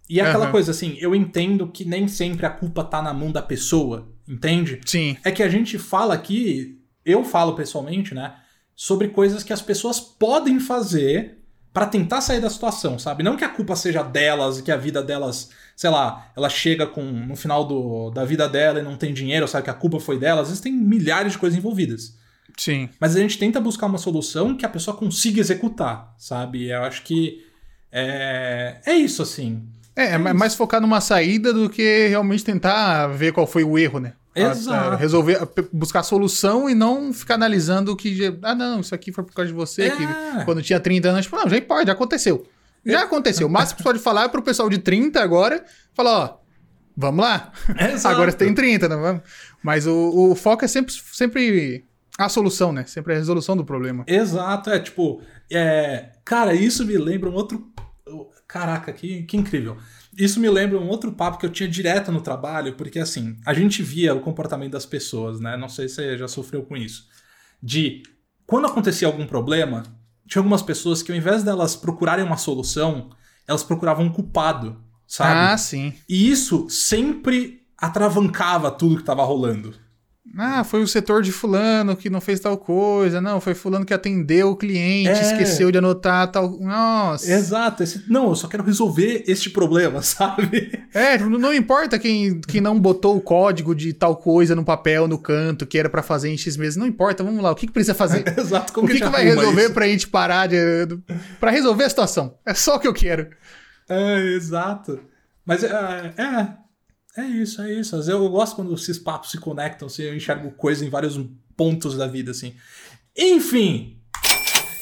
E 0.09 0.21
é 0.21 0.23
aquela 0.23 0.45
Aham. 0.45 0.53
coisa 0.53 0.71
assim, 0.71 0.97
eu 1.01 1.15
entendo 1.15 1.67
que 1.69 1.85
nem 1.85 2.07
sempre 2.07 2.45
a 2.47 2.51
culpa 2.51 2.85
tá 2.85 3.01
na 3.01 3.13
mão 3.15 3.33
da 3.33 3.43
pessoa, 3.43 4.09
entende? 4.29 4.81
Sim. 4.85 5.17
É 5.25 5.31
que 5.31 5.43
a 5.43 5.49
gente 5.49 5.79
fala 5.79 6.15
aqui, 6.15 6.81
eu 7.05 7.25
falo 7.25 7.55
pessoalmente, 7.55 8.15
né, 8.15 8.35
sobre 8.75 9.09
coisas 9.09 9.43
que 9.43 9.53
as 9.53 9.63
pessoas 9.63 10.01
podem 10.01 10.61
fazer 10.61 11.39
pra 11.73 11.87
tentar 11.87 12.23
sair 12.23 12.41
da 12.41 12.49
situação, 12.49 12.99
sabe? 12.99 13.23
Não 13.23 13.37
que 13.37 13.45
a 13.45 13.51
culpa 13.51 13.77
seja 13.77 14.03
delas, 14.03 14.63
que 14.63 14.73
a 14.73 14.79
vida 14.79 15.03
delas, 15.03 15.51
sei 15.77 15.91
lá, 15.91 16.33
ela 16.35 16.49
chega 16.49 16.87
com 16.87 17.03
no 17.03 17.37
final 17.37 17.67
do, 17.67 18.11
da 18.11 18.25
vida 18.25 18.49
dela 18.49 18.81
e 18.81 18.83
não 18.83 18.97
tem 18.97 19.13
dinheiro, 19.13 19.47
sabe 19.47 19.65
que 19.65 19.71
a 19.71 19.75
culpa 19.75 20.01
foi 20.01 20.19
dela, 20.19 20.41
às 20.41 20.49
vezes 20.49 20.63
tem 20.63 20.73
milhares 20.73 21.33
de 21.33 21.39
coisas 21.39 21.59
envolvidas. 21.59 22.17
Sim. 22.57 22.89
Mas 22.99 23.15
a 23.15 23.21
gente 23.21 23.39
tenta 23.39 23.61
buscar 23.61 23.87
uma 23.87 23.99
solução 23.99 24.57
que 24.57 24.65
a 24.65 24.71
pessoa 24.71 24.97
consiga 24.97 25.39
executar, 25.39 26.15
sabe? 26.17 26.71
Eu 26.71 26.83
acho 26.83 27.03
que 27.03 27.45
é, 27.93 28.81
é 28.87 28.95
isso, 28.95 29.23
assim. 29.23 29.69
É, 29.97 30.13
é 30.13 30.19
mais 30.19 30.55
focar 30.55 30.81
numa 30.81 31.01
saída 31.01 31.53
do 31.53 31.71
que 31.71 32.09
realmente 32.09 32.45
tentar 32.45 33.07
ver 33.09 33.33
qual 33.33 33.47
foi 33.47 33.65
o 33.65 33.79
erro, 33.79 33.99
né? 33.99 34.13
Exato. 34.35 34.93
a 34.93 34.97
resolver, 34.97 35.39
buscar 35.73 36.01
a 36.01 36.03
solução 36.03 36.69
e 36.69 36.75
não 36.75 37.11
ficar 37.11 37.37
analisando 37.37 37.93
o 37.93 37.97
que. 37.97 38.37
Ah, 38.43 38.55
não, 38.55 38.81
isso 38.81 38.95
aqui 38.95 39.11
foi 39.11 39.25
por 39.25 39.33
causa 39.33 39.51
de 39.51 39.57
você, 39.57 39.85
É. 39.85 39.91
que 39.91 40.45
quando 40.45 40.63
tinha 40.63 40.79
30 40.79 41.09
anos, 41.09 41.25
tipo, 41.25 41.37
não, 41.37 41.49
já 41.49 41.59
pode, 41.63 41.87
já 41.87 41.93
aconteceu. 41.95 42.47
Já 42.85 43.03
aconteceu. 43.03 43.47
O 43.47 43.51
máximo 43.51 43.79
que 43.79 43.83
você 43.83 43.89
pode 43.89 43.99
falar 43.99 44.25
é 44.25 44.29
pro 44.29 44.43
pessoal 44.43 44.69
de 44.69 44.77
30 44.79 45.21
agora, 45.23 45.65
falar, 45.95 46.19
ó, 46.19 46.37
vamos 46.95 47.25
lá. 47.25 47.51
Exato. 47.81 48.15
Agora 48.15 48.31
você 48.31 48.37
tem 48.37 48.55
30, 48.55 48.89
não 48.91 49.01
vamos? 49.01 49.23
Mas 49.63 49.87
o, 49.87 50.31
o 50.31 50.35
foco 50.37 50.65
é 50.65 50.69
sempre, 50.69 50.95
sempre 51.13 51.85
a 52.19 52.29
solução, 52.29 52.73
né? 52.73 52.85
Sempre 52.87 53.15
a 53.15 53.17
resolução 53.17 53.57
do 53.57 53.65
problema. 53.65 54.05
Exato, 54.07 54.69
é 54.71 54.79
tipo, 54.79 55.21
é, 55.51 56.11
cara, 56.25 56.55
isso 56.55 56.85
me 56.85 56.97
lembra 56.99 57.31
um 57.31 57.35
outro. 57.35 57.67
Caraca, 58.49 58.93
que, 58.93 59.25
que 59.25 59.37
incrível. 59.37 59.77
Isso 60.17 60.39
me 60.39 60.49
lembra 60.49 60.79
um 60.79 60.89
outro 60.89 61.13
papo 61.13 61.39
que 61.39 61.47
eu 61.47 61.51
tinha 61.51 61.69
direto 61.69 62.13
no 62.13 62.21
trabalho, 62.21 62.75
porque 62.75 62.99
assim, 62.99 63.37
a 63.45 63.53
gente 63.53 63.83
via 63.83 64.15
o 64.15 64.21
comportamento 64.21 64.73
das 64.73 64.87
pessoas, 64.87 65.41
né? 65.41 65.57
Não 65.57 65.69
sei 65.69 65.89
se 65.89 65.97
você 65.97 66.19
já 66.19 66.29
sofreu 66.29 66.63
com 66.63 66.77
isso. 66.77 67.09
De 67.63 68.03
quando 68.47 68.67
acontecia 68.67 69.09
algum 69.09 69.27
problema, 69.27 69.83
tinha 70.27 70.41
algumas 70.41 70.63
pessoas 70.63 71.03
que 71.03 71.11
ao 71.11 71.19
invés 71.19 71.43
delas 71.43 71.75
procurarem 71.75 72.25
uma 72.25 72.37
solução, 72.37 73.11
elas 73.47 73.65
procuravam 73.65 74.07
um 74.07 74.13
culpado, 74.13 74.81
sabe? 75.07 75.53
Ah, 75.53 75.59
sim. 75.59 75.93
E 76.09 76.31
isso 76.31 76.69
sempre 76.71 77.67
atravancava 77.77 78.71
tudo 78.71 78.97
que 78.97 79.03
tava 79.03 79.25
rolando. 79.25 79.75
Ah, 80.39 80.65
foi 80.65 80.83
o 80.83 80.87
setor 80.87 81.23
de 81.23 81.33
fulano 81.33 81.97
que 81.97 82.11
não 82.11 82.21
fez 82.21 82.41
tal 82.41 82.59
coisa. 82.59 83.21
Não, 83.21 83.41
foi 83.41 83.55
fulano 83.55 83.87
que 83.87 83.95
atendeu 83.95 84.51
o 84.51 84.57
cliente, 84.57 85.09
É. 85.09 85.23
esqueceu 85.23 85.73
de 85.73 85.79
anotar 85.79 86.31
tal. 86.31 86.59
Nossa. 86.61 87.33
Exato, 87.33 87.83
esse, 87.83 88.05
não, 88.07 88.29
eu 88.29 88.35
só 88.35 88.47
quero 88.47 88.63
resolver 88.63 89.25
este 89.27 89.49
problema, 89.49 90.01
sabe? 90.05 90.79
É, 90.93 91.17
não, 91.19 91.55
importa 91.55 91.99
quem, 91.99 92.41
quem 92.43 92.61
não 92.61 92.79
botou 92.79 93.17
o 93.17 93.21
código 93.21 93.75
de 93.75 93.93
tal 93.95 94.17
coisa 94.17 94.55
no 94.55 94.65
papel, 94.65 95.09
no 95.09 95.19
canto, 95.19 95.67
que 95.67 95.79
era 95.79 95.89
pra 95.89 96.03
fazer 96.03 96.29
em 96.29 96.37
X 96.37 96.57
meses. 96.57 96.77
Não 96.77 96.87
importa, 96.87 97.25
vamos 97.25 97.43
lá. 97.43 97.51
O 97.51 97.55
que, 97.55 97.67
que 97.67 97.73
precisa 97.73 97.95
fazer? 97.95 98.25
Exato, 98.39 98.73
como 98.73 98.87
o 98.87 98.89
que, 98.91 98.97
que 98.99 99.05
gente 99.05 99.13
vai 99.13 99.25
resolver 99.25 99.65
isso? 99.65 99.73
pra 99.73 99.89
gente 99.89 100.07
parar 100.09 100.47
de. 100.49 100.57
Pra 101.41 101.51
resolver 101.51 101.85
a 101.85 101.89
situação? 101.89 102.37
É 102.45 102.53
só 102.53 102.77
o 102.77 102.81
que 102.81 102.89
eu 102.89 102.95
quero. 102.95 103.29
É, 103.89 104.19
exato. 104.35 105.01
Mas 105.47 105.63
é, 105.63 105.69
é, 106.19 106.49
é 107.17 107.25
isso, 107.25 107.61
é 107.63 107.73
isso. 107.73 107.97
Às 107.97 108.07
vezes 108.07 108.21
Eu 108.21 108.29
gosto 108.29 108.57
quando 108.57 108.75
esses 108.75 108.99
papos 108.99 109.31
se 109.31 109.39
conectam, 109.39 109.87
assim, 109.87 110.03
eu 110.03 110.17
enxergo 110.17 110.51
coisa 110.53 110.85
em 110.85 110.89
vários 110.91 111.19
pontos 111.57 111.97
da 111.97 112.07
vida, 112.07 112.31
assim. 112.31 112.55
Enfim, 113.17 113.99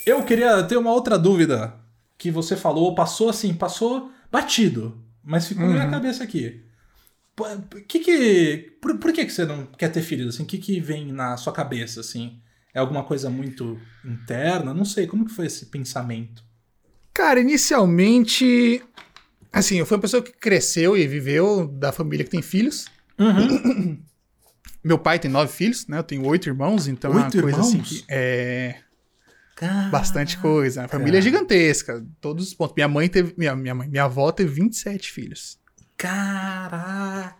eu 0.07 0.23
queria 0.25 0.63
ter 0.65 0.77
uma 0.77 0.93
outra 0.93 1.19
dúvida 1.19 1.75
que 2.19 2.31
você 2.31 2.57
falou, 2.57 2.95
passou 2.95 3.29
assim, 3.29 3.55
passou 3.55 4.11
batido, 4.31 5.01
mas 5.23 5.47
ficou 5.47 5.65
na 5.67 5.73
minha 5.73 5.85
Uhum. 5.85 5.91
cabeça 5.91 6.25
aqui. 6.25 6.63
Que 7.89 7.99
que, 7.99 8.77
por, 8.81 8.97
por 8.99 9.13
que, 9.13 9.25
que 9.25 9.33
você 9.33 9.45
não 9.45 9.67
quer 9.67 9.89
ter 9.91 10.03
filhos? 10.03 10.35
Assim? 10.35 10.45
O 10.45 10.47
que, 10.47 10.59
que 10.59 10.81
vem 10.81 11.13
na 11.13 11.37
sua 11.37 11.53
cabeça? 11.53 12.01
Assim? 12.01 12.39
É 12.73 12.79
alguma 12.79 13.03
coisa 13.05 13.29
muito 13.31 13.79
interna? 14.05 14.73
Não 14.75 14.85
sei, 14.85 15.07
como 15.07 15.25
que 15.25 15.33
foi 15.33 15.47
esse 15.47 15.67
pensamento? 15.67 16.45
Cara, 17.13 17.41
inicialmente. 17.41 18.83
Assim, 19.55 19.79
eu 19.79 19.87
fui 19.87 19.97
uma 19.97 20.01
pessoa 20.01 20.23
que 20.23 20.33
cresceu 20.33 20.97
e 20.97 21.07
viveu 21.07 21.69
da 21.69 21.93
família 21.93 22.25
que 22.25 22.31
tem 22.31 22.43
filhos. 22.43 22.87
Uhum. 23.19 24.03
Meu 24.83 24.99
pai 24.99 25.19
tem 25.19 25.31
nove 25.31 25.51
filhos, 25.53 25.87
né? 25.87 25.99
Eu 25.99 26.03
tenho 26.03 26.27
oito 26.27 26.49
irmãos, 26.49 26.89
então 26.89 27.11
é 27.13 27.15
uma 27.15 27.25
Oito 27.25 27.41
coisa 27.41 27.61
assim 27.61 27.75
irmãos? 27.75 27.89
que 27.89 28.05
é 28.09 28.81
Cara... 29.57 29.89
bastante 29.89 30.37
coisa. 30.37 30.85
A 30.85 30.89
família 30.89 31.19
é 31.19 31.23
gigantesca, 31.23 32.05
todos 32.21 32.49
os 32.49 32.55
pontos. 32.55 32.75
Minha 32.75 32.89
mãe 32.89 33.09
teve, 33.09 33.33
minha, 33.39 33.57
minha, 33.57 33.75
mãe, 33.75 33.89
minha 33.89 34.05
avó 34.05 34.31
teve 34.31 34.53
27 34.53 35.11
filhos. 35.11 35.59
Caraca! 35.97 37.31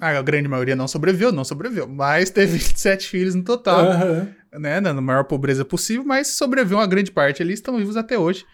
A 0.00 0.22
grande 0.22 0.48
maioria 0.48 0.74
não 0.74 0.88
sobreviveu, 0.88 1.30
não 1.30 1.44
sobreviveu, 1.44 1.86
mas 1.86 2.30
teve 2.30 2.56
27 2.58 3.06
filhos 3.06 3.34
no 3.34 3.44
total, 3.44 3.80
Aham. 3.80 4.34
né? 4.54 4.80
Na 4.80 4.94
maior 5.00 5.24
pobreza 5.24 5.64
possível, 5.64 6.02
mas 6.04 6.28
sobreviveu 6.28 6.78
uma 6.78 6.86
grande 6.86 7.12
parte 7.12 7.42
ali, 7.42 7.52
estão 7.52 7.76
vivos 7.76 7.96
até 7.96 8.18
hoje. 8.18 8.44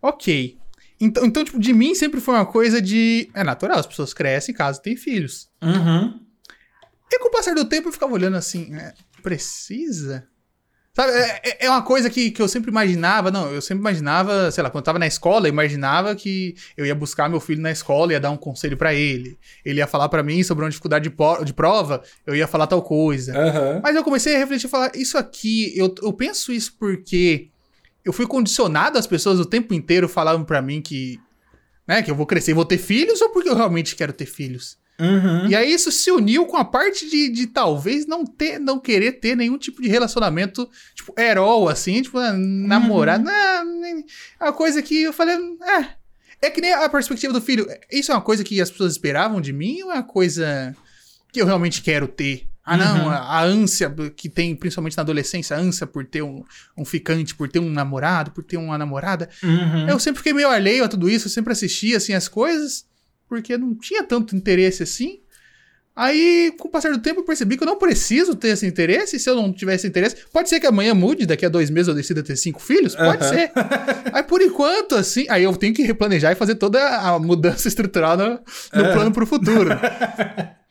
Ok. 0.00 0.56
Então, 1.00 1.24
então, 1.26 1.44
tipo, 1.44 1.58
de 1.58 1.72
mim 1.72 1.94
sempre 1.94 2.20
foi 2.20 2.34
uma 2.34 2.46
coisa 2.46 2.80
de. 2.80 3.28
É 3.34 3.44
natural, 3.44 3.78
as 3.78 3.86
pessoas 3.86 4.14
crescem 4.14 4.54
caso 4.54 4.80
tem 4.80 4.96
filhos. 4.96 5.48
Uhum. 5.62 6.20
E 7.12 7.18
com 7.18 7.28
o 7.28 7.30
passar 7.30 7.54
do 7.54 7.64
tempo 7.64 7.88
eu 7.88 7.92
ficava 7.92 8.12
olhando 8.12 8.36
assim, 8.36 8.74
é, 8.74 8.92
precisa? 9.22 10.26
Sabe, 10.94 11.12
é, 11.12 11.40
é- 11.44 11.66
é 11.66 11.70
uma 11.70 11.82
coisa 11.82 12.08
que, 12.08 12.30
que 12.30 12.40
eu 12.40 12.48
sempre 12.48 12.70
imaginava, 12.70 13.30
não, 13.30 13.52
eu 13.52 13.60
sempre 13.60 13.82
imaginava, 13.82 14.50
sei 14.50 14.64
lá, 14.64 14.70
quando 14.70 14.80
eu 14.80 14.84
tava 14.86 14.98
na 14.98 15.06
escola, 15.06 15.46
eu 15.46 15.52
imaginava 15.52 16.16
que 16.16 16.54
eu 16.74 16.86
ia 16.86 16.94
buscar 16.94 17.28
meu 17.28 17.38
filho 17.38 17.60
na 17.60 17.70
escola, 17.70 18.12
ia 18.12 18.20
dar 18.20 18.30
um 18.30 18.36
conselho 18.36 18.78
pra 18.78 18.94
ele. 18.94 19.38
Ele 19.62 19.78
ia 19.80 19.86
falar 19.86 20.08
pra 20.08 20.22
mim 20.22 20.42
sobre 20.42 20.64
uma 20.64 20.70
dificuldade 20.70 21.06
de, 21.10 21.14
de 21.44 21.52
prova, 21.52 22.02
eu 22.26 22.34
ia 22.34 22.46
falar 22.48 22.66
tal 22.66 22.82
coisa. 22.82 23.38
Aham. 23.38 23.80
Mas 23.82 23.94
eu 23.94 24.02
comecei 24.02 24.34
a 24.36 24.38
refletir 24.38 24.68
e 24.68 24.70
falar, 24.70 24.90
isso 24.96 25.18
aqui, 25.18 25.70
eu, 25.78 25.94
eu 26.02 26.14
penso 26.14 26.50
isso 26.50 26.74
porque 26.78 27.50
eu 28.06 28.12
fui 28.12 28.26
condicionado, 28.26 28.96
as 28.96 29.06
pessoas 29.06 29.40
o 29.40 29.44
tempo 29.44 29.74
inteiro 29.74 30.08
falavam 30.08 30.44
pra 30.44 30.62
mim 30.62 30.80
que, 30.80 31.20
né, 31.86 32.02
que 32.02 32.10
eu 32.10 32.14
vou 32.14 32.24
crescer 32.24 32.52
e 32.52 32.54
vou 32.54 32.64
ter 32.64 32.78
filhos, 32.78 33.20
ou 33.20 33.30
porque 33.30 33.48
eu 33.48 33.56
realmente 33.56 33.96
quero 33.96 34.12
ter 34.12 34.26
filhos? 34.26 34.78
Uhum. 34.98 35.48
E 35.48 35.54
aí 35.54 35.70
isso 35.72 35.90
se 35.90 36.10
uniu 36.10 36.46
com 36.46 36.56
a 36.56 36.64
parte 36.64 37.10
de, 37.10 37.28
de 37.28 37.48
talvez 37.48 38.06
não 38.06 38.24
ter, 38.24 38.58
não 38.60 38.78
querer 38.78 39.12
ter 39.20 39.36
nenhum 39.36 39.58
tipo 39.58 39.82
de 39.82 39.88
relacionamento, 39.88 40.70
tipo, 40.94 41.12
herói, 41.20 41.70
assim, 41.72 42.00
tipo, 42.00 42.16
ah, 42.16 42.32
namorado. 42.32 43.24
Não, 43.24 43.80
nem- 43.80 44.04
é 44.40 44.44
uma 44.44 44.52
coisa 44.52 44.80
que 44.80 45.02
eu 45.02 45.12
falei, 45.12 45.36
é. 45.80 45.88
É 46.40 46.50
que 46.50 46.60
nem 46.60 46.72
a 46.72 46.88
perspectiva 46.88 47.32
do 47.32 47.40
filho. 47.40 47.66
Isso 47.90 48.12
é 48.12 48.14
uma 48.14 48.20
coisa 48.20 48.44
que 48.44 48.60
as 48.60 48.70
pessoas 48.70 48.92
esperavam 48.92 49.40
de 49.40 49.52
mim 49.52 49.82
ou 49.82 49.90
é 49.90 49.94
uma 49.94 50.02
coisa 50.02 50.74
que 51.32 51.40
eu 51.42 51.46
realmente 51.46 51.82
quero 51.82 52.06
ter? 52.06 52.46
Ah, 52.66 52.76
não, 52.76 53.04
Uhum. 53.04 53.08
a, 53.10 53.42
ânsia 53.44 53.94
que 54.16 54.28
tem, 54.28 54.54
principalmente 54.56 54.96
na 54.96 55.02
adolescência, 55.04 55.56
a 55.56 55.60
ânsia 55.60 55.86
por 55.86 56.04
ter 56.04 56.22
um, 56.22 56.42
um 56.76 56.84
ficante, 56.84 57.32
por 57.34 57.48
ter 57.48 57.60
um 57.60 57.70
namorado, 57.70 58.32
por 58.32 58.42
ter 58.42 58.56
uma 58.56 58.76
namorada. 58.76 59.28
Uhum. 59.42 59.88
Eu 59.88 60.00
sempre 60.00 60.18
fiquei 60.18 60.32
meio 60.32 60.48
alheio 60.50 60.82
a 60.84 60.88
tudo 60.88 61.08
isso, 61.08 61.26
eu 61.28 61.30
sempre 61.30 61.52
assistia 61.52 61.96
assim 61.96 62.12
as 62.12 62.26
coisas, 62.26 62.84
porque 63.28 63.56
não 63.56 63.72
tinha 63.74 64.02
tanto 64.02 64.34
interesse 64.34 64.82
assim. 64.82 65.20
Aí, 65.98 66.52
com 66.58 66.68
o 66.68 66.70
passar 66.70 66.90
do 66.92 66.98
tempo, 66.98 67.20
eu 67.20 67.24
percebi 67.24 67.56
que 67.56 67.62
eu 67.62 67.66
não 67.66 67.78
preciso 67.78 68.34
ter 68.34 68.48
esse 68.48 68.66
interesse. 68.66 69.18
Se 69.18 69.30
eu 69.30 69.34
não 69.34 69.50
tivesse 69.50 69.86
interesse, 69.86 70.16
pode 70.30 70.46
ser 70.50 70.60
que 70.60 70.66
amanhã 70.66 70.92
mude, 70.92 71.24
daqui 71.24 71.46
a 71.46 71.48
dois 71.48 71.70
meses 71.70 71.88
eu 71.88 71.94
decida 71.94 72.22
ter 72.22 72.36
cinco 72.36 72.60
filhos? 72.60 72.94
Pode 72.94 73.22
Aham. 73.24 73.32
ser. 73.34 73.50
Aí, 74.12 74.22
por 74.22 74.42
enquanto, 74.42 74.94
assim, 74.94 75.24
aí 75.30 75.44
eu 75.44 75.56
tenho 75.56 75.72
que 75.72 75.82
replanejar 75.82 76.32
e 76.32 76.34
fazer 76.34 76.56
toda 76.56 76.78
a 76.98 77.18
mudança 77.18 77.66
estrutural 77.68 78.14
no, 78.16 78.40
no 78.74 78.84
É. 78.84 78.92
plano 78.92 79.10
pro 79.12 79.24
futuro. 79.26 79.70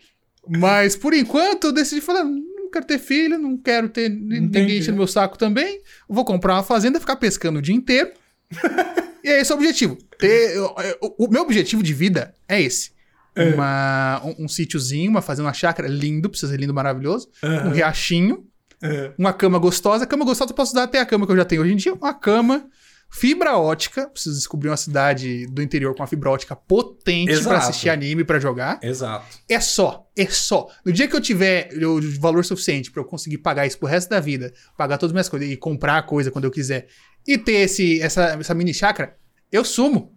Mas, 0.47 0.95
por 0.95 1.13
enquanto, 1.13 1.65
eu 1.67 1.71
decidi 1.71 2.01
falar: 2.01 2.23
não 2.23 2.69
quero 2.71 2.85
ter 2.85 2.99
filho, 2.99 3.37
não 3.37 3.57
quero 3.57 3.89
ter 3.89 4.09
Entendi. 4.11 4.39
ninguém 4.39 4.77
enchendo 4.79 4.97
meu 4.97 5.07
saco 5.07 5.37
também. 5.37 5.81
Vou 6.07 6.23
comprar 6.25 6.55
uma 6.55 6.63
fazenda, 6.63 6.99
ficar 6.99 7.15
pescando 7.15 7.59
o 7.59 7.61
dia 7.61 7.75
inteiro. 7.75 8.11
E 9.23 9.27
é 9.27 9.41
esse 9.41 9.51
o 9.51 9.55
objetivo. 9.55 9.97
Ter, 10.19 10.55
eu- 10.55 10.75
eu- 11.01 11.15
o 11.17 11.27
meu 11.27 11.41
objetivo 11.41 11.81
de 11.81 11.95
vida 11.95 12.35
é 12.47 12.61
esse. 12.61 12.91
Uma, 13.35 14.21
um, 14.23 14.45
um 14.45 14.47
sítiozinho, 14.47 15.09
uma 15.09 15.21
fazenda, 15.21 15.47
uma 15.47 15.53
chácara 15.53 15.87
lindo, 15.87 16.29
precisa 16.29 16.51
ser 16.51 16.59
lindo, 16.59 16.71
maravilhoso. 16.75 17.27
Um 17.43 17.47
Aham. 17.47 17.69
riachinho, 17.73 18.45
É. 18.83 19.13
uma 19.17 19.33
cama 19.33 19.57
gostosa. 19.57 20.05
Cama 20.05 20.23
gostosa 20.23 20.51
eu 20.51 20.55
posso 20.55 20.75
dar 20.75 20.83
até 20.83 20.99
a 20.99 21.05
cama 21.07 21.25
que 21.25 21.31
eu 21.31 21.35
já 21.37 21.43
tenho 21.43 21.63
hoje 21.63 21.73
em 21.73 21.75
dia. 21.75 21.93
Uma 21.95 22.13
cama, 22.13 22.67
fibra 23.16 23.57
ótica. 23.57 24.09
Preciso 24.09 24.36
descobrir 24.36 24.70
uma 24.70 24.78
cidade 24.78 25.47
do 25.47 25.61
interior 25.61 25.93
com 25.95 26.01
uma 26.01 26.07
fibra 26.07 26.30
ótica 26.30 26.55
potente 26.55 27.28
pra 27.28 27.36
Exato. 27.36 27.55
assistir 27.55 27.89
anime, 27.89 28.26
pra 28.26 28.39
jogar. 28.39 28.80
Exato. 28.84 29.26
É 29.47 29.59
só, 29.59 30.05
é 30.16 30.26
só. 30.26 30.68
No 30.86 30.91
dia 30.91 31.07
que 31.07 31.16
eu 31.16 31.22
tiver 31.22 31.70
o 31.84 32.01
valor 32.20 32.43
suficiente 32.43 32.91
pra 32.91 33.01
eu 33.01 33.05
conseguir 33.05 33.38
pagar 33.38 33.66
isso 33.66 33.80
pro 33.80 33.88
resto 33.88 34.09
da 34.09 34.20
vida, 34.20 34.53
pagar 34.78 34.97
todas 34.97 35.11
as 35.11 35.13
minhas 35.13 35.30
coisas 35.30 35.49
e 35.49 35.55
comprar 35.55 35.97
a 35.97 36.03
coisa 36.03 36.30
quando 36.30 36.45
eu 36.45 36.51
quiser, 36.51 36.88
e 37.26 37.38
ter 37.38 37.61
esse, 37.61 38.01
essa, 38.01 38.38
essa 38.39 38.53
mini 38.53 38.74
chácara, 38.74 39.16
eu 39.51 39.63
sumo. 39.63 40.14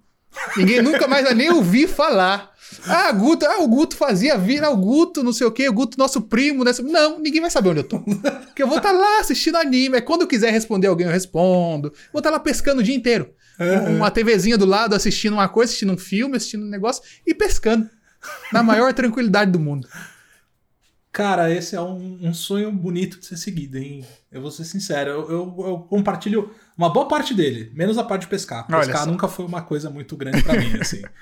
Ninguém 0.56 0.82
nunca 0.82 1.06
mais 1.08 1.24
vai 1.24 1.34
nem 1.34 1.50
ouvir 1.50 1.88
falar. 1.88 2.52
Ah, 2.86 3.10
Guto, 3.12 3.46
ah, 3.46 3.62
o 3.62 3.68
Guto 3.68 3.96
fazia 3.96 4.36
vira 4.36 4.68
o 4.70 4.76
Guto, 4.76 5.22
não 5.22 5.32
sei 5.32 5.46
o 5.46 5.50
quê, 5.50 5.68
o 5.68 5.72
Guto, 5.72 5.98
nosso 5.98 6.22
primo, 6.22 6.64
né? 6.64 6.72
Não, 6.82 7.18
ninguém 7.18 7.40
vai 7.40 7.50
saber 7.50 7.70
onde 7.70 7.80
eu 7.80 7.84
tô. 7.84 8.00
Porque 8.00 8.62
eu 8.62 8.68
vou 8.68 8.76
estar 8.76 8.92
lá 8.92 9.20
assistindo 9.20 9.56
anime. 9.56 9.96
É 9.96 10.00
quando 10.00 10.22
eu 10.22 10.26
quiser 10.26 10.50
responder 10.52 10.86
alguém, 10.86 11.06
eu 11.06 11.12
respondo. 11.12 11.92
Vou 12.12 12.20
estar 12.20 12.30
lá 12.30 12.38
pescando 12.38 12.80
o 12.80 12.84
dia 12.84 12.94
inteiro. 12.94 13.32
Uma 13.88 14.10
TVzinha 14.10 14.56
do 14.56 14.66
lado, 14.66 14.94
assistindo 14.94 15.32
uma 15.32 15.48
coisa, 15.48 15.70
assistindo 15.70 15.92
um 15.92 15.98
filme, 15.98 16.36
assistindo 16.36 16.64
um 16.64 16.68
negócio 16.68 17.02
e 17.26 17.34
pescando. 17.34 17.88
Na 18.52 18.62
maior 18.62 18.92
tranquilidade 18.92 19.50
do 19.50 19.58
mundo. 19.58 19.88
Cara, 21.10 21.52
esse 21.52 21.74
é 21.74 21.80
um, 21.80 22.18
um 22.22 22.34
sonho 22.34 22.70
bonito 22.70 23.18
de 23.18 23.26
ser 23.26 23.36
seguido, 23.36 23.78
hein? 23.78 24.04
Eu 24.30 24.40
vou 24.40 24.50
ser 24.50 24.64
sincero, 24.64 25.10
eu, 25.10 25.30
eu, 25.30 25.54
eu 25.66 25.78
compartilho 25.88 26.54
uma 26.78 26.90
boa 26.92 27.06
parte 27.08 27.34
dele, 27.34 27.70
menos 27.74 27.98
a 27.98 28.04
parte 28.04 28.22
de 28.22 28.28
pescar. 28.28 28.66
Pescar 28.66 29.06
nunca 29.06 29.26
foi 29.28 29.44
uma 29.44 29.60
coisa 29.62 29.90
muito 29.90 30.16
grande 30.16 30.42
pra 30.42 30.54
mim, 30.54 30.78
assim. 30.80 31.02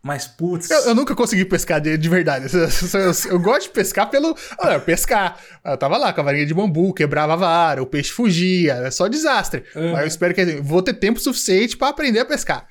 Mas, 0.00 0.28
putz. 0.28 0.70
Eu, 0.70 0.78
eu 0.86 0.94
nunca 0.94 1.14
consegui 1.14 1.44
pescar 1.44 1.80
de, 1.80 1.98
de 1.98 2.08
verdade. 2.08 2.46
Eu, 2.54 3.00
eu- 3.00 3.12
eu 3.32 3.40
gosto 3.40 3.62
de 3.64 3.70
pescar 3.70 4.08
pelo. 4.08 4.34
Olha, 4.60 4.78
pescar. 4.78 5.36
Eu 5.64 5.76
tava 5.76 5.96
lá 5.98 6.12
com 6.12 6.20
a 6.20 6.24
varinha 6.24 6.46
de 6.46 6.54
bambu, 6.54 6.94
quebrava 6.94 7.32
a 7.32 7.36
vara, 7.36 7.82
o 7.82 7.86
peixe 7.86 8.10
fugia, 8.12 8.74
é 8.74 8.90
só 8.92 9.08
desastre. 9.08 9.64
Uhum. 9.74 9.92
Mas 9.92 10.02
eu 10.02 10.06
espero 10.06 10.32
que 10.34 10.44
vou 10.62 10.82
ter 10.82 10.94
tempo 10.94 11.18
suficiente 11.18 11.76
pra 11.76 11.88
aprender 11.88 12.20
a 12.20 12.24
pescar. 12.24 12.66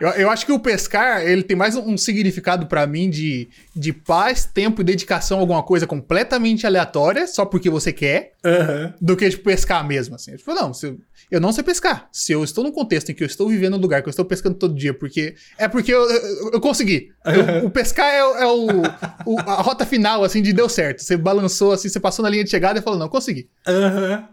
Eu, 0.00 0.08
eu 0.10 0.30
acho 0.30 0.44
que 0.46 0.52
o 0.52 0.58
pescar, 0.58 1.22
ele 1.26 1.42
tem 1.42 1.56
mais 1.56 1.76
um, 1.76 1.92
um 1.92 1.96
significado 1.98 2.66
pra 2.66 2.86
mim 2.86 3.08
de, 3.10 3.48
de 3.76 3.92
paz, 3.92 4.44
tempo 4.44 4.80
e 4.80 4.84
dedicação 4.84 5.38
a 5.38 5.40
alguma 5.40 5.62
coisa 5.62 5.86
completamente 5.86 6.66
aleatória, 6.66 7.26
só 7.26 7.44
porque 7.44 7.68
você 7.70 7.92
quer, 7.92 8.32
Aham. 8.44 8.94
do 9.00 9.16
que, 9.16 9.28
tipo, 9.30 9.44
pescar 9.44 9.86
mesmo, 9.86 10.14
assim. 10.14 10.34
Tipo, 10.36 10.52
não, 10.54 10.72
se 10.74 10.96
eu, 11.30 11.40
não 11.40 11.52
sei 11.52 11.62
pescar. 11.62 12.08
Se 12.10 12.32
eu 12.32 12.42
estou 12.42 12.64
num 12.64 12.72
contexto 12.72 13.10
em 13.10 13.14
que 13.14 13.22
eu 13.22 13.26
estou 13.26 13.48
vivendo 13.48 13.72
num 13.74 13.80
lugar 13.80 14.02
que 14.02 14.08
eu 14.08 14.10
estou 14.10 14.24
pescando 14.24 14.56
todo 14.56 14.74
dia, 14.74 14.92
porque 14.94 15.34
é 15.58 15.68
porque 15.68 15.92
eu, 15.92 16.02
eu, 16.10 16.52
eu 16.54 16.60
consegui. 16.60 17.12
Eu- 17.24 17.66
o 17.66 17.70
pescar 17.70 18.06
é, 18.06 18.18
é 18.18 18.46
o, 18.46 18.82
o- 19.26 19.40
a 19.40 19.62
rota 19.62 19.84
final, 19.86 20.24
assim, 20.24 20.42
de 20.42 20.52
deu 20.52 20.68
certo. 20.68 21.02
Você 21.02 21.16
balançou, 21.16 21.72
assim, 21.72 21.88
você 21.88 22.00
passou 22.00 22.22
na 22.22 22.28
linha 22.30 22.44
de 22.44 22.50
chegada 22.50 22.78
e 22.78 22.82
falou, 22.82 22.98
não, 22.98 23.08
consegui. 23.08 23.48
Aham. 23.66 24.28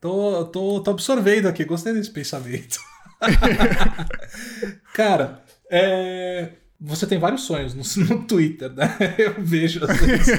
Tô, 0.00 0.44
tô, 0.46 0.80
tô 0.80 0.90
absorvendo 0.92 1.46
aqui, 1.46 1.64
gostei 1.64 1.92
desse 1.92 2.10
pensamento. 2.10 2.78
Cara, 4.94 5.42
é, 5.70 6.52
você 6.80 7.06
tem 7.06 7.18
vários 7.18 7.42
sonhos 7.42 7.74
no, 7.74 8.04
no 8.06 8.24
Twitter, 8.24 8.72
né? 8.72 8.96
Eu 9.18 9.34
vejo 9.38 9.84
às 9.84 9.98
vezes. 10.00 10.38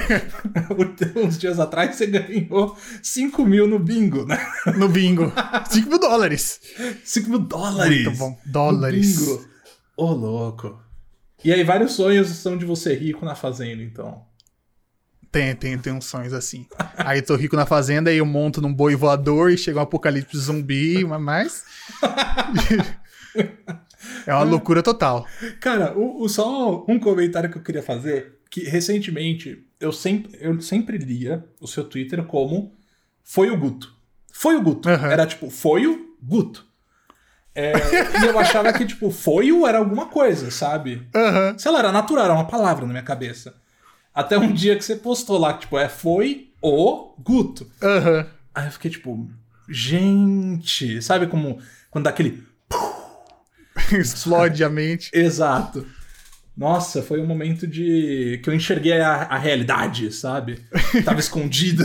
Uns 1.16 1.38
dias 1.38 1.60
atrás 1.60 1.94
você 1.96 2.06
ganhou 2.06 2.76
5 3.02 3.44
mil 3.44 3.66
no 3.66 3.78
bingo, 3.78 4.26
né? 4.26 4.38
No 4.76 4.88
bingo. 4.88 5.32
5 5.70 5.88
mil 5.88 5.98
dólares. 5.98 6.60
5 7.04 7.30
mil 7.30 7.38
dólares. 7.38 8.04
Muito 8.04 8.18
bom. 8.18 8.38
no 8.44 8.52
Dólares. 8.52 9.18
bingo. 9.20 9.48
Ô, 9.96 10.12
louco. 10.12 10.80
E 11.44 11.52
aí, 11.52 11.64
vários 11.64 11.92
sonhos 11.92 12.28
são 12.28 12.56
de 12.56 12.64
você 12.64 12.94
rico 12.94 13.24
na 13.24 13.34
fazenda, 13.34 13.82
então. 13.82 14.24
Tem, 15.32 15.56
tem, 15.56 15.78
tem 15.78 15.92
uns 15.94 16.04
sonhos 16.04 16.34
assim. 16.34 16.66
Aí 16.96 17.20
eu 17.20 17.24
tô 17.24 17.34
rico 17.34 17.56
na 17.56 17.64
fazenda 17.64 18.12
e 18.12 18.18
eu 18.18 18.26
monto 18.26 18.60
num 18.60 18.72
boi 18.72 18.94
voador 18.94 19.50
e 19.50 19.56
chega 19.56 19.78
um 19.78 19.82
apocalipse 19.82 20.36
zumbi, 20.38 21.02
mas- 21.04 21.64
é 24.26 24.34
uma 24.34 24.42
loucura 24.42 24.82
total. 24.82 25.26
Cara, 25.60 25.96
o, 25.96 26.22
o- 26.22 26.28
só 26.28 26.84
um 26.88 26.98
comentário 26.98 27.50
que 27.50 27.56
eu 27.56 27.62
queria 27.62 27.82
fazer, 27.82 28.38
que 28.50 28.62
recentemente 28.64 29.64
eu 29.80 29.92
sempre, 29.92 30.36
eu 30.40 30.60
sempre 30.60 30.98
lia 30.98 31.44
o 31.60 31.66
seu 31.66 31.84
Twitter 31.84 32.22
como 32.24 32.72
foi 33.24 33.50
o 33.50 33.56
Guto. 33.56 33.92
Foi 34.32 34.56
o 34.56 34.62
Guto. 34.62 34.88
Aham. 34.88 35.08
Era 35.10 35.26
tipo, 35.26 35.50
foi 35.50 35.86
o 35.86 36.14
Guto. 36.22 36.66
É, 37.54 37.72
e 38.22 38.26
eu 38.26 38.38
achava 38.38 38.72
que, 38.72 38.86
tipo, 38.86 39.10
foi 39.10 39.52
o 39.52 39.66
era 39.66 39.76
alguma 39.78 40.06
coisa, 40.06 40.50
sabe? 40.50 41.06
Aham. 41.14 41.54
Sei 41.58 41.70
lá, 41.70 41.80
era 41.80 41.92
natural, 41.92 42.24
era 42.24 42.34
uma 42.34 42.46
palavra 42.46 42.86
na 42.86 42.92
minha 42.92 43.02
cabeça. 43.02 43.54
Até 44.14 44.38
um 44.38 44.52
dia 44.52 44.76
que 44.76 44.84
você 44.84 44.96
postou 44.96 45.38
lá, 45.38 45.54
tipo, 45.54 45.78
é 45.78 45.88
foi 45.88 46.50
o 46.60 47.14
Guto. 47.18 47.66
Aham. 47.82 48.26
Aí 48.54 48.66
eu 48.66 48.72
fiquei 48.72 48.90
tipo, 48.90 49.28
gente, 49.68 51.00
sabe 51.00 51.26
como 51.26 51.58
quando 51.90 52.04
dá 52.04 52.10
aquele 52.10 52.42
Explode 53.92 54.62
a 54.62 54.68
mente. 54.68 55.10
Exato. 55.14 55.86
Nossa, 56.56 57.02
foi 57.02 57.20
um 57.20 57.26
momento 57.26 57.66
de. 57.66 58.40
que 58.42 58.50
eu 58.50 58.54
enxerguei 58.54 59.00
a, 59.00 59.22
a 59.22 59.38
realidade, 59.38 60.12
sabe? 60.12 60.60
Tava 61.04 61.18
escondido. 61.18 61.84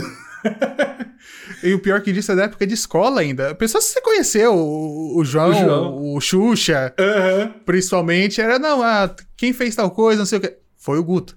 E 1.62 1.72
o 1.72 1.80
pior 1.80 2.00
que 2.02 2.12
disso 2.12 2.32
é 2.32 2.36
da 2.36 2.44
época 2.44 2.66
de 2.66 2.74
escola 2.74 3.22
ainda. 3.22 3.54
Pessoas 3.54 3.86
que 3.86 3.92
você 3.92 4.00
conheceu, 4.02 4.54
o, 4.54 5.18
o 5.18 5.24
João, 5.24 5.48
O 5.48 5.50
o, 5.50 6.20
João. 6.20 6.20
Xuxa, 6.20 6.94
principalmente, 7.64 8.40
era, 8.40 8.58
não, 8.58 8.82
ah, 8.82 9.14
quem 9.36 9.52
fez 9.54 9.74
tal 9.74 9.90
coisa, 9.90 10.18
não 10.18 10.26
sei 10.26 10.38
o 10.38 10.40
que. 10.42 10.54
Foi 10.76 10.98
o 10.98 11.04
Guto. 11.04 11.36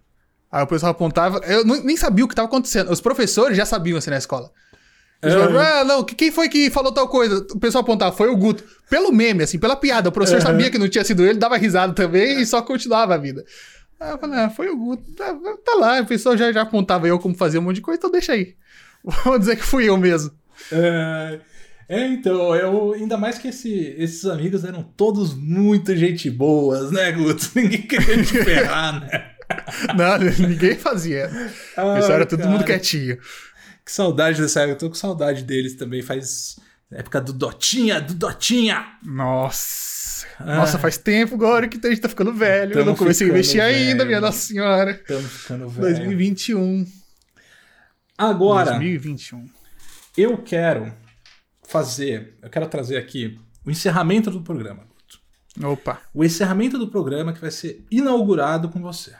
Aí 0.52 0.64
o 0.64 0.68
pessoal 0.68 0.91
apontava, 0.91 1.39
eu 1.45 1.64
nem 1.64 1.95
sabia 1.95 2.26
o 2.26 2.28
que 2.28 2.34
estava 2.34 2.47
acontecendo. 2.47 2.91
Os 2.91 2.99
professores 2.99 3.56
já 3.56 3.66
sabiam 3.66 3.97
assim 3.97 4.10
na 4.10 4.18
escola. 4.18 4.52
Eles 5.24 5.36
Aham. 5.36 5.45
falavam, 5.54 5.62
ah, 5.62 5.84
não, 5.84 6.04
que- 6.04 6.16
quem 6.16 6.32
foi 6.32 6.49
que 6.49 6.70
falou 6.72 6.91
tal 6.91 7.08
coisa? 7.08 7.45
O 7.52 7.60
pessoal 7.60 7.84
apontava, 7.84 8.12
foi 8.16 8.28
o 8.28 8.36
Guto. 8.36 8.64
Pelo 8.89 9.12
meme, 9.12 9.43
assim, 9.43 9.60
pela 9.60 9.76
piada. 9.76 10.10
O 10.10 10.12
professor 10.12 10.38
Aham. 10.38 10.47
sabia 10.47 10.70
que 10.72 10.78
não 10.80 10.89
tinha 10.89 11.04
sido 11.06 11.24
ele, 11.26 11.38
dava 11.39 11.56
risada 11.58 11.93
também 11.93 12.41
e 12.41 12.45
só 12.45 12.62
continuava 12.62 13.14
a 13.14 13.18
vida. 13.18 13.45
Aí 13.99 14.12
eu 14.12 14.18
falei, 14.18 14.39
ah, 14.39 14.49
foi 14.49 14.70
o 14.70 14.76
Guto. 14.76 15.04
Tá, 15.14 15.34
tá 15.64 15.76
lá, 15.80 16.02
o 16.02 16.06
pessoal 16.08 16.36
já, 16.36 16.52
já 16.52 16.64
apontava 16.64 17.08
eu 17.08 17.20
como 17.20 17.36
fazer 17.38 17.60
um 17.60 17.62
monte 17.62 17.76
de 17.76 17.82
coisa, 17.82 17.97
então 17.99 18.10
deixa 18.12 18.34
aí. 18.34 18.56
Vamos 19.24 19.41
dizer 19.41 19.56
que 19.56 19.64
fui 19.64 19.88
eu 19.88 19.95
mesmo. 19.95 20.32
É, 20.72 21.39
é, 21.88 22.08
então, 22.08 22.56
eu. 22.56 22.93
Ainda 22.93 23.16
mais 23.18 23.38
que 23.38 23.47
esse- 23.49 23.95
esses 23.97 24.26
amigos 24.26 24.64
eram 24.66 24.82
todos 24.84 25.34
muito 25.36 25.95
gente 25.95 26.30
boas, 26.32 26.91
né, 26.91 27.12
Guto? 27.12 27.47
Ninguém 27.56 27.84
queria 27.84 28.18
te 28.24 28.43
ferrar, 28.43 28.99
né? 29.02 29.30
Não, 29.95 30.18
ninguém 30.47 30.76
fazia. 30.76 31.30
O 31.78 31.95
pessoal 31.95 32.14
era 32.14 32.26
todo 32.26 32.47
mundo 32.47 32.64
quietinho. 32.64 33.18
Que 33.86 33.91
saudade 33.91 34.41
dessa 34.41 34.62
época. 34.62 34.74
Eu 34.74 34.78
tô 34.80 34.89
com 34.89 34.95
saudade 34.95 35.43
deles 35.43 35.76
também. 35.76 36.02
Faz. 36.02 36.58
Época 36.91 37.22
do 37.22 37.32
Dotinha, 37.32 38.02
do 38.02 38.14
Dotinha! 38.14 38.86
Nossa. 39.02 40.28
Ah. 40.38 40.58
Nossa, 40.58 40.78
faz 40.78 40.97
tempo 40.97 41.36
agora 41.36 41.68
que 41.68 41.80
a 41.86 41.89
gente 41.89 42.02
tá 42.02 42.10
ficando 42.10 42.34
velho. 42.34 42.72
eu 42.72 42.80
Tamo 42.80 42.86
não 42.88 42.95
comecei 42.95 43.28
a 43.28 43.30
investir 43.30 43.62
ainda, 43.62 43.99
velho. 43.99 44.08
minha 44.08 44.22
Nossa 44.22 44.39
Senhora. 44.39 44.91
Estamos 44.91 45.32
ficando 45.32 45.70
velho. 45.70 45.95
2021. 45.95 46.86
Agora. 48.18 48.72
2021. 48.72 49.45
Eu 50.18 50.38
quero 50.39 50.93
fazer, 51.64 52.38
eu 52.41 52.49
quero 52.49 52.68
trazer 52.68 52.97
aqui 52.97 53.39
o 53.66 53.72
encerramento 53.72 54.30
do 54.30 54.41
programa. 54.41 54.84
Guto. 54.84 55.72
Opa. 55.72 56.02
O 56.14 56.24
encerramento 56.24 56.78
do 56.78 56.89
programa 56.89 57.32
que 57.32 57.39
vai 57.39 57.52
ser 57.52 57.86
inaugurado 57.89 58.70
com 58.70 58.82
você. 58.82 59.14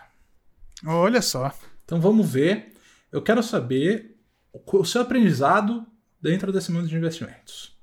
Olha 0.86 1.22
só. 1.22 1.52
Então 1.86 2.00
vamos 2.00 2.30
ver. 2.30 2.74
Eu 3.12 3.22
quero 3.22 3.44
saber 3.44 4.16
o 4.54 4.86
seu 4.86 5.02
aprendizado 5.02 5.86
dentro 6.22 6.52
desse 6.52 6.72
mundo 6.72 6.88
de 6.88 6.96
investimentos. 6.96 7.76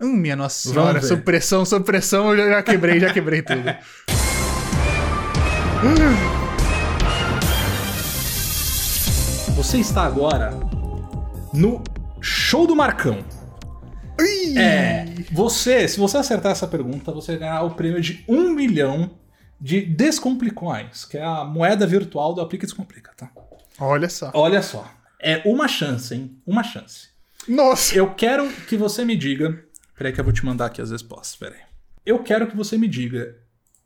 Hum, 0.00 0.16
minha 0.16 0.36
Nossa 0.36 0.68
Senhora. 0.68 1.02
Sob 1.02 1.22
pressão, 1.22 1.64
sob 1.64 1.84
pressão, 1.84 2.30
eu 2.30 2.36
já, 2.36 2.48
já 2.50 2.62
quebrei, 2.62 3.00
já 3.00 3.12
quebrei 3.12 3.42
tudo. 3.42 3.62
Você 9.56 9.78
está 9.78 10.04
agora 10.04 10.52
no 11.52 11.82
show 12.20 12.66
do 12.66 12.76
Marcão. 12.76 13.24
Ui! 14.20 14.56
É, 14.56 15.04
você, 15.32 15.88
se 15.88 15.98
você 15.98 16.16
acertar 16.16 16.52
essa 16.52 16.66
pergunta, 16.66 17.12
você 17.12 17.36
ganhará 17.36 17.62
o 17.62 17.72
prêmio 17.72 18.00
de 18.00 18.24
um 18.28 18.54
milhão 18.54 19.10
de 19.60 19.80
Descomplicoins, 19.82 21.04
que 21.04 21.16
é 21.18 21.24
a 21.24 21.44
moeda 21.44 21.86
virtual 21.86 22.34
do 22.34 22.40
Aplica 22.40 22.64
e 22.64 22.66
Descomplica, 22.66 23.12
tá? 23.16 23.30
Olha 23.80 24.08
só. 24.08 24.30
Olha 24.34 24.62
só, 24.62 24.88
é 25.20 25.42
uma 25.44 25.66
chance, 25.68 26.14
hein? 26.14 26.40
Uma 26.46 26.62
chance. 26.62 27.08
Nossa. 27.46 27.94
Eu 27.94 28.14
quero 28.14 28.48
que 28.68 28.76
você 28.76 29.04
me 29.04 29.16
diga. 29.16 29.64
Peraí, 29.96 30.12
que 30.12 30.20
eu 30.20 30.24
vou 30.24 30.32
te 30.32 30.44
mandar 30.44 30.66
aqui 30.66 30.80
as 30.82 30.90
respostas. 30.90 31.34
Peraí. 31.36 31.60
Eu 32.04 32.22
quero 32.22 32.46
que 32.46 32.56
você 32.56 32.76
me 32.78 32.86
diga 32.88 33.36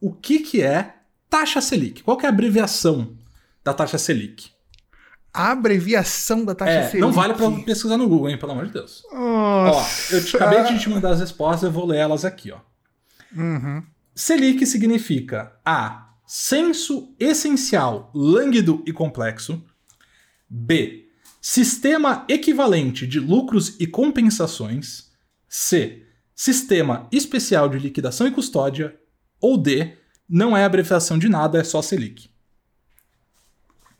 o 0.00 0.12
que, 0.12 0.40
que 0.40 0.62
é 0.62 0.94
taxa 1.30 1.60
Selic. 1.60 2.02
Qual 2.02 2.16
que 2.16 2.26
é 2.26 2.28
a 2.28 2.32
abreviação 2.32 3.16
da 3.64 3.72
taxa 3.72 3.98
Selic? 3.98 4.50
A 5.32 5.52
abreviação 5.52 6.44
da 6.44 6.54
taxa 6.54 6.72
É, 6.72 6.82
Selic. 6.88 7.00
não 7.00 7.12
vale 7.12 7.34
pra 7.34 7.50
pesquisar 7.64 7.96
no 7.96 8.08
Google, 8.08 8.28
hein? 8.30 8.36
Pelo 8.38 8.52
amor 8.52 8.66
de 8.66 8.72
Deus. 8.72 9.02
Ó, 9.12 9.64
Nossa. 9.64 10.14
eu 10.16 10.24
te, 10.24 10.36
acabei 10.36 10.64
de 10.64 10.78
te 10.80 10.90
mandar 10.90 11.10
as 11.12 11.20
respostas, 11.20 11.62
eu 11.62 11.72
vou 11.72 11.86
ler 11.86 11.98
elas 11.98 12.24
aqui, 12.24 12.50
ó. 12.52 12.58
Uhum. 13.34 13.82
Selic 14.14 14.66
significa 14.66 15.58
A. 15.64 16.10
Senso 16.26 17.14
essencial, 17.18 18.10
lânguido 18.14 18.82
e 18.86 18.92
complexo. 18.92 19.62
B. 20.48 21.08
Sistema 21.40 22.24
equivalente 22.28 23.06
de 23.06 23.18
lucros 23.18 23.76
e 23.80 23.86
compensações. 23.86 25.10
C. 25.48 26.06
Sistema 26.34 27.08
especial 27.12 27.68
de 27.68 27.78
liquidação 27.78 28.26
e 28.26 28.30
custódia. 28.30 28.98
Ou 29.40 29.58
D. 29.58 29.96
Não 30.28 30.56
é 30.56 30.64
abreviação 30.64 31.18
de 31.18 31.28
nada, 31.28 31.58
é 31.58 31.64
só 31.64 31.82
Selic. 31.82 32.30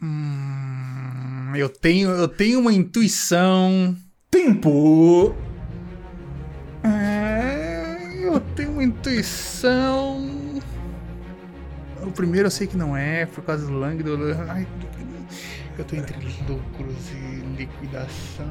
Hum, 0.02 1.52
eu 1.55 1.68
tenho, 1.68 2.10
eu 2.10 2.28
tenho 2.28 2.60
uma 2.60 2.72
intuição. 2.72 3.97
Tempo! 4.30 5.51
Tenho 8.54 8.72
uma 8.72 8.84
intuição. 8.84 10.28
primeiro 12.14 12.46
eu 12.46 12.50
sei 12.50 12.66
que 12.66 12.76
não 12.76 12.96
é, 12.96 13.26
por 13.26 13.42
causa 13.44 13.66
do 13.66 13.78
Lang 13.78 14.02
do. 14.02 14.16
Ai, 14.48 14.66
eu 15.78 15.84
tô 15.84 15.96
entre 15.96 16.16
lucros 16.48 17.10
e 17.10 17.42
liquidação. 17.56 18.50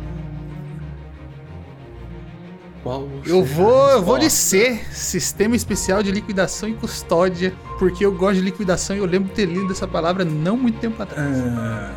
Qual 2.84 3.08
Eu 3.28 3.44
vou, 3.44 3.90
eu 3.90 4.02
vou 4.02 4.18
de? 4.18 4.30
C, 4.30 4.80
Sistema 4.92 5.56
Especial 5.56 6.02
de 6.02 6.12
Liquidação 6.12 6.68
e 6.68 6.74
Custódia, 6.74 7.54
porque 7.78 8.04
eu 8.04 8.12
gosto 8.12 8.36
de 8.38 8.42
liquidação 8.42 8.96
e 8.96 9.00
eu 9.00 9.06
lembro 9.06 9.30
de 9.30 9.36
ter 9.36 9.46
lido 9.46 9.72
essa 9.72 9.88
palavra 9.88 10.26
não 10.26 10.58
muito 10.58 10.80
tempo 10.80 11.02
atrás. 11.02 11.38
Ah, 11.38 11.92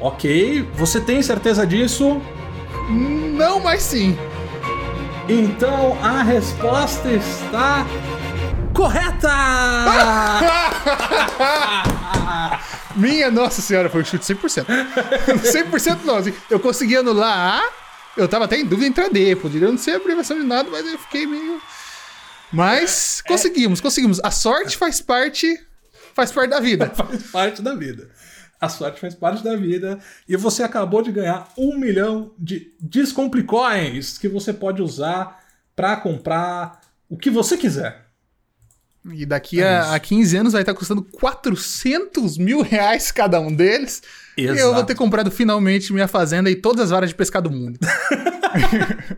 ok, 0.00 0.62
você 0.74 0.98
tem 0.98 1.20
certeza 1.20 1.66
disso? 1.66 2.22
Não, 2.88 3.60
mas 3.60 3.82
sim. 3.82 4.16
Então 5.28 6.02
a 6.02 6.22
resposta 6.22 7.10
está 7.10 7.84
correta! 8.72 9.28
Minha 12.96 13.30
nossa 13.30 13.60
senhora, 13.60 13.90
foi 13.90 14.00
um 14.00 14.04
chute 14.06 14.24
100%. 14.24 14.64
100% 14.64 15.98
não, 16.04 16.16
assim, 16.16 16.32
eu 16.48 16.58
consegui 16.58 16.96
anular 16.96 17.62
A, 17.62 17.70
eu 18.16 18.26
tava 18.26 18.46
até 18.46 18.56
em 18.56 18.64
dúvida 18.64 18.88
entre 18.88 19.04
a 19.04 19.08
D, 19.08 19.36
poderia 19.36 19.70
não 19.70 19.76
ser 19.76 19.96
abreviação 19.96 20.38
de 20.38 20.46
nada, 20.46 20.70
mas 20.70 20.86
eu 20.86 20.98
fiquei 20.98 21.26
meio... 21.26 21.60
Mas 22.50 23.22
conseguimos, 23.28 23.82
conseguimos. 23.82 24.18
A 24.24 24.30
sorte 24.30 24.78
faz 24.78 25.02
parte, 25.02 25.60
faz 26.14 26.32
parte 26.32 26.48
da 26.48 26.60
vida. 26.60 26.90
faz 26.96 27.22
parte 27.24 27.60
da 27.60 27.74
vida. 27.74 28.08
A 28.60 28.68
sorte 28.68 29.00
faz 29.00 29.14
parte 29.14 29.42
da 29.44 29.54
vida. 29.54 29.98
E 30.28 30.36
você 30.36 30.62
acabou 30.62 31.02
de 31.02 31.12
ganhar 31.12 31.48
um 31.56 31.78
milhão 31.78 32.32
de 32.38 32.72
Descomplicoins 32.80 34.18
que 34.18 34.28
você 34.28 34.52
pode 34.52 34.82
usar 34.82 35.44
para 35.76 35.96
comprar 35.96 36.80
o 37.08 37.16
que 37.16 37.30
você 37.30 37.56
quiser. 37.56 38.06
E 39.10 39.24
daqui 39.24 39.60
É 39.60 39.76
a, 39.76 39.94
a 39.94 40.00
15 40.00 40.36
anos 40.36 40.52
vai 40.52 40.62
estar 40.62 40.74
custando 40.74 41.02
400 41.02 42.36
mil 42.36 42.60
reais 42.62 43.10
cada 43.12 43.40
um 43.40 43.54
deles. 43.54 44.02
E 44.36 44.44
eu 44.44 44.54
vou 44.54 44.72
Exato. 44.72 44.86
ter 44.86 44.94
comprado 44.94 45.30
finalmente 45.30 45.92
minha 45.92 46.08
fazenda 46.08 46.50
e 46.50 46.56
todas 46.56 46.84
as 46.84 46.90
varas 46.90 47.08
de 47.08 47.14
pescar 47.14 47.40
do 47.40 47.50
mundo. 47.50 47.78